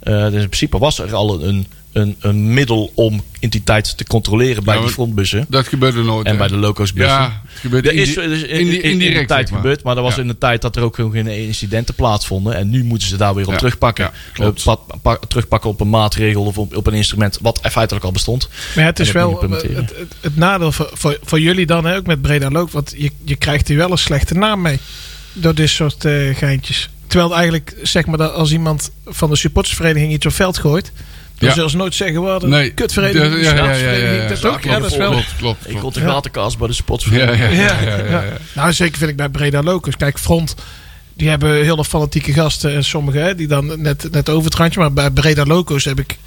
Dus 0.03 0.33
in 0.33 0.49
principe 0.49 0.79
was 0.79 0.99
er 0.99 1.15
al 1.15 1.43
een, 1.43 1.67
een, 1.93 2.17
een 2.21 2.55
middel 2.55 2.93
om 2.95 3.23
identiteit 3.35 3.97
te 3.97 4.05
controleren 4.05 4.65
bij 4.65 4.75
Ja, 4.77 4.81
die 4.81 4.91
frontbussen. 4.91 5.47
Dat 5.49 5.69
gebeurde 5.69 6.03
nooit. 6.03 6.27
En 6.27 6.33
hè? 6.33 6.39
bij 6.39 6.49
de 6.49 6.57
loco's 6.57 6.93
bussen. 6.93 7.15
Ja, 7.19 7.41
het 7.49 7.61
gebeurde 7.61 7.95
is 7.95 8.15
dus 8.15 8.43
in, 8.43 8.49
in, 8.59 8.67
in 8.83 8.83
indirect, 8.83 9.21
de 9.21 9.27
tijd 9.27 9.41
zeg 9.41 9.51
maar. 9.51 9.61
gebeurd, 9.61 9.83
maar 9.83 9.95
dat 9.95 10.05
was 10.05 10.15
Ja. 10.15 10.21
in 10.23 10.27
de 10.29 10.39
tijd 10.39 10.63
dat 10.63 10.77
er 10.77 10.83
ook 10.83 10.95
geen 10.95 11.27
incidenten 11.27 11.95
plaatsvonden. 11.95 12.55
En 12.55 12.71
nu 12.71 12.85
moeten 12.85 13.09
ze 13.09 13.17
daar 13.17 13.35
weer 13.35 13.45
op 13.47 13.51
Ja, 13.53 13.57
terugpakken. 13.59 14.11
Eh, 14.35 14.49
pa- 14.65 14.79
pa- 15.03 15.19
terugpakken 15.29 15.71
op 15.71 15.81
een 15.81 15.91
maatregel 15.91 16.45
of 16.45 16.59
op, 16.59 16.77
op 16.77 16.87
een 16.87 16.95
instrument 16.95 17.39
wat 17.41 17.61
feitelijk 17.71 18.05
al 18.05 18.13
bestond. 18.13 18.49
Maar 18.77 18.85
het 18.85 19.01
is 19.01 19.13
wel 19.13 19.29
je 19.29 19.35
het, 19.35 19.43
implementeren. 19.43 19.85
het, 19.85 20.15
het 20.21 20.37
nadeel 20.37 20.73
voor, 20.73 20.91
voor, 20.93 21.19
voor 21.23 21.41
jullie 21.41 21.67
dan 21.67 21.85
hè, 21.85 21.97
ook 21.97 22.07
met 22.07 22.23
Breda 22.23 22.51
Loop. 22.51 22.71
Want 22.71 22.95
je, 22.97 23.11
je 23.25 23.37
krijgt 23.37 23.69
hier 23.69 23.77
wel 23.77 23.91
een 23.91 23.99
slechte 23.99 24.35
naam 24.35 24.61
mee. 24.63 24.79
Door 25.33 25.55
dit 25.55 25.69
soort 25.69 26.05
eh, 26.05 26.37
geintjes. 26.37 26.89
Terwijl 27.07 27.31
het 27.31 27.39
eigenlijk, 27.41 27.77
zeg 27.83 28.07
maar, 28.07 28.19
dat 28.19 28.33
als 28.35 28.53
iemand 28.53 28.91
van 29.07 29.31
de 29.31 29.37
supportersvereniging 29.37 30.13
iets 30.13 30.27
op 30.27 30.33
veld 30.33 30.59
gooit. 30.59 30.93
Dan 31.41 31.49
Ja. 31.49 31.55
zullen 31.55 31.71
ze 31.71 31.77
nooit 31.77 31.95
zeggen, 31.95 32.23
wat 32.23 32.43
een 32.43 32.49
Nee. 32.49 32.71
kutvereniging. 32.71 33.43
Ja, 33.45 33.55
ja, 33.55 33.55
ja, 33.55 33.63
ja, 33.63 33.63
ja, 33.63 33.65
schaatsvereniging, 33.65 34.23
ja. 34.23 34.29
Dat 34.29 34.37
is 34.39 34.45
ook, 34.45 34.65
ja, 34.65 34.79
dat 34.79 34.91
is 34.91 34.97
wel. 34.97 35.11
Klopt, 35.11 35.35
klopt. 35.39 35.71
Ik 35.71 35.77
kon 35.79 35.93
de 35.93 36.01
gatenkast 36.01 36.59
bij 36.59 36.67
de 36.67 36.73
Ja, 36.73 36.79
sportsvereniging. 36.79 37.53
ja, 37.53 37.61
Ja, 37.63 37.81
ja, 37.81 37.97
ja, 37.97 38.05
ja. 38.05 38.23
ja. 38.23 38.33
Nou, 38.55 38.73
zeker 38.73 38.99
vind 38.99 39.11
ik 39.11 39.17
bij 39.17 39.29
Breda 39.29 39.63
Locus. 39.63 39.97
Kijk, 39.97 40.19
Front, 40.19 40.55
die 41.15 41.29
hebben 41.29 41.55
hele 41.65 41.85
fanatieke 41.85 42.33
gasten. 42.33 42.75
En 42.75 42.85
sommigen 42.85 43.23
hè, 43.23 43.35
die 43.35 43.47
dan 43.47 43.81
net, 43.83 44.09
net 44.11 44.29
over 44.29 44.45
het 44.45 44.55
randje. 44.55 44.81
Maar 44.81 44.93
bij 44.93 45.11
Breda 45.11 45.45
Locus 45.45 45.85
heb 45.85 45.99
ik 46.01 46.19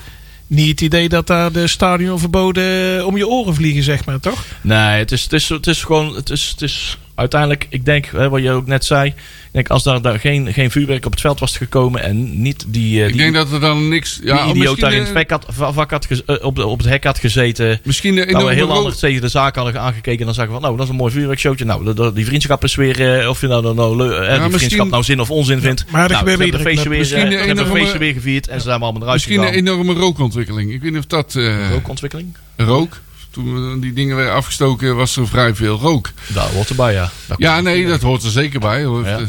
niet 0.47 0.70
het 0.70 0.82
idee 0.82 1.09
dat 1.09 1.28
daar 1.28 1.51
de 1.51 1.68
stadionverboden 1.68 3.05
om 3.05 3.18
je 3.18 3.28
oren 3.28 3.55
vliegen, 3.55 3.84
zeg 3.84 4.05
maar, 4.05 4.20
toch? 4.20 4.43
Nee, 4.61 4.99
het 4.99 5.11
is, 5.11 5.24
het 5.24 5.34
is, 5.34 5.49
het 5.49 5.68
is 5.68 5.84
gewoon. 5.84 6.16
Het 6.16 6.30
is, 6.30 6.49
het 6.49 6.61
is 6.61 6.97
uiteindelijk, 7.16 7.66
ik 7.70 7.86
denk, 7.86 8.05
hè, 8.05 8.30
wat 8.30 8.41
je 8.41 8.51
ook 8.51 8.68
net 8.68 8.86
zei. 8.86 9.07
Ik 9.09 9.59
denk, 9.59 9.70
als 9.70 9.84
daar, 9.84 10.01
daar 10.01 10.20
geen, 10.20 10.53
geen 10.53 10.72
vuurwerk 10.72 11.05
op 11.05 11.11
het 11.11 11.22
veld 11.22 11.39
was 11.39 11.57
gekomen. 11.57 12.01
en 12.03 12.41
niet 12.41 12.66
die. 12.68 12.99
eh, 12.99 13.05
Ik 13.07 13.14
die 13.14 13.22
denk 13.22 13.34
dat 13.34 13.51
er 13.51 13.59
dan 13.59 13.88
niks... 13.88 14.18
die 14.18 14.26
Ja, 14.28 14.34
idioot 14.34 14.55
misschien, 14.55 14.78
daar 14.82 14.93
in 14.93 14.99
het 14.99 15.16
eh, 15.16 15.30
had, 15.30 15.45
va- 15.49 15.72
vak 15.74 15.91
had 15.91 16.07
eh, 16.26 16.36
op, 16.41 16.55
de- 16.55 16.66
op 16.66 16.78
het 16.78 16.88
hek 16.89 17.03
had 17.03 17.20
gezeten. 17.20 17.80
Misschien 17.84 18.18
een 18.28 18.34
Dat 18.34 18.43
we 18.47 18.53
heel 18.53 18.72
anders 18.72 18.99
tegen 18.99 19.22
de 19.22 19.28
zaak 19.28 19.55
hadden 19.55 19.80
aangekeken. 19.82 20.20
En 20.20 20.26
dan 20.26 20.34
zeggen 20.34 20.53
we 20.53 20.59
van, 20.59 20.68
nou, 20.70 20.76
dat 20.78 20.86
is 20.86 20.91
een 20.91 20.97
mooi 20.99 21.11
vuurwerkshowtje. 21.14 21.66
Nou, 21.66 21.84
de- 21.86 21.93
de- 21.93 22.14
die 22.14 22.26
vriendschap 22.26 22.64
is 22.64 22.76
weer, 22.76 23.20
eh, 23.22 23.30
of 23.30 23.41
je 23.41 23.47
nou, 23.47 23.61
nou, 23.64 23.76
nou 23.76 23.91
eh, 24.14 24.20
die 24.20 24.28
misschien- 24.39 24.51
vriendschap 24.57 24.89
nou 24.89 25.03
zin 25.03 25.20
of 25.22 25.32
onzin 25.32 25.61
vindt. 25.61 25.86
maar 25.89 26.01
dat 26.07 26.18
nou, 26.18 26.30
hebben 26.30 26.53
een 26.53 26.59
feestje 26.59 26.89
weer, 26.89 26.97
eh, 26.97 26.99
Misschien 26.99 27.32
hebben 27.32 27.49
een 27.49 27.57
een 27.57 27.72
feestje 27.78 27.97
weer 27.97 28.14
gevierd. 28.14 28.47
En 28.47 28.57
ze 28.61 28.66
zijn 28.68 28.82
allemaal 28.82 29.01
eruit 29.01 29.14
Misschien 29.14 29.39
een 29.39 29.45
gegaan. 29.47 29.59
enorme 29.59 29.93
rookontwikkeling. 29.93 30.72
Ik 30.74 30.82
weet 30.82 30.91
niet 30.91 30.99
of 30.99 31.05
dat... 31.05 31.36
eh, 31.36 31.70
Rookontwikkeling? 31.72 32.36
rook. 32.57 33.01
Toen 33.34 33.79
die 33.79 33.93
dingen 33.93 34.15
werden 34.15 34.34
afgestoken 34.34 34.95
was 34.95 35.15
er 35.17 35.27
vrij 35.27 35.55
veel 35.55 35.77
rook. 35.79 36.11
Daar 36.27 36.49
hoort 36.53 36.69
erbij, 36.69 36.93
ja. 36.93 37.09
Dat 37.25 37.38
Ja, 37.39 37.61
nee, 37.61 37.88
dat 37.88 38.01
hoort 38.01 38.23
er 38.23 38.29
zeker 38.29 38.59
bij. 38.59 38.84
hoor. 38.84 39.05
Ja. 39.07 39.19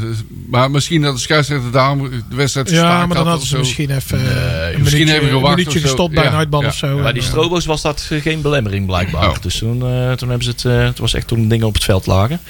Maar 0.50 0.70
misschien 0.70 1.02
dat 1.02 1.14
de 1.14 1.20
scheidsrechter 1.20 1.70
daarom 1.70 2.10
de 2.28 2.36
wedstrijd 2.36 2.70
Ja, 2.70 2.74
gestaakt 2.74 2.98
maar 2.98 3.08
dan 3.08 3.16
had 3.16 3.26
hadden 3.26 3.46
ze 3.48 3.58
misschien 3.58 3.90
even 3.90 4.18
eh, 4.18 4.24
Nee, 4.24 4.74
een 4.74 4.80
misschien 4.80 5.04
minuutje, 5.04 5.14
even 5.14 5.28
gewacht 5.28 5.44
een 5.44 5.50
minuutje 5.50 5.64
of 5.78 5.84
zo. 5.84 5.88
gestopt 5.88 6.14
bij 6.14 6.24
Ja, 6.24 6.30
een 6.30 6.36
uitbal 6.36 6.60
ja. 6.62 6.66
of 6.66 6.74
zo. 6.74 6.96
Bij 6.96 7.04
En, 7.06 7.12
die 7.14 7.22
eh, 7.22 7.28
strobo's 7.28 7.64
was 7.66 7.82
dat 7.82 8.10
geen 8.10 8.40
belemmering 8.42 8.86
blijkbaar. 8.86 9.28
Oh. 9.30 9.36
Dus 9.40 9.58
toen, 9.58 9.82
eh, 9.82 10.12
toen 10.12 10.28
hebben 10.28 10.42
ze 10.44 10.50
het, 10.50 10.64
eh, 10.64 10.78
het 10.84 10.98
was 10.98 11.14
echt 11.14 11.26
toen 11.26 11.48
dingen 11.48 11.66
op 11.66 11.74
het 11.74 11.84
veld 11.84 12.06
lagen. 12.06 12.40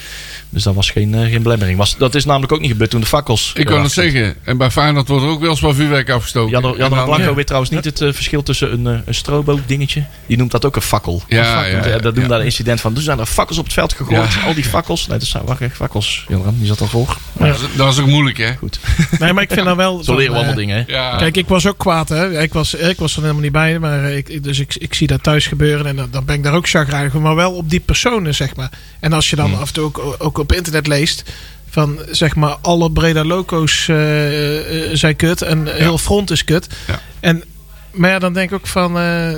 Dus 0.49 0.63
dat 0.63 0.75
was 0.75 0.89
geen, 0.89 1.13
eh, 1.15 1.29
geen 1.31 1.43
belemmering. 1.43 1.77
Was, 1.77 1.97
dat 1.97 2.15
is 2.15 2.25
namelijk 2.25 2.51
ook 2.51 2.59
niet 2.59 2.71
gebeurd 2.71 2.89
toen 2.89 2.99
de 2.99 3.05
fakkels. 3.05 3.51
Ik 3.55 3.65
kan 3.65 3.83
het 3.83 3.91
zeggen. 3.91 4.35
En 4.43 4.57
bij 4.57 4.71
Feyenoord 4.71 5.07
wordt 5.07 5.23
er 5.23 5.29
ook 5.29 5.39
wel 5.41 5.49
eens 5.49 5.59
wat 5.59 5.75
vuurwerk 5.75 6.09
afgestoken. 6.09 6.51
Jan, 6.51 6.61
dan- 6.61 6.75
Blanco 7.05 7.17
ja. 7.17 7.33
weet 7.33 7.45
trouwens 7.45 7.71
niet 7.71 7.85
het 7.85 8.01
eh, 8.01 8.13
verschil 8.13 8.43
tussen 8.43 8.73
een, 8.73 8.87
eh, 8.87 8.99
een 9.05 9.15
strobo 9.15 9.59
dingetje. 9.65 10.05
Die 10.25 10.37
noemt 10.37 10.51
dat 10.51 10.65
ook 10.65 10.75
een 10.75 10.81
fakkel. 10.81 11.23
Ja, 11.27 11.44
Een 11.45 11.53
fakkel. 11.53 11.77
ja, 11.77 11.87
ja, 11.87 11.97
dat 11.97 12.13
doen 12.15 12.23
ja. 12.23 12.29
daar 12.29 12.39
een 12.39 12.45
incident 12.45 12.81
van. 12.81 12.93
Dus 12.93 13.03
zijn 13.03 13.19
er 13.19 13.25
fakkels 13.25 13.57
op 13.57 13.63
het 13.63 13.73
veld 13.73 13.93
gegooid. 13.93 14.33
Ja. 14.33 14.41
Al 14.41 14.53
die 14.53 14.63
fakkels. 14.63 15.07
Nee, 15.07 15.17
dat 15.19 15.27
zijn 15.27 15.45
wacht, 15.45 15.61
echt 15.61 15.75
fakkels. 15.75 16.25
Joran, 16.27 16.55
die 16.57 16.67
zat 16.67 16.81
al 16.81 16.87
voor. 16.87 17.17
Ja. 17.39 17.55
Dat 17.75 17.93
is 17.93 17.99
ook 17.99 18.07
moeilijk, 18.07 18.37
hè? 18.37 18.55
Goed. 18.55 18.79
Nee, 19.19 19.33
maar 19.33 19.43
ik 19.43 19.51
vind 19.51 19.65
dat 19.65 19.75
wel... 19.75 20.03
Zo 20.03 20.15
leren 20.15 20.25
we 20.25 20.31
eh, 20.31 20.37
allemaal 20.37 20.55
dingen. 20.55 20.77
hè? 20.77 20.93
Ja. 20.93 21.15
Kijk, 21.17 21.37
ik 21.37 21.47
was 21.47 21.67
ook 21.67 21.77
kwaad, 21.77 22.09
hè. 22.09 22.41
Ik 22.41 22.53
was, 22.53 22.73
ik 22.73 22.97
was 22.99 23.15
er 23.15 23.21
helemaal 23.21 23.41
niet 23.41 23.51
bij, 23.51 23.79
maar 23.79 24.03
eh, 24.03 24.17
ik, 24.17 24.43
dus 24.43 24.59
ik, 24.59 24.75
ik 24.75 24.93
zie 24.93 25.07
dat 25.07 25.23
thuis 25.23 25.47
gebeuren 25.47 25.85
en 25.85 25.95
dan, 25.95 26.07
dan 26.11 26.25
ben 26.25 26.35
ik 26.35 26.43
daar 26.43 26.53
ook 26.53 26.67
chagrijnig 26.67 27.11
van, 27.11 27.21
maar 27.21 27.35
wel 27.35 27.51
op 27.51 27.69
die 27.69 27.79
personen, 27.79 28.35
zeg 28.35 28.55
maar. 28.55 28.69
En 28.99 29.13
als 29.13 29.29
je 29.29 29.35
dan 29.35 29.49
Hmm. 29.49 29.59
af 29.61 29.67
en 29.67 29.73
toe 29.73 29.83
ook, 29.85 30.15
ook 30.17 30.37
op 30.37 30.53
internet 30.53 30.87
leest 30.87 31.23
van, 31.69 31.99
zeg 32.11 32.35
maar, 32.35 32.55
alle 32.61 32.91
Breda 32.91 33.23
Loco's 33.23 33.87
eh, 33.87 34.85
eh, 34.85 34.89
zijn 34.93 35.15
kut 35.15 35.41
en 35.41 35.67
heel 35.67 35.97
front 35.97 36.31
is 36.31 36.43
kut. 36.43 36.67
Ja. 36.87 36.99
En, 37.19 37.43
maar 37.91 38.09
ja, 38.09 38.19
dan 38.19 38.33
denk 38.33 38.49
ik 38.49 38.55
ook 38.55 38.67
van, 38.67 38.99
eh, 38.99 39.29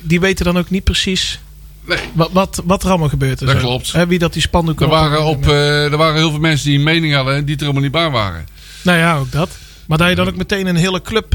die 0.00 0.20
weten 0.20 0.44
dan 0.44 0.58
ook 0.58 0.70
niet 0.70 0.84
precies 0.84 1.40
Nee. 1.84 1.98
wat, 2.12 2.30
wat, 2.32 2.62
wat 2.64 2.82
er 2.82 2.88
allemaal 2.88 3.08
gebeurt. 3.08 3.40
en 3.40 3.46
Dat 3.46 3.56
zo. 3.60 3.60
klopt. 3.66 3.92
Hè, 3.92 4.06
wie 4.06 4.18
dat 4.18 4.32
die 4.32 4.42
spandoeken 4.42 4.86
Er 4.86 4.92
waren, 4.92 5.24
op, 5.24 5.46
eh, 5.48 5.84
er 5.92 5.96
waren 5.96 6.16
heel 6.16 6.30
veel 6.30 6.40
mensen 6.40 6.66
die 6.68 6.78
een 6.78 6.84
mening 6.84 7.14
hadden 7.14 7.34
en 7.34 7.44
die 7.44 7.54
er 7.54 7.60
helemaal 7.60 7.82
niet 7.82 7.92
bij 7.92 8.10
waren. 8.10 8.46
Nou 8.82 8.98
ja, 8.98 9.16
ook 9.16 9.32
dat. 9.32 9.50
Maar 9.86 9.98
dat 9.98 10.08
je 10.08 10.14
dan 10.14 10.28
ook 10.28 10.36
meteen 10.36 10.66
een 10.66 10.76
hele 10.76 11.02
club 11.02 11.34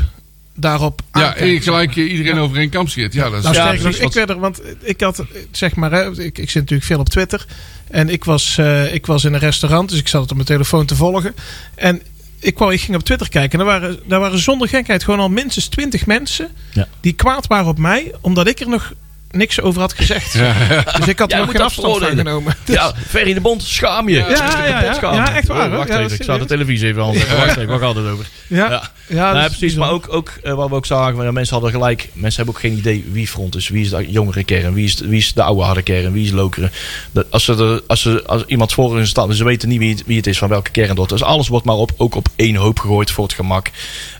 daarop 0.55 1.01
Ja, 1.13 1.25
aankijkt, 1.27 1.39
en 1.57 1.61
gelijk 1.61 1.95
iedereen 1.95 2.37
over 2.37 2.57
één 2.57 2.69
kam 2.69 2.87
scheert. 2.87 3.13
Ja, 3.13 3.29
dat 3.29 3.33
is 3.39 3.43
Nou, 3.43 3.55
Ja, 3.55 3.81
precies, 3.81 3.99
ik 4.01 4.13
werd 4.13 4.29
er, 4.29 4.39
want 4.39 4.61
ik 4.81 5.01
had, 5.01 5.23
zeg 5.51 5.75
maar, 5.75 5.91
hè, 5.91 6.11
ik, 6.11 6.37
ik 6.37 6.49
zit 6.49 6.61
natuurlijk 6.61 6.83
veel 6.83 6.99
op 6.99 7.09
Twitter. 7.09 7.45
En 7.89 8.09
ik 8.09 8.23
was, 8.23 8.57
eh, 8.57 8.93
ik 8.93 9.05
was 9.05 9.23
in 9.23 9.33
een 9.33 9.39
restaurant, 9.39 9.89
dus 9.89 9.99
ik 9.99 10.07
zat 10.07 10.21
het 10.21 10.29
op 10.29 10.35
mijn 10.35 10.47
telefoon 10.47 10.85
te 10.85 10.95
volgen. 10.95 11.35
En 11.75 12.01
ik, 12.43 12.55
kwam, 12.55 12.69
ik 12.69 12.81
ging 12.81 12.97
op 12.97 13.03
Twitter 13.03 13.29
kijken 13.29 13.59
en 13.59 13.65
daar 13.65 13.79
waren, 13.79 13.99
daar 14.05 14.19
waren 14.19 14.39
zonder 14.39 14.67
gekheid 14.67 15.03
gewoon 15.03 15.19
al 15.19 15.29
minstens 15.29 15.67
twintig 15.67 16.05
mensen 16.05 16.47
Ja. 16.73 16.87
die 17.01 17.13
kwaad 17.13 17.47
waren 17.47 17.67
op 17.67 17.77
mij, 17.77 18.13
omdat 18.21 18.47
ik 18.47 18.59
er 18.59 18.69
nog 18.69 18.93
niks 19.33 19.61
over 19.61 19.81
had 19.81 19.93
gezegd. 19.93 20.33
Ja, 20.33 20.55
ja. 20.69 20.83
Dus 20.97 21.07
ik 21.07 21.19
had 21.19 21.29
Jij 21.31 21.39
er 21.39 21.45
nog 21.45 21.45
moet 21.45 21.55
geen 21.55 21.61
afstand 21.61 21.97
van 21.97 22.17
genomen. 22.17 22.55
Ja, 22.65 22.93
Ferry 23.07 23.33
de 23.33 23.41
Bond, 23.41 23.63
schaam 23.63 24.09
je. 24.09 24.15
Ja, 24.15 24.25
ja, 24.65 24.83
echt 24.83 25.47
waar, 25.47 25.69
Oh, 25.71 25.75
wacht 25.75 25.87
Ja, 25.87 25.99
even, 25.99 26.15
ik 26.15 26.23
zou 26.23 26.39
de 26.39 26.45
televisie 26.45 26.87
even 26.87 27.03
aanzetten. 27.03 27.37
Wacht 27.37 27.49
even, 27.49 27.67
waar 27.67 27.79
gaat 27.79 27.95
het 27.95 28.05
over? 28.07 28.25
Ja, 28.47 28.91
Ja. 29.07 29.45
is 29.45 29.57
precies. 29.57 29.75
Maar 29.75 29.91
ook, 29.91 30.13
ook 30.13 30.31
eh, 30.43 30.53
wat 30.53 30.69
we 30.69 30.75
ook 30.75 30.85
zagen, 30.85 31.33
mensen 31.33 31.53
hadden 31.53 31.71
gelijk. 31.71 32.09
Mensen 32.13 32.35
hebben 32.43 32.55
ook 32.55 32.69
geen 32.69 32.77
idee 32.77 33.05
wie 33.11 33.27
front 33.27 33.55
is. 33.55 33.69
Wie 33.69 33.83
is 33.83 33.89
de 33.89 34.11
jongere 34.11 34.43
kern? 34.43 34.73
Wie 34.73 34.85
is, 34.85 34.99
wie 34.99 35.19
is 35.19 35.33
de 35.33 35.43
oude 35.43 35.61
harde 35.63 35.81
kern? 35.81 36.13
Wie 36.13 36.25
is 36.25 36.31
lokeren? 36.31 36.71
Dat, 37.11 37.25
als, 37.29 37.43
ze 37.43 37.53
er, 37.53 37.81
als, 37.87 38.01
ze, 38.01 38.23
als 38.25 38.43
iemand 38.47 38.73
voor 38.73 38.95
hun 38.95 39.07
staat, 39.07 39.35
ze 39.35 39.43
weten 39.43 39.69
niet 39.69 39.79
wie 39.79 39.89
het, 39.89 40.03
wie 40.05 40.17
het 40.17 40.27
is 40.27 40.37
van 40.37 40.49
welke 40.49 40.71
kern 40.71 40.95
dat. 40.95 41.09
Dus 41.09 41.23
alles 41.23 41.47
wordt 41.47 41.65
maar 41.65 41.75
op, 41.75 41.91
ook 41.97 42.15
op 42.15 42.27
één 42.35 42.55
hoop 42.55 42.79
gegooid 42.79 43.11
voor 43.11 43.23
het 43.23 43.33
gemak. 43.33 43.69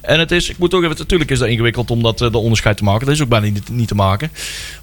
En 0.03 0.19
het 0.19 0.31
is, 0.31 0.49
ik 0.49 0.57
moet 0.57 0.73
ook 0.73 0.83
even, 0.83 0.95
natuurlijk 0.97 1.31
is 1.31 1.39
dat 1.39 1.47
ingewikkeld 1.47 1.91
om 1.91 2.03
dat 2.03 2.21
eh, 2.21 2.31
de 2.31 2.37
onderscheid 2.37 2.77
te 2.77 2.83
maken. 2.83 3.05
Dat 3.05 3.15
is 3.15 3.21
ook 3.21 3.29
bijna 3.29 3.45
niet, 3.45 3.69
niet 3.69 3.87
te 3.87 3.95
maken. 3.95 4.31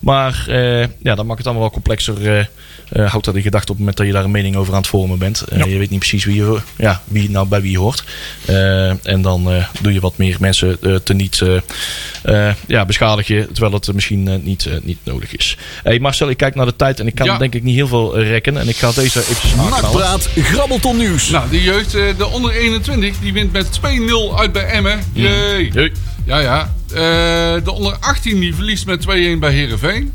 Maar 0.01 0.45
eh, 0.49 0.81
ja, 1.03 1.15
dan 1.15 1.27
maakt 1.27 1.39
het 1.39 1.47
allemaal 1.47 1.63
wel 1.65 1.71
complexer. 1.73 2.39
eh 2.39 2.45
eh, 2.91 3.11
houd 3.11 3.25
dat 3.25 3.35
in 3.37 3.43
gedachten 3.43 3.71
op 3.71 3.77
het 3.77 3.79
moment 3.79 3.97
dat 3.97 4.07
je 4.07 4.13
daar 4.13 4.25
een 4.25 4.31
mening 4.31 4.57
over 4.57 4.73
aan 4.73 4.79
het 4.79 4.89
vormen 4.89 5.19
bent. 5.19 5.45
Ja. 5.57 5.65
Je 5.65 5.79
weet 5.79 5.91
niet 5.91 5.99
precies 5.99 6.25
wie, 6.25 6.35
je, 6.35 6.61
ja, 6.77 7.03
wie 7.05 7.31
nou 7.31 7.47
bij 7.47 7.61
wie 7.61 7.79
hoort. 7.79 8.05
Eh, 8.45 9.07
en 9.07 9.23
dan 9.23 9.51
eh, 9.51 9.65
doe 9.81 9.93
je 9.93 10.01
wat 10.01 10.17
meer 10.17 10.37
mensen 10.41 10.77
eh, 10.83 10.95
te 10.95 11.15
niet 11.15 11.41
eh, 11.41 12.49
eh, 12.49 12.55
ja, 12.67 12.85
beschadig 12.85 13.27
je, 13.27 13.49
terwijl 13.53 13.73
het 13.75 13.93
misschien 13.95 14.41
niet, 14.45 14.69
niet 14.83 14.99
nodig 15.03 15.37
is. 15.37 15.57
Hey 15.83 15.99
Marcel, 15.99 16.29
ik 16.31 16.37
kijk 16.37 16.55
naar 16.55 16.67
de 16.67 16.77
tijd 16.77 17.01
en 17.01 17.07
ik 17.07 17.15
kan 17.15 17.27
Ja. 17.27 17.39
denk 17.39 17.55
ik 17.55 17.63
niet 17.63 17.75
heel 17.75 17.89
veel 17.89 18.19
rekken. 18.21 18.57
En 18.57 18.69
ik 18.69 18.77
ga 18.77 18.93
deze 18.93 19.21
eventjes 19.21 19.53
aanknallen. 19.53 19.83
Nakpraat, 19.83 20.29
grabbelton 20.37 20.97
nieuws. 20.97 21.31
Nou, 21.31 21.51
de 21.51 21.63
jeugd, 21.63 21.95
eh, 21.95 22.03
de 22.19 22.27
onder 22.27 22.53
21, 22.53 23.19
die 23.21 23.33
wint 23.33 23.53
met 23.53 23.73
2-0 23.73 24.39
uit 24.39 24.53
bij 24.53 24.65
Emmen. 24.65 25.01
Jee. 25.13 25.93
Ja, 26.25 26.39
ja. 26.39 26.75
Eh, 26.89 27.65
de 27.65 27.73
onder 27.73 27.97
18 28.01 28.41
die 28.41 28.55
verliest 28.55 28.87
met 28.87 29.01
2-1 29.01 29.39
bij 29.39 29.53
Herenveen. 29.53 30.13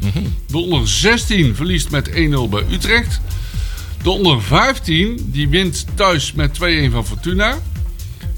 De 0.48 0.58
onder 0.58 0.88
16 0.88 1.56
verliest 1.56 1.90
met 1.90 2.10
1-0 2.10 2.50
bij 2.50 2.64
Utrecht. 2.72 3.22
De 4.04 4.10
onder 4.10 4.42
15 4.42 5.30
die 5.32 5.50
wint 5.50 5.86
thuis 5.94 6.34
met 6.34 6.54
2-1 6.54 6.92
van 6.92 7.06
Fortuna. 7.06 7.58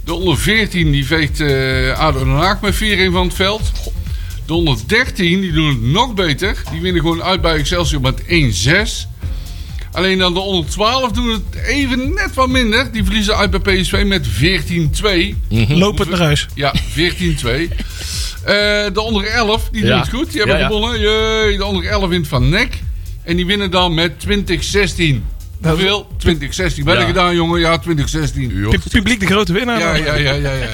De 0.03 0.13
onder 0.13 0.37
14 0.37 0.91
die 0.91 1.05
veegt 1.05 1.39
eh 1.39 1.99
ADO 1.99 2.19
Den 2.19 2.33
Haag 2.33 2.61
met 2.61 2.75
4-1 2.75 2.77
van 3.11 3.25
het 3.25 3.35
veld. 3.35 3.71
De 4.45 4.53
onder 4.53 4.77
13 4.85 5.41
die 5.41 5.51
doen 5.51 5.69
het 5.69 5.81
nog 5.81 6.13
beter. 6.13 6.63
Die 6.71 6.81
winnen 6.81 7.01
gewoon 7.01 7.23
uit 7.23 7.41
bij 7.41 7.55
Excelsior 7.55 8.01
met 8.01 8.21
1-6. 8.21 9.07
Alleen 9.97 10.17
dan 10.17 10.33
de 10.33 10.39
onder 10.39 10.71
12 10.71 11.11
doen 11.11 11.29
het 11.29 11.63
even 11.65 12.13
net 12.13 12.33
wat 12.33 12.49
minder. 12.49 12.91
Die 12.91 13.03
verliezen 13.03 13.37
uit 13.37 13.51
bij 13.63 13.75
PSV 13.81 14.03
met 14.07 14.27
14-2. 14.27 15.35
Loop 15.67 15.97
het 15.97 16.09
naar 16.09 16.19
huis. 16.19 16.47
Ja, 16.53 16.73
14-2. 16.75 17.69
Eh, 18.43 18.53
de 18.93 19.01
onder 19.01 19.25
11, 19.25 19.69
die 19.71 19.81
doen 19.81 19.89
Ja. 19.89 19.99
het 19.99 20.09
goed. 20.09 20.31
Die 20.31 20.37
hebben 20.37 20.55
Ja, 20.57 20.61
ja. 20.61 20.67
gewonnen. 20.67 20.99
Jee, 20.99 21.57
de 21.57 21.65
onder 21.65 21.85
11 21.85 22.07
wint 22.09 22.27
van 22.27 22.49
NEC. 22.49 22.79
En 23.23 23.35
die 23.35 23.45
winnen 23.45 23.71
dan 23.71 23.93
met 23.93 24.19
2016. 24.19 25.23
Dat 25.61 25.77
is- 25.77 25.79
Hoeveel? 25.83 26.07
2016. 26.17 26.83
Wat 26.83 26.93
heb 26.93 27.01
Ja. 27.01 27.07
je 27.09 27.13
gedaan, 27.13 27.35
jongen? 27.35 27.59
Ja, 27.59 27.77
2016. 27.77 28.67
Pu- 28.69 28.79
Publiek 28.89 29.19
de 29.19 29.25
grote 29.25 29.53
winnaar. 29.53 29.79
Ja, 29.79 29.95
ja, 29.95 30.15
ja, 30.15 30.33
ja, 30.33 30.51
ja. 30.51 30.67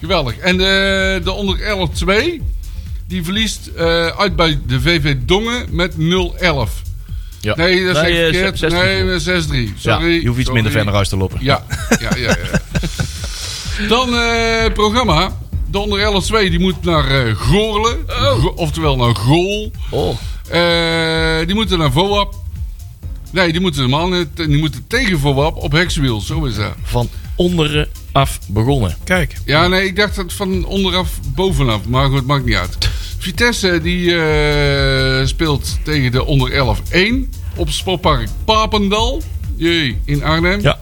Geweldig. 0.00 0.36
En 0.38 0.56
de, 0.56 1.20
de 1.24 1.32
onder 1.32 1.60
11-2, 1.60 2.42
die 3.08 3.24
verliest 3.24 3.66
eh, 3.76 4.06
uit 4.06 4.36
bij 4.36 4.58
de 4.66 4.80
VV 4.80 5.14
Dongen 5.26 5.66
met 5.70 5.94
0-11. 5.98 6.82
Ja. 7.40 7.54
Nee, 7.56 7.84
dat 7.86 7.96
is 7.96 8.02
Nee, 8.02 8.12
eh, 8.18 8.22
verkeerd. 8.32 8.58
16 8.58 8.78
Nee, 8.80 8.98
voor. 8.98 9.06
met 9.08 9.22
6-3. 9.22 9.72
Ja, 9.76 9.96
Sorry. 9.96 10.12
je 10.12 10.26
hoeft 10.26 10.38
iets 10.38 10.46
sorry. 10.46 10.52
minder 10.52 10.72
ver 10.72 10.84
naar 10.84 10.94
huis 10.94 11.08
te 11.08 11.16
lopen. 11.16 11.38
Ja, 11.40 11.64
ja, 12.00 12.16
ja. 12.16 12.28
ja. 12.28 12.36
Dan 13.88 14.14
eh, 14.16 14.62
het 14.62 14.72
programma. 14.74 15.36
De 15.70 15.78
onder 15.78 16.22
11-2 16.46 16.50
die 16.50 16.58
moet 16.58 16.82
naar 16.84 17.10
eh 17.26 17.34
Goorlen. 17.36 17.98
Go- 18.08 18.52
oftewel 18.56 18.96
naar 18.96 19.14
Gool. 19.16 19.70
Oh, 19.90 20.16
Eh, 20.50 21.46
die 21.46 21.54
moeten 21.54 21.78
naar 21.78 21.92
VOAP. 21.92 22.34
Nee, 23.30 23.52
die 23.52 23.60
moeten 23.60 23.80
helemaal 23.84 24.08
niet. 24.08 24.36
Die 24.36 24.58
moeten 24.58 24.84
tegen 24.88 25.18
VOAP 25.18 25.56
op 25.56 25.72
Heksenwiel. 25.72 26.20
Zo 26.20 26.44
is 26.44 26.54
dat. 26.54 26.74
van 26.82 27.08
onderen 27.34 27.88
af 28.12 28.38
begonnen. 28.48 28.96
Kijk. 29.04 29.36
Ja, 29.44 29.68
nee, 29.68 29.86
ik 29.86 29.96
dacht 29.96 30.16
dat 30.16 30.32
van 30.32 30.64
onderaf 30.64 31.08
bovenaf. 31.34 31.86
Maar 31.88 32.08
goed, 32.08 32.26
maakt 32.26 32.44
niet 32.44 32.54
uit. 32.56 32.76
Vitesse 33.26 33.80
die 33.82 34.16
eh, 34.16 35.26
speelt 35.26 35.78
tegen 35.82 36.12
de 36.12 36.24
onder 36.24 36.76
11-1 37.26 37.28
op 37.56 37.70
Sportpark 37.70 38.28
Papendal. 38.44 39.22
Jee, 39.56 39.98
in 40.04 40.24
Arnhem. 40.24 40.60
Ja, 40.60 40.78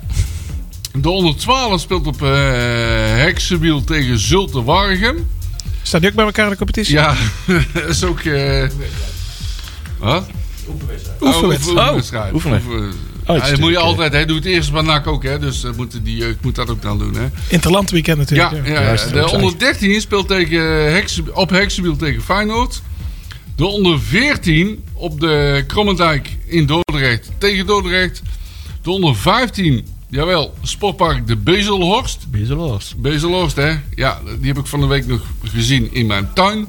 De 0.94 1.08
onder 1.10 1.36
12 1.36 1.80
speelt 1.80 2.06
op 2.06 2.22
eh 2.22 2.28
Heksenwiel 3.16 3.84
tegen 3.84 4.18
Zulte 4.18 4.62
Waregem. 4.62 5.26
Staat 5.82 6.00
die 6.00 6.10
ook 6.10 6.16
bij 6.16 6.24
elkaar 6.24 6.44
in 6.44 6.50
de 6.50 6.56
competitie? 6.56 6.94
Ja, 6.94 7.14
dat 7.72 7.88
is 7.94 8.04
ook... 8.04 8.20
eh 8.20 8.68
wat? 9.98 10.26
Oefenwedstrijd. 10.68 11.20
Oh, 11.20 11.42
oefenwedstrijd. 11.42 12.28
Oh, 12.28 12.34
oefenen. 12.34 12.92
Oefen- 13.28 13.34
Oh, 13.34 13.36
Ja, 13.44 13.50
dat 13.50 13.58
moet 13.60 13.68
je 13.68 13.74
natuurlijk, 13.74 13.84
altijd, 13.86 14.12
hè. 14.12 14.24
Doe 14.26 14.36
het 14.36 14.44
eerst 14.44 14.72
bij 14.72 14.82
NAC 14.82 15.06
ook, 15.06 15.22
hè. 15.22 15.38
Dus 15.38 15.60
dat 15.60 15.76
moeten 15.76 16.04
die 16.04 16.16
jeugd 16.16 16.36
moet 16.42 16.54
dat 16.54 16.70
ook 16.70 16.82
dan 16.82 16.98
doen, 16.98 17.14
hè. 17.14 17.26
Interland 17.48 17.90
weekend 17.90 18.18
natuurlijk. 18.18 18.66
Ja, 18.66 18.80
ja. 18.80 18.94
de 19.12 19.30
onder 19.30 19.58
13 19.58 20.00
speelt 20.00 20.28
tegen 20.28 21.04
op 21.34 21.50
Heksenwiel 21.50 21.96
tegen 21.96 22.22
Feyenoord. 22.22 22.82
De 23.56 23.66
onder 23.66 24.00
14 24.00 24.84
op 24.92 25.20
de 25.20 25.64
Krommendijk 25.66 26.36
in 26.46 26.66
Dordrecht 26.66 27.30
tegen 27.38 27.66
Dordrecht. 27.66 28.22
De 28.82 28.90
onder 28.90 29.16
15, 29.16 29.86
jawel, 30.08 30.54
Sportpark 30.62 31.26
de 31.26 31.36
Bezelhorst. 31.36 32.26
Bezeloos. 32.30 32.94
Bezelhorst, 32.96 33.56
hè? 33.56 33.72
Ja, 33.94 34.20
die 34.38 34.46
heb 34.48 34.58
ik 34.58 34.66
van 34.66 34.80
de 34.80 34.86
week 34.86 35.06
nog 35.06 35.20
gezien 35.44 35.88
in 35.94 36.06
mijn 36.06 36.28
tuin. 36.34 36.66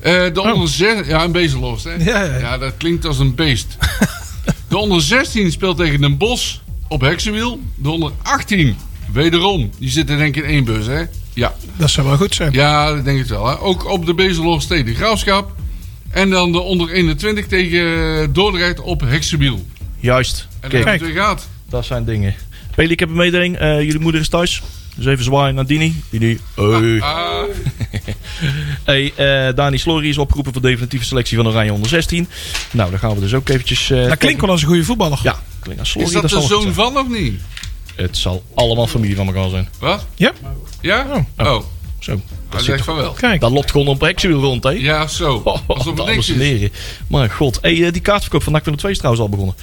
Eh, 0.00 0.12
de 0.32 0.40
onder 0.42 0.68
6, 0.68 1.06
ja, 1.06 1.24
een 1.24 1.32
Bezelhorst, 1.32 1.84
hè? 1.84 1.94
Oh. 1.94 2.04
Ja, 2.04 2.22
ja, 2.22 2.30
ja. 2.32 2.38
ja, 2.38 2.58
dat 2.58 2.72
klinkt 2.76 3.04
als 3.04 3.18
een 3.18 3.34
beest. 3.34 3.76
de 4.76 4.82
onder 4.82 5.00
16 5.02 5.50
speelt 5.52 5.76
tegen 5.76 6.00
Den 6.00 6.16
Bosch 6.16 6.56
op 6.88 7.00
Heksenwiel. 7.00 7.60
De 7.74 7.90
onder 7.90 8.12
18, 8.22 8.76
wederom, 9.12 9.70
die 9.78 9.90
zitten 9.90 10.18
denk 10.18 10.36
ik 10.36 10.42
in 10.44 10.50
één 10.50 10.64
bus, 10.64 10.86
hè? 10.86 11.02
Ja, 11.34 11.54
Dat 11.76 11.90
zou 11.90 12.06
wel 12.06 12.16
goed 12.16 12.34
zijn. 12.34 12.52
ja, 12.52 12.94
dat 12.94 13.04
denk 13.04 13.18
ik 13.20 13.26
wel. 13.26 13.46
Hè? 13.46 13.58
Ook 13.58 13.90
op 13.90 14.06
de 14.06 14.14
Bezelhorst 14.14 14.68
tegen 14.68 14.84
de 14.84 14.94
Graafschap. 14.94 15.52
En 16.10 16.30
dan 16.30 16.52
de 16.52 16.60
onder 16.60 16.90
21 16.90 17.46
tegen 17.46 18.32
Dordrecht 18.32 18.80
op 18.80 19.00
Heksenwiel. 19.00 19.66
Juist. 20.00 20.48
En 20.60 20.70
dan 20.70 20.80
Kijk, 20.82 21.00
het 21.00 21.00
weer 21.12 21.20
gehad. 21.20 21.48
dat 21.68 21.84
zijn 21.86 22.04
dingen. 22.04 22.34
Peli, 22.74 22.92
ik 22.92 23.00
heb 23.00 23.08
een 23.08 23.14
mededeling. 23.16 23.56
Eh, 23.56 23.80
jullie 23.80 23.98
moeder 24.00 24.20
is 24.20 24.28
thuis. 24.28 24.62
Dus 24.96 25.06
even 25.06 25.24
zwaaien 25.24 25.54
naar 25.54 25.66
Dini. 25.66 26.02
Dini. 26.10 26.38
Hey. 26.54 27.00
Ah, 27.00 27.42
Hey, 28.84 29.12
eh, 29.16 29.54
Dani 29.54 29.78
Slory 29.78 30.08
is 30.08 30.18
opgeroepen 30.18 30.52
voor 30.52 30.62
de 30.62 30.68
definitieve 30.68 31.04
selectie 31.04 31.36
van 31.36 31.46
Oranje 31.48 31.72
onder 31.72 31.88
16. 31.88 32.28
Nou, 32.70 32.90
dan 32.90 32.98
gaan 32.98 33.14
we 33.14 33.20
dus 33.20 33.34
ook 33.34 33.48
eventjes... 33.48 33.90
eh, 33.90 34.08
Dat 34.08 34.18
klinkt 34.18 34.40
wel 34.40 34.50
als 34.50 34.60
een 34.62 34.68
goede 34.68 34.84
voetballer. 34.84 35.20
Ja, 35.22 35.38
klinkt 35.60 35.80
als 35.80 35.90
Slory. 35.90 36.06
is 36.06 36.12
dat 36.12 36.30
de 36.30 36.40
zoon 36.40 36.72
van 36.74 36.98
of 36.98 37.08
niet? 37.08 37.40
Het 37.94 38.16
zal 38.16 38.42
allemaal 38.54 38.86
familie 38.86 39.16
van 39.16 39.26
elkaar 39.26 39.48
zijn. 39.48 39.68
Wat? 39.78 40.06
Ja? 40.14 40.32
Ja? 40.80 41.06
Oh. 41.36 41.46
Oh, 41.54 41.62
Zo. 41.98 42.10
hij 42.12 42.20
Dat, 42.48 42.62
zegt 42.62 42.84
van 42.84 42.96
wel. 42.96 43.12
Kijk. 43.12 43.40
dat 43.40 43.50
loopt 43.50 43.70
gewoon 43.70 43.86
op 43.86 44.00
Heksenwiel 44.00 44.40
rond, 44.40 44.62
hè? 44.64 44.70
Ja, 44.70 45.06
zo. 45.06 45.40
Oh, 45.44 45.58
Alsof 45.66 45.84
het 45.86 45.96
dames 45.96 46.14
niks 46.14 46.28
en 46.28 46.34
is. 46.34 46.40
heren. 46.40 46.70
Maar 47.06 47.30
god. 47.30 47.58
Hey, 47.62 47.84
eh, 47.86 47.92
die 47.92 48.02
kaartverkoop 48.02 48.42
van 48.42 48.52
NAC 48.52 48.64
Willem 48.64 48.78
2 48.78 48.92
is 48.92 48.98
trouwens 48.98 49.24
al 49.24 49.30
begonnen. 49.30 49.54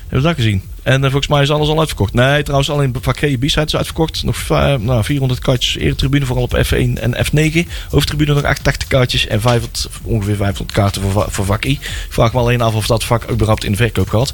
Hebben 0.00 0.20
we 0.20 0.26
dat 0.26 0.34
gezien? 0.36 0.62
En 0.84 0.94
eh, 0.94 1.10
volgens 1.10 1.26
mij 1.26 1.42
is 1.42 1.50
alles 1.50 1.68
al 1.68 1.78
uitverkocht. 1.78 2.12
Nee, 2.14 2.42
trouwens 2.42 2.70
alleen 2.70 2.92
en 2.92 3.38
B-side 3.38 3.64
is 3.64 3.76
uitverkocht. 3.76 4.22
Nog 4.24 4.48
nou, 4.48 5.04
400 5.04 5.40
kaartjes 5.40 5.76
eretribune, 5.76 6.26
vooral 6.26 6.44
op 6.44 6.56
F1 6.66 7.00
en 7.00 7.16
F9. 7.26 7.68
Hoofdtribune 7.90 8.34
nog 8.34 8.44
88 8.44 8.88
kaartjes 8.88 9.26
en 9.26 9.40
500, 9.40 9.88
ongeveer 10.02 10.36
500 10.36 10.72
kaarten 10.72 11.02
voor, 11.02 11.26
voor 11.28 11.44
vak 11.44 11.64
I. 11.64 11.70
Ik 11.70 12.06
vraag 12.08 12.32
me 12.32 12.38
alleen 12.38 12.60
af 12.60 12.74
of 12.74 12.86
dat 12.86 13.04
vak 13.04 13.30
überhaupt 13.30 13.64
in 13.64 13.70
de 13.70 13.76
verkoop 13.76 14.08
gaat. 14.08 14.32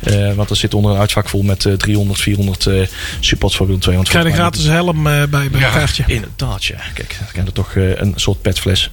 Eh, 0.00 0.32
want 0.34 0.50
er 0.50 0.56
zit 0.56 0.74
onder 0.74 0.90
een 0.92 0.98
uitvak 0.98 1.28
vol 1.28 1.42
met 1.42 1.64
eh, 1.64 1.72
300, 1.72 2.20
400 2.20 2.66
eh 2.66 2.86
supports 3.20 3.56
voor 3.56 3.66
Willem 3.66 3.80
2. 3.80 3.94
Want 3.96 4.08
Krijg 4.08 4.24
je 4.24 4.30
een 4.30 4.36
gratis 4.36 4.64
helm 4.64 5.06
eh, 5.06 5.12
bij, 5.12 5.50
bij 5.50 5.60
Ja. 5.60 5.66
een 5.66 5.72
kaartje. 5.72 6.04
Inderdaad, 6.06 6.64
ja. 6.64 6.78
Kijk, 6.94 7.16
dan 7.18 7.28
kan 7.32 7.46
er 7.46 7.52
toch 7.52 7.74
eh, 7.74 8.00
een 8.00 8.12
soort 8.16 8.42
petfles. 8.42 8.90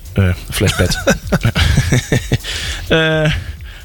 flespet. 0.49 0.97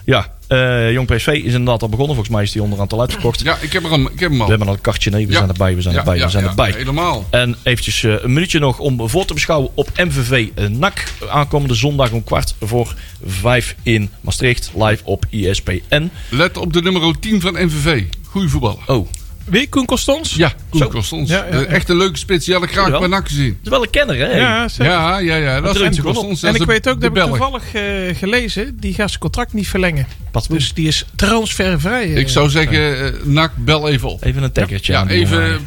Ja, 0.04 0.28
eh, 0.50 0.92
Jong 0.92 1.06
PSV 1.14 1.26
is 1.26 1.42
inderdaad 1.52 1.82
al 1.82 1.88
begonnen. 1.88 2.14
Volgens 2.14 2.28
mij 2.36 2.42
is 2.44 2.52
die 2.52 2.62
onderhand 2.62 2.92
al 2.92 3.00
uitverkocht. 3.00 3.40
Ja, 3.42 3.56
ik 3.60 3.72
heb, 3.72 3.84
er 3.84 3.92
een, 3.92 4.08
ik 4.12 4.20
heb 4.20 4.30
hem 4.30 4.40
al. 4.40 4.44
We 4.44 4.50
hebben 4.50 4.68
al 4.68 4.74
een 4.74 4.80
kartje. 4.80 5.10
Nee, 5.10 5.26
we 5.26 5.32
Ja. 5.32 5.38
zijn 5.38 5.48
erbij, 5.50 5.74
we 5.74 5.82
zijn 5.82 5.94
Ja, 5.94 6.00
erbij, 6.00 6.18
we 6.24 6.28
zijn 6.30 6.44
ja, 6.44 6.48
erbij. 6.50 6.72
Helemaal. 6.76 7.26
En 7.30 7.56
eventjes 7.62 8.02
eh, 8.04 8.12
een 8.22 8.32
minuutje 8.32 8.58
nog 8.58 8.78
om 8.78 9.08
voor 9.08 9.24
te 9.24 9.34
beschouwen 9.34 9.70
op 9.74 9.88
MVV 9.96 10.48
NAC. 10.70 11.04
Aankomende 11.28 11.74
zondag 11.74 12.10
om 12.10 12.24
kwart 12.24 12.54
voor 12.60 12.94
vijf 13.26 13.74
in 13.82 14.10
Maastricht. 14.20 14.70
Live 14.76 15.04
op 15.04 15.24
ISPN. 15.30 16.10
Let 16.30 16.56
op 16.56 16.72
de 16.72 16.82
nummer 16.82 17.18
10 17.20 17.40
van 17.40 17.52
NVV. 17.54 18.02
Goeie 18.26 18.48
voetballer. 18.48 18.78
Oh, 18.86 19.08
Wie? 19.50 19.68
Koen 19.68 19.84
Constans? 19.86 20.34
Ja, 20.34 20.52
Koen. 20.70 21.24
Ja, 21.26 21.46
ja, 21.50 21.58
ja. 21.58 21.64
Echt 21.64 21.88
een 21.88 21.96
leuke 21.96 22.18
spits. 22.18 22.44
Die 22.44 22.54
had 22.54 22.62
ik 22.62 22.70
graag 22.70 22.98
bij 22.98 23.08
NAC 23.08 23.26
gezien. 23.28 23.46
het 23.48 23.56
is 23.64 23.70
wel 23.70 23.82
een 23.82 23.90
kenner, 23.90 24.16
hè? 24.16 24.36
Ja, 24.38 24.68
zeker. 24.68 24.92
Ja, 24.92 25.18
ja, 25.18 25.36
ja. 25.36 25.60
Dat 25.60 25.76
is. 25.80 26.00
Costons. 26.00 26.42
En 26.42 26.52
Dat 26.52 26.60
ik 26.60 26.66
weet 26.66 26.88
ook, 26.88 27.00
dat 27.00 27.14
heb 27.14 27.24
ik 27.24 27.30
toevallig 27.30 27.74
eh, 27.74 27.82
gelezen, 28.16 28.76
die 28.80 28.94
gaat 28.94 29.08
zijn 29.08 29.20
contract 29.20 29.52
niet 29.52 29.68
verlengen. 29.68 30.06
Wat 30.32 30.46
Dus 30.50 30.74
die 30.74 30.86
is 30.88 31.04
transfervrij. 31.16 32.02
eh. 32.10 32.16
Ik 32.16 32.28
zou 32.28 32.48
zeggen, 32.50 33.04
eh, 33.04 33.12
NAC, 33.24 33.50
bel 33.56 33.88
even 33.88 34.08
op. 34.08 34.24
Even 34.24 34.42
een 34.42 34.52
taggertje 34.52 34.92
Ja, 34.92 35.08
even... 35.08 35.60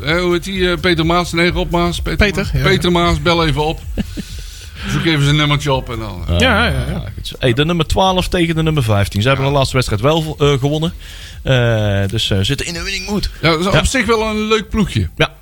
eh, 0.00 0.12
eh, 0.14 0.20
hoe 0.22 0.32
heet 0.32 0.44
die? 0.44 0.70
eh, 0.70 0.78
Peter 0.80 1.06
Maas? 1.06 1.32
Nee, 1.32 1.50
Rob 1.50 1.70
Maas. 1.72 2.00
Peter, 2.02 2.16
Peter, 2.26 2.42
Maas. 2.42 2.62
ja. 2.62 2.68
Peter 2.68 2.92
Maas, 2.92 3.22
bel 3.22 3.46
even 3.46 3.64
op. 3.66 3.80
Zoek 4.88 5.04
even 5.04 5.24
zijn 5.24 5.36
nummertje 5.36 5.72
op 5.72 5.90
en 5.92 5.98
dan... 5.98 6.24
eh. 6.28 6.38
Ja, 6.38 6.66
ja, 6.66 6.72
ja. 6.88 7.02
zo. 7.22 7.34
Hey, 7.38 7.52
de 7.52 7.64
nummer 7.64 7.86
12 7.86 8.28
tegen 8.28 8.54
de 8.54 8.62
nummer 8.62 8.82
15. 8.82 9.22
Ze 9.22 9.28
hebben 9.28 9.46
de 9.46 9.52
laatste 9.52 9.74
wedstrijd 9.74 10.02
wel 10.02 10.36
eh, 10.38 10.52
gewonnen. 10.58 10.92
Eh, 11.42 12.00
dus 12.06 12.26
ze 12.26 12.44
zitten 12.44 12.66
in 12.66 12.76
een 12.76 12.82
winning 12.84 13.08
mood. 13.08 13.30
Ja, 13.42 13.50
dat 13.50 13.58
is 13.66 13.72
Ja. 13.72 13.78
op 13.78 13.86
zich 13.86 14.06
wel 14.06 14.22
een 14.26 14.46
leuk 14.48 14.68
ploegje. 14.68 15.08
Ja, 15.16 15.32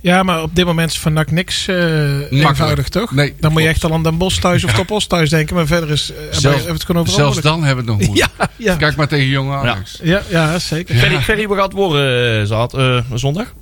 Ja, 0.00 0.22
maar 0.22 0.42
op 0.42 0.54
dit 0.54 0.64
moment 0.64 0.90
is 0.90 0.98
van 0.98 1.12
NAC 1.12 1.30
niks 1.30 1.68
eh 1.68 2.32
eenvoudig, 2.32 2.88
toch? 2.88 3.12
Nee, 3.12 3.34
dan 3.40 3.52
moet 3.52 3.62
je 3.62 3.68
echt 3.68 3.84
al 3.84 3.92
aan 3.92 4.02
Den 4.02 4.16
Bosch 4.18 4.40
thuis 4.40 4.64
of 4.64 4.72
Top 4.72 4.90
Os 4.90 5.06
thuis 5.06 5.30
denken. 5.30 5.54
Maar 5.56 5.66
verder 5.66 5.90
is, 5.90 6.12
het 6.30 6.84
gewoon 6.84 7.02
over 7.02 7.12
Zelfs 7.12 7.40
dan 7.40 7.64
hebben 7.64 7.84
we 7.84 7.90
het 7.92 8.00
nog 8.00 8.08
moeilijk. 8.08 8.32
Ja, 8.38 8.48
ja. 8.56 8.76
Kijk 8.76 8.96
maar 8.96 9.08
tegen 9.08 9.26
jonge 9.26 9.54
Ajax. 9.56 9.98
Ja, 10.02 10.22
ja, 10.28 10.58
zeker. 10.58 10.94
Ferry, 10.94 11.20
Ferry, 11.20 11.48
we 11.48 11.54
gaan 11.54 11.64
het 11.64 11.72
worden 11.72 12.40
eh, 12.40 13.00
zondag. 13.14 13.52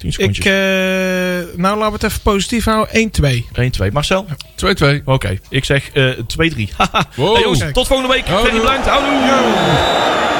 10 0.00 0.08
Ik, 0.08 0.14
secondjes. 0.14 0.44
eh, 0.44 0.52
nou, 1.58 1.78
laten 1.78 1.86
we 1.86 1.92
het 1.92 2.02
even 2.02 2.20
positief 2.22 2.64
houden. 2.64 2.94
1-2. 2.94 3.46
1, 3.52 3.70
2. 3.70 3.92
Marcel? 3.92 4.26
2-2. 4.54 5.02
Oké, 5.04 5.38
ik 5.48 5.64
zeg 5.64 5.90
eh 5.92 6.08
2, 6.26 6.50
3. 6.50 6.68
Haha. 6.76 7.04
Wow. 7.16 7.32
Hey, 7.34 7.42
jongens, 7.42 7.64
tot 7.72 7.86
volgende 7.86 8.12
week. 8.12 8.24
Ferry 8.26 8.60
bedankt. 8.60 8.86
Houdoe. 8.86 10.39